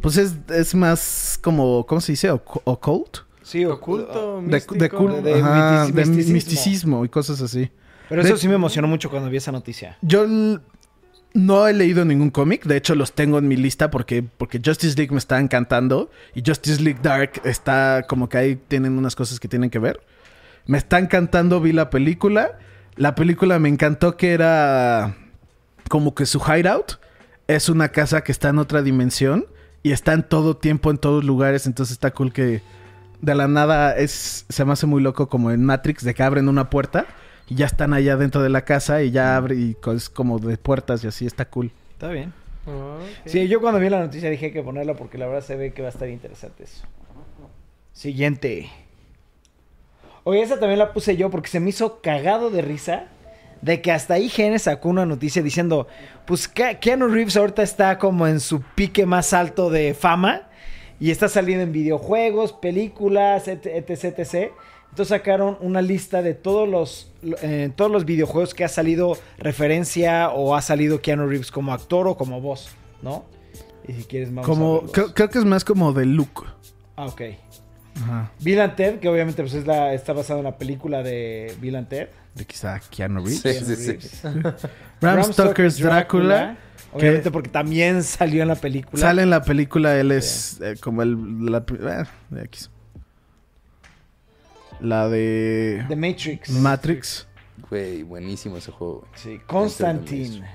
Pues 0.00 0.16
es, 0.18 0.34
es 0.50 0.74
más 0.74 1.38
como, 1.42 1.86
¿cómo 1.86 2.00
se 2.00 2.12
dice? 2.12 2.30
Oc- 2.30 2.60
Occult. 2.64 3.18
Sí, 3.42 3.64
Oculto, 3.64 4.36
De, 4.42 4.42
místico. 4.42 4.74
de 4.74 4.90
cul- 4.90 5.22
de 5.22 5.34
ajá, 5.40 5.86
mistici- 5.86 5.92
de 5.92 6.04
misticismo. 6.04 6.32
misticismo 6.34 7.04
y 7.04 7.08
cosas 7.08 7.40
así. 7.40 7.70
Pero 8.08 8.22
eso 8.22 8.34
De- 8.34 8.38
sí 8.40 8.46
me 8.48 8.54
emocionó 8.56 8.88
mucho 8.88 9.08
cuando 9.08 9.30
vi 9.30 9.38
esa 9.38 9.52
noticia. 9.52 9.96
Yo 10.02 10.26
no 11.32 11.66
he 11.68 11.72
leído 11.72 12.04
ningún 12.04 12.30
cómic, 12.30 12.64
de 12.64 12.76
hecho 12.76 12.94
los 12.94 13.12
tengo 13.12 13.38
en 13.38 13.48
mi 13.48 13.56
lista 13.56 13.90
porque, 13.90 14.22
porque 14.22 14.60
Justice 14.64 14.96
League 14.96 15.12
me 15.12 15.18
está 15.18 15.38
encantando 15.40 16.10
y 16.34 16.42
Justice 16.46 16.82
League 16.82 17.00
Dark 17.02 17.40
está 17.44 18.04
como 18.08 18.28
que 18.28 18.38
ahí 18.38 18.56
tienen 18.68 18.98
unas 18.98 19.14
cosas 19.16 19.40
que 19.40 19.48
tienen 19.48 19.70
que 19.70 19.78
ver. 19.78 20.00
Me 20.66 20.78
está 20.78 20.98
encantando, 20.98 21.60
vi 21.60 21.72
la 21.72 21.90
película. 21.90 22.58
La 22.96 23.14
película 23.14 23.58
me 23.58 23.68
encantó 23.68 24.16
que 24.16 24.32
era 24.32 25.16
como 25.88 26.14
que 26.14 26.26
su 26.26 26.40
hideout 26.40 26.98
es 27.46 27.68
una 27.68 27.90
casa 27.90 28.22
que 28.24 28.32
está 28.32 28.48
en 28.48 28.58
otra 28.58 28.82
dimensión 28.82 29.46
y 29.82 29.92
está 29.92 30.12
en 30.12 30.22
todo 30.22 30.56
tiempo, 30.56 30.90
en 30.90 30.98
todos 30.98 31.24
lugares, 31.24 31.66
entonces 31.66 31.92
está 31.92 32.10
cool 32.10 32.32
que 32.32 32.62
de 33.20 33.34
la 33.34 33.48
nada 33.48 33.96
es 33.96 34.44
se 34.48 34.64
me 34.64 34.72
hace 34.72 34.86
muy 34.86 35.00
loco 35.02 35.28
como 35.28 35.50
en 35.50 35.64
Matrix 35.64 36.04
de 36.04 36.14
que 36.14 36.22
abren 36.22 36.48
una 36.48 36.70
puerta 36.70 37.06
y 37.48 37.54
ya 37.54 37.66
están 37.66 37.94
allá 37.94 38.16
dentro 38.16 38.42
de 38.42 38.48
la 38.48 38.64
casa 38.64 39.02
y 39.02 39.10
ya 39.10 39.36
abre 39.36 39.54
y 39.54 39.76
es 39.94 40.10
como 40.10 40.38
de 40.38 40.58
puertas 40.58 41.04
y 41.04 41.06
así 41.06 41.26
está 41.26 41.44
cool. 41.48 41.70
Está 41.92 42.08
bien. 42.08 42.32
Oh. 42.66 42.98
Sí, 43.24 43.46
yo 43.46 43.60
cuando 43.60 43.78
vi 43.78 43.88
la 43.88 44.00
noticia 44.00 44.28
dije 44.28 44.52
que 44.52 44.62
ponerla 44.62 44.94
porque 44.94 45.18
la 45.18 45.26
verdad 45.26 45.42
se 45.42 45.56
ve 45.56 45.72
que 45.72 45.82
va 45.82 45.88
a 45.88 45.92
estar 45.92 46.08
interesante 46.08 46.64
eso. 46.64 46.84
Siguiente. 47.92 48.68
Oye, 50.28 50.42
esa 50.42 50.58
también 50.58 50.80
la 50.80 50.92
puse 50.92 51.16
yo 51.16 51.30
porque 51.30 51.48
se 51.48 51.60
me 51.60 51.70
hizo 51.70 52.00
cagado 52.00 52.50
de 52.50 52.60
risa 52.60 53.04
de 53.62 53.80
que 53.80 53.92
hasta 53.92 54.18
IGN 54.18 54.58
sacó 54.58 54.88
una 54.88 55.06
noticia 55.06 55.40
diciendo, 55.40 55.86
pues 56.26 56.52
Ke- 56.52 56.80
Keanu 56.80 57.06
Reeves 57.06 57.36
ahorita 57.36 57.62
está 57.62 57.96
como 57.96 58.26
en 58.26 58.40
su 58.40 58.60
pique 58.74 59.06
más 59.06 59.32
alto 59.32 59.70
de 59.70 59.94
fama 59.94 60.48
y 60.98 61.12
está 61.12 61.28
saliendo 61.28 61.62
en 61.62 61.70
videojuegos, 61.70 62.52
películas, 62.52 63.46
etc, 63.46 63.66
etc, 63.88 64.18
etc. 64.18 64.50
Entonces 64.90 65.08
sacaron 65.16 65.58
una 65.60 65.80
lista 65.80 66.22
de 66.22 66.34
todos 66.34 66.68
los, 66.68 67.12
eh, 67.42 67.70
todos 67.76 67.90
los 67.92 68.04
videojuegos 68.04 68.52
que 68.52 68.64
ha 68.64 68.68
salido 68.68 69.16
referencia 69.38 70.30
o 70.30 70.56
ha 70.56 70.60
salido 70.60 71.00
Keanu 71.00 71.28
Reeves 71.28 71.52
como 71.52 71.72
actor 71.72 72.08
o 72.08 72.16
como 72.16 72.40
voz, 72.40 72.70
¿no? 73.00 73.24
Y 73.86 73.92
si 73.92 74.02
quieres 74.04 74.30
a 74.36 74.42
Como 74.42 74.80
creo, 74.90 75.14
creo 75.14 75.30
que 75.30 75.38
es 75.38 75.44
más 75.44 75.64
como 75.64 75.92
de 75.92 76.04
look. 76.04 76.46
Ah, 76.96 77.06
ok. 77.06 77.22
Ajá. 78.02 78.30
Bill 78.40 78.60
and 78.60 78.74
Ted, 78.76 78.98
que 78.98 79.08
obviamente 79.08 79.42
pues, 79.42 79.54
es 79.54 79.66
la, 79.66 79.94
está 79.94 80.12
basado 80.12 80.40
en 80.40 80.44
la 80.44 80.58
película 80.58 81.02
de 81.02 81.54
Bill 81.60 81.76
and 81.76 81.88
Ted. 81.88 82.08
De 82.34 82.44
quizá 82.44 82.80
Keanu 82.90 83.20
Reeves. 83.24 83.40
Sí, 83.40 83.50
Keanu 83.50 83.66
sí, 83.66 83.76
sí. 83.76 83.86
Reeves. 84.22 84.62
Bram 85.00 85.32
Stoker's 85.32 85.78
Drácula. 85.78 86.56
Obviamente 86.92 87.24
que- 87.24 87.30
porque 87.30 87.50
también 87.50 88.02
salió 88.02 88.42
en 88.42 88.48
la 88.48 88.54
película. 88.54 89.00
Sale 89.00 89.22
en 89.22 89.30
la 89.30 89.42
película, 89.42 89.98
él 89.98 90.12
es 90.12 90.60
eh, 90.60 90.76
como 90.80 91.02
el... 91.02 91.46
La, 91.46 91.58
eh, 91.68 92.04
de 92.30 92.44
X. 92.44 92.70
La 94.80 95.08
de... 95.08 95.84
The 95.88 95.96
Matrix. 95.96 96.50
Matrix. 96.50 97.26
Güey, 97.70 98.02
buenísimo 98.02 98.58
ese 98.58 98.70
juego. 98.70 99.06
Sí, 99.14 99.40
Constantine. 99.46 100.46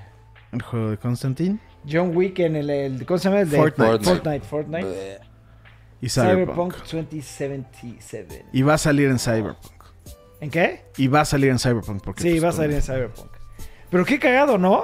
El 0.52 0.62
juego 0.62 0.90
de 0.90 0.98
Constantine. 0.98 1.58
John 1.90 2.16
Wick 2.16 2.38
en 2.38 2.56
el, 2.56 2.70
el 2.70 3.06
¿cómo 3.06 3.18
se 3.18 3.28
llama? 3.28 3.40
El 3.40 3.50
de 3.50 3.56
Fortnite. 3.56 4.04
Fortnite. 4.04 4.40
Fortnite. 4.46 5.31
Y 6.02 6.08
Cyberpunk 6.10 6.74
Cyberpunk. 6.74 6.76
2077. 6.78 8.44
Y 8.52 8.62
va 8.62 8.74
a 8.74 8.78
salir 8.78 9.08
en 9.08 9.18
Cyberpunk. 9.18 9.56
¿En 10.40 10.50
qué? 10.50 10.82
Y 10.98 11.06
va 11.08 11.20
a 11.20 11.24
salir 11.24 11.50
en 11.50 11.58
Cyberpunk. 11.58 12.02
Porque, 12.02 12.22
Sí, 12.22 12.30
pues, 12.32 12.44
va 12.44 12.48
a 12.48 12.52
salir 12.52 12.74
en 12.76 12.82
Cyberpunk. 12.82 13.30
Pero 13.88 14.04
qué 14.04 14.18
cagado, 14.18 14.58
¿no? 14.58 14.82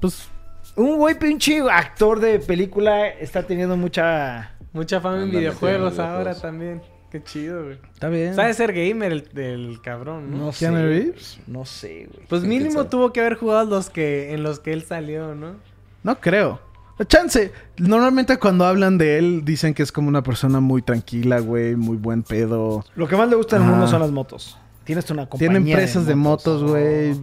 Pues 0.00 0.28
Un 0.76 0.96
güey 0.96 1.18
pinche 1.18 1.60
actor 1.70 2.20
de 2.20 2.38
película 2.38 3.08
está 3.08 3.42
teniendo 3.42 3.76
mucha... 3.76 4.54
Mucha 4.72 5.00
fama 5.00 5.22
en 5.24 5.30
videojuegos 5.30 5.98
ahora 5.98 6.34
también. 6.40 6.80
Qué 7.10 7.22
chido, 7.24 7.64
güey. 7.64 7.78
está 7.94 8.08
bien. 8.10 8.34
Sabe 8.34 8.52
ser 8.54 8.72
gamer 8.72 9.10
el, 9.12 9.38
el 9.38 9.80
cabrón, 9.82 10.30
¿no? 10.30 10.36
No 10.36 10.52
sé. 10.52 10.70
Reeves? 10.70 11.40
No 11.46 11.64
sé, 11.64 12.06
güey. 12.12 12.26
Pues 12.28 12.42
¿Quién 12.42 12.50
mínimo 12.50 12.86
tuvo 12.86 13.12
que 13.12 13.20
haber 13.20 13.34
jugado 13.36 13.64
los 13.64 13.88
que 13.90 14.34
en 14.34 14.42
los 14.42 14.60
que 14.60 14.74
él 14.74 14.84
salió, 14.84 15.34
¿no? 15.34 15.56
No 16.04 16.20
creo. 16.20 16.60
Chance. 17.06 17.52
Normalmente 17.76 18.36
cuando 18.38 18.64
hablan 18.66 18.98
de 18.98 19.18
él 19.18 19.44
dicen 19.44 19.74
que 19.74 19.82
es 19.82 19.92
como 19.92 20.08
una 20.08 20.22
persona 20.22 20.60
muy 20.60 20.82
tranquila, 20.82 21.38
güey, 21.40 21.76
muy 21.76 21.96
buen 21.96 22.22
pedo. 22.22 22.84
Lo 22.96 23.06
que 23.08 23.16
más 23.16 23.28
le 23.28 23.36
gusta 23.36 23.56
en 23.56 23.62
el 23.62 23.68
mundo 23.68 23.86
son 23.86 24.00
las 24.00 24.10
motos. 24.10 24.58
Tienes 24.84 25.08
una 25.10 25.28
compañía 25.28 25.52
Tiene 25.52 25.70
empresas 25.70 26.06
de 26.06 26.14
motos, 26.14 26.62
güey. 26.62 27.14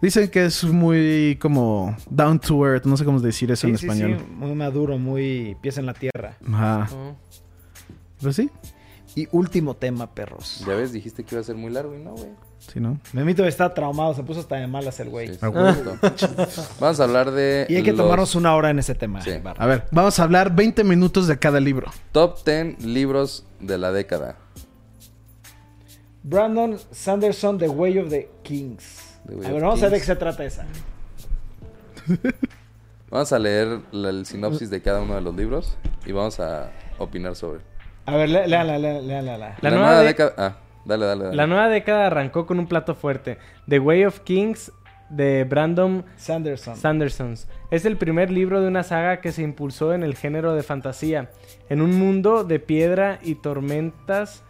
Dicen 0.00 0.30
que 0.30 0.46
es 0.46 0.64
muy 0.64 1.36
como 1.40 1.94
down 2.08 2.38
to 2.38 2.66
earth, 2.66 2.84
no 2.86 2.96
sé 2.96 3.04
cómo 3.04 3.20
decir 3.20 3.50
eso 3.50 3.66
Sí, 3.66 3.72
en 3.72 3.78
sí, 3.78 3.86
español. 3.86 4.16
sí, 4.18 4.24
muy 4.34 4.54
maduro, 4.54 4.96
muy 4.96 5.56
pies 5.60 5.76
en 5.76 5.84
la 5.86 5.92
tierra. 5.92 6.36
Ajá. 6.50 6.88
Oh. 6.94 7.14
Pues 8.22 8.36
sí, 8.36 8.48
Y 9.16 9.28
último 9.32 9.74
tema, 9.74 10.14
perros. 10.14 10.62
Ya 10.66 10.74
ves, 10.74 10.92
dijiste 10.92 11.24
que 11.24 11.34
iba 11.34 11.40
a 11.40 11.44
ser 11.44 11.56
muy 11.56 11.70
largo 11.70 11.94
y 11.96 11.98
no, 11.98 12.12
güey. 12.12 12.30
sí, 12.58 12.78
¿no? 12.80 13.00
Memito 13.12 13.44
está 13.44 13.74
traumado, 13.74 14.14
se 14.14 14.22
puso 14.22 14.40
hasta 14.40 14.56
de 14.56 14.66
malas 14.66 15.00
el 15.00 15.08
güey. 15.08 15.34
Sí, 15.34 15.38
Ah, 15.42 16.12
sí. 16.16 16.26
Vamos 16.80 17.00
a 17.00 17.04
hablar 17.04 17.30
de 17.32 17.66
Y 17.68 17.76
hay 17.76 17.82
que 17.82 17.90
los 17.92 17.98
tomarnos 18.02 18.34
una 18.36 18.54
hora 18.54 18.70
en 18.70 18.78
ese 18.78 18.94
tema. 18.94 19.20
A 19.58 19.66
ver, 19.66 19.86
vamos 19.90 20.18
a 20.20 20.22
hablar 20.22 20.54
20 20.54 20.84
minutos 20.84 21.26
de 21.26 21.38
cada 21.38 21.58
libro. 21.60 21.90
top 22.12 22.44
10 22.44 22.84
libros 22.84 23.44
de 23.58 23.78
la 23.78 23.90
década. 23.92 24.36
Brandon 26.22 26.78
Sanderson, 26.92 27.58
The 27.58 27.68
Way 27.68 27.98
of 27.98 28.10
the 28.10 28.30
Kings. 28.42 29.18
The 29.26 29.34
Way 29.34 29.44
a 29.44 29.48
of 29.48 29.54
ver, 29.54 29.62
vamos 29.62 29.78
a 29.80 29.82
ver 29.84 29.92
de 29.92 29.98
qué 29.98 30.04
se 30.04 30.16
trata 30.16 30.44
esa. 30.44 30.66
Vamos 33.10 33.32
a 33.32 33.38
leer 33.38 33.80
el 33.92 34.24
sinopsis 34.26 34.70
de 34.70 34.80
cada 34.82 35.00
uno 35.02 35.14
de 35.16 35.20
los 35.20 35.34
libros 35.34 35.76
y 36.06 36.12
vamos 36.12 36.38
a 36.38 36.70
opinar 36.98 37.34
sobre. 37.34 37.60
A 38.12 38.16
ver, 38.16 38.28
léanla, 38.28 38.78
léanla, 38.78 39.00
léanla. 39.00 39.22
léanla. 39.22 39.56
La 39.60 39.70
La, 39.70 39.70
nueva 39.70 39.86
nueva 39.86 40.00
de- 40.00 40.06
década. 40.06 40.32
Ah, 40.36 40.56
dale, 40.84 41.06
dale, 41.06 41.24
dale. 41.24 41.36
La 41.36 41.46
nueva 41.46 41.68
década 41.68 42.06
arrancó 42.06 42.46
con 42.46 42.58
un 42.58 42.66
plato 42.66 42.94
fuerte. 42.94 43.38
The 43.68 43.78
Way 43.78 44.04
of 44.06 44.20
Kings 44.20 44.72
de 45.08 45.44
Brandon 45.44 46.04
Sanderson. 46.16 46.76
Sandersons. 46.76 47.48
Es 47.70 47.84
el 47.84 47.96
primer 47.96 48.30
libro 48.30 48.60
de 48.60 48.68
una 48.68 48.82
saga 48.84 49.20
que 49.20 49.32
se 49.32 49.42
impulsó 49.42 49.92
en 49.92 50.02
el 50.02 50.14
género 50.16 50.54
de 50.54 50.62
fantasía. 50.62 51.30
En 51.68 51.80
un 51.80 51.98
mundo 51.98 52.44
de 52.44 52.60
piedra 52.60 53.18
y 53.22 53.34
tormentas, 53.36 54.42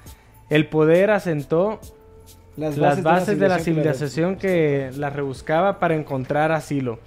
el 0.51 0.67
poder 0.69 1.11
asentó 1.11 1.81
las 2.57 3.03
bases 3.03 3.39
de 3.39 3.49
la 3.49 3.59
civilización 3.59 4.37
que 4.37 4.91
la 4.97 5.09
rebuscaba 5.11 5.79
para 5.79 5.95
encontrar 5.95 6.53
asilo. 6.53 6.99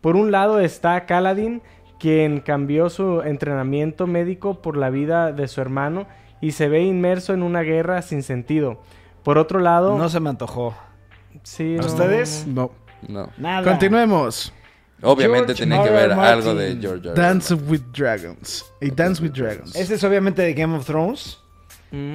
Por 0.00 0.16
un 0.16 0.32
lado 0.32 0.58
está 0.60 1.04
Kaladin, 1.04 1.60
quien 2.02 2.40
cambió 2.40 2.90
su 2.90 3.22
entrenamiento 3.22 4.08
médico 4.08 4.60
por 4.60 4.76
la 4.76 4.90
vida 4.90 5.30
de 5.32 5.46
su 5.46 5.60
hermano 5.60 6.06
y 6.40 6.50
se 6.50 6.68
ve 6.68 6.82
inmerso 6.82 7.32
en 7.32 7.44
una 7.44 7.60
guerra 7.62 8.02
sin 8.02 8.24
sentido. 8.24 8.82
Por 9.22 9.38
otro 9.38 9.60
lado, 9.60 9.96
No 9.96 10.08
se 10.08 10.18
me 10.18 10.28
antojó. 10.30 10.74
sí, 11.44 11.76
¿A 11.78 11.82
no, 11.82 11.86
ustedes? 11.86 12.44
No. 12.48 12.72
No. 13.06 13.30
Nada. 13.38 13.62
Continuemos. 13.62 14.52
Obviamente 15.00 15.54
George 15.54 15.62
tenía 15.62 15.82
que 15.84 15.88
R. 15.90 15.96
ver 16.08 16.16
Martin. 16.16 16.24
algo 16.34 16.54
de 16.56 16.76
George 16.80 17.08
R. 17.08 17.10
R. 17.10 17.20
Dance 17.22 17.54
with 17.54 17.82
Dragons. 17.96 18.64
Y 18.80 18.90
Dance 18.90 19.22
with 19.22 19.30
Dragons. 19.32 19.74
Ese 19.76 19.94
es 19.94 20.02
obviamente 20.04 20.42
de 20.42 20.54
Game 20.54 20.76
of 20.76 20.84
Thrones. 20.84 21.38
Mm. 21.92 22.14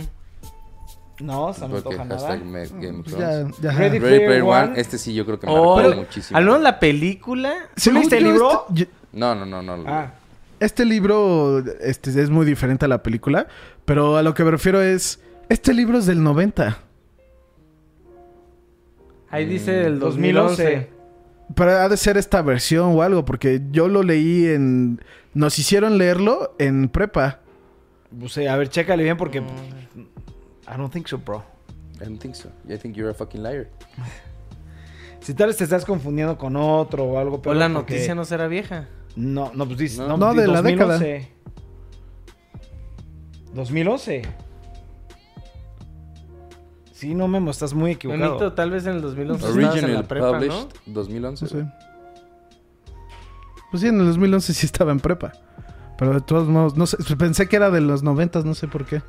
No, 1.20 1.52
se 1.54 1.62
me 1.68 1.82
Porque 1.82 1.96
antoja 2.00 2.06
nada. 2.06 2.20
hashtag 2.28 2.46
me- 2.46 2.68
Game 2.68 3.00
of 3.00 3.06
Pues 3.06 3.16
Thrones. 3.16 3.58
ya, 3.62 3.72
ya. 3.72 3.78
Ready 3.78 4.00
Ready 4.00 4.20
Player 4.26 4.42
One. 4.44 4.52
One, 4.72 4.80
este 4.80 4.98
sí 4.98 5.14
yo 5.16 5.26
creo 5.26 5.40
que 5.40 5.48
me 5.48 5.54
Oh, 5.56 5.96
muchísimo. 5.96 6.38
al 6.38 6.46
menos 6.46 6.62
la 6.62 6.80
película. 6.80 7.54
Según 7.76 8.00
¿Leíste 8.02 8.18
el 8.20 8.24
libro? 8.26 8.66
este- 8.70 8.74
yo- 8.84 8.86
No, 9.18 9.34
no, 9.36 9.46
no, 9.46 9.62
no. 9.64 9.84
Ah, 9.88 10.14
Este 10.60 10.86
libro 10.86 11.60
este, 11.82 12.10
es 12.22 12.30
muy 12.30 12.46
diferente 12.46 12.86
a 12.86 12.88
la 12.88 13.02
película, 13.04 13.48
pero 13.86 14.18
a 14.18 14.24
lo 14.24 14.34
que 14.34 14.44
me 14.44 14.52
refiero 14.52 14.82
es, 14.82 15.20
este 15.50 15.74
libro 15.74 15.98
es 15.98 16.06
del 16.06 16.22
90. 16.24 16.78
Ahí 19.30 19.46
Mm, 19.46 19.50
dice 19.50 19.86
el 19.86 20.00
2011. 20.00 20.64
2011. 20.64 20.90
Pero 21.56 21.72
ha 21.72 21.90
de 21.90 21.98
ser 21.98 22.18
esta 22.18 22.42
versión 22.42 22.96
o 22.96 23.02
algo, 23.02 23.24
porque 23.26 23.62
yo 23.72 23.88
lo 23.88 24.04
leí 24.04 24.48
en... 24.48 25.02
Nos 25.34 25.58
hicieron 25.60 25.98
leerlo 25.98 26.56
en 26.60 26.90
prepa. 26.90 27.40
pues, 28.20 28.34
sí, 28.34 28.46
a 28.48 28.56
ver, 28.58 28.70
chécale 28.70 29.04
bien 29.04 29.18
porque... 29.18 29.40
I 29.40 30.78
don't 30.78 30.92
think 30.92 31.08
so, 31.08 31.18
bro. 31.18 31.44
I 32.02 32.04
don't 32.06 32.20
think 32.22 32.36
so. 32.36 32.50
I 32.68 32.78
think 32.78 32.96
you're 32.96 33.10
a 33.12 33.14
fucking 33.14 33.42
liar. 33.44 33.70
Si 35.22 35.34
tal 35.34 35.48
vez 35.48 35.58
te 35.58 35.64
estás 35.64 35.86
confundiendo 35.86 36.38
con 36.38 36.56
otro 36.56 37.04
o 37.06 37.18
algo 37.20 37.38
O 37.38 37.42
peor, 37.42 37.56
la 37.56 37.70
porque- 37.72 37.94
noticia 37.96 38.14
no 38.16 38.26
será 38.26 38.48
vieja. 38.48 38.88
No, 39.18 39.52
no, 39.56 39.66
pues 39.66 39.80
dice... 39.80 39.98
No. 40.00 40.10
No, 40.10 40.18
No, 40.18 40.34
pues, 40.34 40.46
de 40.46 40.48
la 40.48 40.62
2011. 40.62 41.32
2011. 43.56 44.22
Sí, 46.94 47.16
no, 47.16 47.28
Memo, 47.28 47.50
estás 47.50 47.74
muy 47.74 47.92
equivocado. 47.92 48.26
Memito, 48.26 48.54
tal 48.54 48.70
vez 48.70 48.86
en 48.86 48.94
el 48.94 49.02
2011 49.02 49.38
estabas 49.40 49.58
en 49.58 49.68
Original 49.70 49.94
la 49.94 50.08
prepa, 50.08 50.32
published 50.34 50.54
¿no? 50.54 50.68
2011. 50.94 51.46
No 51.46 51.50
sé. 51.50 51.66
Pues 53.72 53.82
sí, 53.82 53.88
en 53.88 54.00
el 54.00 54.06
2011 54.06 54.54
sí 54.54 54.66
estaba 54.68 54.92
en 54.92 55.00
prepa. 55.00 55.32
Pero 55.98 56.14
de 56.14 56.22
todos 56.22 56.48
modos, 56.48 56.78
no 56.78 56.86
sé, 56.86 56.98
pensé 57.16 57.48
que 57.48 57.56
era 57.56 57.72
de 57.72 57.82
los 57.82 58.04
90, 58.04 58.42
no 58.42 58.54
sé 58.54 58.68
por 58.68 58.86
qué. 58.86 59.02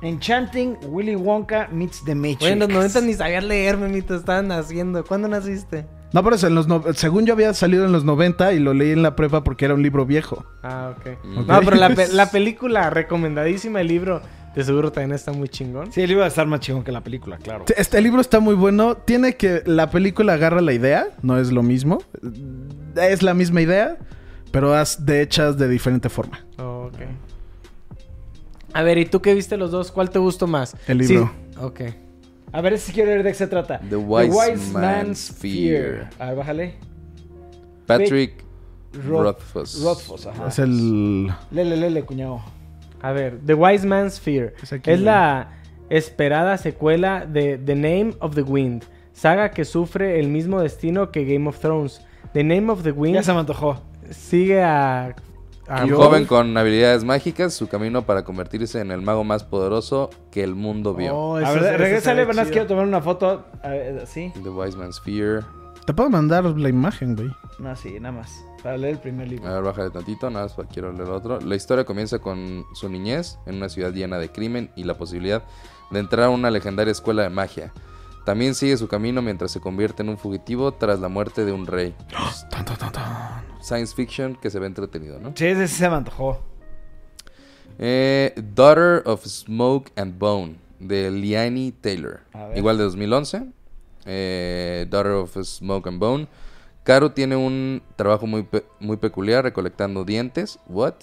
Enchanting 0.00 0.78
Willy 0.88 1.14
Wonka 1.14 1.68
meets 1.70 2.02
the 2.04 2.14
Matrix. 2.14 2.42
Oye, 2.42 2.52
en 2.52 2.58
los 2.60 2.68
90 2.70 3.02
ni 3.02 3.12
sabías 3.12 3.44
leer, 3.44 3.76
Memito. 3.76 4.14
Estaban 4.14 4.48
naciendo. 4.48 5.04
¿Cuándo 5.04 5.28
naciste? 5.28 5.86
No, 6.12 6.22
pero 6.22 6.36
eso, 6.36 6.46
en 6.46 6.54
los 6.54 6.66
no- 6.68 6.82
según 6.94 7.26
yo 7.26 7.32
había 7.34 7.52
salido 7.52 7.84
en 7.84 7.92
los 7.92 8.04
90 8.04 8.52
y 8.52 8.58
lo 8.60 8.72
leí 8.74 8.92
en 8.92 9.02
la 9.02 9.16
prepa 9.16 9.42
porque 9.44 9.64
era 9.64 9.74
un 9.74 9.82
libro 9.82 10.06
viejo. 10.06 10.44
Ah, 10.62 10.94
ok. 10.96 11.18
Mm. 11.24 11.46
No, 11.46 11.60
pero 11.60 11.76
la, 11.76 11.90
pe- 11.94 12.08
la 12.12 12.30
película, 12.30 12.88
recomendadísima 12.90 13.80
el 13.80 13.88
libro, 13.88 14.22
de 14.54 14.64
seguro 14.64 14.90
también 14.92 15.12
está 15.12 15.32
muy 15.32 15.48
chingón. 15.48 15.92
Sí, 15.92 16.00
él 16.00 16.12
iba 16.12 16.24
a 16.24 16.28
estar 16.28 16.46
más 16.46 16.60
chingón 16.60 16.84
que 16.84 16.92
la 16.92 17.02
película, 17.02 17.36
claro. 17.38 17.64
Este 17.76 18.00
libro 18.00 18.20
está 18.20 18.40
muy 18.40 18.54
bueno. 18.54 18.96
Tiene 18.96 19.36
que. 19.36 19.62
La 19.66 19.90
película 19.90 20.34
agarra 20.34 20.60
la 20.62 20.72
idea, 20.72 21.08
no 21.22 21.38
es 21.38 21.52
lo 21.52 21.62
mismo. 21.62 21.98
Es 22.96 23.22
la 23.22 23.34
misma 23.34 23.60
idea, 23.60 23.98
pero 24.52 24.72
haz 24.74 25.04
de 25.04 25.20
hechas 25.20 25.58
de 25.58 25.68
diferente 25.68 26.08
forma. 26.08 26.46
Oh, 26.58 26.88
ok. 26.90 27.00
A 28.72 28.82
ver, 28.82 28.96
¿y 28.98 29.06
tú 29.06 29.20
qué 29.22 29.34
viste 29.34 29.56
los 29.56 29.70
dos? 29.70 29.90
¿Cuál 29.92 30.10
te 30.10 30.18
gustó 30.18 30.46
más? 30.46 30.76
El 30.86 30.98
libro. 30.98 31.30
Sí, 31.50 31.58
Ok. 31.60 31.80
A 32.56 32.60
ver, 32.62 32.78
si 32.78 32.92
quiero 32.92 33.10
ver 33.10 33.22
de 33.22 33.30
qué 33.30 33.34
se 33.34 33.46
trata. 33.46 33.80
The 33.88 33.96
Wise 33.96 34.56
Man's 34.72 35.30
Fear. 35.30 36.08
A 36.18 36.26
ver, 36.26 36.36
bájale. 36.36 36.74
Patrick 37.86 38.44
Roth- 38.94 39.22
Rothfuss. 39.22 39.82
Rothfuss, 39.82 40.26
ajá. 40.26 40.48
Es 40.48 40.58
el. 40.58 41.26
Lele, 41.50 41.76
lele, 41.76 42.02
cuñado. 42.04 42.40
A 43.02 43.12
ver, 43.12 43.38
The 43.44 43.54
Wise 43.54 43.86
Man's 43.86 44.18
Fear. 44.20 44.54
Es 44.56 44.64
Es, 44.64 44.72
aquí, 44.72 44.96
la 44.96 45.50
esperada 45.90 46.56
secuela 46.56 47.26
de 47.26 47.58
The 47.58 47.74
Name 47.74 48.14
of 48.20 48.34
the 48.34 48.42
Wind, 48.42 48.84
saga 49.12 49.50
que 49.50 49.64
sufre 49.64 50.18
el 50.18 50.28
mismo 50.28 50.60
destino 50.60 51.10
que 51.12 51.24
Game 51.24 51.48
of 51.48 51.58
Thrones. 51.60 52.00
The 52.32 52.42
Name 52.42 52.70
of 52.72 52.82
the 52.82 52.90
Wind 52.92 53.14
Ya 53.16 53.22
se 53.22 53.32
me 53.32 53.40
antojó. 53.40 53.80
sigue 54.10 54.62
a... 54.62 55.14
a 55.68 55.84
Un 55.84 55.90
joven 55.94 56.26
con 56.26 56.56
habilidades 56.56 57.02
mágicas, 57.04 57.54
su 57.54 57.68
camino 57.68 58.02
para 58.02 58.24
convertirse 58.24 58.80
en 58.80 58.90
el 58.90 59.02
mago 59.02 59.24
más 59.24 59.44
poderoso 59.44 60.10
que 60.30 60.42
el 60.44 60.54
mundo 60.54 60.94
vio. 60.94 61.14
Oh, 61.16 61.36
A 61.36 61.50
ver, 61.52 62.26
van 62.26 62.36
chido. 62.44 62.52
quiero 62.52 62.66
tomar 62.66 62.84
una 62.86 63.00
foto. 63.00 63.44
A 63.62 63.68
ver, 63.68 64.06
¿Sí? 64.06 64.32
The 64.42 64.48
Wise 64.48 64.76
Man's 64.76 65.00
Fear. 65.00 65.44
Te 65.86 65.94
puedo 65.94 66.10
mandar 66.10 66.44
la 66.44 66.68
imagen, 66.68 67.14
güey. 67.16 67.30
No, 67.58 67.74
sí, 67.76 67.98
nada 68.00 68.12
más. 68.18 68.44
Para 68.62 68.76
leer 68.76 68.94
el 68.94 69.00
primer 69.00 69.28
libro. 69.28 69.48
A 69.48 69.54
ver, 69.54 69.62
bájale 69.62 69.90
tantito, 69.90 70.28
nada 70.30 70.46
más 70.46 70.54
para- 70.54 70.68
quiero 70.68 70.92
leer 70.92 71.08
otro. 71.10 71.40
La 71.40 71.54
historia 71.54 71.84
comienza 71.84 72.18
con 72.18 72.64
su 72.74 72.88
niñez 72.88 73.38
en 73.46 73.56
una 73.56 73.68
ciudad 73.68 73.92
llena 73.92 74.18
de 74.18 74.30
crimen 74.30 74.70
y 74.76 74.84
la 74.84 74.94
posibilidad 74.94 75.42
de 75.90 75.98
entrar 76.00 76.26
a 76.26 76.30
una 76.30 76.50
legendaria 76.50 76.90
escuela 76.90 77.22
de 77.22 77.30
magia. 77.30 77.72
También 78.24 78.56
sigue 78.56 78.76
su 78.76 78.88
camino 78.88 79.22
mientras 79.22 79.52
se 79.52 79.60
convierte 79.60 80.02
en 80.02 80.08
un 80.08 80.18
fugitivo 80.18 80.72
tras 80.74 80.98
la 80.98 81.08
muerte 81.08 81.44
de 81.44 81.52
un 81.52 81.66
rey. 81.66 81.94
Science 83.66 83.94
fiction 83.94 84.36
que 84.36 84.48
se 84.50 84.58
ve 84.60 84.66
entretenido, 84.66 85.18
¿no? 85.18 85.32
Sí, 85.34 85.46
ese 85.46 85.66
se 85.66 85.88
me 85.88 85.96
antojó. 85.96 86.40
Eh, 87.78 88.32
Daughter 88.54 89.02
of 89.06 89.24
Smoke 89.26 89.90
and 89.96 90.18
Bone, 90.18 90.56
de 90.78 91.10
Liani 91.10 91.72
Taylor. 91.72 92.20
Igual 92.54 92.78
de 92.78 92.84
2011. 92.84 93.42
Eh, 94.04 94.86
Daughter 94.88 95.12
of 95.12 95.36
Smoke 95.42 95.88
and 95.88 95.98
Bone. 95.98 96.28
Caro 96.84 97.10
tiene 97.12 97.34
un 97.36 97.82
trabajo 97.96 98.26
muy, 98.26 98.44
pe- 98.44 98.64
muy 98.78 98.96
peculiar 98.96 99.42
recolectando 99.44 100.04
dientes. 100.04 100.58
What? 100.68 100.94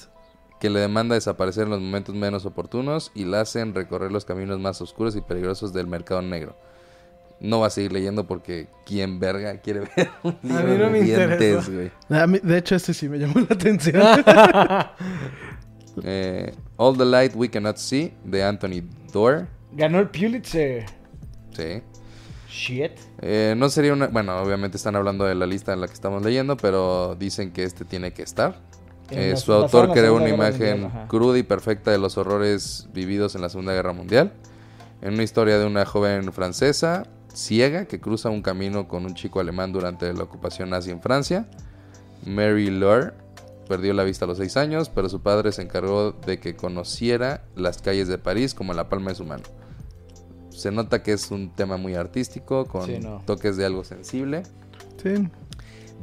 Que 0.61 0.69
le 0.69 0.79
demanda 0.79 1.15
desaparecer 1.15 1.65
en 1.65 1.71
los 1.71 1.81
momentos 1.81 2.15
menos 2.15 2.45
oportunos 2.45 3.11
y 3.13 3.25
la 3.25 3.41
hacen 3.41 3.75
recorrer 3.75 4.11
los 4.11 4.23
caminos 4.23 4.59
más 4.59 4.79
oscuros 4.81 5.15
y 5.17 5.21
peligrosos 5.21 5.73
del 5.73 5.87
mercado 5.87 6.21
negro. 6.21 6.55
No 7.43 7.59
va 7.59 7.67
a 7.67 7.69
seguir 7.69 7.91
leyendo 7.91 8.25
porque 8.25 8.69
¿quién 8.85 9.19
verga 9.19 9.57
quiere 9.61 9.81
ver 9.95 10.09
un 10.23 10.37
mí 10.41 10.49
libro 10.49 10.77
no 10.77 10.83
de 10.85 10.89
me 10.89 10.99
interesa. 11.01 11.37
dientes, 11.37 11.69
güey? 11.69 11.91
A 12.21 12.25
mí- 12.25 12.39
de 12.41 12.57
hecho, 12.57 12.75
este 12.75 12.93
sí 12.95 13.07
me 13.09 13.19
llamó 13.19 13.39
la 13.41 13.53
atención. 13.55 14.01
Eh, 16.03 16.53
All 16.77 16.97
the 16.97 17.05
Light 17.05 17.35
We 17.35 17.49
Cannot 17.49 17.77
See, 17.77 18.13
de 18.23 18.43
Anthony 18.43 18.81
Doerr. 19.11 19.47
Ganó 19.73 19.99
el 19.99 20.09
Pulitzer. 20.09 20.85
Sí. 21.55 21.81
Shit. 22.49 22.91
Eh, 23.21 23.53
no 23.57 23.69
sería 23.69 23.93
una... 23.93 24.07
Bueno, 24.07 24.39
obviamente 24.41 24.77
están 24.77 24.95
hablando 24.95 25.25
de 25.25 25.35
la 25.35 25.45
lista 25.45 25.73
en 25.73 25.81
la 25.81 25.87
que 25.87 25.93
estamos 25.93 26.23
leyendo, 26.23 26.57
pero 26.57 27.15
dicen 27.15 27.51
que 27.51 27.63
este 27.63 27.85
tiene 27.85 28.11
que 28.11 28.23
estar. 28.23 28.59
Eh, 29.11 29.35
su 29.37 29.53
autor 29.53 29.91
creó 29.91 30.15
una 30.15 30.29
imagen 30.29 30.81
Mundial, 30.83 31.07
cruda 31.07 31.37
y 31.37 31.43
perfecta 31.43 31.91
de 31.91 31.99
los 31.99 32.17
horrores 32.17 32.87
vividos 32.93 33.35
en 33.35 33.41
la 33.41 33.49
Segunda 33.49 33.73
Guerra 33.73 33.93
Mundial. 33.93 34.33
En 35.01 35.13
una 35.13 35.23
historia 35.23 35.59
de 35.59 35.65
una 35.67 35.85
joven 35.85 36.31
francesa 36.33 37.03
ciega 37.33 37.85
que 37.85 37.99
cruza 37.99 38.29
un 38.29 38.41
camino 38.41 38.87
con 38.87 39.05
un 39.05 39.15
chico 39.15 39.39
alemán 39.39 39.71
durante 39.73 40.13
la 40.13 40.23
ocupación 40.23 40.69
nazi 40.69 40.91
en 40.91 41.01
Francia. 41.01 41.47
Mary 42.25 42.69
Lure 42.69 43.11
perdió 43.67 43.93
la 43.93 44.03
vista 44.03 44.25
a 44.25 44.27
los 44.27 44.37
seis 44.37 44.55
años, 44.57 44.89
pero 44.89 45.09
su 45.09 45.21
padre 45.21 45.51
se 45.51 45.61
encargó 45.61 46.11
de 46.11 46.39
que 46.39 46.55
conociera 46.55 47.43
las 47.55 47.81
calles 47.81 48.07
de 48.07 48.17
París 48.17 48.53
como 48.53 48.73
la 48.73 48.89
palma 48.89 49.09
de 49.11 49.15
su 49.15 49.25
mano. 49.25 49.43
Se 50.49 50.71
nota 50.71 51.01
que 51.01 51.13
es 51.13 51.31
un 51.31 51.49
tema 51.49 51.77
muy 51.77 51.95
artístico, 51.95 52.65
con 52.65 52.85
Sí, 52.85 52.99
no. 52.99 53.21
toques 53.25 53.57
de 53.57 53.65
algo 53.65 53.83
sensible. 53.83 54.43
sí. 55.01 55.27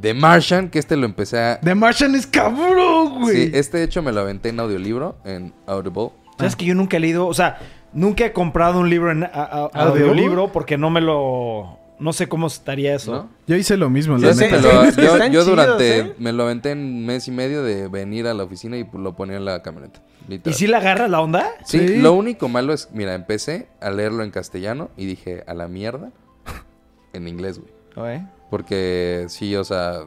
The 0.01 0.15
Martian, 0.15 0.71
que 0.71 0.79
este 0.79 0.97
lo 0.97 1.05
empecé 1.05 1.39
a... 1.39 1.61
The 1.61 1.75
Martian 1.75 2.15
es 2.15 2.27
cabrón, 2.27 3.21
güey. 3.21 3.37
Sí, 3.37 3.51
este 3.53 3.83
hecho 3.83 4.01
me 4.03 4.13
lo 4.13 4.21
aventé 4.23 4.49
en 4.49 4.59
audiolibro, 4.59 5.19
en 5.27 5.53
Audible. 5.67 6.13
¿Sabes 6.39 6.57
que 6.57 6.65
yo 6.65 6.75
nunca 6.75 6.97
he 6.97 7.01
leído? 7.01 7.27
O 7.27 7.35
sea, 7.35 7.59
nunca 7.93 8.25
he 8.27 8.33
comprado 8.33 8.81
un 8.81 8.91
libro 8.91 9.11
en 9.11 9.25
a- 9.25 9.29
a- 9.29 9.63
¿Audible? 9.73 9.83
audiolibro 10.09 10.53
porque 10.53 10.77
no 10.79 10.91
me 10.91 11.01
lo... 11.01 11.79
No 11.99 12.15
sé 12.15 12.29
cómo 12.31 12.47
estaría 12.47 12.95
eso. 12.95 13.13
¿no? 13.13 13.29
Yo 13.47 13.57
hice 13.57 13.77
lo 13.77 13.91
mismo, 13.91 14.17
Yo, 14.17 14.29
la 14.29 14.35
sé- 14.35 14.51
neta. 14.51 14.57
me 14.57 14.63
lo- 14.63 14.85
yo- 14.97 15.19
yo 15.19 15.27
chidos, 15.29 15.47
durante... 15.47 15.99
¿eh? 15.99 16.15
Me 16.19 16.33
lo 16.33 16.45
aventé 16.45 16.71
en 16.71 16.79
un 16.79 17.05
mes 17.07 17.29
y 17.29 17.31
medio 17.31 17.63
de 17.63 17.89
venir 17.89 18.27
a 18.27 18.33
la 18.33 18.45
oficina 18.45 18.79
y 18.79 18.87
lo 18.95 19.15
ponía 19.15 19.37
en 19.37 19.45
la 19.45 19.61
camioneta. 19.63 20.01
¿Y 20.47 20.53
si 20.55 20.67
le 20.67 20.77
agarras 20.77 21.11
la 21.11 21.21
onda? 21.21 21.47
Sí, 21.65 21.79
Sí. 21.89 21.97
lo 21.99 22.15
único 22.15 22.49
malo 22.49 22.73
es... 22.73 22.89
Mira, 22.93 23.15
empecé 23.15 23.69
a 23.83 23.91
leerlo 23.91 24.23
en 24.25 24.31
castellano 24.31 24.89
y 24.97 25.05
dije, 25.05 25.45
a 25.47 25.53
la 25.53 25.69
mierda, 25.69 26.11
en 27.13 27.29
inglés, 27.29 27.61
güey. 27.95 28.23
Porque 28.49 29.27
sí, 29.29 29.55
o 29.57 29.65
sea, 29.65 30.05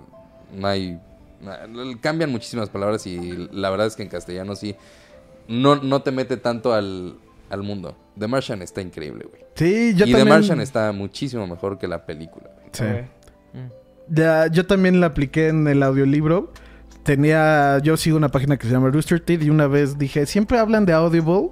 no 0.55 0.67
hay... 0.67 0.99
Cambian 2.01 2.31
muchísimas 2.31 2.69
palabras 2.69 3.05
y 3.05 3.49
la 3.51 3.69
verdad 3.69 3.86
es 3.88 3.95
que 3.95 4.03
en 4.03 4.09
castellano 4.09 4.55
sí... 4.55 4.75
No, 5.47 5.75
no 5.75 6.01
te 6.01 6.11
mete 6.11 6.38
tanto 6.38 6.73
al, 6.73 7.17
al 7.53 7.63
mundo. 7.63 7.97
The 8.17 8.27
Martian 8.27 8.61
está 8.61 8.81
increíble, 8.81 9.25
güey. 9.29 9.43
Sí, 9.55 9.93
yo 9.95 10.05
y 10.05 10.11
también. 10.11 10.25
The 10.25 10.33
Martian 10.33 10.61
está 10.61 10.91
muchísimo 10.91 11.45
mejor 11.47 11.77
que 11.77 11.87
la 11.87 12.05
película. 12.05 12.49
güey. 12.53 12.67
Sí. 12.71 12.83
Ok. 12.83 13.73
Ya, 14.09 14.47
yo 14.47 14.65
también 14.65 14.99
la 14.99 15.07
apliqué 15.07 15.47
en 15.47 15.67
el 15.67 15.81
audiolibro. 15.83 16.51
Tenía, 17.03 17.79
yo 17.79 17.95
sigo 17.97 18.17
una 18.17 18.29
página 18.29 18.57
que 18.57 18.67
se 18.67 18.73
llama 18.73 18.89
Rooster 18.89 19.19
Teeth 19.19 19.43
y 19.43 19.49
una 19.49 19.67
vez 19.67 19.97
dije, 19.97 20.25
siempre 20.25 20.57
hablan 20.57 20.85
de 20.85 20.93
Audible, 20.93 21.49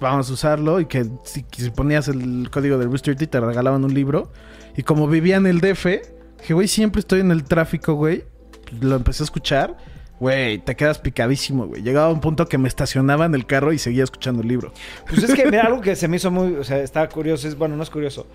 vamos 0.00 0.30
a 0.30 0.32
usarlo 0.32 0.80
y 0.80 0.86
que 0.86 1.06
si, 1.24 1.44
si 1.50 1.70
ponías 1.70 2.08
el 2.08 2.48
código 2.50 2.78
de 2.78 2.86
Rooster 2.86 3.14
Teeth 3.16 3.30
te 3.30 3.40
regalaban 3.40 3.84
un 3.84 3.94
libro. 3.94 4.32
Y 4.76 4.82
como 4.82 5.06
vivía 5.08 5.36
en 5.36 5.46
el 5.46 5.60
DF, 5.60 5.84
dije, 6.40 6.54
güey, 6.54 6.68
siempre 6.68 7.00
estoy 7.00 7.20
en 7.20 7.30
el 7.30 7.44
tráfico, 7.44 7.94
güey. 7.94 8.24
Lo 8.80 8.96
empecé 8.96 9.22
a 9.22 9.24
escuchar, 9.24 9.76
güey, 10.22 10.58
te 10.58 10.76
quedas 10.76 10.98
picadísimo, 11.00 11.66
güey. 11.66 11.82
Llegaba 11.82 12.06
a 12.06 12.10
un 12.12 12.20
punto 12.20 12.46
que 12.46 12.56
me 12.56 12.68
estacionaba 12.68 13.24
en 13.26 13.34
el 13.34 13.44
carro 13.44 13.72
y 13.72 13.78
seguía 13.78 14.04
escuchando 14.04 14.40
el 14.42 14.48
libro. 14.48 14.72
Pues 15.08 15.24
es 15.24 15.34
que 15.34 15.46
mira, 15.46 15.62
algo 15.66 15.80
que 15.80 15.96
se 15.96 16.06
me 16.06 16.16
hizo 16.16 16.30
muy, 16.30 16.54
o 16.54 16.64
sea, 16.64 16.78
está 16.78 17.08
curioso, 17.08 17.48
es, 17.48 17.58
bueno, 17.58 17.76
no 17.76 17.82
es 17.82 17.90
curioso. 17.90 18.26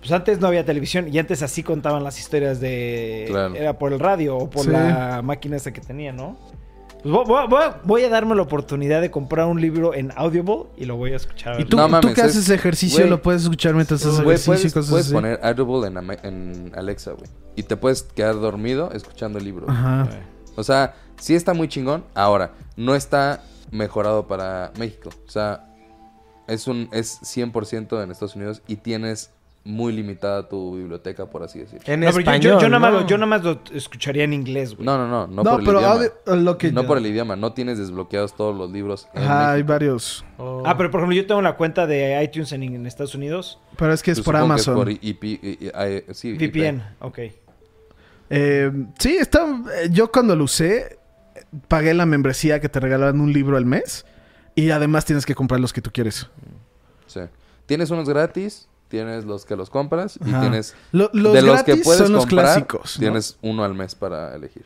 Pues 0.00 0.10
antes 0.12 0.40
no 0.40 0.46
había 0.48 0.64
televisión 0.64 1.06
y 1.12 1.18
antes 1.18 1.42
así 1.42 1.62
contaban 1.62 2.02
las 2.02 2.18
historias 2.18 2.60
de... 2.60 3.26
Claro. 3.28 3.54
Era 3.54 3.78
por 3.78 3.92
el 3.92 4.00
radio 4.00 4.36
o 4.36 4.48
por 4.50 4.64
Sí. 4.64 4.70
la 4.70 5.20
máquina 5.22 5.56
esa 5.56 5.72
que 5.72 5.80
tenía, 5.82 6.12
¿no? 6.12 6.36
Pues 7.02 7.12
voy, 7.14 7.24
voy- 7.26 7.46
voy 7.48 7.62
a- 7.62 7.80
voy 7.84 8.02
a 8.04 8.08
darme 8.08 8.34
la 8.34 8.42
oportunidad 8.42 9.00
de 9.02 9.10
comprar 9.10 9.46
un 9.46 9.60
libro 9.60 9.92
en 9.94 10.12
Audible 10.16 10.64
y 10.78 10.86
lo 10.86 10.96
voy 10.96 11.12
a 11.12 11.16
escuchar. 11.16 11.56
a 11.56 11.60
Y 11.60 11.64
tú, 11.66 11.76
No 11.76 11.84
tú 11.84 11.90
mames, 11.92 12.14
que 12.14 12.20
es- 12.22 12.26
haces 12.28 12.48
ejercicio 12.48 13.06
lo 13.06 13.20
puedes 13.20 13.42
escuchar 13.42 13.74
mientras 13.74 14.00
haces 14.04 14.18
ejercicio 14.20 14.52
y 14.54 14.56
puedes, 14.56 14.72
cosas 14.74 14.90
puedes 14.90 15.06
así. 15.06 15.14
poner 15.14 15.40
Audible 15.42 15.86
en, 15.88 16.10
en 16.22 16.72
Alexa, 16.74 17.12
güey. 17.12 17.28
Y 17.56 17.62
te 17.64 17.76
puedes 17.76 18.02
quedar 18.02 18.34
dormido 18.36 18.90
escuchando 18.92 19.38
el 19.38 19.44
libro. 19.44 19.66
Ajá. 19.68 20.08
O 20.56 20.62
sea, 20.62 20.94
sí 21.24 21.34
está 21.34 21.54
muy 21.54 21.68
chingón. 21.68 22.04
Ahora, 22.14 22.52
no 22.76 22.94
está 22.94 23.42
mejorado 23.70 24.26
para 24.26 24.72
México. 24.78 25.08
O 25.26 25.30
sea, 25.30 25.66
es 26.46 26.66
un 26.68 26.88
es 26.92 27.18
100% 27.22 28.02
en 28.02 28.10
Estados 28.10 28.36
Unidos 28.36 28.60
y 28.66 28.76
tienes 28.76 29.30
muy 29.66 29.94
limitada 29.94 30.46
tu 30.46 30.76
biblioteca, 30.76 31.24
por 31.24 31.42
así 31.42 31.60
decirlo. 31.60 31.80
En 31.86 32.00
No, 32.00 32.06
pero 32.08 32.12
yo- 32.12 32.20
español. 32.20 32.52
yo, 32.52 32.60
yo 32.60 32.68
nada 32.68 32.78
más 32.80 32.92
¿no? 32.92 33.00
lo, 33.00 33.06
yo 33.06 33.16
nada 33.16 33.26
más 33.26 33.42
lo 33.44 33.60
escucharía 33.72 34.24
en 34.24 34.34
inglés, 34.34 34.74
güey. 34.74 34.84
No, 34.84 34.98
no, 34.98 35.08
no, 35.08 35.26
no, 35.26 35.42
No, 35.42 35.50
por 35.52 35.60
el 35.60 35.66
pero 35.66 35.78
idioma. 35.80 35.94
audio- 35.94 36.36
lo 36.42 36.58
que 36.58 36.70
No 36.70 36.86
por 36.86 36.98
el 36.98 37.06
idioma, 37.06 37.34
no 37.36 37.54
tienes 37.54 37.78
desbloqueados 37.78 38.36
todos 38.36 38.54
los 38.54 38.70
libros. 38.70 39.08
en 39.14 39.22
Ajá, 39.22 39.52
hay 39.52 39.62
varios. 39.62 40.22
Oh. 40.36 40.62
Ah, 40.66 40.76
pero 40.76 40.90
por 40.90 41.00
ejemplo, 41.00 41.16
yo 41.16 41.26
tengo 41.26 41.40
la 41.40 41.56
cuenta 41.56 41.86
de 41.86 42.22
iTunes 42.22 42.52
en, 42.52 42.62
en 42.62 42.84
Estados 42.86 43.14
Unidos. 43.14 43.58
Pero 43.78 43.94
es 43.94 44.02
que 44.02 44.10
es 44.10 44.20
por 44.20 44.34
supongo 44.36 44.54
que 44.54 44.60
es 44.60 44.68
Amazon. 44.68 44.74
por 44.76 44.90
IP, 44.90 45.22
sí, 46.12 46.28
IP. 46.38 46.38
VPN, 46.58 46.82
ok. 47.00 47.18
Eh, 48.30 48.70
sí, 48.98 49.16
está. 49.16 49.46
eh, 49.82 49.88
Yo 49.90 50.10
cuando 50.12 50.36
lo 50.36 50.44
usé, 50.44 50.98
pagué 51.68 51.94
la 51.94 52.06
membresía 52.06 52.60
que 52.60 52.68
te 52.68 52.80
regalaban 52.80 53.20
un 53.20 53.32
libro 53.32 53.56
al 53.56 53.66
mes. 53.66 54.04
Y 54.54 54.70
además 54.70 55.04
tienes 55.04 55.26
que 55.26 55.34
comprar 55.34 55.60
los 55.60 55.72
que 55.72 55.82
tú 55.82 55.90
quieres. 55.92 56.28
Sí. 57.06 57.20
Tienes 57.66 57.90
unos 57.90 58.08
gratis, 58.08 58.68
tienes 58.88 59.24
los 59.24 59.44
que 59.44 59.56
los 59.56 59.68
compras 59.70 60.18
y 60.24 60.30
Ajá. 60.30 60.42
tienes 60.42 60.74
Lo- 60.92 61.10
los 61.12 61.32
de 61.32 61.42
los 61.42 61.54
gratis 61.56 61.74
que 61.74 61.80
puedes 61.82 62.00
son 62.02 62.12
los 62.12 62.22
comprar, 62.26 62.44
clásicos. 62.46 62.96
¿no? 62.96 63.00
Tienes 63.00 63.36
uno 63.42 63.64
al 63.64 63.74
mes 63.74 63.94
para 63.96 64.34
elegir. 64.34 64.64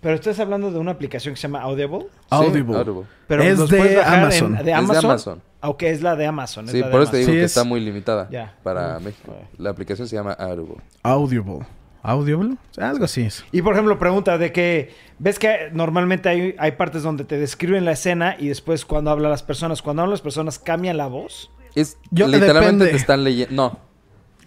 Pero 0.00 0.14
estás 0.16 0.40
hablando 0.40 0.72
de 0.72 0.78
una 0.80 0.90
aplicación 0.90 1.34
que 1.34 1.40
se 1.40 1.42
llama 1.46 1.60
Audible. 1.62 2.06
Audible. 2.30 2.72
Sí, 2.72 2.78
Audible. 2.80 3.06
Pero 3.28 3.42
Es 3.44 3.68
de 3.68 4.02
Amazon. 4.02 4.52
de 4.54 4.58
Es 4.58 4.64
de 4.64 4.72
Amazon. 4.74 5.04
Amazon. 5.04 5.42
Ok, 5.60 5.82
es 5.84 6.02
la 6.02 6.16
de 6.16 6.26
Amazon. 6.26 6.64
es 6.64 6.72
Sí, 6.72 6.80
la 6.80 6.86
de 6.86 6.92
por 6.92 7.02
eso 7.02 7.10
te 7.12 7.18
digo 7.18 7.30
Sí, 7.30 7.36
que 7.36 7.44
es- 7.44 7.50
está 7.52 7.62
muy 7.62 7.78
limitada 7.80 8.28
para 8.64 8.96
Uf, 8.96 9.04
México. 9.04 9.36
La 9.58 9.70
aplicación 9.70 10.08
se 10.08 10.16
llama 10.16 10.32
Audible. 10.32 10.76
Audible. 11.04 11.60
¿Audible? 12.02 12.56
Algo 12.78 13.04
así 13.04 13.22
es. 13.22 13.44
Y 13.52 13.62
por 13.62 13.74
ejemplo, 13.74 13.98
pregunta 13.98 14.36
de 14.38 14.50
que 14.52 14.92
ves 15.18 15.38
que 15.38 15.70
normalmente 15.72 16.28
hay, 16.28 16.54
hay 16.58 16.72
partes 16.72 17.02
donde 17.04 17.24
te 17.24 17.38
describen 17.38 17.84
la 17.84 17.92
escena 17.92 18.34
y 18.38 18.48
después 18.48 18.84
cuando 18.84 19.10
hablan 19.10 19.30
las 19.30 19.42
personas, 19.42 19.82
cuando 19.82 20.02
hablan 20.02 20.12
las 20.12 20.20
personas 20.20 20.58
cambian 20.58 20.96
la 20.96 21.06
voz. 21.06 21.50
Es 21.74 21.96
Yo- 22.10 22.26
literalmente 22.26 22.84
depende. 22.84 22.86
te 22.90 22.96
están 22.96 23.22
leyendo. 23.24 23.54
No, 23.54 23.78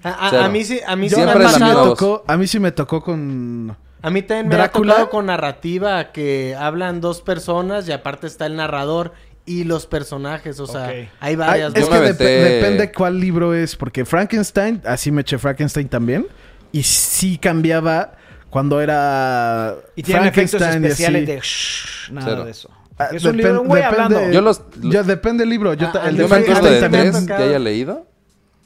A, 0.04 0.28
a- 0.28 0.30
Cero. 0.32 0.44
a 0.44 0.50
mí 0.50 0.64
sí, 0.66 0.80
a 0.86 0.96
mí 0.96 1.10
sí 1.10 1.16
Yo- 1.16 1.26
me 1.26 1.46
es 1.46 1.58
tocó, 1.58 2.24
a 2.28 2.38
mí 2.38 2.46
sí 2.48 2.60
me 2.60 2.72
tocó 2.72 3.02
con... 3.02 3.76
A 4.02 4.10
mí 4.12 4.22
también 4.22 4.50
me 4.50 4.56
¿Drácula? 4.56 4.92
ha 4.92 4.96
tocado 4.98 5.10
con 5.10 5.26
narrativa 5.26 6.12
que 6.12 6.56
hablan 6.60 7.02
dos 7.02 7.22
personas 7.22 7.88
y 7.88 7.92
aparte 7.92 8.28
está 8.28 8.46
el 8.46 8.56
narrador 8.56 9.14
y 9.48 9.64
los 9.64 9.88
personajes. 9.88 10.60
O 10.60 10.68
sea, 10.68 10.84
Ok. 10.84 10.90
hay 10.92 11.10
Ay, 11.22 11.36
varias 11.36 11.74
es 11.76 11.86
Yo 11.86 11.90
que 11.92 11.98
dep- 11.98 12.18
depende 12.18 12.92
cuál 12.92 13.20
libro 13.20 13.56
es. 13.56 13.76
Porque 13.76 14.06
Frankenstein, 14.06 14.82
así 14.86 15.12
me 15.12 15.22
eché 15.22 15.40
Frankenstein 15.40 15.88
también. 15.88 16.28
Y 16.76 16.84
sí 16.84 17.38
cambiaba 17.38 18.14
cuando 18.50 18.82
era 18.82 19.76
Y 19.96 20.04
tienen 20.04 20.26
efectos 20.26 20.62
y 20.62 20.66
especiales 20.66 21.26
de 21.28 21.40
shh, 21.42 22.12
nada 22.12 22.28
Cero. 22.30 22.46
de 22.46 22.52
eso. 22.52 22.70
Ah, 22.98 23.10
es 23.14 23.24
un 23.24 23.38
libro 23.38 23.54
de 23.54 23.60
un 23.60 23.68
güey 23.68 23.82
depende- 23.82 24.02
hablando. 24.04 24.32
Yo 24.34 24.42
los- 24.42 24.62
Ya 24.82 25.04
depende 25.04 25.44
del 25.44 25.50
libro. 25.50 25.74
Yo 25.74 25.88
Ah, 25.94 26.10
el 26.10 26.18
yo 26.18 26.28
de 26.28 26.30
me 26.40 26.40
de 26.46 26.80
también. 26.82 27.12
tres 27.12 27.26
que 27.28 27.34
haya 27.34 27.60
leído. 27.60 28.08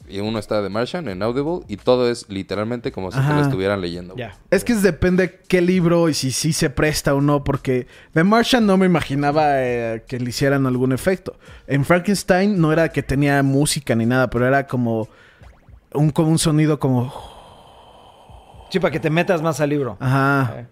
Y 0.08 0.18
uno 0.18 0.40
está 0.40 0.60
de 0.60 0.68
Martian 0.68 1.06
en 1.08 1.22
Audible. 1.22 1.60
Y 1.68 1.76
todo 1.76 2.10
es 2.10 2.26
literalmente 2.28 2.90
como 2.90 3.12
si 3.12 3.18
te 3.18 3.22
Ajá. 3.22 3.36
lo 3.36 3.42
estuvieran 3.42 3.80
leyendo. 3.80 4.16
Es 4.50 4.64
que 4.64 4.72
es 4.72 4.82
depende 4.82 5.38
qué 5.46 5.60
libro 5.60 6.08
y 6.08 6.14
si 6.14 6.32
sí 6.32 6.52
se 6.52 6.68
presta 6.68 7.14
o 7.14 7.20
no, 7.20 7.44
porque 7.44 7.86
The 8.12 8.24
Martian 8.24 8.66
no 8.66 8.76
me 8.76 8.86
imaginaba 8.86 9.62
eh, 9.62 10.02
que 10.08 10.18
le 10.18 10.30
hicieran 10.30 10.66
algún 10.66 10.90
efecto. 10.92 11.36
En 11.68 11.84
Frankenstein 11.84 12.60
no 12.60 12.72
era 12.72 12.88
que 12.88 13.04
tenía 13.04 13.40
música 13.44 13.94
ni 13.94 14.04
nada, 14.06 14.28
pero 14.30 14.46
era 14.48 14.66
como 14.66 15.08
un, 15.92 16.10
como 16.10 16.28
un 16.30 16.38
sonido 16.40 16.80
como... 16.80 17.12
Sí, 18.70 18.78
para 18.80 18.90
que 18.92 19.00
te 19.00 19.10
metas 19.10 19.42
más 19.42 19.60
al 19.60 19.70
libro. 19.70 19.96
Ajá. 20.00 20.66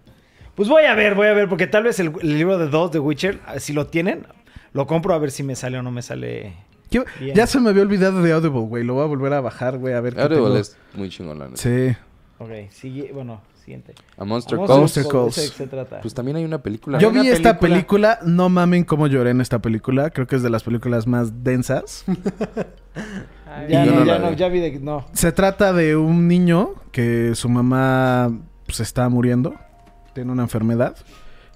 Pues 0.55 0.67
voy 0.67 0.83
a 0.83 0.95
ver, 0.95 1.15
voy 1.15 1.27
a 1.27 1.33
ver, 1.33 1.47
porque 1.47 1.67
tal 1.67 1.83
vez 1.83 1.99
el, 1.99 2.11
el 2.21 2.37
libro 2.37 2.57
de 2.57 2.67
dos 2.67 2.91
de 2.91 2.99
Witcher, 2.99 3.39
si 3.59 3.71
lo 3.73 3.87
tienen, 3.87 4.25
lo 4.73 4.87
compro 4.87 5.13
a 5.13 5.17
ver 5.19 5.31
si 5.31 5.43
me 5.43 5.55
sale 5.55 5.77
o 5.77 5.81
no 5.83 5.91
me 5.91 6.01
sale. 6.01 6.53
¿Qué- 6.89 7.03
Bien. 7.19 7.35
Ya 7.35 7.45
se 7.47 7.59
me 7.59 7.69
había 7.69 7.83
olvidado 7.83 8.21
de 8.21 8.31
Audible, 8.31 8.61
güey. 8.61 8.83
Lo 8.83 8.95
voy 8.95 9.03
a 9.03 9.07
volver 9.07 9.33
a 9.33 9.41
bajar, 9.41 9.77
güey, 9.77 9.93
a 9.93 10.01
ver 10.01 10.15
qué 10.15 10.21
Audible 10.21 10.43
tengo. 10.45 10.57
es 10.57 10.77
muy 10.95 11.09
chingón, 11.09 11.39
la 11.39 11.45
neta. 11.49 11.57
Sí. 11.61 11.95
Ok, 12.39 12.49
sigue, 12.71 13.11
bueno, 13.13 13.41
siguiente. 13.63 13.93
A 14.17 14.25
Monster 14.25 14.57
A 14.59 14.65
Calls. 14.65 14.79
Monster 14.79 15.07
Calls. 15.07 15.37
¿ese 15.37 15.41
de 15.41 15.49
qué 15.51 15.55
se 15.57 15.67
trata? 15.67 16.01
Pues 16.01 16.13
también 16.13 16.37
hay 16.37 16.45
una 16.45 16.61
película. 16.61 16.97
Yo 16.99 17.11
vi 17.11 17.27
esta 17.27 17.59
película- 17.59 18.17
película, 18.17 18.19
no 18.25 18.49
mamen 18.49 18.83
cómo 18.85 19.07
lloré 19.07 19.29
en 19.31 19.41
esta 19.41 19.59
película. 19.59 20.09
Creo 20.09 20.25
que 20.27 20.35
es 20.37 20.41
de 20.43 20.49
las 20.49 20.63
películas 20.63 21.05
más 21.07 21.43
densas. 21.43 22.05
ya, 23.67 23.85
no, 23.85 23.91
no 23.99 24.05
ya 24.05 24.19
no, 24.19 24.29
vi. 24.29 24.35
ya 24.35 24.47
vi 24.49 24.59
de 24.59 24.79
no. 24.79 25.05
Se 25.13 25.31
trata 25.31 25.73
de 25.73 25.95
un 25.95 26.27
niño 26.27 26.75
que 26.91 27.35
su 27.35 27.49
mamá 27.49 28.31
se 28.67 28.83
está 28.83 29.07
muriendo. 29.09 29.55
Tiene 30.13 30.31
una 30.31 30.43
enfermedad. 30.43 30.95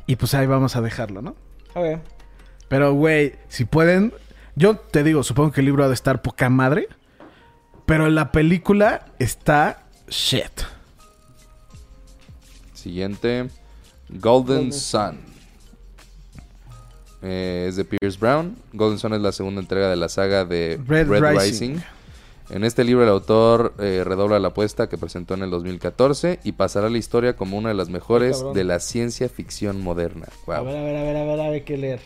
Y 0.05 0.15
pues 0.15 0.33
ahí 0.33 0.47
vamos 0.47 0.75
a 0.75 0.81
dejarlo, 0.81 1.21
¿no? 1.21 1.35
Ok. 1.73 1.99
Pero, 2.67 2.93
güey, 2.93 3.35
si 3.47 3.65
pueden... 3.65 4.13
Yo 4.55 4.75
te 4.77 5.03
digo, 5.03 5.23
supongo 5.23 5.51
que 5.51 5.61
el 5.61 5.65
libro 5.65 5.83
ha 5.83 5.87
de 5.87 5.93
estar 5.93 6.21
poca 6.21 6.49
madre. 6.49 6.87
Pero 7.85 8.09
la 8.09 8.31
película 8.31 9.05
está 9.19 9.83
shit. 10.07 10.61
Siguiente. 12.73 13.49
Golden 14.09 14.71
Sun. 14.71 15.32
Eh, 17.23 17.65
es 17.69 17.75
de 17.77 17.85
Pierce 17.85 18.17
Brown. 18.19 18.55
Golden 18.73 18.99
Sun 18.99 19.13
es 19.13 19.21
la 19.21 19.31
segunda 19.31 19.61
entrega 19.61 19.89
de 19.89 19.95
la 19.95 20.09
saga 20.09 20.45
de 20.45 20.79
Red 20.85 21.07
Red, 21.07 21.21
Rising. 21.23 21.75
Rising. 21.75 21.75
En 22.49 22.63
este 22.65 22.83
libro 22.83 23.03
el 23.03 23.09
autor 23.09 23.73
eh, 23.79 24.03
redobla 24.05 24.37
la 24.37 24.49
apuesta 24.49 24.89
que 24.89 24.97
presentó 24.97 25.33
en 25.33 25.43
el 25.43 25.49
2014 25.49 26.39
y 26.43 26.51
pasará 26.51 26.87
a 26.87 26.89
la 26.89 26.97
historia 26.97 27.35
como 27.37 27.57
una 27.57 27.69
de 27.69 27.75
las 27.75 27.89
mejores 27.89 28.43
de 28.53 28.63
la 28.65 28.79
ciencia 28.79 29.29
ficción 29.29 29.81
moderna. 29.81 30.27
A 30.47 30.59
Wow. 30.61 30.65
ver, 30.65 30.77
a 30.77 30.83
ver, 30.83 30.95
a 30.97 31.03
ver, 31.03 31.15
a 31.17 31.23
ver, 31.25 31.39
a 31.39 31.49
ver 31.49 31.63
qué 31.63 31.77
leer. 31.77 32.01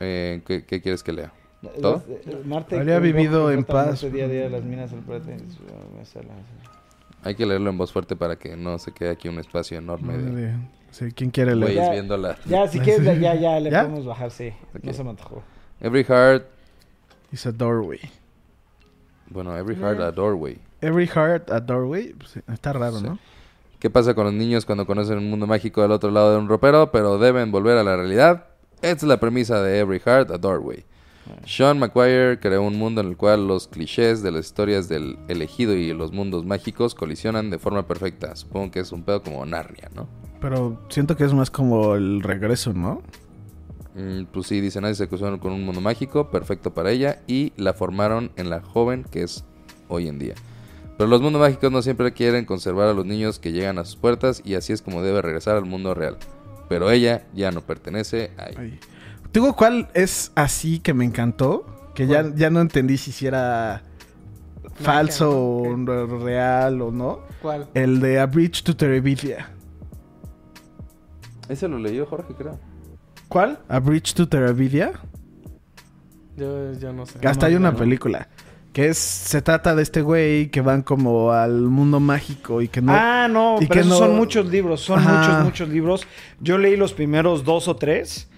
Eh, 0.00 0.42
¿qué, 0.46 0.64
qué 0.64 0.82
quieres 0.82 1.02
que 1.02 1.12
lea? 1.12 1.32
¿Todo? 1.80 2.04
Eh, 2.08 2.42
Marte, 2.44 2.76
Habría 2.76 2.98
vivido 3.00 3.50
en 3.50 3.64
paz. 3.64 4.00
Día 4.12 4.26
a 4.26 4.28
día, 4.28 4.48
las 4.48 4.62
minas, 4.62 4.92
Hay 7.24 7.34
que 7.34 7.46
leerlo 7.46 7.70
en 7.70 7.78
voz 7.78 7.90
fuerte 7.90 8.14
para 8.14 8.36
que 8.36 8.56
no 8.56 8.78
se 8.78 8.92
quede 8.92 9.10
aquí 9.10 9.28
un 9.28 9.38
espacio 9.38 9.78
enorme 9.78 10.16
de 10.18 10.52
Sí, 10.90 11.12
¿quién 11.12 11.30
quiere 11.30 11.54
leer? 11.54 11.72
güeyes 11.72 11.86
Ya. 11.86 11.92
viendo 11.92 12.16
la... 12.16 12.36
Ya, 12.46 12.66
si 12.66 12.80
quieres, 12.80 13.04
ya, 13.20 13.34
ya, 13.34 13.60
le 13.60 13.70
¿Ya? 13.70 13.82
podemos 13.82 14.06
bajar, 14.06 14.30
sí. 14.30 14.52
No 14.82 14.90
Ok. 14.90 14.96
se 14.96 15.04
me 15.04 15.10
antojó. 15.10 15.42
Every 15.80 16.04
Heart... 16.04 16.46
It's 17.32 17.46
a 17.46 17.52
doorway. 17.52 18.00
Bueno, 19.30 19.54
Every 19.56 19.76
Heart 19.76 20.00
a 20.00 20.10
Doorway. 20.12 20.58
Every 20.80 21.06
heart 21.06 21.50
a 21.50 21.60
doorway. 21.60 22.14
Pues, 22.14 22.36
está 22.48 22.72
raro, 22.72 22.98
Sí. 22.98 23.04
¿no? 23.04 23.18
¿Qué 23.78 23.90
pasa 23.90 24.14
con 24.14 24.24
los 24.24 24.32
niños 24.32 24.64
cuando 24.64 24.86
conocen 24.86 25.18
un 25.18 25.28
mundo 25.28 25.46
mágico 25.46 25.82
del 25.82 25.90
otro 25.92 26.10
lado 26.10 26.32
de 26.32 26.38
un 26.38 26.48
ropero, 26.48 26.90
pero 26.90 27.18
deben 27.18 27.52
volver 27.52 27.76
a 27.76 27.84
la 27.84 27.96
realidad? 27.96 28.46
Esta 28.80 28.88
es 28.96 29.02
la 29.04 29.20
premisa 29.20 29.60
de 29.62 29.80
Every 29.80 29.98
Heart 30.00 30.30
a 30.30 30.38
Doorway. 30.38 30.84
Sean 31.46 31.78
McGuire 31.78 32.38
creó 32.38 32.62
un 32.62 32.76
mundo 32.76 33.00
en 33.00 33.08
el 33.08 33.16
cual 33.16 33.48
los 33.48 33.68
clichés 33.68 34.22
de 34.22 34.30
las 34.30 34.46
historias 34.46 34.88
del 34.88 35.18
elegido 35.28 35.74
y 35.74 35.92
los 35.92 36.12
mundos 36.12 36.44
mágicos 36.44 36.94
colisionan 36.94 37.50
de 37.50 37.58
forma 37.58 37.86
perfecta. 37.86 38.34
Supongo 38.36 38.70
que 38.70 38.80
es 38.80 38.92
un 38.92 39.02
pedo 39.02 39.22
como 39.22 39.44
Narnia, 39.46 39.90
¿no? 39.94 40.08
Pero 40.40 40.80
siento 40.88 41.16
que 41.16 41.24
es 41.24 41.34
más 41.34 41.50
como 41.50 41.94
el 41.94 42.22
regreso, 42.22 42.72
¿no? 42.72 43.02
Mm, 43.94 44.24
pues 44.32 44.46
sí, 44.46 44.60
dice 44.60 44.80
nadie 44.80 44.94
se 44.94 45.08
cruzó 45.08 45.38
con 45.40 45.52
un 45.52 45.64
mundo 45.64 45.80
mágico, 45.80 46.30
perfecto 46.30 46.72
para 46.72 46.90
ella, 46.90 47.22
y 47.26 47.52
la 47.56 47.74
formaron 47.74 48.30
en 48.36 48.50
la 48.50 48.60
joven 48.60 49.04
que 49.04 49.22
es 49.22 49.44
hoy 49.88 50.08
en 50.08 50.18
día. 50.18 50.34
Pero 50.96 51.08
los 51.08 51.20
mundos 51.20 51.40
mágicos 51.40 51.70
no 51.70 51.82
siempre 51.82 52.12
quieren 52.12 52.44
conservar 52.44 52.88
a 52.88 52.92
los 52.92 53.06
niños 53.06 53.38
que 53.38 53.52
llegan 53.52 53.78
a 53.78 53.84
sus 53.84 53.96
puertas 53.96 54.42
y 54.44 54.54
así 54.54 54.72
es 54.72 54.82
como 54.82 55.02
debe 55.02 55.22
regresar 55.22 55.56
al 55.56 55.64
mundo 55.64 55.94
real. 55.94 56.16
Pero 56.68 56.90
ella 56.90 57.26
ya 57.34 57.50
no 57.50 57.62
pertenece 57.62 58.32
ahí. 58.36 58.54
Ay. 58.56 58.80
Digo, 59.32 59.54
¿cuál 59.54 59.88
es 59.94 60.32
así 60.34 60.78
que 60.80 60.94
me 60.94 61.04
encantó? 61.04 61.90
Que 61.94 62.06
ya, 62.06 62.32
ya 62.34 62.50
no 62.50 62.60
entendí 62.60 62.96
si 62.96 63.12
sí 63.12 63.26
era 63.26 63.82
falso 64.74 65.30
o 65.36 65.76
real 66.22 66.80
o 66.82 66.90
no. 66.90 67.20
¿Cuál? 67.42 67.68
El 67.74 68.00
de 68.00 68.20
A 68.20 68.26
Bridge 68.26 68.62
to 68.62 68.76
Terabithia. 68.76 69.50
Ese 71.48 71.68
lo 71.68 71.78
leyó 71.78 72.06
Jorge, 72.06 72.34
creo. 72.36 72.58
¿Cuál? 73.28 73.58
A 73.68 73.78
Bridge 73.80 74.14
to 74.14 74.28
Terabithia. 74.28 74.92
Yo, 76.36 76.72
yo 76.74 76.92
no 76.92 77.04
sé. 77.06 77.18
Hasta 77.26 77.46
hay 77.46 77.54
una 77.54 77.72
no. 77.72 77.76
película. 77.78 78.28
Que 78.72 78.88
es, 78.88 78.98
se 78.98 79.42
trata 79.42 79.74
de 79.74 79.82
este 79.82 80.02
güey 80.02 80.50
que 80.50 80.60
van 80.60 80.82
como 80.82 81.32
al 81.32 81.62
mundo 81.62 82.00
mágico 82.00 82.62
y 82.62 82.68
que 82.68 82.80
no... 82.80 82.92
ah, 82.94 83.26
no, 83.28 83.56
y 83.56 83.66
pero 83.66 83.72
que 83.72 83.80
esos 83.80 83.92
no- 83.92 83.98
son 83.98 84.16
muchos 84.16 84.46
libros, 84.46 84.82
son 84.82 85.00
Ajá. 85.00 85.20
muchos, 85.20 85.44
muchos 85.44 85.68
libros. 85.70 86.06
Yo 86.40 86.58
leí 86.58 86.76
los 86.76 86.92
primeros 86.92 87.44
dos 87.44 87.66
o 87.66 87.76
tres. 87.76 88.28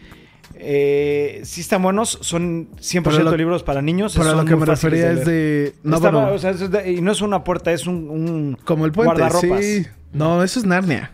Eh, 0.63 1.41
sí 1.45 1.61
están 1.63 1.83
buenos, 1.83 2.19
son 2.21 2.69
100% 2.81 3.03
Pero 3.03 3.31
lo- 3.31 3.37
libros 3.37 3.63
para 3.63 3.81
niños. 3.83 4.15
pero 4.17 4.35
lo 4.35 4.45
que 4.45 4.57
me 4.57 4.67
refería 4.67 5.11
es 5.13 5.25
de... 5.25 5.75
No, 5.83 5.97
Estaba- 5.97 6.21
bueno, 6.21 6.35
o 6.35 6.39
sea, 6.39 6.51
es 6.51 6.71
de- 6.71 6.93
y 6.93 7.01
no 7.01 7.13
es 7.13 7.21
una 7.23 7.43
puerta, 7.45 7.73
es 7.73 7.87
un, 7.87 8.11
un 8.11 8.59
como 8.65 8.85
el 8.87 8.93
puente, 8.93 9.15
guardarropas. 9.23 9.65
sí. 9.65 9.87
No, 10.13 10.43
eso 10.43 10.59
es 10.61 10.67
Narnia. 10.67 11.13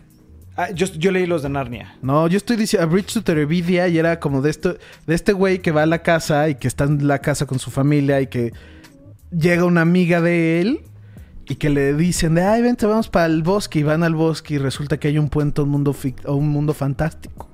Ah, 0.57 0.71
yo, 0.71 0.87
yo 0.87 1.11
leí 1.11 1.27
los 1.27 1.43
de 1.43 1.49
Narnia. 1.49 1.95
No, 2.01 2.27
yo 2.27 2.35
estoy 2.35 2.57
diciendo 2.57 2.87
A 2.87 2.89
Bridge 2.91 3.13
to 3.13 3.21
Terabithia 3.23 3.87
y 3.87 3.97
era 3.99 4.19
como 4.19 4.41
de 4.41 4.49
esto, 4.49 4.75
de 5.05 5.13
este 5.15 5.31
güey 5.33 5.59
que 5.59 5.71
va 5.71 5.83
a 5.83 5.85
la 5.85 6.01
casa 6.01 6.49
y 6.49 6.55
que 6.55 6.67
está 6.67 6.85
en 6.85 7.07
la 7.07 7.19
casa 7.19 7.45
con 7.45 7.59
su 7.59 7.69
familia 7.69 8.19
y 8.21 8.27
que 8.27 8.53
llega 9.31 9.65
una 9.65 9.81
amiga 9.81 10.19
de 10.19 10.59
él 10.61 10.81
y 11.47 11.55
que 11.55 11.69
le 11.69 11.93
dicen 11.93 12.33
de, 12.35 12.41
ay, 12.41 12.63
vente, 12.63 12.85
vamos 12.87 13.07
para 13.07 13.27
el 13.27 13.43
bosque 13.43 13.79
y 13.79 13.83
van 13.83 14.03
al 14.03 14.15
bosque 14.15 14.55
y 14.55 14.57
resulta 14.57 14.97
que 14.99 15.07
hay 15.09 15.17
un 15.19 15.29
puente 15.29 15.61
a 15.61 15.63
un 15.63 15.69
mundo, 15.69 15.95
a 16.25 16.31
un 16.31 16.49
mundo 16.49 16.73
fantástico. 16.73 17.47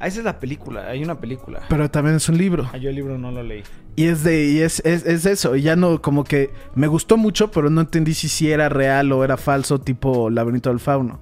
Ah, 0.00 0.06
esa 0.06 0.20
es 0.20 0.24
la 0.24 0.38
película, 0.40 0.86
hay 0.88 1.04
una 1.04 1.20
película. 1.20 1.60
Pero 1.68 1.90
también 1.90 2.16
es 2.16 2.26
un 2.30 2.38
libro. 2.38 2.66
Ah, 2.72 2.78
yo 2.78 2.88
el 2.88 2.96
libro 2.96 3.18
no 3.18 3.30
lo 3.30 3.42
leí. 3.42 3.62
Y 3.96 4.06
es 4.06 4.24
de, 4.24 4.46
y 4.46 4.60
es, 4.60 4.80
es, 4.86 5.04
es 5.04 5.26
eso. 5.26 5.56
Y 5.56 5.62
ya 5.62 5.76
no, 5.76 6.00
como 6.00 6.24
que 6.24 6.50
me 6.74 6.86
gustó 6.86 7.18
mucho, 7.18 7.50
pero 7.50 7.68
no 7.68 7.82
entendí 7.82 8.14
si 8.14 8.28
sí 8.30 8.50
era 8.50 8.70
real 8.70 9.12
o 9.12 9.24
era 9.24 9.36
falso, 9.36 9.78
tipo 9.78 10.30
Laberinto 10.30 10.70
del 10.70 10.80
Fauno. 10.80 11.20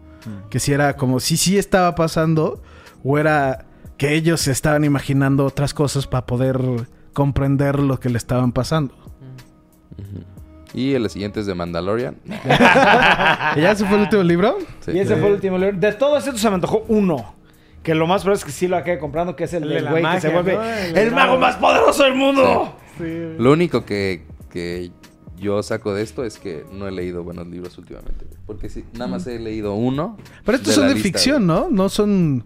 Que 0.49 0.61
si 0.61 0.73
era 0.73 0.95
como 0.95 1.19
si 1.19 1.37
sí 1.37 1.59
estaba 1.59 1.97
pasando, 1.97 2.63
o 3.03 3.19
era 3.19 3.65
que 3.97 4.15
ellos 4.15 4.43
se 4.43 4.53
estaban 4.53 4.85
imaginando 4.85 5.45
otras 5.45 5.75
cosas 5.75 6.07
para 6.07 6.27
poder 6.27 6.61
comprender 7.15 7.81
lo 7.81 7.99
que 7.99 8.11
le 8.11 8.19
estaban 8.19 8.53
pasando. 8.53 8.95
Y 10.73 10.95
el 10.95 11.09
siguiente 11.11 11.41
es 11.41 11.47
de 11.47 11.55
Mandalorian. 11.55 12.17
¿Y 13.57 13.61
ya 13.61 13.75
se 13.75 13.87
fue 13.87 13.97
el 13.97 14.03
último 14.03 14.23
libro? 14.23 14.59
Sí. 14.81 14.93
Y 14.93 15.01
ese 15.01 15.17
fue 15.17 15.29
el 15.29 15.35
último 15.35 15.59
libro. 15.59 15.77
De 15.77 15.93
todos 15.95 16.25
estos 16.25 16.41
se 16.41 16.49
me 16.49 16.57
antojó 16.57 16.85
uno. 16.89 17.38
Que 17.89 17.95
lo 17.95 18.07
más 18.07 18.21
probable 18.21 18.41
es 18.41 18.45
que 18.45 18.53
sí 18.53 18.69
lo 18.69 18.77
acabé 18.77 18.99
comprando, 18.99 19.35
que 19.35 19.45
es 19.45 19.55
el 19.55 19.73
El 19.73 19.89
güey 19.89 20.05
que 20.05 20.21
se 20.21 20.29
vuelve 20.29 20.57
¿no? 20.57 20.63
El 20.63 20.99
el, 20.99 21.11
mago 21.11 21.39
más 21.39 21.57
poderoso 21.57 22.05
del 22.05 22.17
mundo. 22.17 22.77
Sí. 22.99 23.33
Lo 23.39 23.51
único 23.51 23.87
que, 23.87 24.27
que 24.51 24.91
yo 25.39 25.63
saco 25.63 25.95
de 25.95 26.03
esto 26.03 26.23
es 26.23 26.39
que 26.39 26.67
no 26.71 26.87
he 26.87 26.91
leído 26.91 27.25
buenos 27.25 27.47
libros 27.47 27.79
últimamente. 27.79 28.27
Porque 28.45 28.69
si, 28.69 28.85
nada 28.93 29.07
más 29.07 29.27
he 29.27 29.39
leído 29.39 29.73
uno. 29.73 30.19
Pero 30.45 30.57
estos 30.59 30.75
de 30.75 30.75
son 30.75 30.89
de 30.89 30.95
lista, 30.97 31.09
ficción, 31.09 31.47
güey. 31.47 31.61
¿no? 31.61 31.71
No 31.71 31.89
son... 31.89 32.45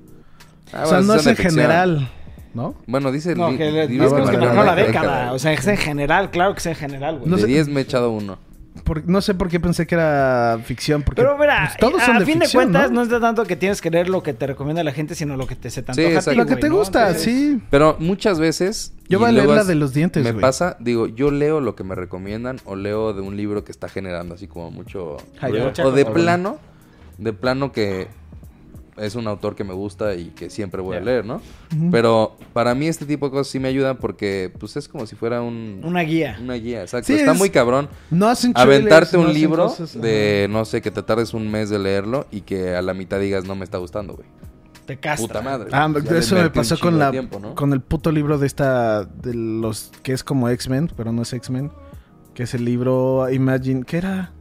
Ah, 0.72 0.84
o 0.84 0.86
sea, 0.86 0.98
bueno, 0.98 1.14
no 1.14 1.14
es 1.18 1.26
en 1.26 1.36
general, 1.36 2.08
¿no? 2.54 2.76
Bueno, 2.86 3.10
dice 3.10 3.34
No, 3.34 3.48
que 3.56 3.66
es 3.66 3.72
bueno, 3.72 3.88
que 3.88 4.20
bueno, 4.22 4.46
marcaron 4.46 4.66
la 4.66 4.74
década. 4.76 5.32
O 5.32 5.40
sea, 5.40 5.52
es 5.54 5.66
en 5.66 5.76
general, 5.76 6.30
claro 6.30 6.54
que 6.54 6.60
es 6.60 6.66
en 6.66 6.76
general, 6.76 7.18
güey. 7.18 7.28
No 7.28 7.34
de 7.34 7.42
sé- 7.42 7.48
10 7.48 7.66
me 7.66 7.80
he 7.80 7.82
echado 7.82 8.12
uno. 8.12 8.38
Por- 8.84 9.06
no 9.06 9.20
sé 9.20 9.34
por 9.34 9.48
qué 9.48 9.60
pensé 9.60 9.86
que 9.86 9.94
era 9.94 10.58
ficción. 10.64 11.02
Porque, 11.02 11.20
Pero 11.20 11.36
mira, 11.38 11.66
pues, 11.66 11.76
todos 11.78 12.02
a, 12.02 12.06
son 12.06 12.16
a 12.16 12.20
de 12.20 12.24
fin 12.26 12.40
ficción, 12.40 12.50
de 12.50 12.72
cuentas, 12.72 12.90
¿no? 12.90 12.96
no 12.96 13.02
es 13.02 13.08
de 13.10 13.20
tanto 13.20 13.44
que 13.44 13.54
tienes 13.54 13.80
que 13.82 13.90
leer 13.90 14.08
lo 14.08 14.22
que 14.22 14.32
te 14.32 14.46
recomienda 14.46 14.82
la 14.82 14.92
gente, 14.92 15.14
sino 15.14 15.36
lo 15.36 15.46
que 15.46 15.56
te 15.56 15.68
se 15.70 15.82
te 15.82 15.92
Sí, 15.92 16.00
antoja 16.00 16.08
a 16.08 16.10
ti, 16.10 16.16
exacto. 16.30 16.40
Lo 16.40 16.46
que 16.46 16.56
te 16.56 16.68
¿no? 16.70 16.76
gusta, 16.76 17.00
Entonces, 17.08 17.22
sí. 17.24 17.60
Pero 17.70 17.96
muchas 17.98 18.40
veces. 18.40 18.94
Yo 19.08 19.18
voy 19.18 19.28
a 19.28 19.32
leer 19.32 19.48
la 19.48 19.64
de 19.64 19.74
los 19.74 19.92
dientes, 19.92 20.24
Me 20.24 20.32
pasa, 20.32 20.76
digo, 20.80 21.06
yo 21.06 21.30
leo 21.30 21.60
lo 21.60 21.74
que 21.76 21.84
me 21.84 21.94
recomiendan 21.94 22.60
o 22.64 22.74
leo 22.76 23.12
de 23.12 23.20
un 23.20 23.36
libro 23.36 23.62
que 23.62 23.72
está 23.72 23.88
generando 23.88 24.34
así 24.34 24.46
como 24.46 24.70
mucho. 24.70 25.18
Ay, 25.40 25.52
o 25.84 25.92
de 25.92 26.06
plano, 26.06 26.58
de 27.18 27.32
plano 27.34 27.72
que 27.72 28.08
es 28.96 29.14
un 29.14 29.26
autor 29.26 29.54
que 29.56 29.64
me 29.64 29.72
gusta 29.72 30.14
y 30.14 30.26
que 30.26 30.50
siempre 30.50 30.82
voy 30.82 30.96
a 30.96 31.00
leer, 31.00 31.24
¿no? 31.24 31.40
Pero 31.90 32.36
para 32.52 32.74
mí 32.74 32.86
este 32.88 33.06
tipo 33.06 33.26
de 33.26 33.30
cosas 33.32 33.46
sí 33.48 33.58
me 33.58 33.68
ayudan 33.68 33.96
porque 33.96 34.52
pues 34.58 34.76
es 34.76 34.86
como 34.88 35.06
si 35.06 35.16
fuera 35.16 35.40
un, 35.40 35.80
Una 35.82 36.00
guía. 36.02 36.36
una 36.42 36.54
guía, 36.54 36.82
exacto. 36.82 37.06
Sí, 37.06 37.14
está 37.14 37.32
es- 37.32 37.38
muy 37.38 37.48
cabrón 37.50 37.88
No 38.10 38.28
hacen 38.28 38.52
aventarte 38.54 39.16
no 39.16 39.22
un 39.24 39.30
hacen 39.30 39.40
libro 39.40 39.66
cosas, 39.68 39.98
de, 40.00 40.46
no 40.50 40.64
sé, 40.66 40.82
que 40.82 40.90
te 40.90 41.02
tardes 41.02 41.32
un 41.32 41.50
mes 41.50 41.70
de 41.70 41.78
leerlo 41.78 42.26
y 42.30 42.42
que 42.42 42.74
a 42.76 42.82
la 42.82 42.92
mitad 42.92 43.18
digas 43.18 43.44
no 43.46 43.54
me 43.54 43.64
está 43.64 43.78
gustando, 43.78 44.14
güey. 44.14 44.28
Te 44.86 44.98
castra. 44.98 45.26
Puta 45.28 45.42
madre. 45.42 45.70
Ah, 45.72 45.88
eso 46.16 46.34
me 46.34 46.50
pasó 46.50 46.78
con 46.78 46.98
la 46.98 47.10
tiempo, 47.12 47.38
¿no? 47.38 47.54
con 47.54 47.72
el 47.72 47.80
puto 47.80 48.10
libro 48.10 48.36
de 48.38 48.46
esta 48.48 49.04
de 49.04 49.32
los 49.32 49.92
que 50.02 50.12
es 50.12 50.24
como 50.24 50.48
X-Men, 50.48 50.90
pero 50.96 51.12
no 51.12 51.22
es 51.22 51.32
X-Men, 51.32 51.70
que 52.34 52.42
es 52.42 52.52
el 52.54 52.64
libro 52.64 53.30
Imagine, 53.30 53.84
que 53.84 53.96
era 53.98 54.32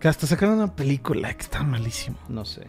que 0.00 0.08
hasta 0.08 0.26
sacaron 0.26 0.56
una 0.56 0.74
película 0.74 1.32
que 1.34 1.42
está 1.42 1.62
malísimo. 1.62 2.16
No 2.28 2.44
sé. 2.44 2.62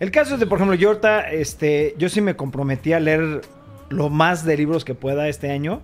El 0.00 0.10
caso 0.10 0.34
es 0.34 0.40
de, 0.40 0.46
por 0.46 0.58
ejemplo, 0.58 0.74
yo 0.74 0.88
ahorita, 0.88 1.30
este, 1.30 1.94
yo 1.98 2.08
sí 2.08 2.20
me 2.20 2.36
comprometí 2.36 2.92
a 2.92 3.00
leer 3.00 3.42
lo 3.90 4.10
más 4.10 4.44
de 4.44 4.56
libros 4.56 4.84
que 4.84 4.94
pueda 4.94 5.28
este 5.28 5.50
año. 5.50 5.82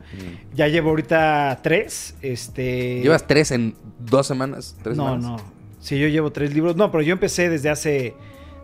Ya 0.54 0.68
llevo 0.68 0.90
ahorita 0.90 1.60
tres. 1.62 2.14
Este. 2.22 2.98
Mm. 3.00 3.02
¿Llevas 3.02 3.26
tres 3.26 3.50
en 3.50 3.74
dos 3.98 4.26
semanas? 4.26 4.76
¿Tres 4.82 4.96
no, 4.96 5.04
semanas? 5.04 5.42
no. 5.42 5.60
Sí, 5.80 5.98
yo 5.98 6.08
llevo 6.08 6.30
tres 6.32 6.54
libros. 6.54 6.76
No, 6.76 6.90
pero 6.90 7.02
yo 7.02 7.12
empecé 7.12 7.48
desde 7.48 7.70
hace. 7.70 8.14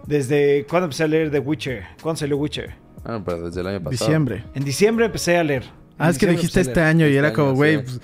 Desde. 0.07 0.67
¿Cuándo 0.69 0.87
empecé 0.87 1.05
a 1.05 1.09
leer 1.09 1.31
The 1.31 1.39
Witcher? 1.39 1.85
¿Cuándo 2.03 2.19
salió 2.19 2.37
Witcher? 2.37 2.75
Ah, 3.05 3.21
pero 3.25 3.47
desde 3.47 3.61
el 3.61 3.67
año 3.69 3.79
pasado. 3.79 3.91
Diciembre. 4.07 4.45
En 4.55 4.65
diciembre 4.65 5.07
empecé 5.07 5.37
a 5.37 5.45
leer. 5.45 5.65
Ah, 5.99 6.11
es 6.11 6.19
que 6.19 6.27
dijiste 6.27 6.61
este 6.61 6.81
año 6.81 7.07
y 7.07 7.11
Este 7.11 7.19
era 7.19 7.29
año, 7.29 7.37
como, 7.37 7.55
güey, 7.55 7.77
sí. 7.77 7.83
pues, 7.85 8.01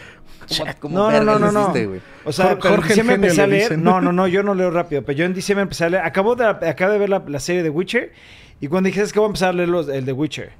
¿Cómo, 0.58 0.72
cómo 0.80 0.94
No, 0.98 1.04
no, 1.04 1.12
verga 1.18 1.32
no, 1.32 1.38
no, 1.38 1.52
no. 1.52 1.60
hiciste? 1.76 2.00
O 2.24 2.32
sea, 2.32 2.56
Jorge 2.60 2.60
pero 2.62 2.74
en 2.74 2.80
el 2.82 2.88
diciembre 2.88 3.14
empecé 3.16 3.42
a 3.42 3.46
le 3.46 3.56
leer. 3.58 3.78
No, 3.78 4.00
no, 4.00 4.12
no, 4.12 4.26
yo 4.28 4.42
no 4.42 4.54
leo 4.54 4.70
rápido. 4.70 5.02
Pero 5.04 5.18
yo 5.18 5.24
en 5.24 5.34
diciembre 5.34 5.62
empecé 5.62 5.84
a 5.84 5.90
leer. 5.90 6.04
Acabo 6.04 6.34
de, 6.36 6.44
acabo 6.46 6.92
de 6.92 6.98
ver 6.98 7.08
la, 7.08 7.22
la 7.26 7.40
serie 7.40 7.62
de 7.62 7.70
Witcher. 7.70 8.12
Y 8.60 8.68
cuando 8.68 8.86
dije, 8.88 9.02
es 9.02 9.12
que 9.12 9.18
voy 9.18 9.26
a 9.26 9.30
empezar 9.30 9.48
a 9.50 9.52
leer 9.52 9.68
los, 9.68 9.88
el 9.88 10.04
de 10.04 10.12
Witcher. 10.12 10.50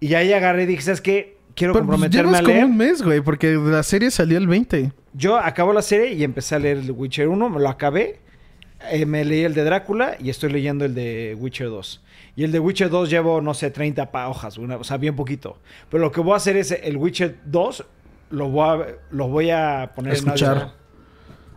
Y 0.00 0.14
ahí 0.14 0.32
agarré 0.32 0.64
y 0.64 0.66
dije, 0.66 0.82
¿sabes 0.82 1.00
qué? 1.00 1.36
Quiero 1.54 1.72
pero, 1.72 1.86
pues, 1.86 1.96
comprometerme 1.98 2.28
llevas 2.30 2.40
a 2.40 2.42
como 2.44 2.54
leer. 2.54 2.64
un 2.66 2.76
mes, 2.76 3.02
güey, 3.02 3.20
porque 3.20 3.54
la 3.54 3.82
serie 3.82 4.10
salió 4.10 4.38
el 4.38 4.46
20. 4.46 4.92
Yo 5.14 5.36
acabo 5.38 5.72
la 5.72 5.82
serie 5.82 6.12
y 6.12 6.22
empecé 6.22 6.54
a 6.54 6.58
leer 6.60 6.76
el 6.78 6.86
de 6.86 6.92
Witcher 6.92 7.26
1, 7.26 7.48
me 7.50 7.58
lo 7.60 7.68
acabé. 7.68 8.20
eh, 8.92 9.04
me 9.06 9.24
leí 9.24 9.42
el 9.42 9.54
de 9.54 9.64
Drácula 9.64 10.16
y 10.20 10.30
estoy 10.30 10.52
leyendo 10.52 10.84
el 10.84 10.94
de 10.94 11.34
Witcher 11.36 11.66
2. 11.68 12.00
Y 12.36 12.44
el 12.44 12.52
de 12.52 12.60
Witcher 12.60 12.88
2 12.90 13.10
llevo, 13.10 13.40
no 13.40 13.52
sé, 13.54 13.72
30 13.72 14.12
pa- 14.12 14.28
hojas, 14.28 14.56
una- 14.56 14.76
o 14.76 14.84
sea, 14.84 14.98
bien 14.98 15.16
poquito. 15.16 15.58
Pero 15.90 16.00
lo 16.04 16.12
que 16.12 16.20
voy 16.20 16.34
a 16.34 16.36
hacer 16.36 16.56
es 16.56 16.70
el 16.70 16.96
Witcher 16.96 17.38
2, 17.46 17.84
lo 18.30 18.48
voy 18.48 18.68
a, 18.82 18.86
lo 19.10 19.28
voy 19.28 19.50
a 19.50 19.92
poner 19.94 20.12
en 20.14 20.18
Escuchar. 20.18 20.72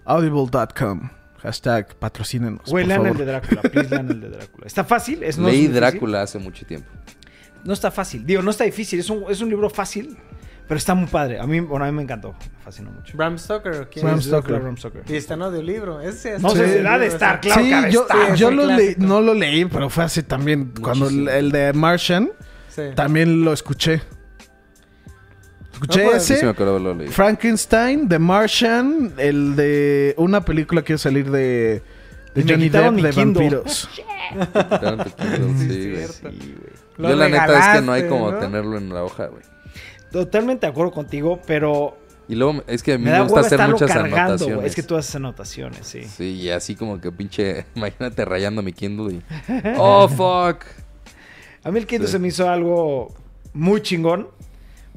audio. 0.06 0.30
Audible.com. 0.30 1.10
Hashtag 1.42 1.96
patrocínenos. 1.96 2.70
Güey, 2.70 2.86
lean 2.86 3.06
el 3.08 3.18
de 3.18 3.26
Drácula, 3.26 3.62
please 3.64 3.90
lean 3.90 4.10
el 4.12 4.22
de 4.22 4.30
Drácula. 4.30 4.68
¿Está 4.68 4.84
fácil? 4.84 5.24
Es, 5.24 5.38
no 5.40 5.48
es 5.48 5.54
Leí. 5.56 5.68
Drácula 5.68 6.22
hace 6.22 6.38
mucho 6.38 6.66
tiempo. 6.66 6.88
No 7.64 7.74
está 7.74 7.90
fácil. 7.92 8.26
Digo, 8.26 8.42
no 8.42 8.52
está 8.52 8.64
difícil. 8.64 9.00
Es 9.00 9.10
un, 9.10 9.26
es 9.30 9.42
un 9.42 9.50
libro 9.50 9.68
fácil, 9.70 10.18
pero 10.68 10.78
está 10.78 10.94
muy 10.94 11.08
padre. 11.08 11.40
A 11.40 11.48
mí, 11.48 11.60
bueno, 11.60 11.84
a 11.86 11.88
mí 11.92 11.96
me 11.96 12.04
encantó. 12.04 12.34
Me 12.34 12.64
fascinó 12.64 12.92
mucho. 12.92 13.18
Bram 13.18 13.38
Stoker, 13.40 13.74
¿o 13.74 13.90
quién? 13.90 14.06
Bram 14.06 14.22
Sí, 14.22 14.30
Stoker. 14.30 14.60
Bram 14.60 14.78
Stoker. 14.78 15.04
Y 15.08 15.16
está 15.16 15.34
en 15.34 15.42
audiolibro. 15.44 16.00
Ese 16.00 16.36
es 16.36 16.42
No 16.42 16.50
sé 16.52 16.80
si 16.82 16.86
ha 16.86 16.98
de 17.00 17.08
estar, 17.08 17.42
claro 17.42 17.62
sí, 17.64 17.70
que 17.70 17.92
yo, 17.92 18.02
estar. 18.02 18.36
yo 18.36 18.50
es 18.50 18.56
lo 18.56 18.66
leí, 18.68 18.96
no 19.00 19.22
lo 19.22 19.34
leí, 19.34 19.66
pero 19.66 19.90
fue 19.90 20.04
así 20.04 20.22
también. 20.24 20.74
Cuando 20.80 21.08
el, 21.10 21.52
de 21.52 21.74
Martian, 21.74 22.30
Sí. 22.70 22.84
también 22.96 23.44
lo 23.44 23.52
escuché. 23.52 24.02
Escuché 25.82 26.04
No, 26.06 26.12
ese. 26.12 26.38
sí 26.38 26.46
me 26.46 26.52
acuerdo 26.52 26.72
haberlo 26.74 26.94
leído. 26.96 27.12
Frankenstein, 27.12 28.08
The 28.08 28.20
Martian, 28.20 29.14
el 29.18 29.56
de 29.56 30.14
una 30.18 30.46
película 30.46 30.84
que 30.84 30.94
iba 30.94 30.96
a 30.98 31.00
salir 31.00 31.32
de, 31.32 31.82
Johnny 32.36 32.70
Depp 32.70 32.94
de 32.94 33.10
Kindle. 33.10 33.44
vampiros. 33.50 33.90
Sí, 35.58 35.92
güey. 35.92 37.10
Yo 37.10 37.16
la 37.16 37.28
neta 37.28 37.60
es 37.60 37.80
que 37.80 37.86
no 37.86 37.92
hay 37.92 38.08
como 38.08 38.32
¿no? 38.32 38.40
tenerlo 38.40 38.78
en 38.78 38.94
la 38.94 39.04
hoja, 39.04 39.28
güey. 39.28 39.44
Totalmente 40.12 40.66
de 40.66 40.72
acuerdo 40.72 40.92
contigo, 40.92 41.42
pero 41.48 41.98
Y 42.30 42.36
luego 42.36 42.64
es 42.68 42.84
que 42.84 42.94
a 42.94 42.98
mí 42.98 43.06
me 43.06 43.22
gusta 43.24 43.42
hacer 43.42 43.60
muchas 43.68 43.90
cargando, 43.92 44.16
anotaciones. 44.18 44.66
Es 44.66 44.76
que 44.76 44.84
tú 44.84 44.96
haces 44.96 45.16
anotaciones, 45.16 45.86
sí. 45.88 46.04
Sí, 46.04 46.32
y 46.34 46.50
así 46.50 46.76
como 46.76 47.00
que 47.02 47.12
pinche, 47.12 47.66
imagínate 47.76 48.24
rayando 48.24 48.62
mi 48.62 48.72
Kindle 48.74 49.16
y... 49.16 49.22
¡Oh, 49.78 50.08
fuck! 50.08 50.64
A 51.64 51.72
mí 51.72 51.80
el 51.80 51.88
Kindle 51.88 52.08
Sí. 52.08 52.14
se 52.14 52.20
me 52.20 52.28
hizo 52.30 52.50
algo 52.50 53.14
muy 53.54 53.82
chingón, 53.82 54.30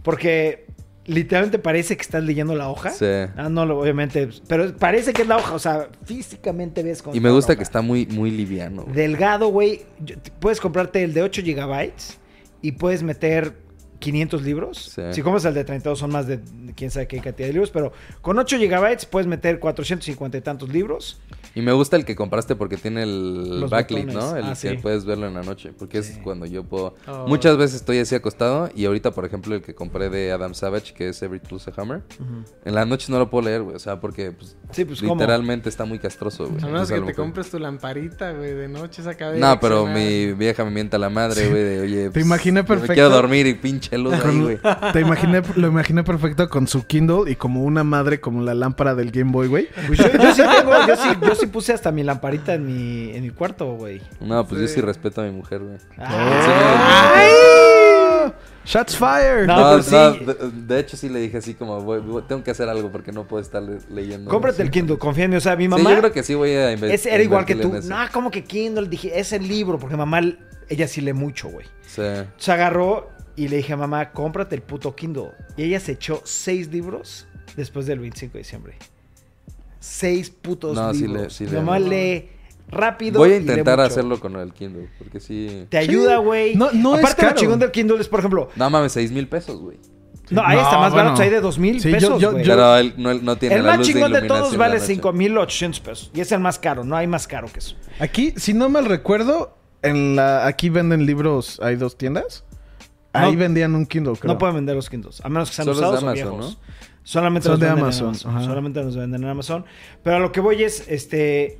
porque 0.02 0.66
literalmente 1.06 1.58
parece 1.58 1.96
que 1.96 2.02
estás 2.02 2.22
leyendo 2.24 2.54
la 2.54 2.68
hoja. 2.68 2.90
Sí. 2.90 3.06
Ah, 3.36 3.48
no, 3.48 3.62
obviamente, 3.62 4.28
pero 4.48 4.74
parece 4.76 5.12
que 5.12 5.22
es 5.22 5.28
la 5.28 5.36
hoja, 5.36 5.54
o 5.54 5.58
sea, 5.58 5.88
físicamente 6.04 6.82
ves 6.82 7.02
cómo 7.02 7.14
Y 7.14 7.20
me 7.20 7.30
gusta 7.30 7.56
que 7.56 7.62
está 7.62 7.82
muy, 7.82 8.06
muy 8.06 8.30
liviano. 8.30 8.82
güey. 8.82 8.94
Delgado, 8.94 9.48
güey. 9.48 9.82
Puedes 10.40 10.60
comprarte 10.60 11.02
el 11.02 11.12
de 11.14 11.22
8 11.22 11.42
gigabytes 11.42 12.18
y 12.62 12.72
puedes 12.72 13.02
meter 13.02 13.54
500 13.98 14.42
libros. 14.42 14.92
Sí. 14.94 15.02
Si 15.12 15.22
compras 15.22 15.44
el 15.44 15.54
de 15.54 15.64
32 15.64 15.98
son 15.98 16.10
más 16.10 16.26
de 16.26 16.40
quién 16.74 16.90
sabe 16.90 17.06
qué 17.06 17.20
cantidad 17.20 17.48
de 17.48 17.52
libros, 17.54 17.70
pero 17.70 17.92
con 18.20 18.38
8 18.38 18.58
gigabytes 18.58 19.06
puedes 19.06 19.26
meter 19.26 19.58
450 19.58 20.38
y 20.38 20.40
tantos 20.40 20.68
libros. 20.68 21.20
Y 21.54 21.62
me 21.62 21.72
gusta 21.72 21.96
el 21.96 22.04
que 22.04 22.16
compraste 22.16 22.56
porque 22.56 22.76
tiene 22.76 23.02
el 23.04 23.60
Los 23.60 23.70
backlit, 23.70 24.06
botones. 24.06 24.24
¿no? 24.32 24.36
El 24.36 24.44
Ah, 24.44 24.48
que 24.50 24.56
sí. 24.56 24.76
puedes 24.82 25.04
verlo 25.04 25.26
en 25.28 25.34
la 25.34 25.42
noche. 25.42 25.72
Porque 25.78 26.02
Sí. 26.02 26.12
es 26.14 26.18
cuando 26.18 26.46
yo 26.46 26.64
puedo... 26.64 26.96
Oh. 27.06 27.26
Muchas 27.28 27.56
veces 27.56 27.76
estoy 27.76 27.98
así 27.98 28.14
acostado 28.14 28.68
y 28.74 28.84
ahorita, 28.86 29.12
por 29.12 29.24
ejemplo, 29.24 29.54
el 29.54 29.62
que 29.62 29.74
compré 29.74 30.08
de 30.10 30.32
Adam 30.32 30.54
Savage, 30.54 30.92
que 30.94 31.08
es 31.10 31.22
Every 31.22 31.40
Tool's 31.40 31.68
a 31.68 31.72
Hammer, 31.80 32.02
en 32.64 32.74
la 32.74 32.84
noche 32.84 33.12
no 33.12 33.18
lo 33.18 33.30
puedo 33.30 33.44
leer, 33.46 33.62
güey. 33.62 33.76
O 33.76 33.78
sea, 33.78 34.00
porque 34.00 34.32
pues, 34.32 34.56
Sí, 34.72 34.84
pues 34.84 35.00
¿cómo? 35.00 35.14
literalmente 35.14 35.68
está 35.68 35.84
muy 35.84 35.98
castroso, 36.00 36.48
güey. 36.48 36.62
A 36.62 36.66
menos 36.66 36.90
que 36.90 37.00
te 37.00 37.14
compres 37.14 37.50
tu 37.50 37.58
lamparita, 37.58 38.32
güey, 38.32 38.52
de 38.54 38.68
noche 38.68 39.02
esa 39.02 39.14
cabeza. 39.14 39.46
No, 39.46 39.60
pero 39.60 39.86
mi 39.86 40.32
vieja 40.32 40.64
me 40.64 40.70
mienta 40.72 40.98
la 40.98 41.08
madre, 41.10 41.48
güey, 41.48 41.62
de 41.62 41.80
oye... 41.80 42.10
pues, 42.10 42.24
imaginé 42.24 42.64
perfecto. 42.64 42.92
Me 42.92 42.94
quiero 42.94 43.10
dormir 43.10 43.46
y 43.46 43.54
pinche 43.54 43.96
luz 43.96 44.14
ahí, 44.14 44.40
güey. 44.40 44.58
te 44.92 45.00
imaginé, 45.00 45.42
lo 45.56 45.68
imaginé 45.68 46.02
perfecto 46.02 46.48
con 46.48 46.66
su 46.66 46.84
Kindle 46.86 47.30
y 47.30 47.36
como 47.36 47.62
una 47.62 47.84
madre 47.84 48.20
como 48.20 48.42
la 48.42 48.54
lámpara 48.54 48.94
del 48.96 49.10
Game 49.12 49.30
Boy, 49.30 49.46
güey. 49.48 49.68
Pues 49.86 49.98
yo, 50.00 50.06
yo 50.12 50.34
sí 50.34 50.42
tengo, 50.42 50.72
yo 50.88 50.96
sí, 50.96 51.08
yo 51.22 51.34
sí 51.34 51.43
puse 51.46 51.72
hasta 51.72 51.90
mi 51.92 52.02
lamparita 52.02 52.54
en 52.54 52.66
mi, 52.66 53.10
en 53.14 53.22
mi 53.22 53.30
cuarto, 53.30 53.74
güey. 53.76 54.00
No, 54.20 54.46
pues 54.46 54.60
yo 54.60 54.68
sí 54.68 54.80
respeto 54.80 55.20
a 55.20 55.24
mi 55.24 55.30
mujer, 55.32 55.60
güey. 55.60 55.76
¡Ay! 55.98 57.30
¡Shots 58.64 58.96
fired! 58.96 59.46
No, 59.46 59.56
No, 59.56 59.82
pero 59.82 60.08
no, 60.12 60.14
sí. 60.14 60.24
de, 60.24 60.34
de 60.74 60.80
hecho 60.80 60.96
sí 60.96 61.08
le 61.10 61.20
dije 61.20 61.36
así 61.36 61.52
como, 61.54 61.80
voy- 61.82 62.00
voy- 62.00 62.22
tengo 62.22 62.42
que 62.42 62.50
hacer 62.50 62.68
algo 62.68 62.90
porque 62.90 63.12
no 63.12 63.24
puedo 63.28 63.42
estar 63.42 63.62
le- 63.62 63.78
leyendo. 63.90 64.30
Cómprate 64.30 64.62
el 64.62 64.68
Sí. 64.68 64.72
Kindle, 64.72 64.96
confía 64.98 65.24
en 65.24 65.30
mí. 65.32 65.36
O 65.36 65.40
sea, 65.40 65.54
mi 65.56 65.64
Sí, 65.64 65.68
mamá 65.68 65.90
yo 65.92 65.98
creo 65.98 66.12
que 66.12 66.22
sí 66.22 66.34
voy 66.34 66.50
a 66.52 66.72
es, 66.72 67.04
era 67.06 67.22
igual 67.22 67.44
que 67.44 67.56
tú. 67.56 67.70
No, 67.84 67.96
como 68.12 68.30
que 68.30 68.42
Kindle? 68.44 68.88
Dije, 68.88 69.18
es 69.18 69.32
el 69.34 69.46
libro, 69.46 69.78
porque 69.78 69.96
mamá, 69.96 70.20
ella 70.70 70.88
sí 70.88 71.02
lee 71.02 71.12
mucho, 71.12 71.48
güey. 71.50 71.66
Sí. 71.86 72.02
Se 72.38 72.52
agarró 72.52 73.10
y 73.36 73.48
le 73.48 73.58
dije 73.58 73.74
a 73.74 73.76
mamá, 73.76 74.12
cómprate 74.12 74.54
el 74.54 74.62
puto 74.62 74.94
Kindle. 74.96 75.32
Y 75.58 75.64
ella 75.64 75.78
se 75.80 75.92
echó 75.92 76.22
seis 76.24 76.68
libros 76.72 77.26
después 77.56 77.84
del 77.84 77.98
25 77.98 78.32
de 78.32 78.38
diciembre. 78.38 78.78
Seis 79.86 80.30
putos 80.30 80.74
No, 80.76 80.94
sí 80.94 81.06
libros. 81.06 81.38
lee- 81.40 81.46
sí 81.48 81.54
mamá 81.54 81.78
mucho. 81.78 81.90
lee 81.90 82.28
rápido. 82.68 83.18
Voy 83.18 83.32
a 83.32 83.36
intentar 83.36 83.78
hacerlo 83.80 84.18
con 84.18 84.34
el 84.36 84.52
Kindle, 84.54 84.88
porque 84.96 85.20
sí... 85.20 85.66
Te 85.68 85.76
ayuda, 85.76 86.16
güey. 86.16 86.54
No- 86.56 86.70
no 86.72 86.94
es 86.94 87.00
Aparte, 87.00 87.22
lo 87.22 87.28
caro. 87.28 87.40
chingón 87.40 87.58
del 87.58 87.70
Kindle 87.70 88.00
es, 88.00 88.08
por 88.08 88.20
ejemplo, 88.20 88.48
No 88.56 88.70
mames, 88.70 88.92
seis 88.92 89.12
mil 89.12 89.28
pesos, 89.28 89.60
güey. 89.60 89.76
no, 90.30 90.42
ahí 90.42 90.56
No, 90.56 90.62
está 90.62 90.78
más 90.78 90.92
bueno. 90.92 91.04
barato, 91.10 91.22
hay 91.22 91.28
de 91.28 91.40
dos 91.42 91.58
mil 91.58 91.82
Sí, 91.82 91.92
pesos, 91.92 92.18
yo- 92.18 92.32
yo- 92.32 92.36
Pero 92.38 92.76
él 92.78 92.94
no, 92.96 93.12
no 93.12 93.36
tiene 93.36 93.56
El 93.56 93.62
la 93.64 93.68
más 93.72 93.78
luz 93.80 93.86
chingón 93.88 94.10
de 94.12 94.18
iluminación 94.20 94.40
todos 94.42 94.56
vale 94.56 94.74
la 94.76 94.80
noche. 94.80 94.86
5800 94.94 95.80
pesos. 95.80 96.10
Y 96.14 96.20
es 96.22 96.32
el 96.32 96.40
más 96.40 96.58
caro, 96.58 96.82
no 96.82 96.96
hay 96.96 97.06
más 97.06 97.26
caro 97.28 97.48
que 97.52 97.58
eso. 97.58 97.76
Aquí, 98.00 98.32
si 98.38 98.54
no 98.54 98.70
mal 98.70 98.86
recuerdo, 98.86 99.58
en 99.82 100.16
la 100.16 100.46
aquí 100.46 100.70
venden 100.70 101.04
libros, 101.04 101.60
hay 101.62 101.76
dos 101.76 101.98
tiendas. 101.98 102.44
Ahí 103.12 103.32
No. 103.34 103.38
vendían 103.38 103.74
un 103.74 103.84
Kindle, 103.86 104.14
creo. 104.18 104.32
No 104.32 104.38
pueden 104.38 104.56
vender 104.56 104.74
los 104.74 104.88
Kindles, 104.88 105.20
a 105.22 105.28
menos 105.28 105.50
que 105.50 105.56
sean 105.56 105.66
Solo 105.66 105.74
es 105.76 105.80
de 105.82 105.86
usados 105.98 106.10
o 106.10 106.12
viejos. 106.14 106.56
¿no? 106.56 106.74
Solamente 107.04 107.44
Son 107.44 107.52
los 107.52 107.60
de 107.60 107.66
venden 107.66 107.84
Amazon, 107.84 108.14
en 108.14 108.26
Amazon. 108.28 108.44
Solamente 108.44 108.82
los 108.82 108.96
venden 108.96 109.22
en 109.22 109.28
Amazon. 109.28 109.64
Pero 110.02 110.16
a 110.16 110.18
lo 110.18 110.32
que 110.32 110.40
voy 110.40 110.64
es, 110.64 110.88
este, 110.88 111.58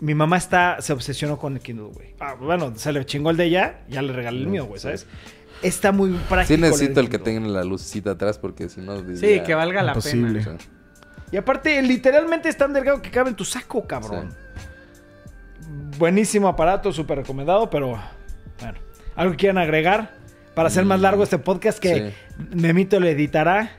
mi 0.00 0.14
mamá 0.14 0.36
está, 0.36 0.76
se 0.80 0.92
obsesionó 0.92 1.38
con 1.38 1.54
el 1.54 1.60
Kindle, 1.60 1.90
güey. 1.94 2.14
Ah, 2.20 2.34
bueno, 2.34 2.72
se 2.76 2.92
le 2.92 3.06
chingó 3.06 3.30
el 3.30 3.36
de 3.36 3.44
ella, 3.44 3.80
ya 3.88 4.02
le 4.02 4.12
regalé 4.12 4.40
el 4.40 4.48
mío, 4.48 4.66
güey, 4.66 4.80
¿sabes? 4.80 5.06
Está 5.62 5.92
muy 5.92 6.10
práctico. 6.28 6.56
Sí 6.56 6.60
necesito 6.60 6.98
el 6.98 7.08
que 7.08 7.20
tenga 7.20 7.46
la 7.48 7.62
lucecita 7.62 8.10
atrás 8.10 8.38
porque 8.38 8.68
si 8.68 8.80
no... 8.80 8.98
Sí, 9.16 9.40
que 9.46 9.54
valga 9.54 9.82
la 9.82 9.92
Imposible. 9.92 10.40
pena. 10.42 10.58
Sí. 10.58 10.68
Y 11.30 11.36
aparte, 11.36 11.80
literalmente 11.82 12.48
es 12.48 12.56
tan 12.56 12.72
delgado 12.72 13.00
que 13.00 13.10
cabe 13.10 13.30
en 13.30 13.36
tu 13.36 13.44
saco, 13.44 13.86
cabrón. 13.86 14.34
Buenísimo 15.96 16.48
aparato, 16.48 16.92
súper 16.92 17.18
recomendado, 17.18 17.70
pero 17.70 17.88
bueno. 18.58 18.78
¿Algo 19.14 19.32
que 19.32 19.36
quieran 19.38 19.58
agregar? 19.58 20.14
Para 20.54 20.68
hacer 20.68 20.84
más 20.84 21.00
largo 21.00 21.22
este 21.22 21.38
podcast 21.38 21.78
que 21.78 22.12
Memito 22.52 22.98
le 22.98 23.12
editará. 23.12 23.76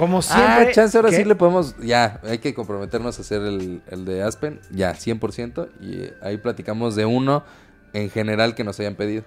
Como 0.00 0.20
siempre. 0.22 0.68
Ah, 0.68 0.72
chance, 0.72 0.96
ahora 0.98 1.10
¿Qué? 1.10 1.16
sí 1.16 1.24
le 1.24 1.34
podemos... 1.36 1.76
Ya, 1.78 2.20
hay 2.24 2.38
que 2.38 2.54
comprometernos 2.54 3.18
a 3.18 3.22
hacer 3.22 3.42
el, 3.42 3.82
el 3.88 4.04
de 4.04 4.22
Aspen. 4.24 4.58
Ya, 4.72 4.92
100%. 4.94 5.68
Y 5.80 6.00
eh, 6.02 6.14
ahí 6.22 6.38
platicamos 6.38 6.96
de 6.96 7.04
uno 7.06 7.44
en 7.92 8.10
general 8.10 8.54
que 8.56 8.64
nos 8.64 8.80
hayan 8.80 8.94
pedido. 8.96 9.22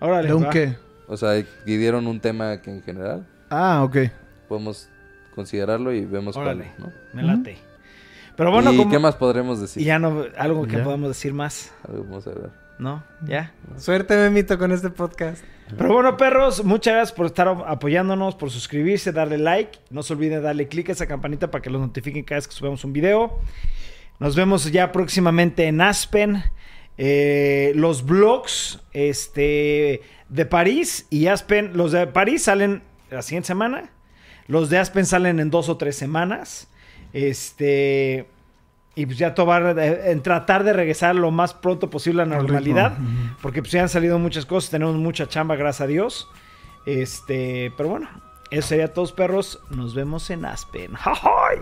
Órale, 0.00 0.28
¿De 0.28 0.34
un 0.34 0.44
va. 0.44 0.50
qué? 0.50 0.76
O 1.06 1.16
sea, 1.16 1.40
pidieron 1.64 2.06
un 2.08 2.18
tema 2.18 2.60
que 2.60 2.70
en 2.70 2.82
general 2.82 3.24
Ah, 3.50 3.82
ok. 3.84 3.96
podemos 4.48 4.88
considerarlo 5.34 5.92
y 5.92 6.04
vemos 6.04 6.36
Órale. 6.36 6.72
cuál, 6.78 6.90
¿no? 6.90 6.92
Me 7.12 7.22
late. 7.22 7.58
Pero 8.36 8.50
bueno, 8.50 8.72
¿Y 8.72 8.76
como... 8.76 8.90
qué 8.90 8.98
más 8.98 9.14
podremos 9.16 9.60
decir? 9.60 9.82
Y 9.82 9.86
ya 9.86 9.98
no... 9.98 10.24
Algo 10.36 10.66
que 10.66 10.76
Ya. 10.78 10.84
podamos 10.84 11.08
decir 11.08 11.32
más, 11.32 11.72
A 11.88 11.92
ver, 11.92 12.00
Vamos 12.02 12.26
a 12.26 12.30
ver. 12.30 12.50
¿No? 12.78 13.04
Ya. 13.26 13.52
Suerte, 13.76 14.16
Memito, 14.16 14.58
con 14.58 14.72
este 14.72 14.90
podcast. 14.90 15.44
Pero 15.76 15.92
bueno, 15.92 16.16
perros, 16.16 16.64
muchas 16.64 16.94
gracias 16.94 17.16
por 17.16 17.26
estar 17.26 17.48
apoyándonos, 17.48 18.36
por 18.36 18.50
suscribirse, 18.50 19.12
darle 19.12 19.38
like. 19.38 19.78
No 19.90 20.02
se 20.02 20.12
olviden 20.12 20.42
darle 20.42 20.68
click 20.68 20.90
a 20.90 20.92
esa 20.92 21.06
campanita 21.06 21.50
para 21.50 21.60
que 21.62 21.70
los 21.70 21.80
notifiquen 21.80 22.22
cada 22.22 22.38
vez 22.38 22.46
que 22.46 22.54
subamos 22.54 22.84
un 22.84 22.92
video. 22.92 23.40
Nos 24.20 24.36
vemos 24.36 24.70
ya 24.70 24.92
próximamente 24.92 25.66
en 25.66 25.80
Aspen. 25.80 26.44
Eh, 26.98 27.72
los 27.74 28.04
vlogs 28.04 28.80
este, 28.92 30.02
de 30.28 30.46
París 30.46 31.06
y 31.10 31.26
Aspen, 31.26 31.76
los 31.76 31.92
de 31.92 32.06
París 32.06 32.44
salen 32.44 32.82
la 33.10 33.22
siguiente 33.22 33.48
semana. 33.48 33.90
Los 34.46 34.70
de 34.70 34.78
Aspen 34.78 35.04
salen 35.04 35.40
en 35.40 35.50
dos 35.50 35.68
o 35.68 35.76
tres 35.76 35.96
semanas. 35.96 36.68
Este. 37.12 38.28
Y 38.96 39.06
pues 39.06 39.18
ya 39.18 39.34
todo 39.34 39.46
va 39.46 39.58
a- 39.58 40.10
en 40.10 40.22
tratar 40.22 40.64
de 40.64 40.72
regresar 40.72 41.14
lo 41.14 41.30
más 41.30 41.52
pronto 41.54 41.88
posible 41.90 42.22
a 42.22 42.24
la 42.26 42.36
ritmo. 42.38 42.48
normalidad. 42.48 42.96
Porque 43.42 43.60
pues 43.62 43.70
ya 43.72 43.82
han 43.82 43.88
salido 43.90 44.18
muchas 44.18 44.46
cosas, 44.46 44.70
tenemos 44.70 44.96
mucha 44.96 45.28
chamba, 45.28 45.54
gracias 45.54 45.82
a 45.82 45.86
Dios. 45.86 46.28
Este, 46.86 47.72
pero 47.76 47.90
bueno, 47.90 48.08
eso 48.50 48.68
sería 48.68 48.92
todos 48.92 49.12
perros. 49.12 49.60
Nos 49.70 49.94
vemos 49.94 50.30
en 50.30 50.44
Aspen. 50.46 50.94
¡Jajoy! 50.94 51.60